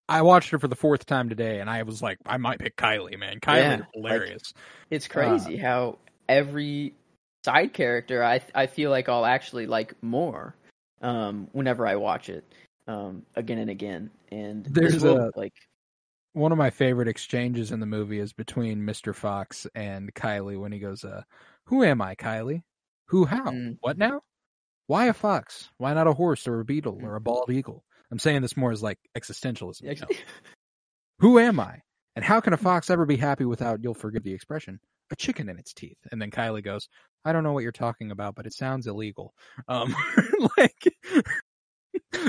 I 0.10 0.22
watched 0.24 0.52
it 0.54 0.58
for 0.60 0.68
the 0.68 0.76
fourth 0.76 1.06
time 1.06 1.30
today, 1.30 1.60
and 1.60 1.70
I 1.70 1.84
was 1.84 2.02
like, 2.02 2.18
I 2.26 2.38
might 2.38 2.60
pick 2.60 2.76
Kylie, 2.76 3.18
man. 3.18 3.40
Kylie 3.40 3.58
Yeah, 3.58 3.80
is 3.80 3.86
hilarious. 3.94 4.54
it's 4.90 5.06
Uh, 5.08 5.12
crazy 5.14 5.56
how 5.56 6.00
every 6.28 6.94
side 7.46 7.74
character 7.74 8.24
I 8.24 8.42
I 8.54 8.68
feel 8.68 8.90
like 8.92 9.08
I'll 9.08 9.26
actually 9.26 9.66
like 9.68 9.94
more 10.04 10.56
um 11.02 11.48
whenever 11.54 11.88
I 11.88 11.96
watch 11.96 12.28
it 12.28 12.44
um 12.88 13.26
again 13.36 13.60
and 13.60 13.70
again 13.70 14.10
and 14.32 14.66
There's 14.66 15.02
will, 15.02 15.18
a- 15.18 15.32
like 15.36 15.54
One 16.34 16.52
of 16.52 16.58
my 16.58 16.70
favorite 16.70 17.08
exchanges 17.08 17.72
in 17.72 17.80
the 17.80 17.86
movie 17.86 18.20
is 18.20 18.34
between 18.34 18.82
Mr. 18.86 19.16
Fox 19.16 19.66
and 19.76 20.14
Kylie 20.14 20.60
when 20.60 20.72
he 20.72 20.80
goes, 20.80 21.04
uh, 21.06 21.24
"Who 21.66 21.84
am 21.84 22.02
I, 22.02 22.16
Kylie? 22.16 22.64
Who? 23.08 23.26
How? 23.26 23.46
Mm. 23.46 23.78
What 23.82 23.98
now? 23.98 24.22
Why 24.88 25.06
a 25.06 25.14
fox? 25.14 25.70
Why 25.78 25.94
not 25.94 26.08
a 26.08 26.14
horse 26.14 26.48
or 26.48 26.60
a 26.60 26.66
beetle 26.66 27.00
or 27.02 27.16
a 27.16 27.22
bald 27.22 27.50
eagle?" 27.52 27.84
I'm 28.12 28.20
saying 28.20 28.42
this 28.42 28.58
more 28.58 28.72
as 28.72 28.84
like 28.84 28.98
existentialism. 29.18 29.84
you 29.84 29.92
Ex- 29.92 30.02
know? 30.02 30.08
Who 31.20 31.40
am 31.40 31.60
I? 31.60 31.80
And 32.16 32.26
how 32.26 32.40
can 32.40 32.54
a 32.54 32.58
fox 32.58 32.90
ever 32.90 33.06
be 33.06 33.18
happy 33.18 33.46
without, 33.46 33.80
you'll 33.82 33.94
forgive 33.94 34.24
the 34.24 34.34
expression, 34.34 34.80
a 35.12 35.16
chicken 35.16 35.50
in 35.50 35.58
its 35.58 35.74
teeth? 35.74 35.98
And 36.12 36.22
then 36.22 36.32
Kylie 36.32 36.64
goes, 36.64 36.88
I 37.24 37.34
don't 37.34 37.44
know 37.44 37.54
what 37.54 37.64
you're 37.64 37.72
talking 37.72 38.12
about, 38.12 38.36
but 38.36 38.46
it 38.46 38.54
sounds 38.54 38.88
illegal. 38.88 39.34
Um, 39.68 39.96
like, 40.58 40.96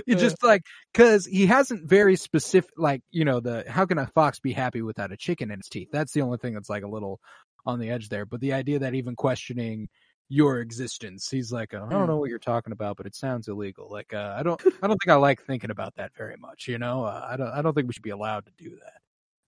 you 0.06 0.16
just 0.16 0.42
like, 0.42 0.62
cause 0.94 1.26
he 1.26 1.46
hasn't 1.46 1.88
very 1.88 2.16
specific, 2.16 2.70
like, 2.76 3.02
you 3.10 3.24
know, 3.24 3.40
the, 3.40 3.64
how 3.68 3.86
can 3.86 3.98
a 3.98 4.06
fox 4.08 4.40
be 4.40 4.52
happy 4.52 4.82
without 4.82 5.12
a 5.12 5.16
chicken 5.16 5.50
in 5.50 5.58
its 5.58 5.68
teeth? 5.68 5.88
That's 5.92 6.12
the 6.12 6.22
only 6.22 6.38
thing 6.38 6.54
that's 6.54 6.70
like 6.70 6.82
a 6.82 6.88
little 6.88 7.20
on 7.64 7.78
the 7.78 7.90
edge 7.90 8.08
there. 8.08 8.26
But 8.26 8.40
the 8.40 8.52
idea 8.52 8.80
that 8.80 8.94
even 8.94 9.16
questioning 9.16 9.88
your 10.32 10.60
existence, 10.60 11.28
he's 11.28 11.52
like, 11.52 11.74
I 11.74 11.78
don't 11.78 12.06
know 12.06 12.16
what 12.16 12.30
you're 12.30 12.38
talking 12.38 12.72
about, 12.72 12.96
but 12.96 13.04
it 13.04 13.14
sounds 13.16 13.48
illegal. 13.48 13.88
Like, 13.90 14.14
uh, 14.14 14.34
I 14.38 14.42
don't, 14.44 14.60
I 14.82 14.86
don't 14.86 14.96
think 15.02 15.08
I 15.10 15.16
like 15.16 15.42
thinking 15.42 15.70
about 15.70 15.96
that 15.96 16.14
very 16.16 16.36
much, 16.36 16.68
you 16.68 16.78
know? 16.78 17.04
Uh, 17.04 17.26
I 17.28 17.36
don't, 17.36 17.48
I 17.48 17.60
don't 17.62 17.74
think 17.74 17.88
we 17.88 17.92
should 17.92 18.02
be 18.04 18.10
allowed 18.10 18.46
to 18.46 18.52
do 18.56 18.78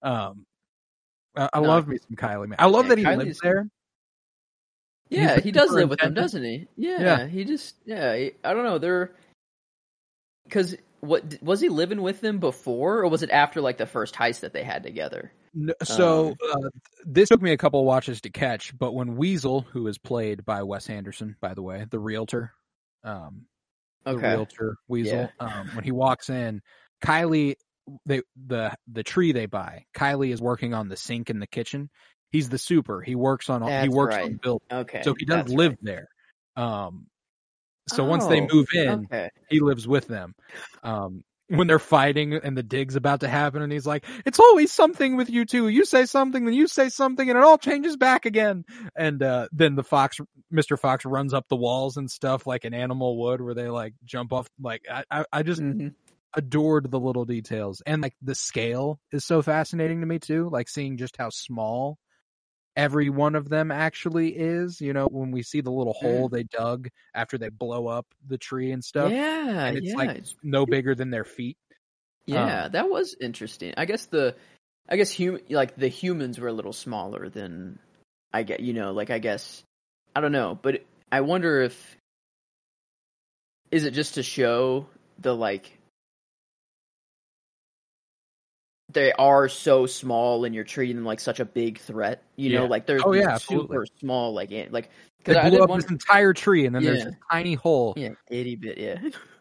that. 0.02 0.08
Um, 0.10 0.44
I, 1.36 1.48
I 1.54 1.60
No. 1.60 1.68
love 1.68 1.86
me 1.88 1.98
some 1.98 2.16
Kylie. 2.16 2.48
Man, 2.48 2.56
I 2.58 2.66
love 2.66 2.86
Yeah, 2.86 2.88
that 2.90 2.98
he 2.98 3.04
Kylie's- 3.04 3.16
lives 3.24 3.40
there. 3.42 3.68
Yeah, 5.08 5.40
he 5.40 5.52
does 5.52 5.70
live 5.70 5.90
with 5.90 6.00
them, 6.00 6.14
doesn't 6.14 6.42
he? 6.42 6.66
Yeah, 6.76 7.00
Yeah. 7.00 7.26
he 7.26 7.44
just 7.44 7.76
yeah. 7.84 8.16
He, 8.16 8.32
I 8.42 8.54
don't 8.54 8.64
know. 8.64 8.78
They're 8.78 9.12
because 10.44 10.74
what 11.00 11.36
was 11.42 11.60
he 11.60 11.68
living 11.68 12.00
with 12.00 12.22
them 12.22 12.38
before, 12.38 13.00
or 13.00 13.08
was 13.08 13.22
it 13.22 13.28
after 13.30 13.60
like 13.60 13.76
the 13.76 13.84
first 13.86 14.14
heist 14.14 14.40
that 14.40 14.54
they 14.54 14.62
had 14.62 14.82
together? 14.82 15.30
So 15.82 16.28
Um, 16.28 16.34
uh, 16.50 16.68
this 17.04 17.28
took 17.28 17.42
me 17.42 17.52
a 17.52 17.56
couple 17.58 17.84
watches 17.84 18.20
to 18.22 18.30
catch, 18.30 18.76
but 18.78 18.92
when 18.92 19.16
Weasel, 19.16 19.60
who 19.60 19.86
is 19.86 19.98
played 19.98 20.44
by 20.44 20.62
Wes 20.62 20.88
Anderson, 20.88 21.36
by 21.40 21.54
the 21.54 21.62
way, 21.62 21.86
the 21.90 21.98
realtor, 21.98 22.52
um, 23.04 23.46
the 24.06 24.12
Okay. 24.12 24.28
realtor 24.30 24.76
Weasel, 24.88 25.30
um, 25.40 25.68
when 25.74 25.84
he 25.84 25.92
walks 25.92 26.30
in, 26.30 26.62
Kylie, 27.04 27.56
they 28.06 28.22
the 28.46 28.72
the 28.90 29.02
tree 29.02 29.32
they 29.32 29.46
buy, 29.46 29.84
Kylie 29.94 30.32
is 30.32 30.40
working 30.40 30.72
on 30.72 30.88
the 30.88 30.96
sink 30.96 31.28
in 31.30 31.38
the 31.38 31.46
kitchen. 31.46 31.90
He's 32.30 32.48
the 32.48 32.58
super. 32.58 33.02
He 33.02 33.14
works 33.14 33.50
on 33.50 33.62
all 33.62 33.80
he 33.80 33.88
works 33.88 34.16
right. 34.16 34.24
on 34.24 34.38
build. 34.42 34.62
Okay. 34.72 35.02
So 35.02 35.14
he 35.18 35.26
does 35.26 35.38
that's 35.44 35.52
live 35.52 35.70
right. 35.72 35.78
there. 35.82 36.08
Um, 36.56 37.06
so 37.88 38.04
once 38.04 38.26
they 38.26 38.40
Oh, 38.40 38.48
move 38.50 38.68
in, 38.74 39.04
Okay. 39.04 39.30
he 39.50 39.60
lives 39.60 39.86
with 39.86 40.06
them. 40.06 40.34
Um, 40.82 41.24
when 41.56 41.66
they're 41.66 41.78
fighting 41.78 42.34
and 42.34 42.56
the 42.56 42.62
dig's 42.62 42.96
about 42.96 43.20
to 43.20 43.28
happen, 43.28 43.62
and 43.62 43.72
he's 43.72 43.86
like, 43.86 44.04
"It's 44.24 44.40
always 44.40 44.72
something 44.72 45.16
with 45.16 45.30
you 45.30 45.44
two. 45.44 45.68
You 45.68 45.84
say 45.84 46.06
something, 46.06 46.44
then 46.44 46.54
you 46.54 46.66
say 46.66 46.88
something, 46.88 47.28
and 47.28 47.38
it 47.38 47.44
all 47.44 47.58
changes 47.58 47.96
back 47.96 48.26
again." 48.26 48.64
And 48.96 49.22
uh, 49.22 49.48
then 49.52 49.74
the 49.76 49.82
fox, 49.84 50.18
Mister 50.50 50.76
Fox, 50.76 51.04
runs 51.04 51.34
up 51.34 51.46
the 51.48 51.56
walls 51.56 51.96
and 51.96 52.10
stuff 52.10 52.46
like 52.46 52.64
an 52.64 52.74
animal 52.74 53.20
would, 53.22 53.40
where 53.40 53.54
they 53.54 53.68
like 53.68 53.94
jump 54.04 54.32
off. 54.32 54.48
Like 54.60 54.82
I, 54.90 55.04
I, 55.10 55.24
I 55.32 55.42
just 55.42 55.60
Mhm. 55.60 55.94
adored 56.34 56.90
the 56.90 57.00
little 57.00 57.24
details, 57.24 57.82
and 57.86 58.02
like 58.02 58.14
the 58.22 58.34
scale 58.34 58.98
is 59.12 59.24
so 59.24 59.42
fascinating 59.42 60.00
to 60.00 60.06
me 60.06 60.18
too. 60.18 60.48
Like 60.50 60.68
seeing 60.68 60.96
just 60.96 61.16
how 61.16 61.28
small 61.30 61.98
every 62.76 63.10
one 63.10 63.34
of 63.34 63.48
them 63.48 63.70
actually 63.70 64.28
is. 64.30 64.80
You 64.80 64.92
know, 64.92 65.06
when 65.06 65.30
we 65.30 65.42
see 65.42 65.60
the 65.60 65.70
little 65.70 65.94
mm. 65.94 66.00
hole 66.00 66.28
they 66.28 66.44
dug 66.44 66.88
after 67.14 67.38
they 67.38 67.48
blow 67.48 67.86
up 67.86 68.06
the 68.26 68.38
tree 68.38 68.72
and 68.72 68.82
stuff, 68.84 69.10
Yeah, 69.10 69.66
and 69.66 69.78
it's 69.78 69.88
yeah, 69.88 69.96
like 69.96 70.24
no 70.42 70.66
bigger 70.66 70.94
than 70.94 71.10
their 71.10 71.24
feet. 71.24 71.56
Um, 72.28 72.34
yeah. 72.34 72.68
that 72.68 72.88
was 72.88 73.16
interesting. 73.20 73.74
I 73.76 73.84
guess 73.84 74.06
the, 74.06 74.36
I 74.88 74.96
guess 74.96 75.16
hum 75.16 75.38
like 75.50 75.76
the 75.76 75.88
humans 75.88 76.38
were 76.38 76.48
a 76.48 76.52
little 76.52 76.72
smaller 76.72 77.28
than, 77.28 77.78
I 78.32 78.44
get. 78.44 78.60
You 78.60 78.72
know, 78.72 78.92
like 78.92 79.10
I 79.10 79.18
guess, 79.18 79.62
I 80.14 80.20
don't 80.20 80.32
know, 80.32 80.58
but 80.60 80.84
I 81.10 81.20
wonder 81.22 81.60
if, 81.62 81.96
is 83.70 83.84
it 83.84 83.92
just 83.92 84.14
to 84.14 84.22
show 84.22 84.86
the 85.18 85.34
like. 85.34 85.78
They 88.92 89.12
are 89.12 89.48
so 89.48 89.86
small, 89.86 90.44
and 90.44 90.54
you're 90.54 90.64
treating 90.64 90.96
them 90.96 91.04
like 91.04 91.20
such 91.20 91.40
a 91.40 91.44
big 91.44 91.78
threat. 91.78 92.22
You 92.36 92.52
know, 92.52 92.66
like 92.66 92.86
they're 92.86 93.00
Oh, 93.04 93.12
yeah, 93.12 93.30
absolutely. 93.30 93.74
super 93.74 93.86
small, 94.00 94.32
like 94.34 94.50
like 94.70 94.90
They 95.24 95.36
I 95.36 95.50
blew 95.50 95.60
up 95.62 95.68
wonder- 95.70 95.82
this 95.82 95.90
entire 95.90 96.32
tree, 96.32 96.66
and 96.66 96.74
then 96.74 96.84
there's 96.84 97.04
a 97.04 97.16
tiny 97.30 97.54
hole. 97.54 97.94
Yeah, 97.96 98.10
itty 98.30 98.56
bit, 98.56 98.78
yeah. 98.78 98.98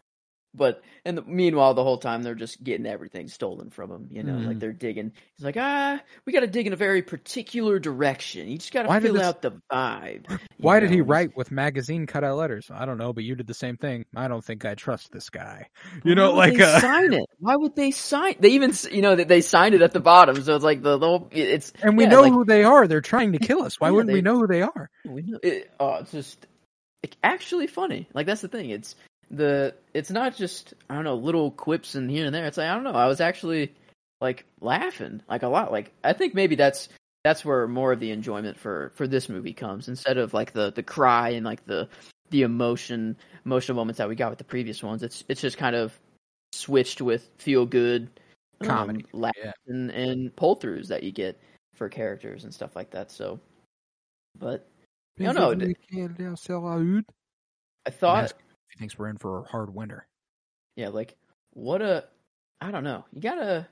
but 0.54 0.82
and 1.04 1.18
the, 1.18 1.22
meanwhile, 1.22 1.74
the 1.74 1.82
whole 1.84 1.98
time 1.98 2.22
they're 2.22 2.34
just 2.34 2.62
getting 2.62 2.86
everything 2.86 3.28
stolen 3.28 3.70
from 3.70 3.90
him. 3.90 4.08
You 4.10 4.22
know, 4.22 4.34
like 4.38 4.56
Mhm. 4.56 4.60
they're 4.60 4.72
digging. 4.72 5.12
He's 5.36 5.44
like, 5.44 5.56
ah, 5.58 6.00
we 6.24 6.32
got 6.32 6.40
to 6.40 6.46
dig 6.46 6.66
in 6.66 6.72
a 6.72 6.76
very 6.76 7.02
particular 7.02 7.78
direction. 7.78 8.48
You 8.48 8.58
just 8.58 8.72
got 8.72 8.82
to 8.84 9.00
fill 9.00 9.14
this- 9.14 9.22
out 9.22 9.42
the 9.42 9.52
vibe. 9.72 10.26
Why 10.58 10.78
did 10.80 10.90
he 10.90 11.00
write 11.00 11.36
with 11.36 11.50
magazine 11.50 12.06
cutout 12.06 12.36
letters? 12.36 12.70
I 12.72 12.84
don't 12.86 12.98
know, 12.98 13.12
but 13.12 13.24
you 13.24 13.34
did 13.34 13.46
the 13.46 13.54
same 13.54 13.76
thing. 13.76 14.04
I 14.14 14.28
don't 14.28 14.44
think 14.44 14.64
I 14.64 14.74
trust 14.74 15.10
this 15.12 15.28
guy. 15.30 15.68
Why 16.02 16.10
You 16.10 16.14
know, 16.14 16.32
would 16.32 16.36
like 16.36 16.58
they 16.58 16.60
uh, 16.60 16.80
sign 16.80 17.12
it. 17.12 17.26
Why 17.38 17.56
would 17.56 17.74
they 17.74 17.90
sign? 17.90 18.36
They 18.38 18.50
even, 18.50 18.72
you 18.90 19.02
know, 19.02 19.16
that 19.16 19.28
they 19.28 19.40
signed 19.40 19.74
it 19.74 19.82
at 19.82 19.92
the 19.92 20.00
bottom. 20.00 20.40
So 20.42 20.54
it's 20.54 20.64
like 20.64 20.82
the, 20.82 20.98
the 20.98 21.06
whole. 21.06 21.28
It's 21.32 21.72
and 21.82 21.96
we 21.98 22.04
yeah, 22.04 22.10
know 22.10 22.22
like, 22.22 22.32
who 22.32 22.44
they 22.44 22.62
are. 22.64 22.86
They're 22.86 23.00
trying 23.00 23.32
to 23.32 23.38
kill 23.38 23.62
us. 23.62 23.80
Why 23.80 23.90
Yeah, 23.90 23.90
wouldn't 23.90 24.12
we 24.12 24.22
know 24.22 24.38
who 24.38 24.46
they 24.46 24.62
are? 24.62 24.90
We 25.04 25.22
know 25.22 25.38
it, 25.42 25.70
oh, 25.80 25.94
it's 25.96 26.12
just 26.12 26.46
like, 27.02 27.16
actually 27.24 27.66
funny. 27.66 28.08
Like 28.14 28.26
that's 28.26 28.42
the 28.42 28.48
thing. 28.48 28.70
It's 28.70 28.94
the 29.32 29.74
it's 29.94 30.10
not 30.10 30.36
just 30.36 30.74
I 30.88 30.94
don't 30.94 31.04
know 31.04 31.16
little 31.16 31.50
quips 31.50 31.94
in 31.94 32.08
here 32.08 32.26
and 32.26 32.34
there. 32.34 32.46
It's 32.46 32.58
like 32.58 32.68
I 32.68 32.74
don't 32.74 32.84
know. 32.84 32.92
I 32.92 33.06
was 33.06 33.20
actually 33.20 33.74
like 34.20 34.44
laughing 34.60 35.22
like 35.28 35.42
a 35.42 35.48
lot. 35.48 35.72
Like 35.72 35.92
I 36.04 36.12
think 36.12 36.34
maybe 36.34 36.54
that's 36.54 36.88
that's 37.24 37.44
where 37.44 37.66
more 37.66 37.92
of 37.92 38.00
the 38.00 38.10
enjoyment 38.10 38.58
for 38.58 38.92
for 38.94 39.08
this 39.08 39.28
movie 39.28 39.54
comes 39.54 39.88
instead 39.88 40.18
of 40.18 40.34
like 40.34 40.52
the 40.52 40.70
the 40.72 40.82
cry 40.82 41.30
and 41.30 41.46
like 41.46 41.64
the 41.66 41.88
the 42.30 42.42
emotion 42.42 43.16
emotional 43.44 43.76
moments 43.76 43.98
that 43.98 44.08
we 44.08 44.14
got 44.14 44.30
with 44.30 44.38
the 44.38 44.44
previous 44.44 44.82
ones. 44.82 45.02
It's 45.02 45.24
it's 45.28 45.40
just 45.40 45.58
kind 45.58 45.74
of 45.74 45.98
switched 46.52 47.00
with 47.00 47.28
feel 47.38 47.64
good 47.64 48.10
Comedy, 48.62 49.04
um, 49.12 49.20
laugh 49.20 49.32
yeah. 49.42 49.52
and 49.66 49.90
and 49.90 50.34
pull 50.36 50.56
throughs 50.56 50.88
that 50.88 51.02
you 51.02 51.12
get 51.12 51.40
for 51.74 51.88
characters 51.88 52.44
and 52.44 52.54
stuff 52.54 52.76
like 52.76 52.90
that. 52.90 53.10
So, 53.10 53.40
but 54.38 54.68
No, 55.18 55.32
no, 55.32 55.54
d- 55.54 55.74
I 57.86 57.90
thought 57.90 58.32
he 58.72 58.78
thinks 58.78 58.98
we're 58.98 59.08
in 59.08 59.18
for 59.18 59.40
a 59.40 59.44
hard 59.44 59.74
winter. 59.74 60.06
Yeah, 60.76 60.88
like 60.88 61.16
what 61.52 61.82
a 61.82 62.04
I 62.60 62.70
don't 62.70 62.84
know. 62.84 63.04
You 63.12 63.20
gotta 63.20 63.66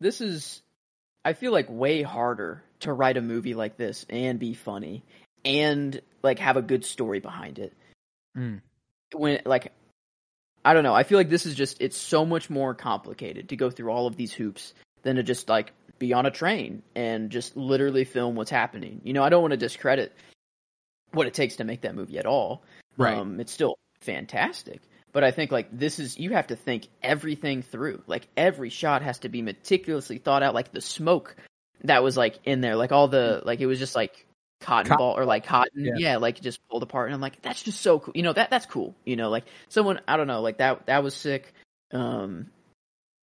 this 0.00 0.20
is 0.20 0.62
I 1.24 1.32
feel 1.32 1.52
like 1.52 1.66
way 1.68 2.02
harder 2.02 2.62
to 2.80 2.92
write 2.92 3.16
a 3.16 3.22
movie 3.22 3.54
like 3.54 3.76
this 3.76 4.06
and 4.08 4.38
be 4.38 4.54
funny 4.54 5.04
and 5.44 6.00
like 6.22 6.38
have 6.38 6.56
a 6.56 6.62
good 6.62 6.84
story 6.84 7.20
behind 7.20 7.58
it. 7.58 7.72
Mm. 8.36 8.60
When 9.14 9.40
like 9.44 9.72
I 10.64 10.74
don't 10.74 10.82
know, 10.84 10.94
I 10.94 11.04
feel 11.04 11.18
like 11.18 11.30
this 11.30 11.46
is 11.46 11.54
just 11.54 11.80
it's 11.80 11.96
so 11.96 12.24
much 12.24 12.50
more 12.50 12.74
complicated 12.74 13.50
to 13.50 13.56
go 13.56 13.70
through 13.70 13.90
all 13.90 14.06
of 14.06 14.16
these 14.16 14.32
hoops 14.32 14.74
than 15.02 15.16
to 15.16 15.22
just 15.22 15.48
like 15.48 15.72
be 15.98 16.12
on 16.12 16.26
a 16.26 16.30
train 16.30 16.82
and 16.94 17.30
just 17.30 17.56
literally 17.56 18.04
film 18.04 18.34
what's 18.34 18.50
happening. 18.50 19.00
You 19.04 19.12
know, 19.12 19.22
I 19.22 19.28
don't 19.28 19.42
want 19.42 19.52
to 19.52 19.56
discredit 19.56 20.12
what 21.12 21.26
it 21.26 21.34
takes 21.34 21.56
to 21.56 21.64
make 21.64 21.82
that 21.82 21.94
movie 21.94 22.18
at 22.18 22.26
all. 22.26 22.62
Right. 22.96 23.16
Um, 23.16 23.40
it's 23.40 23.52
still 23.52 23.78
fantastic. 24.00 24.80
But 25.12 25.24
I 25.24 25.30
think 25.30 25.50
like 25.50 25.68
this 25.72 25.98
is 25.98 26.18
you 26.18 26.30
have 26.30 26.48
to 26.48 26.56
think 26.56 26.88
everything 27.02 27.62
through. 27.62 28.02
Like 28.06 28.28
every 28.36 28.68
shot 28.70 29.02
has 29.02 29.18
to 29.20 29.28
be 29.28 29.42
meticulously 29.42 30.18
thought 30.18 30.42
out. 30.42 30.54
Like 30.54 30.72
the 30.72 30.80
smoke 30.80 31.36
that 31.84 32.02
was 32.02 32.16
like 32.16 32.38
in 32.44 32.60
there, 32.60 32.76
like 32.76 32.92
all 32.92 33.08
the 33.08 33.38
mm-hmm. 33.38 33.46
like 33.46 33.60
it 33.60 33.66
was 33.66 33.78
just 33.78 33.96
like 33.96 34.26
cotton 34.60 34.88
Cotton 34.90 34.98
ball 34.98 35.18
or 35.18 35.24
like 35.24 35.44
cotton, 35.44 35.84
Yeah. 35.84 35.94
yeah. 35.96 36.16
like 36.18 36.40
just 36.40 36.60
pulled 36.68 36.82
apart. 36.82 37.08
And 37.08 37.14
I'm 37.14 37.20
like, 37.20 37.40
that's 37.42 37.62
just 37.62 37.80
so 37.80 38.00
cool. 38.00 38.12
You 38.14 38.22
know 38.22 38.32
that 38.32 38.50
that's 38.50 38.66
cool. 38.66 38.94
You 39.04 39.16
know, 39.16 39.30
like 39.30 39.44
someone 39.68 40.00
I 40.06 40.16
don't 40.16 40.26
know, 40.26 40.42
like 40.42 40.58
that 40.58 40.86
that 40.86 41.02
was 41.02 41.14
sick. 41.14 41.52
Um, 41.90 42.50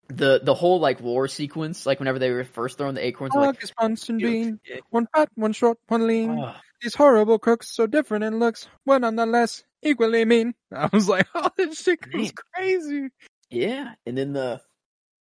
the 0.09 0.41
the 0.43 0.55
whole 0.55 0.81
like 0.81 1.01
war 1.01 1.29
sequence, 1.29 1.87
like 1.87 1.99
whenever 1.99 2.19
they 2.19 2.31
were 2.31 2.45
first 2.45 2.79
throwing 2.79 2.95
the 2.95 3.05
acorns, 3.05 3.35
ah, 3.37 3.41
like 3.41 3.59
Boggis 3.59 3.73
Bunce 3.79 4.09
and 4.09 4.21
you 4.21 4.27
know, 4.27 4.33
bean, 4.33 4.61
one 4.91 5.07
fat, 5.15 5.29
one 5.35 5.53
short, 5.53 5.79
one 5.89 6.07
lean. 6.07 6.39
oh, 6.39 6.55
These 6.85 6.95
horrible 6.97 7.39
cooks, 7.39 7.75
so 7.75 7.87
different 7.87 8.25
in 8.25 8.39
looks, 8.39 8.69
but 8.85 8.99
nonetheless 8.99 9.65
equally 9.83 10.27
mean. 10.27 10.55
I 10.71 10.91
was 10.93 11.09
like, 11.09 11.27
oh, 11.35 11.49
this 11.57 11.81
shit 11.81 11.99
goes 12.13 12.31
crazy. 12.55 13.09
yeah, 13.49 13.95
and 14.05 14.19
then 14.19 14.35
the 14.35 14.61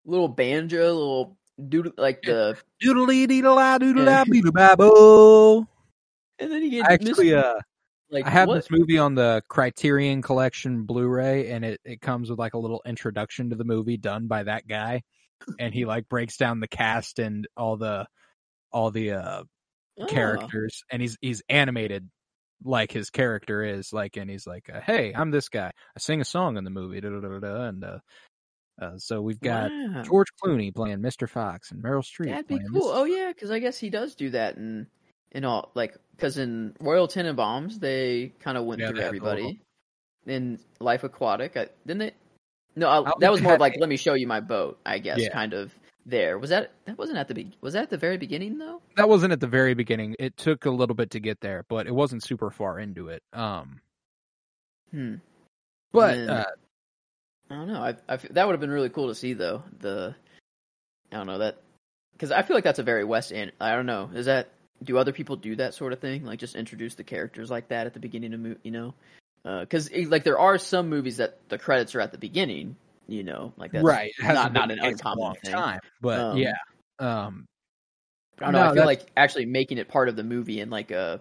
little 0.04 0.26
banjo, 0.26 0.92
little 0.92 1.38
dude, 1.68 1.92
like 1.96 2.22
the 2.22 2.56
Doodly 2.82 3.28
doodle 3.28 3.54
da 3.54 3.78
doodle 3.78 4.04
Yeah. 4.04 4.24
beedle 4.24 4.52
babble. 4.52 5.68
and 6.40 6.50
then 6.50 6.62
you 6.62 6.70
get 6.70 6.90
actually, 6.90 7.28
Mr. 7.28 7.44
uh, 7.44 7.60
like 8.10 8.26
I 8.26 8.30
have 8.30 8.48
what? 8.48 8.56
this 8.56 8.68
movie 8.68 8.98
on 8.98 9.14
the 9.14 9.44
Criterion 9.48 10.20
Collection 10.20 10.82
Blu-ray, 10.82 11.48
and 11.52 11.64
it, 11.64 11.80
it 11.84 12.00
comes 12.00 12.28
with 12.28 12.40
like 12.40 12.54
a 12.54 12.58
little 12.58 12.82
introduction 12.84 13.50
to 13.50 13.56
the 13.56 13.62
movie 13.64 13.98
done 13.98 14.26
by 14.26 14.42
that 14.42 14.66
guy, 14.66 15.02
and 15.60 15.72
he 15.72 15.84
like 15.84 16.08
breaks 16.08 16.36
down 16.36 16.58
the 16.58 16.66
cast 16.66 17.20
and 17.20 17.46
all 17.56 17.76
the 17.76 18.08
all 18.72 18.90
the 18.90 19.12
uh 19.12 19.44
Oh. 19.98 20.06
characters, 20.06 20.82
and 20.90 21.02
he's 21.02 21.16
he's 21.20 21.42
animated 21.48 22.08
like 22.64 22.92
his 22.92 23.10
character 23.10 23.62
is 23.64 23.92
like, 23.92 24.16
and 24.16 24.30
he's 24.30 24.46
like, 24.46 24.70
uh, 24.72 24.80
"Hey, 24.80 25.12
I'm 25.14 25.30
this 25.30 25.48
guy. 25.48 25.66
I 25.96 25.98
sing 26.00 26.20
a 26.20 26.24
song 26.24 26.56
in 26.56 26.64
the 26.64 26.70
movie." 26.70 27.00
Da, 27.00 27.08
da, 27.10 27.38
da, 27.40 27.62
and 27.64 27.84
uh, 27.84 27.98
uh, 28.80 28.96
so 28.98 29.20
we've 29.20 29.40
got 29.40 29.70
Wow. 29.70 30.02
George 30.02 30.28
Clooney 30.42 30.74
playing 30.74 30.98
Mr. 31.00 31.28
Fox 31.28 31.70
and 31.72 31.82
Meryl 31.82 32.02
Streep. 32.02 32.30
That'd 32.30 32.46
be 32.46 32.58
cool. 32.58 32.82
Mrs. 32.90 32.94
Oh 32.96 33.04
yeah, 33.04 33.28
because 33.32 33.50
I 33.50 33.58
guess 33.58 33.78
he 33.78 33.90
does 33.90 34.14
do 34.14 34.30
that 34.30 34.56
in 34.56 34.86
in 35.32 35.44
all 35.44 35.70
like 35.74 35.96
because 36.16 36.38
in 36.38 36.74
Royal 36.80 37.08
Tenenbaums 37.08 37.78
they 37.80 38.32
kind 38.40 38.56
of 38.56 38.64
went 38.64 38.80
Yeah, 38.80 38.88
through 38.88 38.96
they 38.96 39.02
had 39.02 39.12
the 39.12 39.16
everybody. 39.16 39.60
In 40.24 40.58
Life 40.78 41.02
Aquatic, 41.04 41.56
I, 41.56 41.66
didn't 41.84 41.98
they 41.98 42.12
No, 42.76 42.88
I, 42.88 43.12
that 43.18 43.32
was 43.32 43.42
more 43.42 43.54
of 43.54 43.60
like 43.60 43.76
let 43.78 43.88
me 43.88 43.96
show 43.96 44.14
you 44.14 44.26
my 44.28 44.40
boat. 44.40 44.78
I 44.86 44.98
guess 45.00 45.18
Yeah. 45.20 45.30
kind 45.32 45.52
of 45.52 45.74
there. 46.06 46.38
Was 46.38 46.50
that 46.50 46.72
that 46.86 46.98
wasn't 46.98 47.18
at 47.18 47.28
the 47.28 47.34
be- 47.34 47.56
was 47.60 47.74
that 47.74 47.84
at 47.84 47.90
the 47.90 47.96
very 47.98 48.16
beginning 48.18 48.58
though? 48.58 48.80
That 48.96 49.08
wasn't 49.08 49.32
at 49.32 49.40
the 49.40 49.46
very 49.46 49.74
beginning. 49.74 50.16
It 50.18 50.36
took 50.36 50.64
a 50.66 50.70
little 50.70 50.94
bit 50.96 51.10
to 51.10 51.20
get 51.20 51.40
there, 51.40 51.64
but 51.68 51.86
it 51.86 51.94
wasn't 51.94 52.22
super 52.22 52.50
far 52.50 52.78
into 52.78 53.08
it. 53.08 53.22
Um, 53.32 53.80
Hmm. 54.90 55.14
but 55.92 56.14
then- 56.16 56.30
uh, 56.30 56.44
I 57.50 57.54
don't 57.54 57.68
know. 57.68 57.82
I, 57.82 57.96
I 58.08 58.16
that 58.16 58.46
would 58.46 58.52
have 58.52 58.60
been 58.60 58.70
really 58.70 58.88
cool 58.88 59.08
to 59.08 59.14
see 59.14 59.32
though. 59.34 59.62
The 59.80 60.14
I 61.12 61.16
don't 61.16 61.26
know 61.26 61.38
that 61.38 61.58
because 62.12 62.30
I 62.32 62.42
feel 62.42 62.56
like 62.56 62.64
that's 62.64 62.78
a 62.78 62.82
very 62.84 63.04
West 63.04 63.32
End. 63.32 63.52
I 63.60 63.74
don't 63.74 63.86
know. 63.86 64.10
Is 64.14 64.26
that 64.26 64.48
do 64.82 64.96
other 64.98 65.12
people 65.12 65.36
do 65.36 65.56
that 65.56 65.74
sort 65.74 65.92
of 65.92 66.00
thing? 66.00 66.24
Like 66.24 66.38
just 66.38 66.56
introduce 66.56 66.94
the 66.94 67.04
characters 67.04 67.50
like 67.50 67.68
that 67.68 67.86
at 67.86 67.94
the 67.94 68.00
beginning 68.00 68.32
of 68.34 68.56
you 68.62 68.70
know? 68.70 68.94
Because 69.44 69.90
like 69.92 70.24
there 70.24 70.38
are 70.38 70.56
some 70.58 70.88
movies 70.88 71.18
that 71.18 71.38
the 71.48 71.58
credits 71.58 71.94
are 71.94 72.00
at 72.00 72.12
the 72.12 72.18
beginning. 72.18 72.76
You 73.12 73.24
know, 73.24 73.52
like 73.58 73.72
that's 73.72 73.84
right, 73.84 74.10
not 74.22 74.52
not 74.54 74.70
an 74.70 74.78
the 74.78 74.82
case 74.82 74.84
in 74.84 74.84
a 74.84 74.88
uncommon 74.92 75.34
thing. 75.44 75.52
time. 75.52 75.80
But 76.00 76.18
Um, 76.18 76.38
yeah, 76.38 76.54
um, 76.98 77.46
I 78.40 78.44
don't 78.46 78.52
know. 78.52 78.58
No, 78.58 78.64
I 78.64 78.68
feel 78.68 78.74
that's- 78.76 78.86
like 78.86 79.10
actually 79.16 79.44
making 79.46 79.76
it 79.78 79.88
part 79.88 80.08
of 80.08 80.16
the 80.16 80.24
movie 80.24 80.60
in 80.60 80.70
like 80.70 80.90
a 80.90 81.20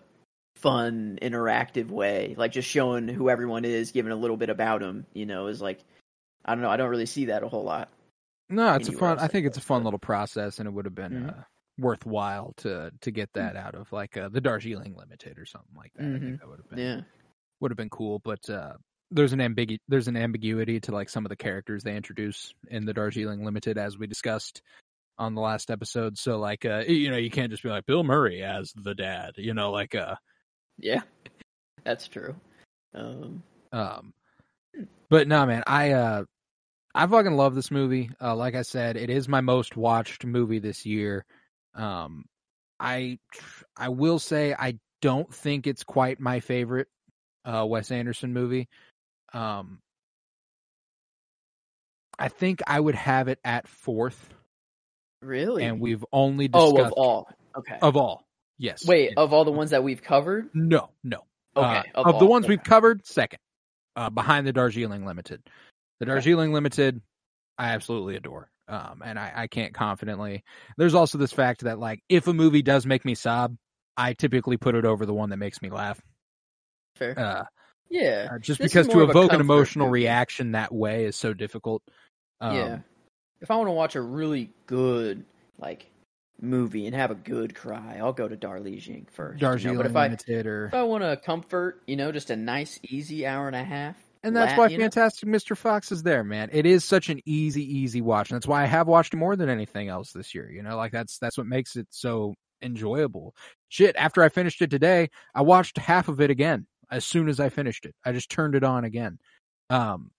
fun, 0.56 1.20
interactive 1.22 1.90
way, 1.90 2.34
like 2.38 2.52
just 2.54 2.70
showing 2.70 3.08
who 3.10 3.30
everyone 3.30 3.66
is, 3.66 3.92
giving 3.92 4.12
a 4.12 4.16
little 4.16 4.38
bit 4.38 4.50
about 4.50 4.80
them, 4.82 5.06
you 5.14 5.26
know, 5.26 5.48
is 5.48 5.62
like 5.62 5.80
I 6.46 6.56
don't 6.56 6.62
know. 6.62 6.70
I 6.70 6.78
don't 6.78 6.90
really 6.90 7.06
see 7.06 7.26
that 7.26 7.44
a 7.44 7.48
whole 7.50 7.64
lot. 7.64 7.90
No, 8.50 8.74
it's 8.76 8.88
a 8.88 8.94
fun. 8.94 9.20
I 9.20 9.28
think 9.28 9.46
it's 9.46 9.58
a 9.58 9.62
fun 9.62 9.84
little 9.84 10.00
process, 10.00 10.60
and 10.60 10.68
it 10.68 10.72
would 10.72 10.86
have 10.86 10.96
been 10.96 11.12
Mhm. 11.26 11.40
uh, 11.40 11.44
worthwhile 11.78 12.54
to 12.58 12.92
to 13.02 13.12
get 13.12 13.34
that 13.34 13.56
out 13.58 13.76
of 13.76 13.92
like 13.92 14.16
uh, 14.18 14.30
the 14.30 14.40
Darjeeling 14.42 14.96
Limited 14.96 15.38
or 15.38 15.46
something 15.46 15.76
like 15.76 15.92
that. 15.96 16.04
I 16.04 16.08
Mhm. 16.08 16.20
think 16.22 16.40
that 16.40 16.48
would 16.48 16.60
have 16.60 16.70
been 16.70 16.80
Yeah. 16.80 17.02
would 17.60 17.72
have 17.72 17.78
been 17.78 17.90
cool, 17.90 18.20
but 18.20 18.50
uh, 18.50 18.76
there's 19.12 19.34
an 19.34 19.40
ambigu- 19.40 19.80
there's 19.88 20.08
an 20.08 20.18
ambiguity 20.18 20.80
to 20.82 20.92
like 20.92 21.10
some 21.10 21.26
of 21.26 21.30
the 21.30 21.36
characters 21.36 21.84
they 21.84 21.96
introduce 21.96 22.54
in 22.70 22.86
the 22.86 22.94
Darjeeling 22.94 23.44
Limited, 23.46 23.78
as 23.78 23.98
we 23.98 24.08
discussed 24.08 24.62
on 25.18 25.36
the 25.36 25.42
last 25.42 25.70
episode. 25.70 26.18
So 26.18 26.40
like, 26.40 26.66
uh, 26.66 26.84
you 26.88 27.12
know, 27.12 27.18
you 27.18 27.30
can't 27.30 27.52
just 27.52 27.64
be 27.64 27.70
like 27.70 27.86
Bill 27.86 28.04
Murray 28.04 28.42
as 28.44 28.74
the 28.76 28.96
dad, 28.96 29.34
you 29.38 29.54
know, 29.54 29.72
like 29.72 29.94
uh, 29.94 30.16
Yeah. 30.78 31.02
That's 31.84 32.08
true. 32.08 32.36
Um, 32.94 33.44
Um, 33.72 34.14
but 35.10 35.28
no, 35.28 35.46
man, 35.46 35.64
I 35.68 35.92
uh, 35.92 36.24
I 36.94 37.08
fucking 37.08 37.36
love 37.36 37.56
this 37.56 37.72
movie. 37.72 38.10
Uh, 38.22 38.36
like 38.36 38.56
I 38.56 38.62
said, 38.62 38.98
it 38.98 39.10
is 39.10 39.28
my 39.28 39.42
most 39.42 39.76
watched 39.76 40.26
movie 40.26 40.60
this 40.60 40.86
year. 40.86 41.26
Um, 41.76 42.26
I 42.80 43.20
I 43.78 43.90
will 43.90 44.20
say 44.20 44.54
I 44.58 44.80
don't 45.02 45.34
think 45.34 45.68
it's 45.68 45.84
quite 45.84 46.20
my 46.20 46.40
favorite 46.40 46.88
uh 47.46 47.66
Wes 47.68 47.92
Anderson 47.92 48.34
movie. 48.34 48.68
Um, 49.34 49.80
I 52.18 52.28
think 52.28 52.62
I 52.68 52.80
would 52.80 52.96
have 52.96 53.28
it 53.28 53.40
at 53.44 53.68
fourth, 53.68 54.30
really? 55.22 55.64
and 55.64 55.80
we've 55.80 56.06
only 56.12 56.50
oh, 56.54 56.72
discussed 56.72 56.94
of 56.94 56.98
all. 56.98 57.28
Okay. 57.58 57.78
of 57.82 57.98
all. 57.98 58.26
Yes. 58.58 58.86
Wait, 58.86 59.12
It- 59.12 59.18
of 59.18 59.34
all 59.34 59.44
the 59.44 59.52
ones 59.52 59.72
that 59.72 59.84
we've 59.84 60.02
covered? 60.02 60.50
no, 60.54 60.90
no. 61.04 61.26
Okay. 61.56 61.92
Uh, 61.96 62.04
of, 62.06 62.20
the 62.20 62.26
ones 62.26 62.46
okay. 62.46 62.54
we've 62.54 62.64
covered, 62.64 63.06
second, 63.06 63.40
uh, 63.96 64.10
behind 64.10 64.48
the 64.48 64.54
Darjeeling 64.54 65.06
Limited. 65.06 65.42
The 66.00 66.06
Darjeeling 66.06 66.54
Limited, 66.54 67.02
I 67.58 67.70
absolutely 67.70 68.16
adore, 68.16 68.50
um, 68.68 69.02
and 69.04 69.20
I, 69.20 69.34
I 69.36 69.48
can't 69.48 69.74
confidently. 69.74 70.44
There's 70.78 70.94
also 70.96 71.18
this 71.18 71.34
fact 71.34 71.62
that 71.62 71.78
like 71.78 72.02
if 72.08 72.28
a 72.28 72.34
movie 72.34 72.62
does 72.62 72.86
make 72.86 73.04
me 73.04 73.16
sob, 73.16 73.58
I 73.98 74.14
typically 74.14 74.58
put 74.58 74.76
it 74.76 74.86
over 74.86 75.06
the 75.06 75.14
one 75.14 75.30
that 75.32 75.38
makes 75.38 75.62
me 75.62 75.70
laugh, 75.70 76.00
Fair. 76.96 77.20
uh, 77.20 77.44
yeah. 77.92 78.30
uh, 78.32 78.40
just 78.40 78.60
This 78.60 78.72
because 78.72 78.88
to 78.88 79.02
a 79.02 79.10
evoke 79.10 79.34
an 79.34 79.42
emotional 79.42 79.88
movie. 79.88 80.04
reaction 80.04 80.54
that 80.54 80.74
way 80.74 81.06
is 81.06 81.16
so 81.16 81.34
difficult. 81.34 81.84
Um, 82.40 82.56
yeah. 82.56 82.80
If 83.42 83.52
I 83.52 83.56
want 83.56 83.68
to 83.68 83.74
watch 83.74 83.96
a 83.96 84.02
really 84.02 84.50
good 84.66 85.26
like 85.60 85.86
movie 86.40 86.88
and 86.88 86.96
have 86.96 87.12
a 87.12 87.16
good 87.16 87.54
cry, 87.54 87.98
I'll 88.00 88.14
go 88.14 88.28
to 88.28 88.36
Darjeeling 88.36 89.08
first. 89.12 89.42
you 89.42 89.48
know, 89.48 89.78
But 89.78 89.86
if 89.86 89.96
I 89.96 90.04
Limited, 90.06 90.48
or 90.48 90.66
if 90.68 90.74
I 90.74 90.84
want 90.84 91.04
to 91.04 91.18
comfort, 91.18 91.82
you 91.86 91.96
know, 91.96 92.12
just 92.12 92.30
a 92.30 92.36
nice, 92.36 92.80
easy 92.84 93.26
hour 93.28 93.48
and 93.48 93.56
a 93.56 93.64
half, 93.64 93.96
And 94.24 94.36
that's 94.36 94.58
why 94.58 94.68
you 94.68 94.78
know? 94.78 94.86
Fantastic 94.86 95.28
Mr. 95.28 95.58
Fox 95.58 95.92
is 95.92 96.04
there, 96.04 96.24
man. 96.24 96.50
It 96.52 96.66
is 96.66 96.86
such 96.86 97.10
an 97.10 97.22
easy, 97.26 97.80
easy 97.80 98.02
watch, 98.02 98.32
and 98.32 98.38
that's 98.38 98.48
why 98.48 98.64
I 98.64 98.68
have 98.68 98.88
watched 98.88 99.14
more 99.14 99.36
than 99.36 99.50
anything 99.50 99.90
else 99.90 100.12
this 100.12 100.34
year. 100.34 100.50
You 100.50 100.64
know, 100.64 100.78
like 100.78 100.92
that's 100.92 101.18
that's 101.18 101.38
what 101.38 101.48
makes 101.48 101.76
it 101.76 101.88
so 101.90 102.36
enjoyable. 102.62 103.36
Shit, 103.70 103.96
after 103.96 104.24
I 104.24 104.30
finished 104.30 104.62
it 104.62 104.70
today, 104.70 105.10
I 105.34 105.42
watched 105.42 105.78
half 105.78 106.08
of 106.08 106.22
it 106.22 106.30
again 106.30 106.68
as 106.92 107.06
soon 107.06 107.30
as 107.30 107.40
I 107.40 107.50
finished 107.50 107.86
it. 107.86 107.96
I 108.06 108.12
just 108.12 108.30
turned 108.30 108.56
it 108.56 108.64
on 108.64 108.84
again. 108.84 109.18
Um, 109.70 110.12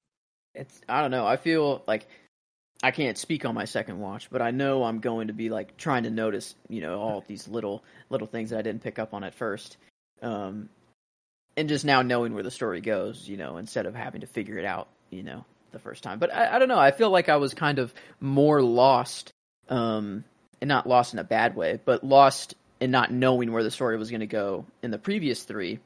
it's 0.55 0.81
I 0.89 1.01
don't 1.03 1.11
know. 1.11 1.27
I 1.27 1.37
feel 1.37 1.83
like 1.87 2.07
I 2.83 2.91
can't 2.91 3.17
speak 3.17 3.45
on 3.45 3.55
my 3.55 3.65
second 3.65 4.01
watch, 4.01 4.29
but 4.31 4.43
I 4.43 4.51
know 4.51 4.85
I'm 4.85 5.01
going 5.01 5.29
to 5.29 5.33
be 5.33 5.51
like 5.51 5.77
trying 5.77 6.03
to 6.05 6.11
notice, 6.11 6.55
you 6.69 6.81
know, 6.81 7.01
all 7.01 7.25
these 7.27 7.47
little 7.47 7.85
little 8.11 8.27
things 8.27 8.51
that 8.51 8.59
I 8.59 8.63
didn't 8.63 8.83
pick 8.83 8.99
up 8.99 9.15
on 9.15 9.25
at 9.25 9.35
first. 9.35 9.77
Um 10.23 10.69
and 11.57 11.69
just 11.69 11.85
now 11.85 12.03
knowing 12.03 12.35
where 12.35 12.43
the 12.43 12.51
story 12.51 12.81
goes, 12.81 13.29
you 13.29 13.37
know, 13.37 13.59
instead 13.59 13.87
of 13.87 13.95
having 13.95 14.23
to 14.23 14.27
figure 14.27 14.59
it 14.59 14.65
out, 14.65 14.89
you 15.11 15.23
know, 15.23 15.45
the 15.71 15.79
first 15.79 16.03
time. 16.03 16.19
But 16.19 16.35
I, 16.35 16.57
I 16.57 16.59
don't 16.59 16.69
know. 16.69 16.79
I 16.79 16.93
feel 16.93 17.11
like 17.11 17.29
I 17.29 17.37
was 17.37 17.53
kind 17.55 17.79
of 17.79 17.93
more 18.21 18.63
lost, 18.63 19.33
um, 19.69 20.25
and 20.61 20.69
not 20.69 20.87
lost 20.87 21.13
in 21.13 21.19
a 21.19 21.25
bad 21.25 21.55
way, 21.55 21.79
but 21.85 22.05
lost 22.05 22.55
in 22.81 22.91
not 22.91 23.13
knowing 23.13 23.53
where 23.53 23.63
the 23.63 23.71
story 23.71 23.97
was 23.97 24.11
going 24.11 24.21
to 24.21 24.27
go 24.27 24.65
in 24.83 24.91
the 24.91 24.99
previous 24.99 25.43
three. 25.43 25.79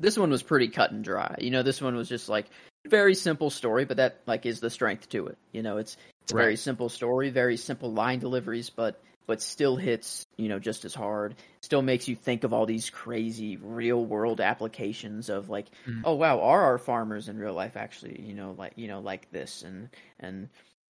This 0.00 0.18
one 0.18 0.30
was 0.30 0.42
pretty 0.42 0.68
cut 0.68 0.90
and 0.92 1.04
dry. 1.04 1.34
You 1.40 1.50
know, 1.50 1.62
this 1.62 1.80
one 1.80 1.96
was 1.96 2.08
just 2.08 2.28
like 2.28 2.46
very 2.86 3.14
simple 3.14 3.50
story, 3.50 3.84
but 3.84 3.96
that 3.98 4.20
like 4.26 4.46
is 4.46 4.60
the 4.60 4.70
strength 4.70 5.08
to 5.10 5.26
it. 5.26 5.38
You 5.52 5.62
know, 5.62 5.78
it's 5.78 5.96
it's 6.22 6.32
a 6.32 6.36
very 6.36 6.56
simple 6.56 6.88
story, 6.88 7.30
very 7.30 7.56
simple 7.56 7.92
line 7.92 8.18
deliveries, 8.18 8.70
but 8.70 9.00
but 9.26 9.42
still 9.42 9.76
hits 9.76 10.26
you 10.36 10.48
know 10.48 10.58
just 10.58 10.84
as 10.84 10.94
hard. 10.94 11.34
Still 11.62 11.82
makes 11.82 12.08
you 12.08 12.16
think 12.16 12.44
of 12.44 12.52
all 12.52 12.66
these 12.66 12.90
crazy 12.90 13.56
real 13.56 14.04
world 14.04 14.40
applications 14.40 15.28
of 15.28 15.48
like, 15.50 15.66
Mhm. 15.86 16.02
oh 16.04 16.14
wow, 16.14 16.40
are 16.40 16.62
our 16.62 16.78
farmers 16.78 17.28
in 17.28 17.38
real 17.38 17.54
life 17.54 17.76
actually 17.76 18.20
you 18.20 18.34
know 18.34 18.54
like 18.56 18.72
you 18.76 18.88
know 18.88 19.00
like 19.00 19.30
this 19.30 19.62
and 19.62 19.90
and 20.20 20.48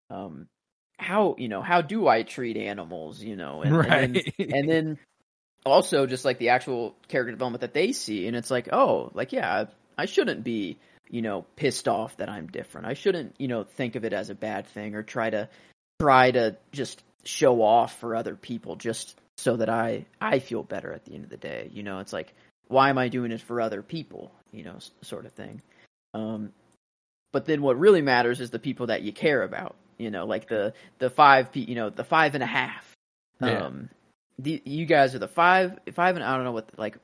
um 0.09 0.47
how 0.99 1.35
you 1.37 1.47
know 1.47 1.61
how 1.61 1.81
do 1.81 2.07
I 2.07 2.23
treat 2.23 2.57
animals 2.57 3.21
you 3.21 3.35
know 3.35 3.61
and, 3.61 3.75
and 3.85 3.97
then 3.97 4.21
right. 4.21 4.33
and 4.39 4.69
then 4.69 4.97
also 5.65 6.05
just 6.05 6.25
like 6.25 6.37
the 6.39 6.49
actual 6.49 6.95
character 7.07 7.31
development 7.31 7.61
that 7.61 7.73
they 7.73 7.91
see 7.91 8.27
and 8.27 8.35
it's 8.35 8.51
like 8.51 8.69
oh 8.71 9.11
like 9.13 9.33
yeah 9.33 9.65
i 9.97 10.05
shouldn't 10.05 10.43
be 10.43 10.77
you 11.09 11.21
know 11.21 11.45
pissed 11.55 11.87
off 11.87 12.15
that 12.17 12.29
i'm 12.29 12.47
different. 12.47 12.87
I 12.87 12.93
shouldn't 12.93 13.35
you 13.37 13.47
know 13.47 13.63
think 13.63 13.95
of 13.95 14.05
it 14.05 14.13
as 14.13 14.29
a 14.29 14.35
bad 14.35 14.67
thing 14.67 14.95
or 14.95 15.03
try 15.03 15.29
to 15.29 15.49
try 15.99 16.31
to 16.31 16.57
just 16.71 17.03
show 17.23 17.61
off 17.61 17.99
for 17.99 18.15
other 18.15 18.35
people 18.35 18.75
just 18.75 19.19
so 19.37 19.57
that 19.57 19.69
i 19.69 20.05
i 20.21 20.39
feel 20.39 20.63
better 20.63 20.91
at 20.93 21.05
the 21.05 21.13
end 21.13 21.23
of 21.23 21.29
the 21.29 21.37
day. 21.37 21.69
You 21.73 21.83
know 21.83 21.99
it's 21.99 22.13
like 22.13 22.33
why 22.67 22.89
am 22.89 22.97
i 22.97 23.07
doing 23.07 23.31
it 23.31 23.41
for 23.41 23.61
other 23.61 23.81
people? 23.81 24.31
You 24.51 24.63
know 24.63 24.77
sort 25.01 25.25
of 25.25 25.33
thing. 25.33 25.61
Um 26.13 26.51
but 27.33 27.45
then 27.45 27.61
what 27.61 27.79
really 27.79 28.01
matters 28.01 28.39
is 28.39 28.49
the 28.49 28.59
people 28.59 28.87
that 28.87 29.01
you 29.01 29.13
care 29.13 29.43
about 29.43 29.75
you 29.97 30.11
know 30.11 30.25
like 30.25 30.47
the 30.47 30.73
the 30.99 31.09
five 31.09 31.49
you 31.53 31.75
know 31.75 31.89
the 31.89 32.03
five 32.03 32.35
and 32.35 32.43
a 32.43 32.47
half. 32.47 32.91
Yeah. 33.41 33.65
um 33.65 33.89
the, 34.39 34.61
you 34.65 34.85
guys 34.85 35.15
are 35.15 35.19
the 35.19 35.27
five 35.27 35.79
five 35.93 36.15
and 36.15 36.23
I 36.23 36.35
don't 36.35 36.45
know 36.45 36.51
what 36.51 36.69
like 36.77 36.97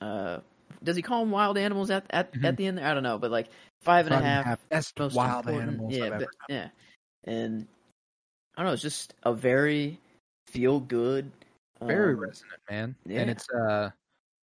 uh 0.00 0.38
does 0.82 0.96
he 0.96 1.02
call 1.02 1.20
them 1.20 1.30
wild 1.30 1.58
animals 1.58 1.90
at 1.90 2.04
at, 2.10 2.32
Mhm. 2.32 2.44
at 2.44 2.56
the 2.56 2.66
end 2.66 2.78
there? 2.78 2.86
I 2.86 2.94
don't 2.94 3.02
know, 3.02 3.18
but 3.18 3.30
like 3.30 3.48
five 3.82 4.06
and 4.06 4.14
a 4.14 4.18
Five 4.18 4.24
and 4.24 4.26
a 4.26 4.34
half 4.34 4.46
half 4.70 4.92
most 4.98 5.14
wild 5.14 5.48
animals 5.48 5.94
yeah, 5.94 6.08
but- 6.10 6.28
yeah. 6.48 6.68
And 7.24 7.66
I 8.56 8.62
don't 8.62 8.66
know, 8.70 8.72
it's 8.74 8.82
just 8.82 9.14
a 9.22 9.32
very 9.34 9.98
feel 10.46 10.80
good 10.80 11.30
very 11.80 12.14
um, 12.14 12.20
resonant, 12.20 12.60
man. 12.68 12.96
yeah. 13.06 13.20
And 13.20 13.30
it's 13.30 13.48
uh 13.50 13.90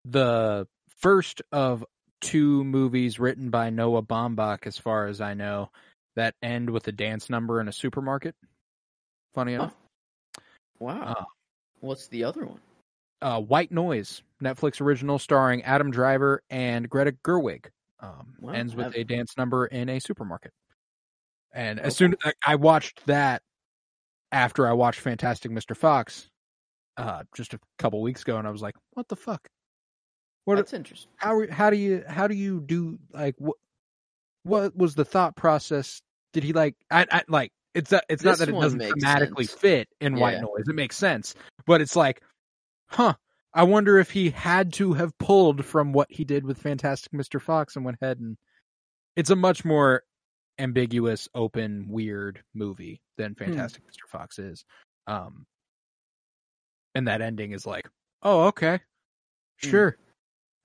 the 0.04 0.66
first 1.00 1.42
of 1.52 1.84
two 2.22 2.64
movies 2.64 3.18
written 3.18 3.50
by 3.50 3.68
Noah 3.70 4.02
Baumbach, 4.02 4.66
as 4.66 4.78
far 4.78 5.06
as 5.06 5.20
I 5.20 5.34
know, 5.34 5.70
that 6.14 6.34
end 6.42 6.70
with 6.70 6.88
a 6.88 6.92
dance 6.92 7.28
number 7.28 7.60
in 7.60 7.68
a 7.68 7.72
supermarket. 7.72 8.34
Funny 9.34 9.52
enough. 9.54 9.74
Wow. 10.78 11.02
Uh, 11.02 11.24
What's 11.80 12.08
the 12.08 12.24
other 12.24 12.44
one? 12.46 12.60
Uh, 13.22 13.40
White 13.40 13.72
Noise, 13.72 14.22
Netflix 14.42 14.80
original 14.80 15.18
starring 15.18 15.62
Adam 15.62 15.90
Driver 15.90 16.42
and 16.50 16.88
Greta 16.88 17.12
Gerwig, 17.24 17.66
um, 18.00 18.34
Wow, 18.40 18.52
ends 18.52 18.74
with 18.76 18.86
I've- 18.88 19.00
a 19.00 19.04
dance 19.04 19.36
number 19.36 19.66
in 19.66 19.88
a 19.88 19.98
supermarket. 20.00 20.52
And 21.52 21.78
as 21.80 21.86
Okay. 21.86 21.94
soon 22.12 22.16
I, 22.24 22.32
I 22.46 22.54
watched 22.56 23.06
that 23.06 23.42
after 24.32 24.66
I 24.66 24.72
watched 24.72 25.00
Fantastic 25.00 25.50
Mr. 25.50 25.74
Fox, 25.76 26.28
uh, 26.98 27.24
just 27.34 27.54
a 27.54 27.60
couple 27.78 28.02
weeks 28.02 28.22
ago, 28.22 28.36
and 28.38 28.46
I 28.46 28.50
was 28.50 28.60
like, 28.62 28.74
"What 28.92 29.08
the 29.08 29.16
fuck? 29.16 29.48
What? 30.44 30.56
That's 30.56 30.72
interesting. 30.74 31.10
how 31.16 31.46
how 31.50 31.70
do 31.70 31.76
you 31.76 32.04
how 32.06 32.26
do 32.28 32.34
you 32.34 32.60
do 32.60 32.98
like 33.12 33.34
what 33.38 33.56
what 34.44 34.76
was 34.76 34.94
the 34.94 35.04
thought 35.04 35.34
process 35.36 36.00
did 36.32 36.44
he 36.44 36.52
like 36.52 36.76
i, 36.90 37.04
I 37.10 37.22
like 37.28 37.52
it's 37.76 37.92
a, 37.92 38.00
it's 38.08 38.24
not 38.24 38.38
that 38.38 38.48
it 38.48 38.58
doesn't 38.58 38.78
makes 38.78 39.04
thematically 39.04 39.48
sense. 39.48 39.52
fit 39.52 39.88
in 40.00 40.16
white 40.16 40.40
noise 40.40 40.64
it 40.68 40.74
makes 40.74 40.96
sense 40.96 41.34
but 41.66 41.80
it's 41.80 41.94
like 41.94 42.22
huh 42.88 43.14
i 43.54 43.62
wonder 43.62 43.98
if 43.98 44.10
he 44.10 44.30
had 44.30 44.72
to 44.72 44.94
have 44.94 45.16
pulled 45.18 45.64
from 45.64 45.92
what 45.92 46.08
he 46.10 46.24
did 46.24 46.44
with 46.44 46.58
fantastic 46.58 47.12
mr 47.12 47.40
fox 47.40 47.76
and 47.76 47.84
went 47.84 47.98
ahead 48.00 48.18
and 48.18 48.36
it's 49.14 49.30
a 49.30 49.36
much 49.36 49.64
more 49.64 50.02
ambiguous 50.58 51.28
open 51.34 51.86
weird 51.88 52.42
movie 52.54 53.00
than 53.18 53.34
Hmm. 53.34 53.44
fantastic 53.44 53.82
mr 53.84 54.08
fox 54.08 54.38
is 54.38 54.64
um 55.06 55.44
and 56.94 57.06
that 57.08 57.20
ending 57.20 57.52
is 57.52 57.66
like 57.66 57.88
oh 58.22 58.46
okay 58.46 58.80
Hmm. 59.62 59.68
sure 59.70 59.96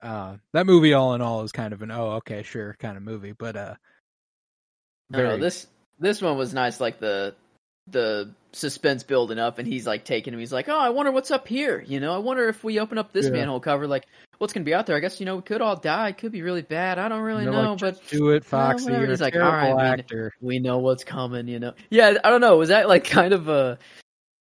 uh 0.02 0.36
that 0.52 0.66
movie 0.66 0.94
all 0.94 1.14
in 1.14 1.20
all 1.20 1.42
is 1.42 1.52
kind 1.52 1.72
of 1.72 1.82
an 1.82 1.90
oh 1.90 2.12
okay 2.12 2.42
sure 2.42 2.74
kind 2.78 2.96
of 2.96 3.02
movie 3.02 3.32
but 3.32 3.56
uh 3.56 3.74
I 5.12 5.18
don't 5.18 5.26
know, 5.26 5.36
this 5.36 5.66
this 6.02 6.20
one 6.20 6.36
was 6.36 6.52
nice, 6.52 6.80
like 6.80 6.98
the 7.00 7.34
the 7.88 8.30
suspense 8.52 9.02
building 9.02 9.38
up, 9.38 9.58
and 9.58 9.66
he's 9.66 9.86
like 9.86 10.04
taking 10.04 10.32
him. 10.32 10.38
He's 10.40 10.52
like, 10.52 10.68
"Oh, 10.68 10.78
I 10.78 10.90
wonder 10.90 11.10
what's 11.10 11.30
up 11.30 11.48
here. 11.48 11.82
You 11.86 11.98
know, 12.00 12.14
I 12.14 12.18
wonder 12.18 12.48
if 12.48 12.62
we 12.62 12.78
open 12.78 12.98
up 12.98 13.12
this 13.12 13.26
Yeah. 13.26 13.32
manhole 13.32 13.60
cover, 13.60 13.86
like 13.88 14.06
what's 14.38 14.52
gonna 14.52 14.64
be 14.64 14.74
out 14.74 14.86
there. 14.86 14.96
I 14.96 15.00
guess 15.00 15.18
you 15.20 15.26
know 15.26 15.36
we 15.36 15.42
could 15.42 15.60
all 15.62 15.76
die. 15.76 16.10
It 16.10 16.18
could 16.18 16.32
be 16.32 16.42
really 16.42 16.62
bad. 16.62 16.98
I 16.98 17.08
don't 17.08 17.22
really 17.22 17.44
know, 17.44 17.72
like, 17.72 17.80
but 17.80 18.08
do 18.08 18.30
it 18.30 18.44
foxy 18.44 18.92
you're 18.92 19.06
He's 19.06 19.20
a 19.20 19.24
like, 19.24 19.34
"All 19.36 19.40
right, 19.42 19.74
man." 19.74 20.00
actor 20.00 20.32
we 20.40 20.58
know 20.58 20.78
what's 20.78 21.02
coming. 21.04 21.48
You 21.48 21.58
know, 21.60 21.72
yeah. 21.90 22.14
I 22.22 22.30
don't 22.30 22.40
know. 22.40 22.56
Was 22.56 22.68
that 22.68 22.88
like 22.88 23.04
kind 23.04 23.32
of 23.32 23.48
a 23.48 23.78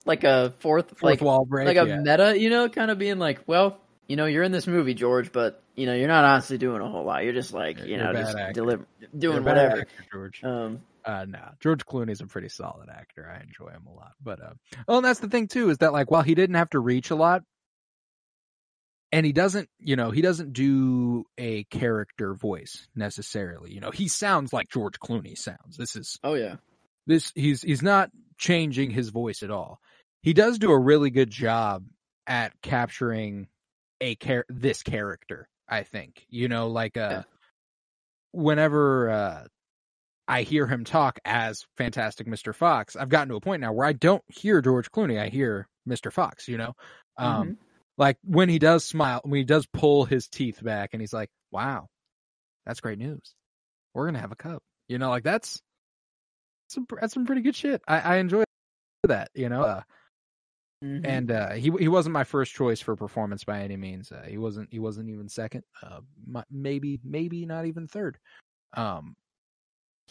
like 0.05 0.23
a 0.23 0.53
fourth, 0.59 0.89
Fourth 0.89 1.03
like 1.03 1.21
wall 1.21 1.45
break. 1.45 1.67
like 1.67 1.77
a 1.77 1.87
yeah. 1.87 1.99
meta, 1.99 2.39
you 2.39 2.49
know, 2.49 2.69
kind 2.69 2.89
of 2.91 2.97
being 2.97 3.19
like, 3.19 3.39
well, 3.47 3.77
you 4.07 4.15
know, 4.15 4.25
you're 4.25 4.43
in 4.43 4.51
this 4.51 4.65
movie, 4.67 4.93
George, 4.95 5.31
but 5.31 5.61
you 5.75 5.85
know, 5.85 5.93
you're 5.93 6.07
not 6.07 6.25
honestly 6.25 6.57
doing 6.57 6.81
a 6.81 6.89
whole 6.89 7.05
lot. 7.05 7.23
You're 7.23 7.33
just 7.33 7.53
like, 7.53 7.79
you 7.79 7.95
you're 7.95 7.99
know, 8.03 8.13
just 8.13 8.35
deliver, 8.53 8.85
doing 9.17 9.43
whatever. 9.43 9.81
actor, 9.81 9.87
George. 10.11 10.43
Um, 10.43 10.81
Uh, 11.03 11.25
no, 11.27 11.39
George 11.59 11.85
Clooney's 11.85 12.21
a 12.21 12.27
pretty 12.27 12.49
solid 12.49 12.89
actor. 12.89 13.29
I 13.29 13.41
enjoy 13.41 13.71
him 13.71 13.87
a 13.87 13.93
lot. 13.93 14.11
But 14.21 14.41
uh, 14.41 14.53
oh, 14.87 14.97
and 14.97 15.05
that's 15.05 15.19
the 15.19 15.29
thing 15.29 15.47
too 15.47 15.69
is 15.69 15.79
that 15.79 15.93
like 15.93 16.11
while 16.11 16.23
he 16.23 16.35
didn't 16.35 16.55
have 16.55 16.69
to 16.71 16.79
reach 16.79 17.09
a 17.09 17.15
lot, 17.15 17.43
and 19.11 19.25
he 19.25 19.31
doesn't, 19.33 19.67
you 19.79 19.95
know, 19.95 20.11
he 20.11 20.21
doesn't 20.21 20.53
do 20.53 21.25
a 21.37 21.63
character 21.65 22.33
voice 22.33 22.87
necessarily. 22.95 23.73
You 23.73 23.81
know, 23.81 23.91
he 23.91 24.07
sounds 24.07 24.53
like 24.53 24.69
George 24.69 24.99
Clooney 24.99 25.37
sounds. 25.37 25.77
This 25.77 25.95
is 25.95 26.17
oh 26.23 26.35
yeah, 26.35 26.55
this 27.07 27.31
he's 27.35 27.61
he's 27.61 27.81
not 27.81 28.09
changing 28.37 28.91
his 28.91 29.09
voice 29.09 29.43
at 29.43 29.51
all. 29.51 29.79
He 30.23 30.33
does 30.33 30.59
do 30.59 30.71
a 30.71 30.79
really 30.79 31.09
good 31.09 31.29
job 31.31 31.83
at 32.27 32.53
capturing 32.61 33.47
a 33.99 34.15
char- 34.15 34.45
this 34.49 34.83
character. 34.83 35.47
I 35.67 35.83
think 35.83 36.25
you 36.29 36.47
know, 36.47 36.67
like 36.67 36.95
uh, 36.97 37.09
Yeah. 37.09 37.23
whenever 38.31 39.09
uh, 39.09 39.43
I 40.31 40.43
hear 40.43 40.65
him 40.65 40.83
talk 40.85 41.19
as 41.25 41.65
Fantastic 41.77 42.25
Mr. 42.25 42.55
Fox, 42.55 42.95
I've 42.95 43.09
gotten 43.09 43.29
to 43.29 43.35
a 43.35 43.41
point 43.41 43.61
now 43.61 43.73
where 43.73 43.85
I 43.85 43.93
don't 43.93 44.23
hear 44.27 44.61
George 44.61 44.89
Clooney. 44.91 45.19
I 45.19 45.27
hear 45.27 45.67
Mr. 45.87 46.11
Fox. 46.11 46.47
You 46.47 46.57
know, 46.57 46.73
um, 47.17 47.47
Mhm. 47.49 47.57
like 47.97 48.17
when 48.23 48.47
he 48.49 48.57
does 48.57 48.85
smile, 48.85 49.19
when 49.23 49.37
he 49.39 49.43
does 49.43 49.67
pull 49.67 50.05
his 50.05 50.27
teeth 50.27 50.63
back, 50.63 50.91
and 50.93 51.01
he's 51.01 51.13
like, 51.13 51.29
"Wow, 51.51 51.87
that's 52.65 52.79
great 52.79 52.97
news. 52.97 53.35
We're 53.93 54.05
gonna 54.05 54.19
have 54.21 54.31
a 54.31 54.35
cup." 54.37 54.63
You 54.87 54.97
know, 54.99 55.09
like 55.09 55.23
that's 55.23 55.61
some 56.69 56.85
that's 56.99 57.13
some 57.13 57.25
pretty 57.25 57.41
good 57.41 57.55
shit. 57.55 57.81
I, 57.87 57.99
I 57.99 58.15
enjoy 58.17 58.43
that. 59.03 59.29
You 59.35 59.49
know, 59.49 59.63
uh, 59.63 59.81
Mhm. 60.83 61.05
and 61.05 61.31
uh, 61.31 61.51
he 61.51 61.71
he 61.77 61.87
wasn't 61.87 62.13
my 62.13 62.23
first 62.23 62.53
choice 62.53 62.79
for 62.79 62.95
performance 62.95 63.43
by 63.43 63.61
any 63.61 63.77
means. 63.77 64.11
Uh, 64.11 64.23
he 64.27 64.37
wasn't 64.37 64.71
he 64.71 64.79
wasn't 64.79 65.09
even 65.09 65.27
second. 65.29 65.63
Uh, 65.83 66.01
my, 66.25 66.43
maybe 66.49 66.99
maybe 67.03 67.45
not 67.45 67.65
even 67.65 67.87
third. 67.87 68.17
Um, 68.73 69.15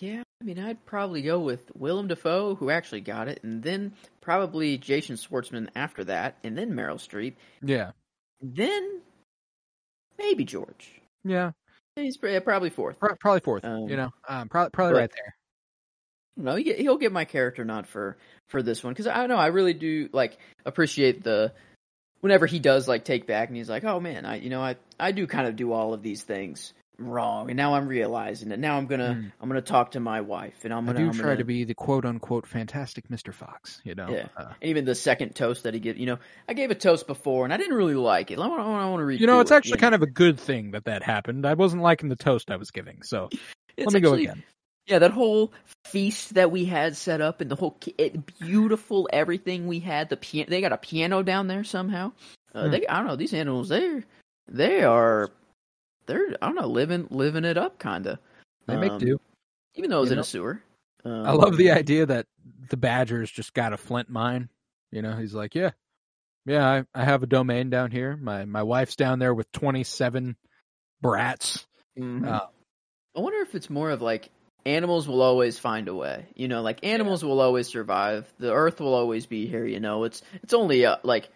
Yeah, 0.01 0.23
I 0.41 0.45
mean, 0.45 0.59
I'd 0.59 0.85
probably 0.87 1.21
go 1.23 1.39
with 1.39 1.71
Willem 1.77 2.09
Dafoe, 2.09 2.55
who 2.55 2.71
actually 2.71 3.03
got 3.03 3.29
it, 3.29 3.41
and 3.43 3.63
then 3.63 3.93
probably 4.23 4.79
Jason 4.79 5.17
Schwartzman 5.17 5.69
after 5.77 6.05
that, 6.05 6.39
and 6.43 6.57
then 6.57 6.73
Meryl 6.73 6.97
Streep, 6.97 7.35
yeah, 7.63 7.93
then 8.41 9.03
maybe 10.19 10.45
George. 10.45 11.01
yeah, 11.25 11.53
He's 11.97 12.17
probably 12.17 12.71
fourth. 12.71 12.99
pro- 12.99 13.17
probably 13.17 13.41
fourth. 13.41 13.65
Um, 13.65 13.89
you 13.89 13.97
know, 13.97 14.11
um, 14.27 14.49
probably 14.49 14.71
probably 14.71 15.01
right 15.01 15.11
there. 15.15 15.35
No, 16.37 16.57
he, 16.57 16.73
he'll 16.73 16.97
get 16.97 17.13
my 17.13 17.27
character 17.27 17.65
nod 17.65 17.87
for 17.87 18.17
for 18.49 18.63
this 18.63 18.83
one 18.83 18.95
because 18.95 19.07
I 19.07 19.17
don't 19.19 19.29
know. 19.29 19.37
I 19.37 19.49
really 19.49 19.75
do 19.75 20.09
like 20.13 20.39
appreciate 20.65 21.23
the 21.23 21.53
whenever 22.21 22.47
he 22.47 22.59
does 22.59 22.89
like 22.89 23.05
take 23.05 23.27
back 23.27 23.49
and 23.49 23.57
he's 23.57 23.69
like, 23.69 23.85
oh 23.85 24.01
man, 24.01 24.25
I 24.25 24.37
you 24.37 24.49
know 24.49 24.63
I 24.63 24.77
I 24.99 25.13
do 25.13 25.27
kind 25.27 25.47
of 25.47 25.57
do 25.57 25.73
all 25.73 25.93
of 25.93 26.03
these 26.03 26.23
things 26.23 26.73
wrong, 27.01 27.51
and 27.51 27.57
now 27.57 27.75
I'm 27.75 27.89
realizing 27.89 28.53
it. 28.53 28.59
Now 28.59 28.77
I'm 28.77 28.87
gonna 28.87 29.17
Mm. 29.19 29.33
I'm 29.41 29.49
gonna 29.49 29.61
talk 29.63 29.93
to 29.93 30.01
my 30.01 30.21
wife, 30.21 30.65
and 30.65 30.73
I'm 30.73 30.87
gonna 30.87 30.99
do 30.99 31.07
I'm 31.09 31.13
try 31.13 31.23
gonna, 31.23 31.37
to 31.39 31.45
be 31.45 31.65
the 31.65 31.75
quote 31.75 32.05
unquote 32.05 32.47
fantastic 32.47 33.09
Mr. 33.09 33.33
Fox. 33.33 33.81
You 33.85 33.95
know, 33.95 34.09
Yeah. 34.11 34.29
uh, 34.37 34.53
And 34.61 34.71
even 34.71 34.85
the 34.85 34.95
second 34.95 35.35
toast 35.35 35.63
that 35.65 35.75
he 35.75 35.81
gave 35.81 35.97
you 35.97 36.07
know, 36.07 36.19
I 36.49 36.55
gave 36.55 36.71
a 36.71 36.75
toast 36.75 37.07
before 37.07 37.45
and 37.45 37.53
I 37.53 37.57
didn't 37.57 37.75
really 37.77 37.95
like 37.95 38.31
it. 38.31 38.39
I 38.39 38.47
want, 38.47 38.61
I 38.61 38.89
want 38.89 39.01
to 39.01 39.05
read. 39.05 39.21
you 39.21 39.27
know, 39.27 39.41
it's 39.41 39.51
actually 39.51 39.79
kind 39.79 39.95
of 39.95 40.03
a 40.03 40.07
good 40.07 40.39
thing 40.39 40.73
that 40.73 40.85
that 40.85 41.03
happened. 41.03 41.47
I 41.47 41.55
wasn't 41.55 41.83
liking 41.83 42.09
the 42.09 42.17
toast 42.17 42.51
I 42.51 42.57
was 42.57 42.71
giving, 42.71 43.03
so 43.03 43.29
let 43.79 43.93
me 43.93 44.01
go 44.01 44.15
again. 44.15 44.43
Yeah, 44.87 44.99
that 44.99 45.13
whole 45.13 45.53
feast 45.85 46.35
that 46.35 46.51
we 46.51 46.65
had 46.65 46.97
set 46.97 47.21
up 47.21 47.41
and 47.41 47.51
the 47.51 47.55
whole 47.55 47.79
it, 47.99 48.39
beautiful 48.41 49.09
everything 49.13 49.67
we 49.67 49.79
had. 49.79 50.09
The 50.09 50.17
piano, 50.17 50.51
they 50.51 50.61
got 50.61 50.73
a 50.73 50.79
piano 50.79 51.23
down 51.23 51.47
there 51.47 51.65
somehow. 51.65 52.13
Uh, 52.55 52.65
Hmm. 52.65 52.71
They, 52.73 52.87
I 52.89 52.97
don't 52.99 53.07
know, 53.07 53.17
these 53.17 53.33
animals, 53.35 53.69
they're 53.69 54.03
they 54.49 54.83
are 54.83 55.31
they're 56.11 56.37
I 56.43 56.47
don't 56.47 56.57
know, 56.57 56.67
living 56.67 57.07
living 57.11 57.45
it 57.45 57.57
up, 57.57 57.79
kind 57.79 58.07
of. 58.07 58.19
They 58.67 58.77
make 58.77 58.99
do. 58.99 59.19
even 59.77 59.91
though 59.91 59.99
it 59.99 60.01
was 60.01 60.11
You 60.11 60.15
in 60.15 60.17
know? 60.17 60.23
a 60.23 60.25
sewer. 60.25 60.63
Um, 61.05 61.27
I 61.27 61.33
love 61.33 61.57
the 61.57 61.71
idea 61.71 62.07
that 62.07 62.27
the 62.69 62.77
Badgers 62.77 63.31
just 63.31 63.55
got 63.55 63.73
a 63.73 63.77
Flint 63.77 64.11
mine. 64.11 64.49
You 64.93 65.03
know, 65.03 65.17
he's 65.17 65.35
like, 65.35 65.55
yeah, 65.55 65.71
yeah, 66.45 66.69
I, 66.69 66.85
I 66.95 67.05
have 67.05 67.23
a 67.23 67.27
domain 67.27 67.71
down 67.71 67.91
here. 67.91 68.17
My 68.17 68.45
my 68.45 68.63
wife's 68.63 68.97
down 68.97 69.19
there 69.19 69.33
with 69.33 69.51
twenty 69.53 69.85
seven 69.85 70.37
brats. 71.01 71.67
Mhm. 71.99 72.27
Uh, 72.27 72.47
I 73.17 73.21
wonder 73.21 73.41
if 73.41 73.55
it's 73.55 73.71
more 73.71 73.91
of 73.91 74.03
like 74.03 74.31
animals 74.67 75.09
will 75.09 75.23
always 75.23 75.59
find 75.59 75.89
a 75.89 75.95
way. 75.95 76.27
You 76.35 76.49
know, 76.49 76.63
like 76.63 76.85
animals 76.85 77.25
will 77.25 77.41
always 77.41 77.69
survive. 77.69 78.31
The 78.39 78.53
earth 78.53 78.81
will 78.81 78.95
always 78.95 79.27
be 79.27 79.47
here, 79.47 79.65
you 79.65 79.81
know. 79.81 80.05
It's 80.05 80.23
it's 80.43 80.55
only 80.55 80.85
uh, 80.85 80.97
like 81.03 81.31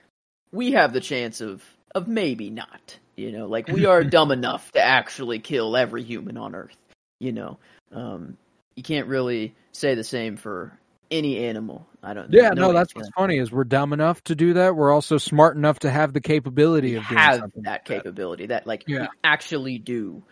we 0.53 0.73
have 0.73 0.93
the 0.93 1.01
chance 1.01 1.41
of 1.41 1.63
of 1.95 2.07
maybe 2.09 2.51
not, 2.51 2.99
you 3.16 3.32
know. 3.32 3.47
Like 3.47 3.69
we 3.69 3.86
are 3.86 4.05
dumb 4.05 4.31
enough 4.31 4.70
to 4.73 4.81
actually 4.81 5.39
kill 5.39 5.77
every 5.77 6.03
human 6.03 6.36
on 6.36 6.55
earth, 6.55 6.77
you 7.20 7.32
know. 7.32 7.59
Um 7.93 8.36
you 8.77 8.82
can't 8.82 9.07
really 9.07 9.55
say 9.73 9.95
the 9.95 10.05
same 10.05 10.36
for 10.36 10.77
any 11.11 11.47
animal. 11.47 11.86
I 12.03 12.15
don't 12.15 12.32
yeah, 12.32 12.51
no 12.51 12.73
that's 12.73 12.95
what's 12.95 13.11
funny 13.16 13.39
is 13.39 13.53
we're 13.53 13.65
dumb 13.65 13.93
enough 13.93 14.23
to 14.24 14.35
do 14.35 14.55
that. 14.55 14.74
We're 14.77 14.93
also 14.93 15.19
smart 15.19 15.57
enough 15.57 15.81
to 15.81 15.91
have 15.91 16.12
the 16.12 16.20
capability 16.20 16.97
of 16.97 17.05
doing 17.09 17.19
have 17.19 17.41
something 17.41 17.62
that 17.62 17.89
like 17.89 18.03
capability 18.03 18.47
that 18.47 18.66
like 18.66 18.85
Yeah. 18.86 19.09
actually 19.23 19.78
do 19.78 20.23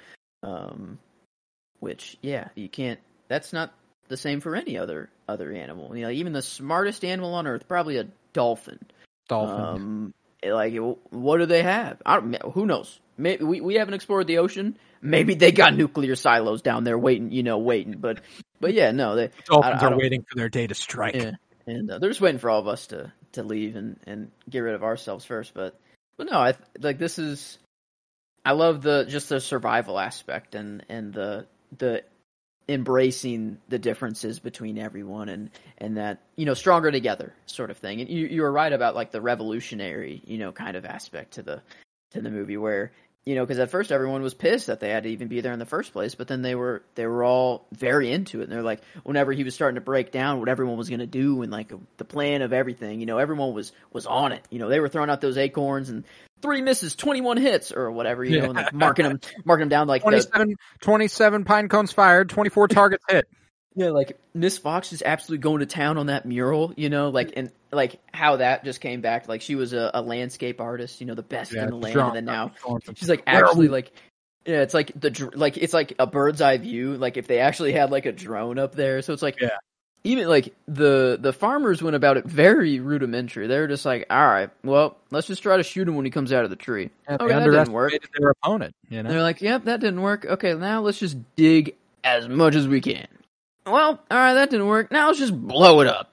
um 0.43 0.99
which 1.81 2.17
yeah 2.21 2.49
you 2.55 2.69
can't 2.69 2.99
that's 3.29 3.53
not 3.53 3.73
the 4.09 4.17
same 4.17 4.41
for 4.41 4.57
any 4.57 4.77
other 4.77 5.09
other 5.29 5.53
animal 5.53 5.97
you 5.97 6.03
know 6.03 6.11
even 6.11 6.33
the 6.33 6.43
smartest 6.43 7.05
animal 7.05 7.35
on 7.35 7.47
earth 7.47 7.69
probably 7.69 7.97
a 7.97 8.07
dolphin 8.33 8.79
Dolphin. 9.29 9.65
um 9.65 10.15
like 10.45 10.75
what 11.11 11.39
do 11.39 11.47
they 11.47 11.63
have 11.63 12.01
i 12.05 12.19
don't 12.19 12.35
who 12.53 12.67
knows 12.67 13.01
maybe 13.17 13.45
we, 13.45 13.61
we 13.61 13.75
haven't 13.75 13.95
explored 13.95 14.27
the 14.27 14.39
ocean 14.39 14.77
maybe 15.01 15.35
they 15.35 15.53
got 15.53 15.75
nuclear 15.77 16.17
silos 16.17 16.63
down 16.63 16.85
there 16.85 16.99
waiting 16.99 17.31
you 17.31 17.43
know 17.43 17.59
waiting 17.59 17.97
but 17.99 18.21
but 18.61 18.73
yeah 18.73 18.91
no 18.91 19.17
they 19.17 19.31
Dolphins 19.45 19.83
I 19.83 19.87
are 19.87 19.97
waiting 19.97 20.25
for 20.29 20.37
their 20.37 20.49
day 20.49 20.67
to 20.67 20.75
strike. 20.75 21.15
yeah, 21.15 21.33
and 21.67 21.91
uh, 21.91 21.99
they're 21.99 22.11
just 22.11 22.21
waiting 22.21 22.39
for 22.39 22.51
all 22.51 22.61
of 22.61 22.69
us 22.69 22.89
to 22.89 23.13
to 23.33 23.43
leave 23.43 23.77
and 23.77 23.99
and 24.07 24.31
get 24.49 24.61
rid 24.61 24.75
of 24.75 24.83
ourselves 24.83 25.25
first. 25.25 25.55
But 25.55 25.79
but 26.17 26.29
no, 26.31 26.39
I 26.39 26.55
like 26.79 26.99
this 26.99 27.19
is. 27.19 27.59
I 28.45 28.53
love 28.53 28.83
the 28.83 29.05
just 29.09 29.29
the 29.29 29.41
survival 29.41 29.99
aspect 29.99 30.55
and 30.55 30.85
and 30.89 31.13
the 31.13 31.47
the 31.79 32.03
embracing 32.69 33.59
the 33.69 33.79
differences 33.79 34.39
between 34.39 34.79
everyone 34.79 35.29
and 35.29 35.51
and 35.79 35.97
that 35.97 36.21
you 36.37 36.47
know 36.47 36.55
stronger 36.55 36.91
together 36.91 37.35
sort 37.47 37.71
of 37.71 37.79
thing. 37.79 38.01
And 38.01 38.09
you 38.09 38.27
you 38.27 38.43
were 38.43 38.53
right 38.53 38.73
about 38.73 38.95
like 38.95 39.11
the 39.11 39.21
revolutionary 39.21 40.23
you 40.25 40.39
know 40.39 40.53
kind 40.53 40.77
of 40.77 40.85
aspect 40.85 41.35
to 41.35 41.43
the 41.43 41.63
to 42.13 42.21
the 42.21 42.31
movie 42.31 42.57
where 42.57 42.93
you 43.25 43.35
know 43.35 43.45
because 43.45 43.59
at 43.59 43.71
first 43.71 43.93
everyone 43.93 44.23
was 44.23 44.35
pissed 44.35 44.67
that 44.67 44.81
they 44.81 44.91
had 44.91 45.05
to 45.05 45.09
even 45.09 45.29
be 45.29 45.41
there 45.41 45.53
in 45.53 45.59
the 45.59 45.67
first 45.67 45.93
place 45.93 46.15
but 46.15 46.29
then 46.29 46.43
they 46.43 46.55
were 46.55 46.83
they 46.95 47.07
were 47.07 47.25
all 47.25 47.67
very 47.73 48.11
into 48.11 48.41
it 48.41 48.45
and 48.45 48.53
they're 48.53 48.63
like 48.63 48.83
whenever 49.05 49.33
he 49.33 49.45
was 49.45 49.55
starting 49.55 49.77
to 49.77 49.81
break 49.81 50.11
down 50.11 50.41
what 50.41 50.49
everyone 50.49 50.77
was 50.77 50.89
going 50.89 51.01
to 51.01 51.07
do 51.07 51.41
and 51.43 51.53
like 51.53 51.73
the 51.99 52.05
plan 52.05 52.43
of 52.43 52.53
everything 52.53 53.01
you 53.01 53.07
know 53.07 53.19
everyone 53.19 53.55
was 53.55 53.73
was 53.93 54.07
on 54.07 54.33
it 54.33 54.45
you 54.51 54.59
know 54.59 54.69
they 54.69 54.81
were 54.81 54.89
throwing 54.89 55.11
out 55.11 55.21
those 55.21 55.39
acorns 55.39 55.89
and 55.89 56.05
three 56.43 56.61
misses 56.61 56.95
21 56.97 57.37
hits 57.39 57.73
or 57.73 57.91
whatever 57.91 58.25
you 58.25 58.41
know 58.41 58.47
and 58.47 58.55
like 58.55 58.75
marking 58.75 59.05
them 59.05 59.21
marking 59.45 59.63
them 59.63 59.69
down 59.69 59.87
like 59.87 60.03
the, 60.03 60.09
27, 60.11 60.57
27 60.81 61.45
pine 61.45 61.69
cones 61.69 61.93
fired, 61.93 62.29
24 62.29 62.69
targets 62.69 63.05
hit. 63.09 63.29
yeah, 63.75 63.91
like 63.91 64.19
Miss 64.35 64.59
Fox 64.59 64.93
is 64.93 65.03
absolutely 65.05 65.43
going 65.43 65.61
to 65.61 65.67
town 65.67 65.97
on 65.99 66.07
that 66.07 66.27
mural, 66.27 66.75
you 66.77 66.91
know, 66.91 67.09
like 67.11 67.33
and 67.37 67.51
like 67.71 68.01
how 68.13 68.37
that 68.37 68.65
just 68.65 68.81
came 68.81 69.01
back. 69.01 69.29
Like 69.29 69.41
she 69.41 69.55
was 69.55 69.73
a, 69.73 69.91
a 69.95 70.03
landscape 70.03 70.61
artist, 70.61 71.01
you 71.01 71.07
know, 71.07 71.15
the 71.15 71.23
best 71.23 71.55
in 71.55 71.69
the 71.69 71.77
land, 71.77 71.99
and 71.99 72.17
then 72.17 72.25
now 72.25 72.53
she's 72.95 73.09
like 73.09 73.23
actually 73.27 73.69
like 73.69 73.93
yeah, 74.45 74.63
it's 74.63 74.75
like 74.75 74.93
the 74.99 75.31
like 75.35 75.57
it's 75.57 75.73
like 75.73 75.95
a 75.99 76.07
bird's 76.07 76.41
eye 76.41 76.59
view. 76.59 76.97
Like 76.97 77.17
if 77.17 77.27
they 77.27 77.39
actually 77.39 77.73
had 77.73 77.91
like 77.91 78.07
a 78.07 78.13
drone 78.13 78.59
up 78.59 78.75
there, 78.75 79.01
so 79.03 79.13
it's 79.13 79.23
like 79.23 79.41
Yeah. 79.41 79.51
Even 80.05 80.29
like 80.29 80.55
the 80.67 81.19
the 81.21 81.33
farmers 81.33 81.83
went 81.83 81.97
about 81.97 82.17
it 82.17 82.25
very 82.25 82.81
rudimentary. 82.81 83.47
They 83.47 83.59
were 83.59 83.69
just 83.69 83.85
like, 83.85 84.07
all 84.11 84.27
right, 84.27 84.51
well, 84.65 84.97
let's 85.11 85.27
just 85.27 85.43
try 85.43 85.57
to 85.57 85.63
shoot 85.63 85.87
him 85.87 85.95
when 85.95 86.05
he 86.05 86.11
comes 86.11 86.33
out 86.33 86.45
of 86.45 86.51
the 86.51 86.57
tree. 86.57 86.91
Yeah, 87.09 87.17
okay, 87.21 87.29
that 87.29 87.45
didn't 87.45 87.73
work. 87.73 87.93
their 88.19 88.31
opponent. 88.31 88.75
You 88.89 89.03
know, 89.03 89.11
they're 89.11 89.23
like, 89.23 89.41
yep, 89.41 89.65
that 89.65 89.81
didn't 89.81 90.03
work. 90.03 90.25
Okay, 90.25 90.55
now 90.55 90.81
let's 90.81 90.99
just 90.99 91.17
dig 91.37 91.77
as 92.05 92.29
much 92.29 92.55
as 92.55 92.67
we 92.67 92.81
can. 92.81 93.07
Well, 93.67 94.01
alright, 94.11 94.35
that 94.35 94.51
didn't 94.51 94.67
work. 94.67 94.91
Now 94.91 95.07
let's 95.07 95.19
just 95.19 95.39
blow 95.41 95.81
it 95.81 95.87
up. 95.87 96.13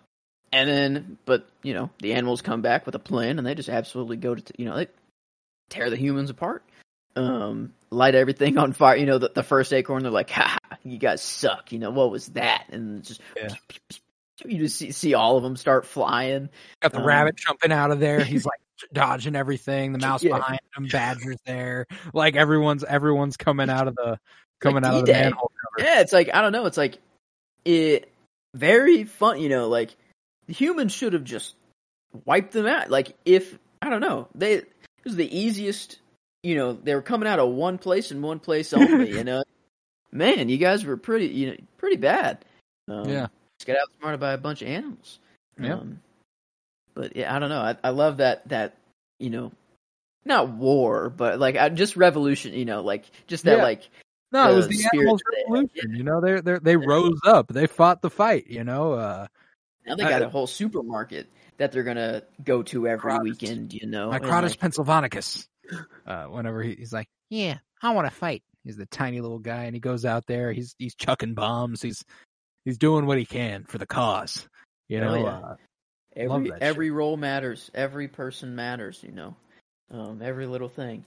And 0.52 0.70
then, 0.70 1.18
but, 1.26 1.48
you 1.64 1.74
know, 1.74 1.90
the 2.00 2.14
animals 2.14 2.42
come 2.42 2.62
back 2.62 2.86
with 2.86 2.96
a 2.96 3.00
plan 3.00 3.38
and 3.38 3.46
they 3.46 3.56
just 3.56 3.70
absolutely 3.70 4.18
go 4.18 4.36
to, 4.36 4.54
you 4.58 4.66
know, 4.66 4.76
they 4.76 4.88
tear 5.70 5.90
the 5.90 5.96
humans 5.96 6.30
apart. 6.30 6.64
Um, 7.16 7.74
light 7.90 8.16
everything 8.16 8.58
on 8.58 8.74
fire. 8.74 8.96
You 8.96 9.06
know, 9.06 9.18
the, 9.18 9.32
the 9.34 9.44
first 9.44 9.74
acorn, 9.74 10.04
they're 10.04 10.12
like, 10.12 10.30
ha, 10.30 10.58
you 10.84 10.98
guys 10.98 11.22
suck. 11.22 11.72
You 11.72 11.80
know, 11.80 11.92
what 11.92 12.12
was 12.12 12.28
that? 12.30 12.66
And 12.70 13.04
just, 13.04 13.22
Yeah. 13.36 13.50
you 14.46 14.60
just 14.60 14.78
see, 14.78 14.92
see 14.92 15.14
all 15.16 15.38
of 15.38 15.44
them 15.44 15.58
start 15.58 15.86
flying. 15.86 16.50
got 16.82 16.92
the 16.92 17.00
um, 17.00 17.06
rabbit 17.06 17.36
jumping 17.36 17.72
out 17.72 17.92
of 17.92 18.00
there. 18.00 18.24
He's 18.24 18.46
like 18.46 18.60
dodging 18.94 19.36
everything. 19.36 19.92
The 19.92 20.00
mouse 20.00 20.24
Yeah. 20.24 20.38
behind 20.38 20.60
him, 20.78 20.88
Badger's 20.88 21.40
there. 21.46 21.86
Like 22.14 22.36
everyone's 22.36 22.84
everyone's 22.84 23.38
coming 23.38 23.70
out 23.70 23.88
of 23.88 23.96
the 23.96 24.18
coming 24.62 24.84
Like 24.84 24.94
out 24.94 25.00
of 25.00 25.06
the 25.06 25.12
manhole 25.14 25.52
cover. 25.76 25.88
Yeah, 25.90 26.02
it's 26.02 26.14
like 26.14 26.30
I 26.34 26.42
don't 26.42 26.52
know. 26.52 26.66
It's 26.68 26.78
like 26.78 27.00
it 27.66 28.12
very 28.56 29.04
fun. 29.04 29.40
You 29.42 29.50
know, 29.50 29.68
like 29.68 29.96
humans 30.48 30.94
should 30.94 31.14
have 31.14 31.24
just 31.24 31.56
wiped 32.26 32.54
them 32.54 32.68
out. 32.68 32.90
Like 32.90 33.16
if 33.26 33.58
I 33.82 33.90
don't 33.90 34.02
know, 34.02 34.28
they 34.36 34.54
it 34.54 34.68
was 35.04 35.16
the 35.16 35.38
easiest. 35.38 36.00
You 36.44 36.56
know, 36.56 36.74
they 36.74 36.96
were 36.96 37.02
coming 37.02 37.28
out 37.28 37.40
of 37.40 37.50
one 37.50 37.78
place 37.78 38.12
and 38.12 38.24
one 38.24 38.40
place 38.40 38.72
only. 38.74 39.12
you 39.12 39.24
know, 39.26 39.44
man, 40.12 40.50
you 40.50 40.58
guys 40.58 40.86
were 40.86 40.98
pretty, 40.98 41.28
you 41.28 41.48
know, 41.52 41.56
pretty 41.78 41.98
bad. 41.98 42.44
Um, 42.88 43.10
Yeah. 43.10 43.28
just 43.60 43.68
got 43.68 43.78
outsmarted 43.78 44.20
by 44.20 44.34
a 44.34 44.38
bunch 44.38 44.62
of 44.62 44.68
animals. 44.70 45.20
Yeah. 45.60 45.74
Um, 45.74 46.00
but 46.94 47.16
yeah, 47.16 47.34
I 47.36 47.40
don't 47.40 47.50
know. 47.50 47.60
I, 47.62 47.76
I 47.84 47.90
love 47.90 48.18
that 48.18 48.48
that 48.50 48.76
you 49.20 49.30
know, 49.30 49.52
not 50.26 50.50
war, 50.50 51.10
but 51.10 51.40
like 51.40 51.58
I, 51.58 51.68
just 51.70 51.98
revolution. 51.98 52.54
You 52.54 52.66
know, 52.66 52.82
like 52.82 53.06
just 53.28 53.44
that 53.44 53.58
Yeah. 53.58 53.64
like 53.64 53.90
No, 54.32 54.52
it 54.52 54.56
was 54.56 54.68
the 54.70 54.84
animals 54.94 55.22
had, 55.34 55.44
revolution. 55.52 55.96
You 55.96 56.04
know, 56.04 56.22
they 56.22 56.40
they 56.40 56.60
they 56.60 56.78
rose 56.78 57.20
up. 57.26 57.50
They 57.50 57.68
fought 57.68 58.02
the 58.02 58.10
fight. 58.10 58.48
You 58.48 58.64
know, 58.64 58.94
uh, 58.94 59.28
now 59.86 59.96
they 59.96 60.04
got 60.04 60.22
I- 60.24 60.26
a 60.26 60.30
whole 60.30 60.48
supermarket 60.48 61.28
that 61.58 61.74
they're 61.74 61.84
gonna 61.84 62.24
go 62.44 62.64
to 62.64 62.88
every 62.88 63.20
weekend. 63.20 63.74
You 63.74 63.88
know, 63.88 64.10
Microtus 64.10 64.52
like, 64.54 64.60
pennsylvanicus. 64.60 65.46
Uh, 66.06 66.26
whenever 66.26 66.64
he, 66.64 66.76
he's 66.76 66.94
like, 66.94 67.08
"Yeah, 67.30 67.58
I 67.82 67.92
want 67.94 68.08
to 68.08 68.14
fight." 68.14 68.44
He's 68.64 68.78
the 68.78 68.86
tiny 68.86 69.22
little 69.22 69.40
guy, 69.40 69.66
and 69.66 69.76
he 69.76 69.80
goes 69.80 70.06
out 70.06 70.26
there. 70.28 70.52
He's 70.52 70.76
he's 70.78 70.96
chucking 70.96 71.34
bombs. 71.34 71.82
He's 71.82 72.04
he's 72.66 72.78
doing 72.78 73.06
what 73.06 73.18
he 73.18 73.26
can 73.26 73.64
for 73.66 73.78
the 73.78 73.86
cause. 73.86 74.48
You 74.88 75.00
know, 75.02 75.16
yeah. 75.16 75.38
uh, 75.38 75.56
every 76.16 76.52
every 76.60 76.92
role 76.92 77.18
matters. 77.18 77.70
Every 77.74 78.08
person 78.08 78.56
matters. 78.56 79.04
You 79.04 79.12
know, 79.12 79.36
um, 79.92 80.22
every 80.22 80.48
little 80.48 80.70
thing. 80.70 81.06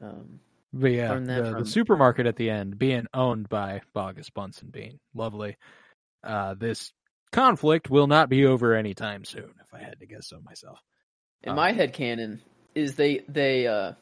Um, 0.00 0.40
but 0.72 0.92
yeah, 0.92 1.14
the, 1.14 1.56
the 1.60 1.66
supermarket 1.66 2.26
at 2.26 2.36
the 2.36 2.50
end 2.50 2.78
being 2.78 3.06
owned 3.14 3.48
by 3.48 3.82
Boggis 3.94 4.32
Bunce 4.32 4.60
and 4.60 4.72
Bean, 4.72 4.98
lovely. 5.14 5.56
Uh, 6.22 6.54
this 6.54 6.92
conflict 7.32 7.90
will 7.90 8.06
not 8.06 8.28
be 8.28 8.46
over 8.46 8.74
anytime 8.74 9.24
soon. 9.24 9.52
If 9.62 9.72
I 9.72 9.78
had 9.78 10.00
to 10.00 10.06
guess 10.06 10.28
so 10.28 10.40
myself. 10.40 10.80
in 11.42 11.50
Um, 11.50 11.56
my 11.56 11.72
head 11.72 11.92
canon 11.92 12.40
is 12.74 12.94
they 12.96 13.18
they 13.28 13.66
uh 13.66 13.92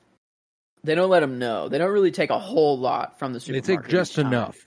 they 0.84 0.94
don't 0.94 1.10
let 1.10 1.20
them 1.20 1.38
know. 1.38 1.68
They 1.68 1.78
don't 1.78 1.92
really 1.92 2.10
take 2.10 2.30
a 2.30 2.38
whole 2.38 2.78
lot 2.78 3.18
from 3.18 3.32
the 3.32 3.40
supermarket. 3.40 3.66
They 3.66 3.76
take 3.76 3.88
just 3.88 4.18
enough. 4.18 4.58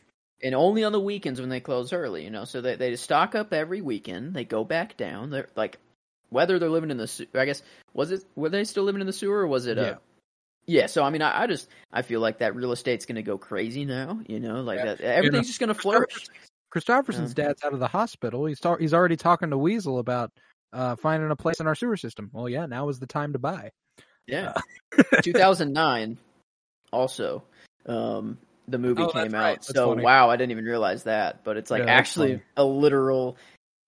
and 0.41 0.55
only 0.55 0.83
on 0.83 0.91
the 0.91 0.99
weekends 0.99 1.39
when 1.41 1.49
they 1.49 1.59
close 1.59 1.91
early, 1.93 2.23
you 2.23 2.29
know. 2.29 2.45
So 2.45 2.61
they 2.61 2.75
they 2.75 2.95
stock 2.95 3.35
up 3.35 3.53
every 3.53 3.81
weekend. 3.81 4.33
They 4.33 4.45
go 4.45 4.63
back 4.63 4.97
down. 4.97 5.29
They're 5.29 5.49
like 5.55 5.77
whether 6.29 6.57
they're 6.59 6.69
living 6.69 6.91
in 6.91 6.97
the 6.97 7.07
sewer. 7.07 7.27
I 7.35 7.45
guess 7.45 7.61
was 7.93 8.11
it 8.11 8.23
were 8.35 8.49
they 8.49 8.63
still 8.63 8.83
living 8.83 9.01
in 9.01 9.07
the 9.07 9.13
sewer 9.13 9.39
or 9.39 9.47
was 9.47 9.65
it? 9.67 9.77
Yeah. 9.77 9.83
Uh, 9.83 9.95
yeah. 10.67 10.85
So 10.87 11.03
I 11.03 11.09
mean, 11.09 11.21
I, 11.21 11.43
I 11.43 11.47
just 11.47 11.67
I 11.91 12.01
feel 12.01 12.19
like 12.21 12.39
that 12.39 12.55
real 12.55 12.71
estate's 12.71 13.05
going 13.05 13.15
to 13.17 13.21
go 13.23 13.37
crazy 13.37 13.85
now. 13.85 14.19
You 14.27 14.39
know, 14.39 14.61
like 14.61 14.79
Yeah. 14.79 14.85
that, 14.95 15.01
everything's 15.01 15.47
just 15.47 15.59
going 15.59 15.67
to 15.67 15.73
flourish. 15.75 16.27
Kristofferson's 16.73 17.33
dad's 17.33 17.63
out 17.63 17.73
of 17.73 17.79
the 17.79 17.87
hospital. 17.87 18.45
He's 18.45 18.59
ta- 18.59 18.75
he's 18.77 18.93
already 18.93 19.15
talking 19.15 19.49
to 19.51 19.57
Weasel 19.57 19.99
about 19.99 20.31
uh, 20.73 20.95
finding 20.97 21.31
a 21.31 21.35
place 21.35 21.59
in 21.61 21.67
our 21.67 21.75
sewer 21.75 21.95
system. 21.95 22.29
Well, 22.33 22.49
yeah, 22.49 22.65
now 22.65 22.89
is 22.89 22.99
the 22.99 23.07
time 23.07 23.31
to 23.33 23.39
buy. 23.39 23.71
Yeah. 24.27 24.53
2009 25.23 26.17
also 26.91 27.43
um 27.85 28.37
the 28.67 28.77
movie 28.79 29.03
Oh, 29.03 29.11
came 29.11 29.35
out. 29.35 29.57
That's 29.57 29.73
So 29.73 29.89
funny. 29.89 30.01
wow, 30.03 30.29
I 30.29 30.37
didn't 30.37 30.51
even 30.51 30.65
realize 30.65 31.03
that, 31.03 31.43
but 31.43 31.57
it's 31.57 31.69
like 31.69 31.83
Yeah, 31.83 31.89
actually 31.89 32.33
funny. 32.33 32.43
a 32.57 32.63
literal 32.63 33.37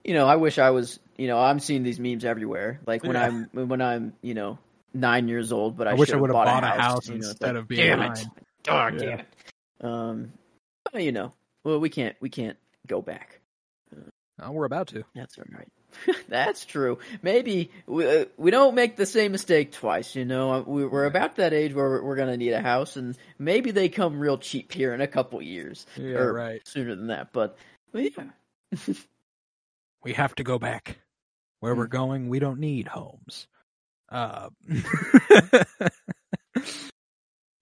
you 0.03 0.13
know, 0.13 0.27
I 0.27 0.35
wish 0.37 0.57
I 0.57 0.69
was, 0.69 0.99
you 1.17 1.27
know, 1.27 1.37
I'm 1.39 1.59
seeing 1.59 1.83
these 1.83 1.99
memes 1.99 2.23
everywhere. 2.23 2.79
Like 2.85 3.03
when 3.03 3.15
Yeah. 3.15 3.25
I'm 3.25 3.67
when 3.67 3.81
I'm, 3.81 4.13
you 4.21 4.33
know, 4.33 4.59
9 4.93 5.27
years 5.27 5.51
old, 5.51 5.77
but 5.77 5.87
I, 5.87 5.91
I, 5.91 5.93
wish 5.95 6.11
I 6.11 6.15
would 6.17 6.29
have 6.29 6.33
bought, 6.33 6.45
bought, 6.45 6.63
a 6.63 6.81
house, 6.81 7.07
you 7.07 7.17
know, 7.17 7.27
instead 7.29 7.47
like, 7.47 7.55
of 7.57 7.67
being 7.67 7.81
damn 7.81 7.99
nine. 7.99 8.31
it. 8.37 8.43
God 8.63 8.93
Yeah. 8.93 8.99
damn 8.99 9.19
it. 9.19 9.27
Um 9.81 10.33
but, 10.91 11.03
you 11.03 11.11
know, 11.11 11.33
well 11.63 11.79
we 11.79 11.89
can't 11.89 12.15
we 12.21 12.29
can't 12.29 12.57
go 12.85 13.01
back. 13.01 13.39
Oh, 14.39 14.51
we're 14.51 14.65
about 14.65 14.87
to. 14.89 15.03
That's 15.15 15.37
all 15.39 15.45
right. 15.51 15.67
That's 16.29 16.65
true. 16.65 16.99
Maybe 17.21 17.71
we, 17.85 18.05
uh, 18.07 18.25
we 18.37 18.51
don't 18.51 18.75
make 18.75 18.95
the 18.97 19.05
same 19.05 19.31
mistake 19.31 19.71
twice. 19.71 20.15
You 20.15 20.25
know, 20.25 20.51
Uh, 20.53 20.61
we, 20.61 20.85
we're 20.85 21.05
about 21.05 21.37
that 21.37 21.53
age 21.53 21.73
where 21.73 21.89
we're, 21.89 22.03
we're 22.03 22.15
going 22.15 22.29
to 22.29 22.37
need 22.37 22.51
a 22.53 22.61
house, 22.61 22.95
and 22.97 23.17
maybe 23.39 23.71
they 23.71 23.89
come 23.89 24.19
real 24.19 24.37
cheap 24.37 24.71
here 24.73 24.93
in 24.93 25.01
a 25.01 25.07
couple 25.07 25.41
years, 25.41 25.85
Yeah, 25.97 26.17
or 26.17 26.33
right. 26.33 26.61
sooner 26.65 26.95
than 26.95 27.07
that. 27.07 27.31
But, 27.33 27.57
yeah, 27.93 28.09
We 30.03 30.13
have 30.13 30.35
to 30.35 30.43
go 30.43 30.59
back. 30.59 30.99
Where 31.59 31.75
we're 31.75 31.87
Mm. 31.87 31.91
going, 31.91 32.29
we 32.29 32.39
don't 32.39 32.59
need 32.59 32.87
homes. 32.87 33.47
Uh, 34.09 34.49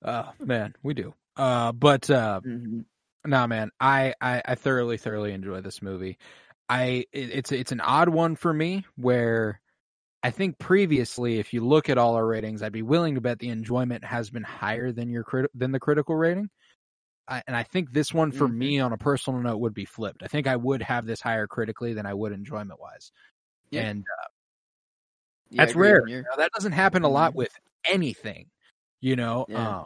oh 0.04 0.32
man, 0.40 0.76
we 0.84 0.94
do. 0.94 1.14
Uh, 1.38 1.72
but 1.72 2.10
uh, 2.10 2.42
Mhm. 2.44 2.86
Nah, 3.26 3.48
man, 3.48 3.72
I, 3.80 4.14
I 4.22 4.42
I 4.46 4.56
thoroughly 4.56 4.98
thoroughly 4.98 5.32
enjoy 5.34 5.62
this 5.62 5.82
movie. 5.82 6.18
I 6.70 7.06
it's 7.14 7.52
it's 7.52 7.72
an 7.72 7.82
odd 7.82 8.10
one 8.10 8.36
for 8.36 8.54
me 8.54 8.86
where 8.96 9.62
I 10.24 10.32
think 10.32 10.60
previously, 10.60 11.40
if 11.40 11.54
you 11.54 11.66
look 11.66 11.90
at 11.90 11.98
all 12.00 12.16
our 12.16 12.26
ratings, 12.28 12.64
I'd 12.64 12.72
be 12.74 12.84
willing 12.84 13.16
to 13.16 13.22
bet 13.22 13.40
the 13.40 13.50
enjoyment 13.50 14.04
has 14.06 14.30
been 14.32 14.44
higher 14.44 14.92
than 14.92 15.10
your 15.10 15.24
crit- 15.24 15.52
than 15.56 15.72
the 15.72 15.80
critical 15.80 16.16
rating. 16.16 16.50
I, 17.28 17.44
and 17.48 17.56
I 17.56 17.64
think 17.64 17.92
this 17.92 18.14
one 18.14 18.32
for 18.32 18.48
Mhm. 18.48 18.54
me, 18.58 18.80
on 18.80 18.94
a 18.94 18.98
personal 18.98 19.42
note, 19.42 19.58
would 19.60 19.74
be 19.76 19.86
flipped. 19.86 20.24
I 20.24 20.28
think 20.28 20.48
I 20.48 20.56
would 20.58 20.82
have 20.84 21.06
this 21.08 21.22
higher 21.22 21.48
critically 21.48 21.94
than 21.94 22.06
I 22.08 22.14
would 22.14 22.34
enjoyment 22.34 22.80
wise, 22.80 23.12
Yeah. 23.72 23.84
and 23.84 24.06
uh, 24.22 24.28
Yeah, 25.50 25.64
that's 25.64 25.76
rare. 25.76 26.02
You 26.06 26.22
know, 26.24 26.38
that 26.38 26.52
doesn't 26.54 26.72
happen 26.74 27.04
a 27.04 27.10
lot 27.10 27.34
Mhm. 27.34 27.36
with 27.36 27.52
anything. 27.88 28.50
You 29.02 29.16
know, 29.16 29.48
Yeah. 29.48 29.76
uh, 29.82 29.84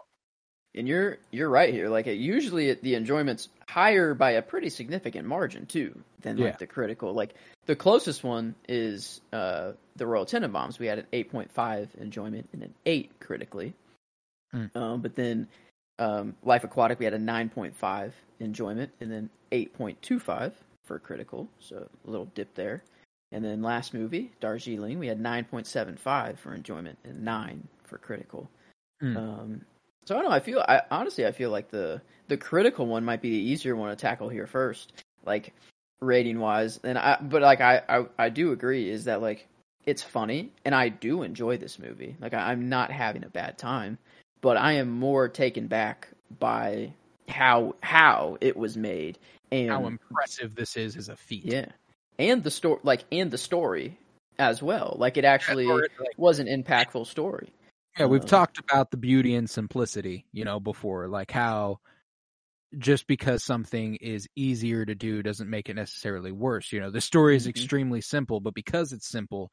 and 0.76 0.88
you're 0.88 1.18
you're 1.32 1.50
right 1.50 1.74
here. 1.74 1.90
Like 1.90 2.08
it, 2.08 2.18
usually, 2.18 2.70
it, 2.70 2.84
the 2.84 2.96
enjoyment's 2.96 3.50
higher 3.68 4.14
by 4.14 4.32
a 4.32 4.42
pretty 4.42 4.70
significant 4.70 5.28
margin 5.28 5.66
too 5.66 6.00
than 6.22 6.38
like 6.38 6.54
Yeah. 6.54 6.58
the 6.58 6.68
critical. 6.68 7.14
Like 7.14 7.36
the 7.66 7.76
closest 7.76 8.24
one 8.24 8.56
is 8.68 9.22
uh, 9.34 9.74
the 9.96 10.08
Royal 10.08 10.26
Tenenbaums. 10.26 10.80
We 10.80 10.88
had 10.88 11.00
an 11.00 11.06
8.5 11.14 11.96
enjoyment 11.96 12.50
and 12.54 12.64
an 12.64 12.74
eight 12.86 13.12
critically. 13.20 13.74
Mm. 14.54 14.76
Um, 14.76 15.02
but 15.02 15.16
then 15.16 15.48
um, 16.00 16.36
Life 16.44 16.64
Aquatic, 16.64 16.98
we 17.00 17.06
had 17.06 17.14
a 17.14 17.20
9.5 17.20 18.12
enjoyment 18.40 18.92
and 19.02 19.12
then 19.12 19.30
8.25 19.52 20.54
for 20.86 20.98
critical. 20.98 21.48
So 21.60 21.88
a 22.08 22.10
little 22.10 22.26
dip 22.34 22.56
there. 22.56 22.84
And 23.32 23.46
then 23.46 23.62
last 23.62 23.94
movie, 23.94 24.32
Darjeeling, 24.40 24.98
we 24.98 25.06
had 25.06 25.20
9.75 25.20 26.40
for 26.40 26.56
enjoyment 26.56 26.98
and 27.04 27.24
9 27.24 27.68
for 27.84 28.00
critical. 28.00 28.50
Mm. 29.04 29.16
Um, 29.18 29.62
so 30.06 30.16
I 30.16 30.22
don't 30.22 30.30
know. 30.30 30.36
I 30.36 30.40
feel, 30.40 30.60
I 30.68 30.82
honestly, 30.92 31.26
I 31.26 31.32
feel 31.32 31.52
like 31.52 31.70
the 31.70 32.02
the 32.28 32.38
critical 32.38 32.86
one 32.86 33.04
might 33.04 33.22
be 33.22 33.32
the 33.32 33.52
easier 33.52 33.76
one 33.76 33.90
to 33.90 33.96
tackle 33.96 34.30
here 34.30 34.48
first, 34.48 34.94
like 35.26 35.54
rating 36.00 36.40
wise. 36.40 36.80
And 36.84 36.98
I, 36.98 37.18
but 37.22 37.42
like 37.42 37.62
I, 37.62 37.82
I, 37.90 38.06
I 38.18 38.30
do 38.30 38.52
agree 38.52 38.90
is 38.90 39.06
that 39.06 39.22
like 39.22 39.48
it's 39.86 40.04
funny 40.04 40.52
and 40.64 40.74
I 40.76 40.90
do 40.90 41.24
enjoy 41.24 41.58
this 41.58 41.80
movie. 41.80 42.16
Like 42.20 42.34
I, 42.34 42.52
I'm 42.52 42.70
not 42.70 42.92
having 42.92 43.24
a 43.24 43.30
bad 43.30 43.58
time, 43.58 43.98
but 44.42 44.58
I 44.58 44.74
am 44.74 44.90
more 44.90 45.28
taken 45.28 45.68
back 45.68 46.08
by 46.40 46.94
how 47.28 47.76
how 47.82 48.38
it 48.42 48.56
was 48.56 48.78
made 48.78 49.18
and 49.52 49.70
how 49.70 49.88
impressive 49.88 50.56
this 50.56 50.78
is 50.78 50.96
as 50.96 51.10
a 51.10 51.16
feat. 51.16 51.46
yeah, 51.46 51.66
and 52.18 52.44
the 52.44 52.52
story, 52.52 52.80
like 52.84 53.04
and 53.12 53.32
the 53.32 53.38
story 53.38 53.98
as 54.38 54.62
well. 54.62 54.96
Like 55.00 55.18
it 55.18 55.26
actually 55.26 55.68
it, 55.68 55.92
like, 56.00 56.18
was 56.18 56.40
an 56.40 56.48
impactful 56.48 57.08
story. 57.08 57.52
Yeah, 57.98 58.06
we've 58.06 58.24
Uh, 58.24 58.26
talked 58.26 58.60
about 58.60 58.92
the 58.92 58.98
beauty 58.98 59.36
and 59.36 59.50
simplicity, 59.50 60.26
you 60.32 60.46
know, 60.46 60.60
before, 60.60 61.08
like 61.08 61.32
how 61.32 61.80
just 62.78 63.08
because 63.08 63.44
something 63.44 63.96
is 63.96 64.28
easier 64.36 64.86
to 64.86 64.94
do 64.96 65.24
doesn't 65.24 65.50
make 65.50 65.70
it 65.70 65.74
necessarily 65.76 66.32
worse. 66.32 66.72
You 66.72 66.80
know, 66.80 66.92
the 66.92 67.02
story 67.02 67.36
is 67.36 67.48
Mhm. 67.48 67.48
extremely 67.48 68.02
simple, 68.02 68.40
but 68.42 68.54
because 68.54 68.94
it's 68.94 69.08
simple, 69.08 69.52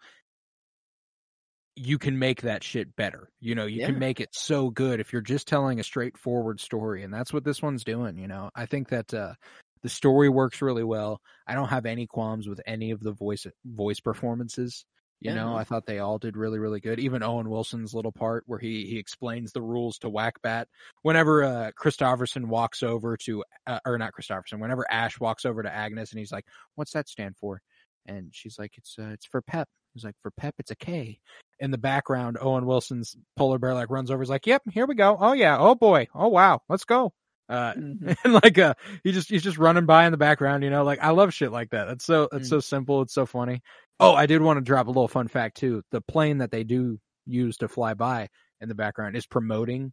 you 1.74 1.98
can 1.98 2.18
make 2.18 2.42
that 2.42 2.62
shit 2.64 2.96
better. 2.96 3.30
You 3.40 3.54
know, 3.54 3.66
you 3.66 3.80
Yeah. 3.80 3.82
can 3.82 3.98
make 3.98 4.20
it 4.20 4.34
so 4.34 4.70
good 4.70 4.98
if 4.98 5.12
you're 5.12 5.20
just 5.22 5.46
telling 5.46 5.78
a 5.78 5.84
straightforward 5.84 6.58
story, 6.58 7.02
and 7.02 7.12
that's 7.12 7.32
what 7.32 7.44
this 7.44 7.62
one's 7.62 7.84
doing. 7.84 8.16
You 8.18 8.28
know, 8.28 8.50
I 8.54 8.64
think 8.66 8.88
that 8.88 9.12
uh, 9.12 9.34
the 9.82 9.88
story 9.90 10.28
works 10.30 10.62
really 10.62 10.84
well. 10.84 11.20
I 11.46 11.54
don't 11.54 11.68
have 11.68 11.84
any 11.86 12.06
qualms 12.06 12.48
with 12.48 12.60
any 12.66 12.90
of 12.92 13.00
the 13.00 13.12
voice 13.12 13.46
voice 13.64 14.00
performances. 14.00 14.86
You 15.20 15.30
Yeah, 15.30 15.34
know. 15.34 15.56
I 15.56 15.64
thought 15.64 15.86
they 15.86 15.98
all 15.98 16.18
did 16.18 16.36
really, 16.36 16.58
really 16.58 16.80
good. 16.80 17.00
Even 17.00 17.22
Owen 17.22 17.48
Wilson's 17.48 17.94
little 17.94 18.12
part 18.12 18.44
where 18.46 18.58
he 18.58 18.84
he 18.86 18.98
explains 18.98 19.52
the 19.52 19.62
rules 19.62 19.98
to 19.98 20.10
Whackbat. 20.10 20.66
Whenever 21.02 21.42
uh, 21.42 21.70
Kristofferson 21.78 22.46
walks 22.46 22.82
over 22.82 23.16
to, 23.18 23.42
uh, 23.66 23.80
or 23.86 23.96
not 23.98 24.12
Kristofferson, 24.12 24.60
whenever 24.60 24.84
Ash 24.90 25.18
walks 25.18 25.44
over 25.46 25.62
to 25.62 25.74
Agnes 25.74 26.12
and 26.12 26.18
he's 26.18 26.32
like, 26.32 26.44
"What's 26.74 26.92
that 26.92 27.08
stand 27.08 27.36
for?" 27.38 27.60
And 28.06 28.28
she's 28.34 28.58
like, 28.58 28.76
"It's 28.76 28.96
uh, 28.98 29.08
it's 29.14 29.26
for 29.26 29.40
Pep." 29.42 29.68
He's 29.94 30.04
like, 30.04 30.16
"For 30.22 30.30
Pep, 30.32 30.54
it's 30.58 30.70
a 30.70 30.76
K." 30.76 31.18
In 31.58 31.70
the 31.70 31.78
background, 31.78 32.36
Owen 32.38 32.66
Wilson's 32.66 33.16
polar 33.36 33.58
bear 33.58 33.72
like 33.72 33.88
runs 33.90 34.10
over. 34.10 34.22
He's 34.22 34.30
like, 34.30 34.46
"Yep, 34.46 34.62
here 34.72 34.86
we 34.86 34.94
go. 34.94 35.16
Oh 35.18 35.32
yeah, 35.32 35.56
oh 35.58 35.74
boy, 35.74 36.08
oh 36.14 36.28
wow, 36.28 36.60
let's 36.68 36.84
go." 36.84 37.12
Uh, 37.48 37.74
Mhm. 37.74 38.16
and 38.24 38.32
like 38.32 38.58
uh 38.58 38.74
he 39.04 39.12
just 39.12 39.28
he's 39.30 39.42
just 39.42 39.56
running 39.58 39.86
by 39.86 40.04
in 40.04 40.10
the 40.12 40.18
background 40.18 40.64
you 40.64 40.70
know 40.70 40.82
like 40.82 40.98
i 41.00 41.10
love 41.10 41.32
shit 41.32 41.52
like 41.52 41.70
that 41.70 41.86
it's 41.88 42.04
so 42.04 42.28
it's 42.32 42.48
Mm. 42.48 42.50
so 42.50 42.60
simple 42.60 43.02
it's 43.02 43.14
so 43.14 43.24
funny 43.24 43.62
oh 44.00 44.14
i 44.14 44.26
did 44.26 44.42
want 44.42 44.56
to 44.56 44.60
drop 44.62 44.86
a 44.86 44.90
little 44.90 45.06
fun 45.06 45.28
fact 45.28 45.56
too 45.58 45.82
the 45.92 46.00
plane 46.00 46.38
that 46.38 46.50
they 46.50 46.64
do 46.64 46.98
use 47.24 47.56
to 47.58 47.68
fly 47.68 47.94
by 47.94 48.28
in 48.60 48.68
the 48.68 48.74
background 48.74 49.14
is 49.16 49.26
promoting 49.26 49.92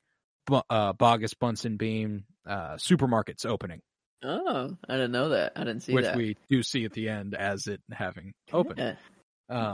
uh 0.69 0.93
Boggis 0.93 1.37
Bunce 1.39 1.65
and 1.65 1.77
Bean 1.77 2.23
uh 2.47 2.73
supermarkets 2.75 3.45
opening 3.45 3.81
Oh, 4.25 4.75
I 4.87 4.93
didn't 4.93 5.11
know 5.11 5.29
that. 5.29 5.51
I 5.57 5.65
didn't 5.65 5.81
see 5.81 5.93
which 5.93 6.05
that. 6.05 6.15
Which 6.15 6.37
we 6.49 6.55
do 6.57 6.63
see 6.63 6.85
at 6.85 6.93
the 6.93 7.09
end 7.09 7.35
as 7.35 7.67
it 7.67 7.81
having 7.91 8.33
opened 8.53 8.79
Yeah. 8.79 8.95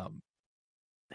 um 0.03 0.21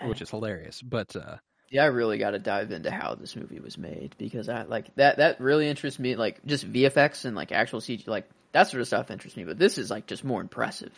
which 0.03 0.23
is 0.23 0.31
hilarious. 0.31 0.81
But 0.82 1.15
uh, 1.15 1.36
Yeah, 1.75 1.83
I 1.83 1.87
really 1.87 2.19
got 2.19 2.31
to 2.31 2.39
dive 2.39 2.71
into 2.71 2.89
how 2.89 3.17
this 3.17 3.35
movie 3.35 3.59
was 3.59 3.77
made 3.77 4.15
because 4.17 4.49
I 4.49 4.63
like 4.63 4.95
that. 4.95 5.17
That 5.17 5.41
really 5.41 5.69
interests 5.69 5.99
me. 5.99 6.15
Like 6.15 6.39
just 6.47 6.73
VFX 6.73 7.25
and 7.25 7.35
like 7.35 7.51
actual 7.51 7.81
CG, 7.81 8.07
like 8.07 8.31
that 8.53 8.69
sort 8.71 8.81
of 8.81 8.87
stuff 8.87 9.11
interests 9.11 9.37
me. 9.37 9.43
But 9.43 9.59
this 9.59 9.77
is 9.77 9.91
like 9.91 10.07
just 10.07 10.23
more 10.23 10.41
impressive, 10.41 10.93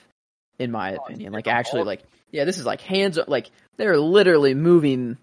in 0.59 0.71
my 0.71 0.93
oh, 0.93 0.97
opinion. 0.97 1.33
Like 1.33 1.47
actually, 1.47 1.85
like 1.85 2.03
yeah, 2.31 2.45
this 2.45 2.59
is 2.59 2.67
like 2.67 2.83
hands. 2.83 3.19
Like 3.27 3.51
they're 3.79 3.97
literally 3.97 4.53
moving 4.53 5.17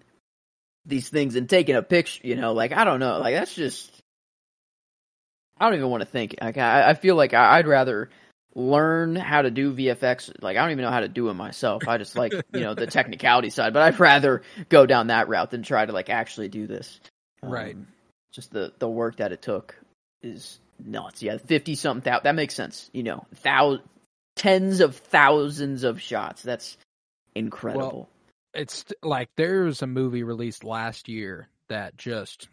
these 0.86 1.08
things 1.08 1.36
and 1.36 1.48
taking 1.48 1.76
a 1.76 1.82
picture. 1.82 2.26
You 2.26 2.34
know, 2.34 2.52
like 2.52 2.72
I 2.72 2.82
don't 2.82 2.98
know. 2.98 3.20
Like 3.20 3.36
that's 3.36 3.54
just. 3.54 3.92
I 5.56 5.66
don't 5.66 5.78
even 5.78 5.88
want 5.88 6.00
to 6.00 6.08
think. 6.08 6.34
Like 6.40 6.58
I, 6.58 6.90
I 6.90 6.94
feel 6.94 7.14
like 7.14 7.32
I, 7.32 7.58
I'd 7.58 7.68
rather 7.68 8.10
learn 8.54 9.16
how 9.16 9.42
to 9.42 9.50
do 9.50 9.72
VFX. 9.72 10.32
Like 10.42 10.56
I 10.56 10.62
don't 10.62 10.72
even 10.72 10.84
know 10.84 10.90
how 10.90 11.00
to 11.00 11.08
do 11.08 11.28
it 11.28 11.34
myself. 11.34 11.88
I 11.88 11.98
just 11.98 12.16
like 12.16 12.32
you 12.32 12.60
know 12.60 12.74
the 12.74 12.86
technicality 12.88 13.50
side, 13.50 13.72
but 13.72 13.82
I'd 13.82 14.00
rather 14.00 14.42
go 14.68 14.86
down 14.86 15.08
that 15.08 15.28
route 15.28 15.50
than 15.50 15.62
try 15.62 15.84
to 15.84 15.92
like 15.92 16.10
actually 16.10 16.48
do 16.48 16.66
this. 16.66 17.00
Right. 17.42 17.74
Um, 17.74 17.88
just 18.32 18.52
the 18.52 18.72
the 18.78 18.88
work 18.88 19.16
that 19.16 19.32
it 19.32 19.42
took 19.42 19.76
is 20.22 20.58
nuts. 20.84 21.22
Yeah, 21.22 21.38
fifty 21.38 21.74
something 21.74 22.02
thousand. 22.02 22.24
That 22.24 22.34
makes 22.34 22.54
sense. 22.54 22.90
You 22.92 23.02
know, 23.02 23.26
thou 23.42 23.78
tens 24.36 24.80
of 24.80 24.96
thousands 24.96 25.84
of 25.84 26.00
shots. 26.00 26.42
That's 26.42 26.76
incredible. 27.34 28.08
it's 28.52 28.84
like 29.02 29.28
there's 29.36 29.82
a 29.82 29.86
movie 29.86 30.22
released 30.22 30.64
last 30.64 31.08
year 31.08 31.48
that 31.68 31.96
just 31.96 32.48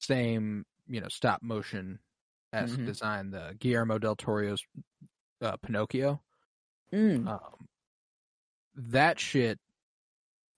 same 0.00 0.64
you 0.86 1.00
know 1.00 1.08
stop 1.08 1.42
motion 1.42 1.98
esque 2.54 2.78
Mhm. 2.78 2.86
design 2.86 3.30
the 3.30 3.56
Guillermo 3.58 3.98
del 3.98 4.16
Toro's 4.16 4.64
uh, 5.40 5.56
Pinocchio 5.58 6.20
Mm. 6.92 7.26
um 7.28 7.68
that 8.76 9.18
shit 9.20 9.58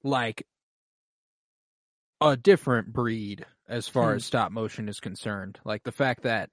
like 0.02 0.46
a 2.20 2.36
different 2.36 2.92
breed 2.92 3.44
as 3.68 3.88
far 3.88 4.10
Hmm. 4.12 4.16
as 4.16 4.24
stop 4.24 4.52
motion 4.52 4.88
is 4.88 5.00
concerned 5.00 5.58
like 5.64 5.82
the 5.82 5.92
fact 5.92 6.22
that 6.22 6.50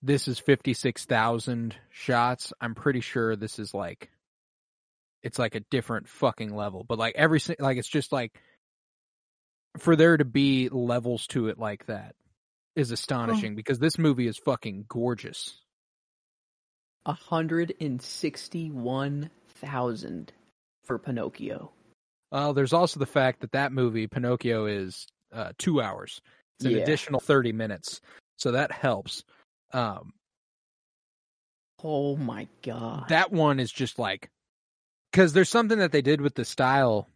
this 0.00 0.26
is 0.26 0.38
56,000 0.38 1.76
shots 1.90 2.52
I'm 2.60 2.74
pretty 2.74 3.00
sure 3.00 3.36
this 3.36 3.58
is 3.58 3.72
like 3.74 4.10
it's 5.22 5.38
like 5.38 5.54
a 5.54 5.60
different 5.60 6.08
fucking 6.08 6.54
level 6.54 6.82
but 6.84 6.98
like 6.98 7.14
every 7.14 7.40
like 7.60 7.78
it's 7.78 7.88
just 7.88 8.10
like 8.12 8.40
for 9.78 9.94
there 9.96 10.16
to 10.16 10.24
be 10.24 10.68
levels 10.68 11.26
to 11.28 11.48
it 11.48 11.58
like 11.58 11.86
that 11.86 12.14
is 12.76 12.90
astonishing 12.90 13.54
because 13.54 13.78
this 13.78 13.98
movie 13.98 14.26
is 14.26 14.38
fucking 14.38 14.84
gorgeous 14.88 15.60
A 17.06 17.12
hundred 17.12 17.74
and 17.80 18.00
sixty-one 18.00 19.30
thousand 19.60 20.32
for 20.84 20.98
Pinocchio. 20.98 21.72
Well, 22.30 22.54
there's 22.54 22.72
also 22.72 22.98
the 22.98 23.06
fact 23.06 23.40
that 23.40 23.52
that 23.52 23.72
movie 23.72 24.06
Pinocchio 24.06 24.66
is 24.66 25.06
uh, 25.32 25.52
two 25.58 25.80
hours. 25.82 26.20
It's 26.58 26.66
an 26.66 26.72
Yeah. 26.72 26.78
additional 26.82 27.20
thirty 27.20 27.52
minutes, 27.52 28.00
so 28.38 28.52
that 28.52 28.72
helps. 28.72 29.24
Um, 29.72 30.12
Oh 31.84 32.16
my 32.16 32.46
god. 32.62 33.08
that 33.08 33.32
one 33.32 33.58
is 33.58 33.72
just 33.72 33.98
like 33.98 34.30
because 35.10 35.32
there's 35.32 35.48
something 35.48 35.78
that 35.78 35.90
they 35.92 36.02
did 36.02 36.20
with 36.20 36.34
the 36.34 36.44
style 36.44 37.08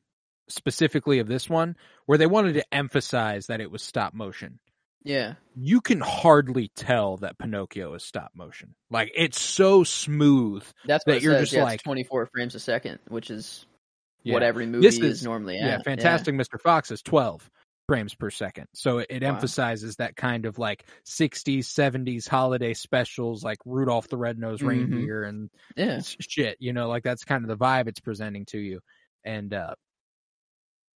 specifically 0.49 1.21
of 1.21 1.29
this 1.29 1.49
one 1.49 1.77
where 2.07 2.19
they 2.19 2.27
wanted 2.27 2.55
to 2.55 2.75
emphasize 2.75 3.47
that 3.47 3.61
it 3.61 3.71
was 3.71 3.83
stop 3.83 4.13
motion. 4.13 4.59
Yeah. 5.07 5.35
You 5.55 5.81
can 5.81 6.01
hardly 6.01 6.71
tell 6.77 7.17
that 7.19 7.39
Pinocchio 7.39 7.95
is 7.95 8.03
stop 8.05 8.33
motion. 8.35 8.75
Like 8.91 9.11
it's 9.15 9.41
so 9.41 9.85
smooth. 9.85 10.65
That's 10.85 11.05
that 11.05 11.23
you're 11.23 11.33
says, 11.35 11.43
just 11.43 11.53
yeah, 11.55 11.65
like- 11.65 11.83
24 11.83 12.27
24 12.27 12.31
frames 12.35 12.55
a 12.55 12.61
second, 12.61 12.99
which 13.09 13.31
is 13.31 13.65
Yeah. 14.23 14.35
what 14.35 14.43
every 14.43 14.67
movie 14.67 14.87
is, 14.87 14.99
is- 14.99 15.23
normally 15.25 15.57
Yeah, 15.57 15.77
at. 15.77 15.85
Fantastic 15.85 16.35
Mr. 16.35 16.61
Fox 16.61 16.91
is 16.91 17.01
12 17.03 17.49
frames 17.89 18.15
per 18.17 18.31
second. 18.31 18.67
So 18.75 18.99
it, 18.99 19.07
it 19.09 19.23
Wow. 19.23 19.29
emphasizes 19.35 19.97
that 19.97 20.17
kind 20.17 20.45
of 20.45 20.59
like 20.59 20.85
60s, 21.05 21.67
70s 21.69 22.27
holiday 22.27 22.75
specials 22.75 23.45
like 23.45 23.59
Rudolph 23.65 24.09
the 24.09 24.17
Red-Nosed 24.17 24.63
Mhm. 24.63 24.69
Reindeer 24.69 25.23
and 25.23 25.51
Yeah. 25.77 26.01
shit, 26.03 26.57
you 26.61 26.73
know, 26.73 26.89
like 26.89 27.05
that's 27.05 27.25
kind 27.25 27.45
of 27.45 27.49
the 27.49 27.57
vibe 27.65 27.87
it's 27.87 28.01
presenting 28.01 28.45
to 28.47 28.59
you. 28.59 28.81
And 29.25 29.55
uh 29.55 29.75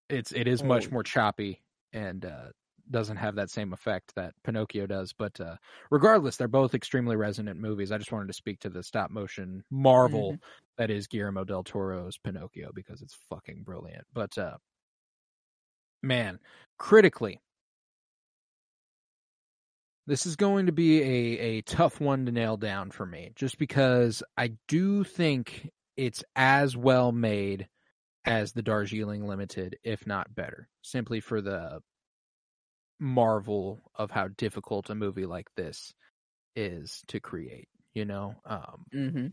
it's 0.09 0.33
it 0.33 0.49
is 0.49 0.63
much 0.65 0.89
Oh. 0.89 0.91
more 0.91 1.03
choppy 1.05 1.63
and 1.93 2.25
uh 2.25 2.49
doesn't 2.91 3.17
have 3.17 3.37
that 3.37 3.51
same 3.51 3.73
effect 3.73 4.15
that 4.17 4.35
Pinocchio 4.45 4.87
does, 4.87 5.13
but 5.13 5.41
uh 5.41 5.57
regardless, 5.91 6.37
they're 6.37 6.49
both 6.49 6.75
extremely 6.75 7.17
resonant 7.17 7.59
movies. 7.61 7.93
I 7.93 7.99
just 7.99 8.13
wanted 8.13 8.29
to 8.29 8.35
speak 8.35 8.61
to 8.61 8.69
the 8.71 8.83
stop 8.83 9.11
motion 9.11 9.65
marvel 9.71 10.33
Mm-hmm. 10.33 10.37
that 10.79 10.91
is 10.91 11.07
Guillermo 11.07 11.45
del 11.45 11.63
Toro's 11.65 12.19
Pinocchio 12.19 12.71
because 12.75 13.03
it's 13.03 13.17
fucking 13.29 13.63
brilliant. 13.65 14.07
But 14.13 14.37
uh 14.39 14.57
man, 16.03 16.39
critically 16.79 17.41
this 20.07 20.27
is 20.27 20.35
going 20.37 20.67
to 20.67 20.73
be 20.73 21.01
a, 21.03 21.39
a 21.39 21.61
tough 21.63 22.01
one 22.01 22.27
to 22.27 22.33
nail 22.33 22.57
down 22.57 22.91
for 22.91 23.07
me, 23.07 23.31
just 23.37 23.59
because 23.59 24.23
I 24.37 24.53
do 24.67 25.05
think 25.05 25.71
it's 25.97 26.25
as 26.35 26.77
well 26.77 27.13
made 27.13 27.69
as 28.25 28.53
the 28.53 28.63
Darjeeling 28.63 29.27
Limited, 29.27 29.77
if 29.85 30.07
not 30.07 30.35
better, 30.35 30.69
simply 30.83 31.21
for 31.21 31.41
the 31.41 31.81
marvel 33.01 33.81
of 33.97 34.11
how 34.11 34.29
difficult 34.37 34.91
a 34.91 34.95
movie 34.95 35.27
like 35.27 35.49
this 35.57 35.95
is 36.55 37.03
to 37.09 37.21
create 37.21 37.69
you 37.95 38.05
know? 38.05 38.37
Um 38.45 38.85
mm-hmm. 38.95 39.27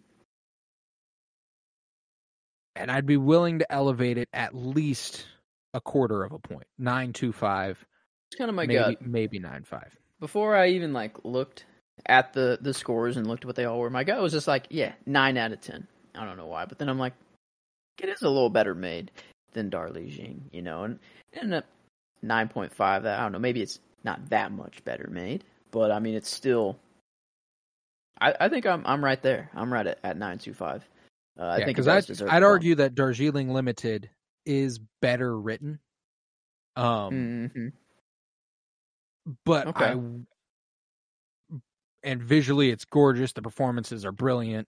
and 2.75 2.91
i'd 2.91 3.05
be 3.05 3.17
willing 3.17 3.59
to 3.59 3.71
elevate 3.71 4.17
it 4.17 4.29
at 4.33 4.55
least 4.55 5.25
a 5.73 5.81
quarter 5.81 6.23
of 6.23 6.31
a 6.31 6.39
point. 6.39 6.67
925 6.77 7.85
it's 8.31 8.37
kind 8.37 8.49
of 8.49 8.55
my 8.55 8.65
maybe, 8.65 8.79
gut. 8.79 9.01
maybe 9.01 9.39
95 9.39 9.95
before 10.19 10.55
i 10.55 10.69
even 10.69 10.93
like 10.93 11.17
looked 11.23 11.65
at 12.05 12.33
the 12.33 12.57
the 12.61 12.73
scores 12.73 13.17
and 13.17 13.27
looked 13.27 13.43
at 13.43 13.47
what 13.47 13.55
they 13.55 13.65
all 13.65 13.79
were 13.79 13.89
my 13.89 14.03
gut 14.03 14.21
was 14.21 14.33
just 14.33 14.47
like 14.47 14.67
yeah 14.69 14.93
9 15.05 15.37
out 15.37 15.51
of 15.51 15.61
10 15.61 15.87
i 16.15 16.25
don't 16.25 16.37
know 16.37 16.47
why 16.47 16.65
but 16.65 16.77
then 16.77 16.89
i'm 16.89 16.99
like 16.99 17.13
it 17.99 18.09
is 18.09 18.21
a 18.21 18.29
little 18.29 18.49
better 18.49 18.75
made 18.75 19.11
than 19.53 19.71
Darlie 19.71 20.09
Jing, 20.09 20.49
you 20.51 20.61
know, 20.61 20.83
and 20.83 20.99
and. 21.33 21.53
up 21.55 21.65
9.5. 22.23 23.03
That 23.03 23.19
I 23.19 23.23
don't 23.23 23.31
know. 23.31 23.39
Maybe 23.39 23.61
it's 23.61 23.79
not 24.03 24.29
that 24.29 24.51
much 24.51 24.83
better 24.83 25.09
made, 25.11 25.43
but 25.71 25.91
I 25.91 25.99
mean 25.99 26.15
it's 26.15 26.29
still. 26.29 26.77
I, 28.19 28.33
I 28.39 28.49
think 28.49 28.65
I'm 28.65 28.83
I'm 28.85 29.03
right 29.03 29.21
there. 29.21 29.49
I'm 29.53 29.71
right 29.71 29.85
at, 29.85 29.99
at 30.03 30.17
9.25. 30.17 30.81
Uh, 31.39 31.43
I 31.43 31.57
yeah, 31.59 31.65
think 31.65 31.77
because 31.77 31.87
I'd, 31.87 32.29
I'd 32.29 32.43
argue 32.43 32.75
that 32.75 32.95
Darjeeling 32.95 33.53
Limited 33.53 34.09
is 34.45 34.79
better 35.01 35.37
written. 35.39 35.79
Um, 36.75 37.51
mm-hmm. 37.55 37.67
but 39.45 39.67
okay. 39.67 39.85
I 39.85 39.99
and 42.03 42.21
visually 42.21 42.69
it's 42.69 42.85
gorgeous. 42.85 43.33
The 43.33 43.41
performances 43.41 44.05
are 44.05 44.11
brilliant. 44.11 44.67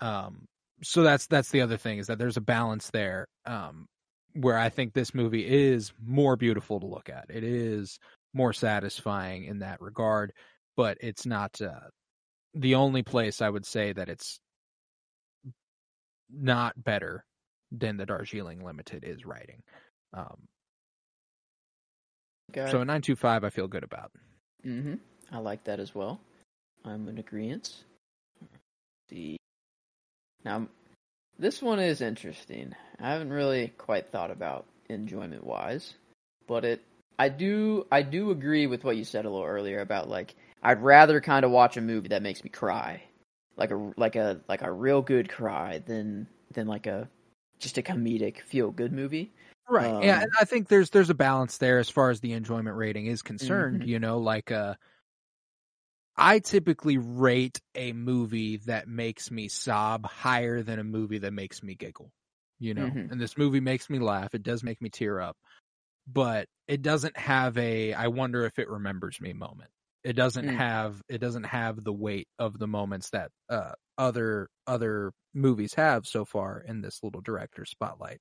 Um, 0.00 0.48
so 0.82 1.02
that's 1.02 1.26
that's 1.26 1.50
the 1.50 1.60
other 1.60 1.76
thing 1.76 1.98
is 1.98 2.08
that 2.08 2.18
there's 2.18 2.36
a 2.36 2.42
balance 2.42 2.90
there. 2.90 3.28
Um, 3.46 3.86
where 4.34 4.58
I 4.58 4.68
think 4.68 4.92
this 4.92 5.14
movie 5.14 5.46
is 5.46 5.92
more 6.04 6.36
beautiful 6.36 6.80
to 6.80 6.86
look 6.86 7.08
at. 7.08 7.26
It 7.28 7.44
is 7.44 7.98
more 8.32 8.52
satisfying 8.52 9.44
in 9.44 9.60
that 9.60 9.80
regard, 9.80 10.32
but 10.76 10.98
it's 11.00 11.26
not 11.26 11.60
uh, 11.60 11.88
the 12.54 12.76
only 12.76 13.02
place 13.02 13.42
I 13.42 13.48
would 13.48 13.66
say 13.66 13.92
that 13.92 14.08
it's 14.08 14.40
not 16.32 16.82
better 16.82 17.24
than 17.72 17.96
the 17.96 18.06
Darjeeling 18.06 18.64
Limited 18.64 19.04
is 19.04 19.24
writing. 19.24 19.62
Um, 20.14 20.46
Okay. 22.50 22.68
so 22.68 22.80
a 22.80 22.84
nine 22.84 23.00
two 23.00 23.14
five, 23.14 23.44
I 23.44 23.50
feel 23.50 23.68
good 23.68 23.84
about. 23.84 24.10
Mm-hmm. 24.66 24.94
I 25.30 25.38
like 25.38 25.62
that 25.64 25.78
as 25.78 25.94
well. 25.94 26.20
I'm 26.84 27.08
in 27.08 27.18
agreement. 27.18 27.84
The 29.08 29.36
now 30.44 30.66
this 31.40 31.62
one 31.62 31.80
is 31.80 32.00
interesting. 32.00 32.74
I 33.00 33.10
haven't 33.10 33.30
really 33.32 33.68
quite 33.78 34.10
thought 34.10 34.30
about 34.30 34.66
enjoyment 34.88 35.44
wise, 35.44 35.94
but 36.46 36.64
it 36.64 36.82
I 37.18 37.28
do 37.28 37.86
I 37.90 38.02
do 38.02 38.30
agree 38.30 38.66
with 38.66 38.84
what 38.84 38.96
you 38.96 39.04
said 39.04 39.24
a 39.24 39.30
little 39.30 39.46
earlier 39.46 39.80
about 39.80 40.08
like 40.08 40.34
I'd 40.62 40.82
rather 40.82 41.20
kind 41.20 41.44
of 41.44 41.50
watch 41.50 41.76
a 41.76 41.80
movie 41.80 42.08
that 42.08 42.22
makes 42.22 42.44
me 42.44 42.50
cry, 42.50 43.02
like 43.56 43.70
a 43.70 43.92
like 43.96 44.16
a 44.16 44.40
like 44.48 44.62
a 44.62 44.72
real 44.72 45.02
good 45.02 45.28
cry 45.28 45.78
than 45.86 46.28
than 46.52 46.66
like 46.66 46.86
a 46.86 47.08
just 47.58 47.78
a 47.78 47.82
comedic 47.82 48.40
feel 48.40 48.70
good 48.70 48.92
movie. 48.92 49.32
Right. 49.68 49.96
yeah, 50.00 50.16
Um, 50.16 50.22
and 50.22 50.30
I 50.40 50.44
think 50.44 50.68
there's 50.68 50.90
there's 50.90 51.10
a 51.10 51.14
balance 51.14 51.58
there 51.58 51.78
as 51.78 51.88
far 51.88 52.10
as 52.10 52.20
the 52.20 52.32
enjoyment 52.32 52.76
rating 52.76 53.06
is 53.06 53.22
concerned, 53.22 53.82
Mhm. 53.82 53.86
you 53.86 53.98
know, 53.98 54.18
like 54.18 54.50
uh 54.50 54.74
I 56.16 56.38
typically 56.40 56.98
rate 56.98 57.60
a 57.74 57.92
movie 57.92 58.58
that 58.58 58.88
makes 58.88 59.30
me 59.30 59.48
sob 59.48 60.06
higher 60.06 60.62
than 60.62 60.78
a 60.78 60.84
movie 60.84 61.18
that 61.18 61.32
makes 61.32 61.62
me 61.62 61.74
giggle. 61.74 62.12
You 62.58 62.74
know, 62.74 62.86
Mhm. 62.86 63.08
and 63.08 63.20
this 63.20 63.38
movie 63.38 63.60
makes 63.60 63.88
me 63.88 63.98
laugh. 63.98 64.34
It 64.34 64.42
does 64.42 64.62
make 64.62 64.82
me 64.82 64.90
tear 64.90 65.20
up, 65.20 65.36
but 66.06 66.48
it 66.68 66.82
doesn't 66.82 67.16
have 67.18 67.58
a 67.58 67.94
I 67.94 68.08
wonder 68.08 68.44
if 68.46 68.58
it 68.58 68.68
remembers 68.70 69.20
me 69.20 69.32
moment. 69.34 69.70
It 70.04 70.14
doesn't 70.14 70.48
Mm. 70.48 70.56
have 70.58 71.02
it 71.08 71.18
doesn't 71.18 71.44
have 71.44 71.84
the 71.84 71.92
weight 71.92 72.28
of 72.38 72.58
the 72.58 72.68
moments 72.68 73.10
that 73.10 73.32
uh 73.50 73.72
other 73.98 74.48
other 74.66 75.12
movies 75.34 75.74
have 75.74 76.06
so 76.06 76.24
far 76.24 76.60
in 76.60 76.82
this 76.82 77.02
little 77.02 77.20
director 77.22 77.64
spotlight. 77.66 78.20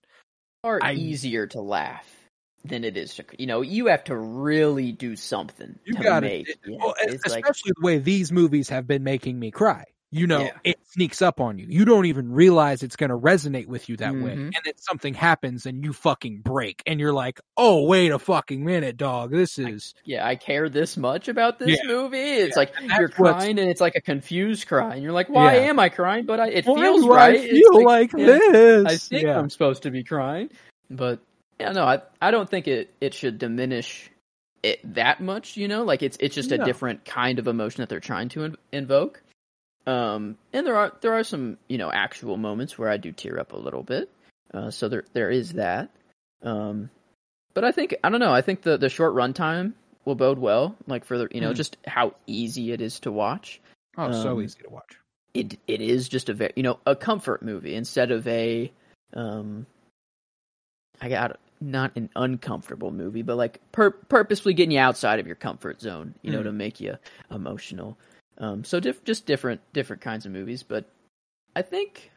far 0.64 0.82
I- 0.82 0.94
easier 0.94 1.48
to 1.48 1.62
laugh 1.62 2.29
than 2.66 2.84
it 2.84 2.98
is 2.98 3.16
to 3.16 3.24
you 3.38 3.48
know 3.48 3.62
you 3.62 3.88
have 3.88 4.04
to 4.04 4.16
really 4.18 4.92
do 4.92 5.16
something 5.16 5.80
You 5.86 5.96
make 6.22 6.50
it- 6.50 6.60
yeah, 6.66 6.78
Well, 6.80 6.96
e, 7.02 7.06
it's 7.14 7.26
like 7.28 7.44
especially 7.44 7.72
the 7.80 7.86
way 7.86 7.98
these 8.00 8.32
movies 8.32 8.70
have 8.70 8.86
been 8.88 9.04
making 9.04 9.40
me 9.40 9.52
cry. 9.52 9.86
You 10.12 10.26
know, 10.26 10.40
Yeah. 10.42 10.52
it 10.64 10.80
sneaks 10.88 11.22
up 11.22 11.40
on 11.40 11.60
you. 11.60 11.68
You 11.70 11.86
don't 11.86 12.08
even 12.08 12.32
realize 12.32 12.82
it's 12.82 12.96
going 12.96 13.12
to 13.12 13.16
resonate 13.18 13.68
with 13.68 13.90
you 13.90 13.98
that 13.98 14.14
way. 14.16 14.32
Mhm. 14.32 14.46
And 14.46 14.56
then 14.66 14.74
something 14.78 15.14
happens 15.14 15.68
and 15.68 15.84
you 15.86 15.94
fucking 15.94 16.42
break 16.42 16.82
and 16.88 17.00
you're 17.00 17.14
like, 17.14 17.40
"Oh, 17.56 17.84
wait 17.86 18.12
a 18.12 18.18
fucking 18.18 18.66
minute, 18.66 18.98
dog. 18.98 19.30
This 19.30 19.60
is 19.60 19.94
yeah 20.06 20.26
i 20.26 20.36
care 20.36 20.68
this 20.68 20.98
much 20.98 21.28
about 21.28 21.60
this 21.60 21.78
Yeah. 21.82 21.88
movie 21.88 22.18
it's 22.18 22.58
like 22.58 22.74
you're 22.98 23.10
crying 23.10 23.60
and 23.60 23.70
it's 23.70 23.82
like 23.82 23.96
a 23.96 24.02
confused 24.02 24.68
cry 24.68 24.96
and 24.96 25.04
you're 25.04 25.12
like 25.12 25.30
why 25.30 25.56
am 25.58 25.78
i 25.80 25.90
crying 25.90 26.26
but 26.26 26.40
I, 26.40 26.48
it 26.50 26.66
Why 26.66 26.82
feels 26.82 27.06
right 27.08 27.40
I 27.40 27.48
feel 27.50 27.84
like, 27.86 28.12
yeah, 28.18 28.26
this. 28.52 28.86
i 28.88 28.98
think 28.98 29.28
i'm 29.28 29.50
supposed 29.52 29.84
to 29.84 29.92
be 29.92 30.04
crying 30.04 30.50
but 30.90 31.20
yeah 31.60 31.72
no 31.72 31.84
i 31.84 32.02
i 32.22 32.32
don't 32.32 32.50
think 32.50 32.68
it 32.68 32.94
it 33.02 33.14
should 33.14 33.38
diminish 33.40 34.10
it 34.62 34.80
that 34.96 35.22
much 35.22 35.56
you 35.56 35.68
know? 35.70 35.84
Like 35.84 36.04
it's 36.04 36.18
it's 36.20 36.36
just 36.36 36.52
a 36.52 36.58
different 36.58 37.06
kind 37.06 37.40
of 37.40 37.48
emotion 37.48 37.82
that 37.82 37.88
they're 37.88 38.02
trying 38.02 38.28
to 38.30 38.44
in- 38.44 38.58
invoke. 38.74 39.24
Um 39.88 40.38
and 40.52 40.68
there 40.68 40.76
are 40.76 40.92
there 41.00 41.14
are 41.14 41.24
some 41.24 41.58
you 41.70 41.78
know 41.78 41.90
actual 41.90 42.36
moments 42.36 42.78
where 42.78 42.90
i 42.90 42.98
do 42.98 43.14
tear 43.14 43.40
up 43.40 43.54
a 43.54 43.58
little 43.58 43.84
bit. 43.84 44.10
Uh 44.54 44.70
so 44.70 44.90
there 44.90 45.06
there 45.14 45.30
is 45.32 45.54
that. 45.54 45.90
Um 46.44 46.90
but 47.54 47.64
i 47.64 47.72
think 47.72 47.96
i 48.04 48.10
don't 48.10 48.20
know 48.20 48.34
i 48.34 48.42
think 48.42 48.62
the 48.64 48.78
the 48.78 48.90
short 48.90 49.14
runtime 49.16 49.74
will 50.04 50.16
bode 50.16 50.40
well 50.40 50.76
like 50.88 51.06
for 51.06 51.18
the 51.18 51.28
you 51.32 51.40
know 51.42 51.52
Mm. 51.52 51.56
just 51.56 51.78
how 51.88 52.16
easy 52.28 52.72
it 52.74 52.82
is 52.82 53.00
to 53.02 53.12
watch. 53.14 53.62
Oh, 53.98 54.12
so 54.12 54.32
um, 54.32 54.44
easy 54.44 54.60
to 54.64 54.70
watch. 54.70 54.98
it 55.34 55.58
it 55.68 55.80
is 55.82 56.10
just 56.10 56.28
a 56.28 56.34
very 56.34 56.52
you 56.58 56.64
know 56.64 56.80
a 56.86 56.98
comfort 56.98 57.42
movie 57.44 57.76
instead 57.76 58.12
of 58.12 58.28
a 58.28 58.72
um 59.14 59.66
I 61.02 61.08
got 61.08 61.40
not 61.62 61.96
an 61.96 62.10
uncomfortable 62.16 62.92
movie 62.92 63.22
but 63.22 63.36
like 63.38 63.60
pur- 63.72 63.92
purposefully 63.92 64.54
getting 64.54 64.72
you 64.72 64.80
outside 64.80 65.20
of 65.20 65.28
your 65.28 65.36
comfort 65.36 65.82
zone 65.82 66.14
you 66.22 66.32
know 66.32 66.40
Mm. 66.40 66.44
to 66.46 66.52
make 66.52 66.80
you 66.80 66.96
emotional 67.32 67.98
um 68.38 68.64
so 68.64 68.80
diff- 68.80 69.04
just 69.04 69.26
different 69.26 69.60
different 69.74 70.02
kinds 70.02 70.26
of 70.26 70.32
movies 70.32 70.64
but 70.64 70.86
I 71.56 71.62
think 71.62 72.12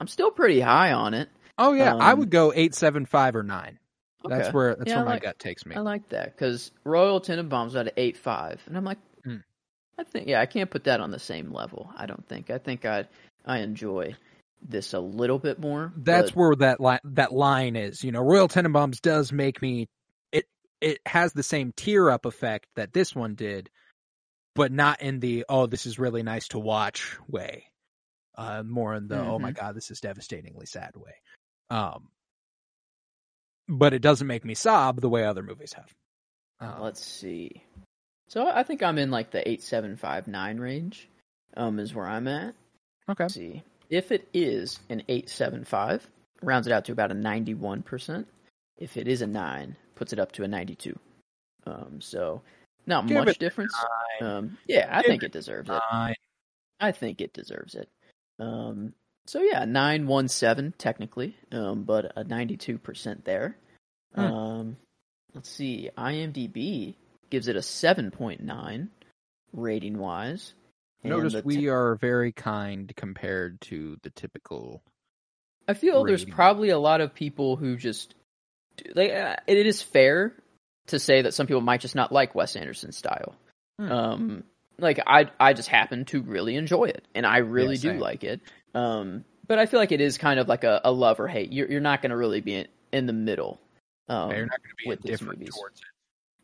I'm 0.00 0.06
still 0.08 0.30
pretty 0.30 0.60
high 0.60 0.92
on 0.92 1.14
it 1.14 1.28
Oh 1.58 1.74
yeah, 1.74 1.94
I 1.94 2.12
um, 2.12 2.20
would 2.20 2.30
go 2.30 2.52
875 2.54 3.36
or 3.36 3.42
9. 3.42 3.78
That's 4.26 4.50
where 4.54 4.74
that's 4.76 4.88
Yeah, 4.88 4.96
where 4.96 5.02
I 5.02 5.04
my 5.04 5.10
like- 5.12 5.22
gut 5.22 5.38
takes 5.38 5.66
me. 5.66 5.76
I 5.76 5.80
like 5.80 6.08
that 6.08 6.34
because 6.34 6.70
Royal 6.84 7.20
Tenenbaums 7.20 7.74
at 7.78 7.92
eight 7.98 8.16
five, 8.16 8.62
and 8.66 8.76
I'm 8.78 8.84
like, 8.84 8.98
Mm. 9.26 9.42
I 9.98 10.04
think 10.04 10.26
yeah, 10.26 10.40
I 10.40 10.46
can't 10.46 10.70
put 10.70 10.84
that 10.84 11.00
on 11.00 11.10
the 11.10 11.18
same 11.18 11.52
level. 11.52 11.92
I 11.96 12.06
don't 12.06 12.26
think. 12.26 12.48
I 12.50 12.56
think 12.56 12.86
I 12.86 13.04
I 13.44 13.58
enjoy 13.58 14.14
this 14.62 14.92
a 14.92 15.00
little 15.00 15.38
bit 15.38 15.58
more. 15.58 15.92
that's 15.96 16.30
but- 16.30 16.36
where 16.36 16.56
that 16.56 16.80
li- 16.80 16.98
that 17.04 17.32
line 17.32 17.76
is. 17.76 18.04
You 18.04 18.12
know, 18.12 18.20
Royal 18.20 18.48
Tenenbaums 18.48 19.00
does 19.00 19.32
make 19.32 19.60
me 19.62 19.88
it 20.32 20.46
it 20.80 20.98
has 21.06 21.32
the 21.32 21.42
same 21.42 21.72
tear 21.76 22.10
up 22.10 22.26
effect 22.26 22.66
that 22.76 22.92
this 22.92 23.14
one 23.14 23.34
did, 23.34 23.70
but 24.54 24.70
not 24.72 25.00
in 25.02 25.20
the 25.20 25.44
oh 25.48 25.66
this 25.66 25.86
is 25.86 25.98
really 25.98 26.22
nice 26.22 26.48
to 26.48 26.58
watch 26.58 27.16
way. 27.28 27.64
Uh, 28.36 28.62
more 28.62 28.94
in 28.94 29.08
the 29.08 29.18
oh 29.18 29.34
Mm-hmm. 29.34 29.42
my 29.42 29.50
god 29.52 29.74
this 29.74 29.90
is 29.90 30.00
devastatingly 30.00 30.66
sad 30.66 30.92
way. 30.96 31.14
Um, 31.70 32.08
but 33.68 33.92
it 33.94 34.02
doesn't 34.02 34.26
make 34.26 34.44
me 34.44 34.54
sob 34.54 35.00
the 35.00 35.08
way 35.08 35.24
other 35.24 35.42
movies 35.42 35.72
have. 35.74 35.92
Um, 36.60 36.82
let's 36.82 37.04
see. 37.04 37.62
So 38.28 38.46
I 38.48 38.62
think 38.62 38.82
I'm 38.82 38.98
in 38.98 39.10
like 39.10 39.30
the 39.30 39.48
eight 39.48 39.62
seven 39.62 39.96
five 39.96 40.26
nine 40.28 40.58
range. 40.58 41.08
Um, 41.56 41.78
is 41.80 41.92
where 41.94 42.06
I'm 42.06 42.28
at. 42.28 42.54
okay, 43.10 43.24
Let's 43.24 43.34
see 43.34 43.62
if 43.90 44.12
it 44.12 44.28
is 44.32 44.78
an 44.88 45.02
eight 45.08 45.28
seven 45.28 45.64
five, 45.64 46.08
rounds 46.42 46.66
it 46.66 46.72
out 46.72 46.84
to 46.86 46.92
about 46.92 47.10
a 47.10 47.14
ninety 47.14 47.54
one 47.54 47.82
percent. 47.82 48.28
If 48.78 48.96
it 48.96 49.08
is 49.08 49.20
a 49.20 49.26
nine, 49.26 49.76
puts 49.94 50.12
it 50.12 50.18
up 50.18 50.32
to 50.32 50.44
a 50.44 50.48
ninety 50.48 50.76
two. 50.76 50.98
Um, 51.66 52.00
so 52.00 52.42
not 52.86 53.06
Give 53.06 53.24
much 53.24 53.38
difference. 53.38 53.74
Um, 54.20 54.56
yeah, 54.66 54.88
I 54.90 55.02
Give 55.02 55.10
think 55.10 55.22
it 55.24 55.32
deserves 55.32 55.68
it. 55.68 55.82
I 56.80 56.92
think 56.92 57.20
it 57.20 57.34
deserves 57.34 57.74
it. 57.74 57.88
Um, 58.38 58.94
so 59.26 59.42
yeah, 59.42 59.64
nine 59.66 60.06
one 60.06 60.28
seven 60.28 60.72
technically, 60.78 61.36
um, 61.52 61.82
but 61.82 62.12
a 62.16 62.24
ninety 62.24 62.56
two 62.56 62.78
percent 62.78 63.24
there. 63.24 63.56
Hmm. 64.14 64.20
Um, 64.20 64.76
let's 65.34 65.50
see, 65.50 65.90
IMDb 65.96 66.94
gives 67.28 67.48
it 67.48 67.56
a 67.56 67.62
seven 67.62 68.10
point 68.10 68.40
nine 68.42 68.90
rating 69.52 69.98
wise. 69.98 70.54
Notice 71.02 71.34
And 71.34 71.44
we 71.44 71.56
te- 71.56 71.68
are 71.68 71.94
very 71.96 72.32
kind 72.32 72.92
compared 72.96 73.60
to 73.62 73.96
the 74.02 74.10
typical. 74.10 74.82
I 75.68 75.74
feel 75.74 76.04
there's 76.04 76.24
probably 76.24 76.70
a 76.70 76.78
lot 76.78 77.00
of 77.00 77.14
people 77.14 77.56
who 77.56 77.76
just 77.76 78.14
like 78.94 79.10
uh, 79.12 79.36
it 79.46 79.66
is 79.66 79.82
fair 79.82 80.34
to 80.88 80.98
say 80.98 81.22
that 81.22 81.32
some 81.34 81.46
people 81.46 81.60
might 81.60 81.80
just 81.80 81.94
not 81.94 82.12
like 82.12 82.34
Wes 82.34 82.56
Anderson's 82.56 82.96
style. 82.96 83.34
Hmm. 83.78 83.92
Um, 83.92 84.44
like 84.78 84.98
I 85.06 85.30
I 85.38 85.52
just 85.52 85.68
happen 85.68 86.04
to 86.06 86.22
really 86.22 86.56
enjoy 86.56 86.86
it, 86.86 87.06
and 87.14 87.24
I 87.26 87.38
really 87.38 87.76
do 87.76 87.92
like 87.92 88.24
it. 88.24 88.40
Um, 88.74 89.24
but 89.46 89.58
I 89.58 89.66
feel 89.66 89.80
like 89.80 89.92
it 89.92 90.00
is 90.00 90.18
kind 90.18 90.38
of 90.40 90.48
like 90.48 90.64
a, 90.64 90.80
a 90.84 90.92
love 90.92 91.20
or 91.20 91.28
hate. 91.28 91.52
You're 91.52 91.70
you're 91.70 91.80
not 91.80 92.02
going 92.02 92.10
to 92.10 92.16
really 92.16 92.40
be 92.40 92.54
in, 92.54 92.68
in 92.92 93.06
the 93.06 93.12
middle. 93.12 93.60
Um, 94.08 94.28
They're 94.30 94.46
not 94.46 94.58
going 94.62 94.70
to 94.70 94.84
be 94.84 94.88
with 94.88 95.02
these 95.02 95.12
indifferent 95.20 95.38
movies. 95.40 95.54
towards 95.54 95.80
it. 95.80 95.86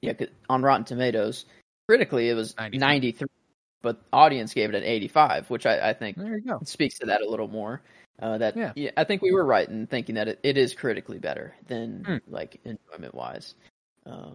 yeah, 0.03 0.13
'cause 0.13 0.29
on 0.49 0.63
Rotten 0.63 0.85
Tomatoes, 0.85 1.47
critically 1.89 2.29
it 2.29 2.35
was 2.35 2.55
93. 2.57 2.79
93, 2.79 3.29
but 3.83 4.01
audience 4.13 4.55
gave 4.55 4.69
it 4.71 4.75
an 4.75 4.83
85, 4.85 5.49
which 5.51 5.67
I, 5.67 5.91
I 5.91 5.93
think 5.93 6.17
There 6.17 6.39
you 6.39 6.41
go. 6.45 6.61
speaks 6.65 6.99
to 7.01 7.07
that 7.07 7.21
a 7.23 7.29
little 7.29 7.49
more. 7.49 7.83
Uh, 8.21 8.39
that 8.39 8.57
Yeah. 8.57 8.73
yeah. 8.77 8.91
I 8.97 9.05
think 9.05 9.21
we 9.23 9.33
were 9.33 9.45
right 9.45 9.69
in 9.69 9.87
thinking 9.87 10.15
that 10.15 10.29
it, 10.29 10.41
it 10.43 10.57
is 10.57 10.73
critically 10.75 11.19
better 11.19 11.55
than 11.67 12.03
Hmm. 12.05 12.17
like 12.27 12.59
enjoyment 12.65 13.15
wise. 13.15 13.55
Um, 14.07 14.35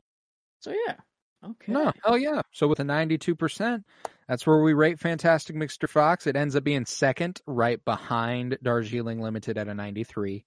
so 0.62 0.72
yeah, 0.72 0.96
okay. 1.44 1.72
No, 1.72 1.92
hell 2.06 2.18
yeah. 2.18 2.42
So 2.52 2.68
with 2.68 2.80
a 2.80 2.84
92%, 2.84 3.84
that's 4.28 4.46
where 4.46 4.62
we 4.62 4.74
rate 4.74 5.00
Fantastic 5.00 5.56
Mr. 5.56 5.90
Fox. 5.90 6.28
It 6.28 6.36
ends 6.36 6.56
up 6.56 6.64
being 6.64 6.86
second, 6.86 7.42
right 7.48 7.84
behind 7.84 8.58
Darjeeling 8.62 9.20
Limited 9.22 9.58
at 9.58 9.68
a 9.68 9.74
93. 9.74 10.44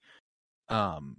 Um, 0.69 1.17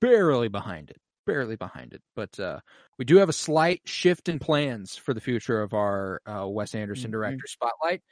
barely 0.00 0.48
behind 0.48 0.90
it. 0.90 0.96
Barely 1.26 1.56
behind 1.56 1.92
it. 1.92 2.02
But 2.16 2.38
uh, 2.40 2.60
we 2.98 3.04
do 3.04 3.16
have 3.16 3.28
a 3.28 3.32
slight 3.34 3.82
shift 3.84 4.28
in 4.28 4.38
plans 4.38 4.96
for 4.96 5.14
the 5.14 5.20
future 5.20 5.60
of 5.60 5.74
our 5.74 6.20
uh, 6.26 6.46
Wes 6.48 6.74
Anderson 6.74 7.08
Mhm. 7.10 7.12
director 7.12 7.46
spotlight. 7.46 8.02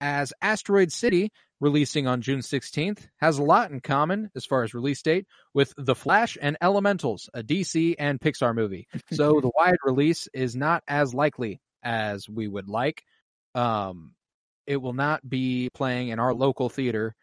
As 0.00 0.32
Asteroid 0.42 0.90
City, 0.90 1.30
releasing 1.60 2.06
on 2.08 2.22
June 2.22 2.40
16th, 2.42 3.06
has 3.18 3.38
a 3.38 3.42
lot 3.42 3.70
in 3.70 3.80
common 3.80 4.30
as 4.34 4.44
far 4.44 4.64
as 4.64 4.74
release 4.74 5.00
date 5.02 5.26
with 5.54 5.72
The 5.76 5.94
Flash 5.94 6.36
and 6.40 6.56
Elementals, 6.60 7.28
a 7.34 7.42
DC 7.42 7.94
and 7.98 8.18
Pixar 8.20 8.54
movie. 8.54 8.88
So 9.12 9.40
the 9.40 9.50
wide 9.56 9.76
release 9.84 10.28
is 10.34 10.56
not 10.56 10.82
as 10.88 11.14
likely 11.14 11.60
as 11.84 12.28
we 12.28 12.48
would 12.48 12.68
like. 12.68 13.04
Um, 13.54 14.14
it 14.66 14.78
will 14.78 14.92
not 14.92 15.28
be 15.28 15.70
playing 15.74 16.08
in 16.08 16.18
our 16.18 16.34
local 16.34 16.68
theater 16.68 17.14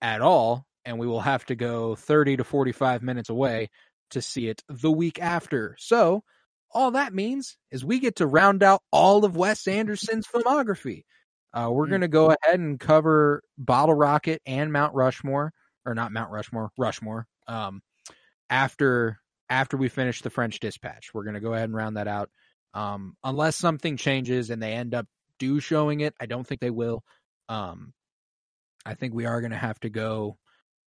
at 0.00 0.22
all, 0.22 0.64
and 0.84 0.98
we 0.98 1.06
will 1.06 1.20
have 1.20 1.44
to 1.46 1.54
go 1.54 1.94
30 1.94 2.38
to 2.38 2.44
45 2.44 3.02
minutes 3.02 3.28
away 3.28 3.68
to 4.10 4.22
see 4.22 4.48
it 4.48 4.62
the 4.68 4.90
week 4.90 5.20
after. 5.20 5.76
So 5.78 6.22
all 6.70 6.92
that 6.92 7.14
means 7.14 7.56
is 7.70 7.84
we 7.84 7.98
get 7.98 8.16
to 8.16 8.26
round 8.26 8.62
out 8.62 8.82
all 8.92 9.24
of 9.24 9.36
Wes 9.36 9.66
Anderson's 9.66 10.26
filmography. 10.26 11.04
Uh, 11.52 11.70
we're 11.72 11.86
Hmm. 11.86 11.90
going 11.90 12.00
to 12.02 12.08
go 12.08 12.26
ahead 12.26 12.60
and 12.60 12.78
cover 12.78 13.42
Bottle 13.56 13.94
Rocket 13.94 14.42
and 14.44 14.72
Mount 14.72 14.94
Rushmore, 14.94 15.52
or 15.86 15.94
not 15.94 16.12
Mount 16.12 16.30
Rushmore, 16.30 16.70
Rushmore. 16.76 17.26
Um, 17.46 17.82
after 18.50 19.18
after 19.50 19.78
we 19.78 19.88
finish 19.88 20.20
the 20.20 20.28
French 20.30 20.60
Dispatch, 20.60 21.14
we're 21.14 21.24
going 21.24 21.34
to 21.34 21.40
go 21.40 21.54
ahead 21.54 21.64
and 21.64 21.74
round 21.74 21.96
that 21.96 22.06
out. 22.08 22.28
Um, 22.74 23.16
unless 23.24 23.56
something 23.56 23.96
changes 23.96 24.50
and 24.50 24.62
they 24.62 24.74
end 24.74 24.94
up 24.94 25.06
do 25.38 25.58
showing 25.58 26.00
it, 26.00 26.14
I 26.20 26.26
don't 26.26 26.46
think 26.46 26.60
they 26.60 26.70
will. 26.70 27.02
Um, 27.48 27.94
I 28.84 28.92
think 28.92 29.14
we 29.14 29.24
are 29.24 29.40
going 29.40 29.52
to 29.52 29.56
have 29.56 29.80
to 29.80 29.88
go 29.88 30.36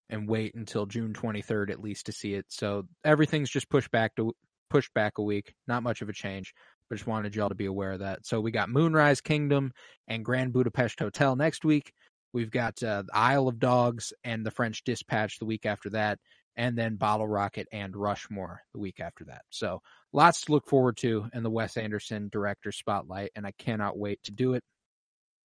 and 0.10 0.28
wait 0.28 0.56
until 0.56 0.86
June 0.86 1.14
23rd 1.14 1.70
at 1.70 1.82
least 1.82 2.08
to 2.08 2.12
see 2.12 2.34
it. 2.34 2.46
So 2.50 2.88
everything's 3.04 3.50
just 3.50 3.70
pushed 3.70 3.92
back 3.92 4.16
to 4.16 4.34
pushed 4.70 4.94
back 4.94 5.18
a 5.18 5.24
week. 5.24 5.54
Not 5.68 5.84
much 5.84 6.02
of 6.02 6.10
a 6.10 6.14
change, 6.14 6.54
but 6.90 6.96
just 6.96 7.08
wanted 7.08 7.36
y'all 7.36 7.50
to 7.50 7.56
be 7.56 7.66
aware 7.66 7.94
of 7.94 8.00
that. 8.00 8.26
So 8.26 8.42
we 8.42 8.52
got 8.52 8.70
Moonrise 8.70 9.22
Kingdom 9.22 9.72
and 10.08 10.26
Grand 10.26 10.54
Budapest 10.54 11.00
Hotel 11.00 11.36
next 11.36 11.66
week. 11.66 11.94
We've 12.34 12.52
got 12.52 12.82
uh, 12.84 13.04
the 13.04 13.16
Isle 13.16 13.48
of 13.48 13.60
Dogs 13.60 14.14
and 14.24 14.46
the 14.46 14.52
French 14.52 14.84
Dispatch 14.84 15.40
the 15.40 15.46
week 15.46 15.66
after 15.66 15.90
that, 15.92 16.20
and 16.56 16.78
then 16.78 16.96
Bottle 16.96 17.28
Rocket 17.28 17.68
and 17.72 17.96
Rushmore 17.96 18.62
the 18.74 18.80
week 18.80 19.00
after 19.00 19.26
that. 19.26 19.42
So 19.50 19.82
lots 20.14 20.46
to 20.46 20.52
look 20.52 20.68
forward 20.68 20.98
to 20.98 21.28
in 21.34 21.42
the 21.42 21.50
Wes 21.50 21.76
Anderson 21.78 22.30
director 22.32 22.72
spotlight, 22.72 23.32
and 23.36 23.48
I 23.48 23.54
cannot 23.58 23.98
wait 23.98 24.22
to 24.24 24.32
do 24.32 24.54
it. 24.54 24.64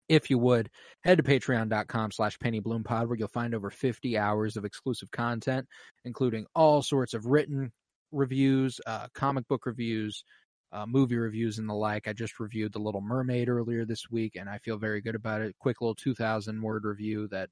If 0.09 0.29
you 0.29 0.37
would, 0.37 0.69
head 1.03 1.17
to 1.17 1.23
patreon.com 1.23 2.11
slash 2.11 2.37
pennybloom.pod 2.37 3.07
where 3.07 3.17
you'll 3.17 3.27
find 3.29 3.55
over 3.55 3.69
50 3.69 4.17
hours 4.17 4.57
of 4.57 4.65
exclusive 4.65 5.09
content, 5.11 5.67
including 6.05 6.45
all 6.55 6.81
sorts 6.81 7.13
of 7.13 7.25
written 7.25 7.71
reviews, 8.11 8.79
uh, 8.85 9.07
comic 9.13 9.47
book 9.47 9.65
reviews, 9.65 10.23
uh, 10.71 10.85
movie 10.85 11.15
reviews, 11.15 11.57
and 11.59 11.69
the 11.69 11.73
like. 11.73 12.07
I 12.07 12.13
just 12.13 12.39
reviewed 12.39 12.73
The 12.73 12.79
Little 12.79 13.01
Mermaid 13.01 13.47
earlier 13.47 13.85
this 13.85 14.09
week, 14.09 14.35
and 14.35 14.49
I 14.49 14.57
feel 14.57 14.77
very 14.77 15.01
good 15.01 15.15
about 15.15 15.41
it. 15.41 15.55
Quick 15.59 15.81
little 15.81 15.95
2,000 15.95 16.61
word 16.61 16.83
review 16.83 17.27
that 17.29 17.49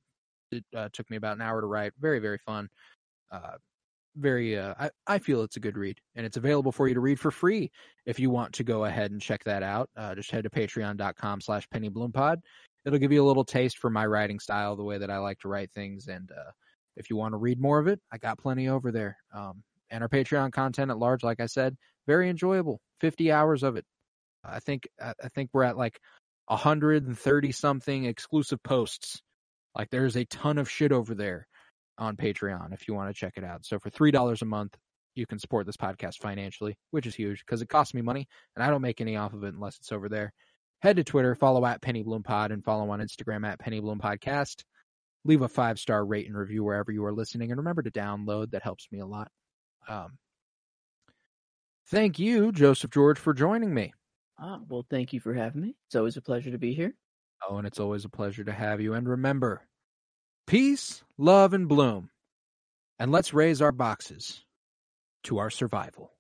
it 0.52 0.65
uh, 0.76 0.90
took 0.91 1.10
me 1.10 1.18
about 1.18 1.38
an 1.38 1.41
hour 1.41 1.61
to 1.61 1.68
write. 1.68 1.94
Very, 1.99 2.19
very 2.19 2.40
fun. 2.40 2.68
Very, 4.15 4.57
uh, 4.57 4.73
I, 4.77 4.89
I 5.07 5.19
feel 5.19 5.41
it's 5.43 5.55
a 5.55 5.61
good 5.61 5.77
read, 5.77 5.97
and 6.15 6.25
it's 6.25 6.38
available 6.38 6.71
for 6.71 6.88
you 6.88 6.93
to 6.93 6.99
read 6.99 7.19
for 7.19 7.31
free 7.31 7.71
if 8.05 8.19
you 8.19 8.29
want 8.29 8.53
to 8.53 8.63
go 8.63 8.85
ahead 8.85 9.11
and 9.11 9.21
check 9.21 9.43
that 9.45 9.63
out. 9.63 9.89
Uh, 9.95 10.15
just 10.15 10.31
head 10.31 10.43
to 10.43 10.49
patreon.com 10.49 11.41
slash 11.41 11.67
pennybloom 11.73 12.38
It'll 12.83 12.99
give 12.99 13.11
you 13.11 13.23
a 13.23 13.27
little 13.27 13.45
taste 13.45 13.77
for 13.77 13.89
my 13.89 14.05
writing 14.05 14.39
style, 14.39 14.75
the 14.75 14.83
way 14.83 14.97
that 14.97 15.11
I 15.11 15.19
like 15.19 15.39
to 15.39 15.47
write 15.47 15.71
things, 15.71 16.07
and 16.07 16.29
uh, 16.31 16.51
if 16.97 17.09
you 17.09 17.15
want 17.15 17.33
to 17.33 17.38
read 17.38 17.59
more 17.59 17.79
of 17.79 17.88
it, 17.88 17.99
I 18.11 18.17
got 18.17 18.39
plenty 18.39 18.67
over 18.67 18.91
there. 18.91 19.17
Um, 19.33 19.63
and 19.89 20.03
our 20.03 20.09
Patreon 20.09 20.51
content 20.51 20.91
at 20.91 20.97
large, 20.97 21.23
like 21.23 21.39
I 21.39 21.45
said, 21.45 21.75
very 22.07 22.29
enjoyable. 22.29 22.79
50 23.01 23.31
hours 23.31 23.63
of 23.63 23.75
it. 23.75 23.85
I 24.43 24.59
think 24.59 24.88
I 24.99 25.27
think 25.35 25.51
we're 25.53 25.63
at 25.63 25.77
like 25.77 25.99
130 26.47 27.51
something 27.51 28.05
exclusive 28.05 28.61
posts. 28.63 29.21
Like 29.75 29.89
there's 29.89 30.17
a 30.17 30.25
ton 30.25 30.57
of 30.57 30.69
shit 30.69 30.91
over 30.91 31.13
there 31.13 31.47
on 32.02 32.18
Patreon 32.18 32.73
if 32.73 32.88
you 32.88 32.94
want 32.94 33.10
to 33.10 33.18
check 33.18 33.34
it 33.38 33.44
out. 33.44 33.64
So 33.64 33.80
for 33.80 33.90
$3 33.90 34.41
a 34.41 34.45
month, 34.45 34.76
you 35.15 35.26
can 35.26 35.40
support 35.40 35.65
this 35.65 35.78
podcast 35.78 36.18
financially, 36.18 36.76
which 36.90 37.06
is 37.06 37.15
huge 37.15 37.40
because 37.45 37.61
it 37.61 37.69
costs 37.69 37.94
me 37.94 38.02
money 38.02 38.28
and 38.56 38.64
I 38.64 38.69
don't 38.69 38.82
make 38.82 38.99
any 38.99 39.15
off 39.15 39.34
of 39.34 39.44
it 39.44 39.53
unless 39.53 39.78
it's 39.78 39.91
over 39.91 40.10
there. 40.10 40.34
Head 40.82 40.95
to 40.95 41.03
Twitter, 41.03 41.36
follow 41.36 41.64
at 41.65 41.82
Penny 41.82 42.02
Bloom 42.02 42.23
Pod, 42.23 42.52
and 42.52 42.64
follow 42.64 42.90
on 42.90 42.99
Instagram 42.99 43.45
at 43.48 43.60
Penny 43.60 43.80
Bloom 43.80 43.99
Podcast. 43.99 44.64
Leave 45.23 45.44
a 45.44 45.48
five 45.48 45.80
star 45.80 46.03
rate 46.03 46.26
and 46.26 46.36
review 46.36 46.64
wherever 46.64 46.91
you 46.91 47.06
are 47.06 47.14
listening, 47.14 47.52
and 47.52 47.60
remember 47.60 47.84
to 47.84 47.91
download. 47.91 48.49
That 48.49 48.64
helps 48.64 48.88
me 48.91 48.99
a 48.99 49.06
lot. 49.06 49.30
Um, 49.88 50.18
thank 51.90 52.18
you, 52.18 52.52
Joseph 52.52 52.90
George, 52.90 53.19
for 53.19 53.32
joining 53.32 53.72
me. 53.72 53.94
Ah, 54.40 54.60
well, 54.68 54.84
thank 54.90 55.14
you 55.14 55.19
for 55.19 55.36
having 55.36 55.61
me. 55.61 55.76
It's 55.86 55.95
always 55.95 56.18
a 56.18 56.22
pleasure 56.22 56.49
to 56.49 56.57
be 56.57 56.73
here. 56.73 56.95
Oh, 57.48 57.57
and 57.57 57.68
it's 57.68 57.80
always 57.80 58.06
a 58.06 58.10
pleasure 58.10 58.44
to 58.44 58.52
have 58.52 58.82
you. 58.82 58.95
And 58.95 59.07
remember, 59.07 59.61
peace, 60.47 61.03
love, 61.18 61.53
and 61.53 61.68
bloom. 61.68 62.09
And 62.99 63.11
let's 63.11 63.34
raise 63.34 63.61
our 63.61 63.72
boxes 63.72 64.43
to 65.23 65.39
our 65.39 65.49
survival. 65.49 66.11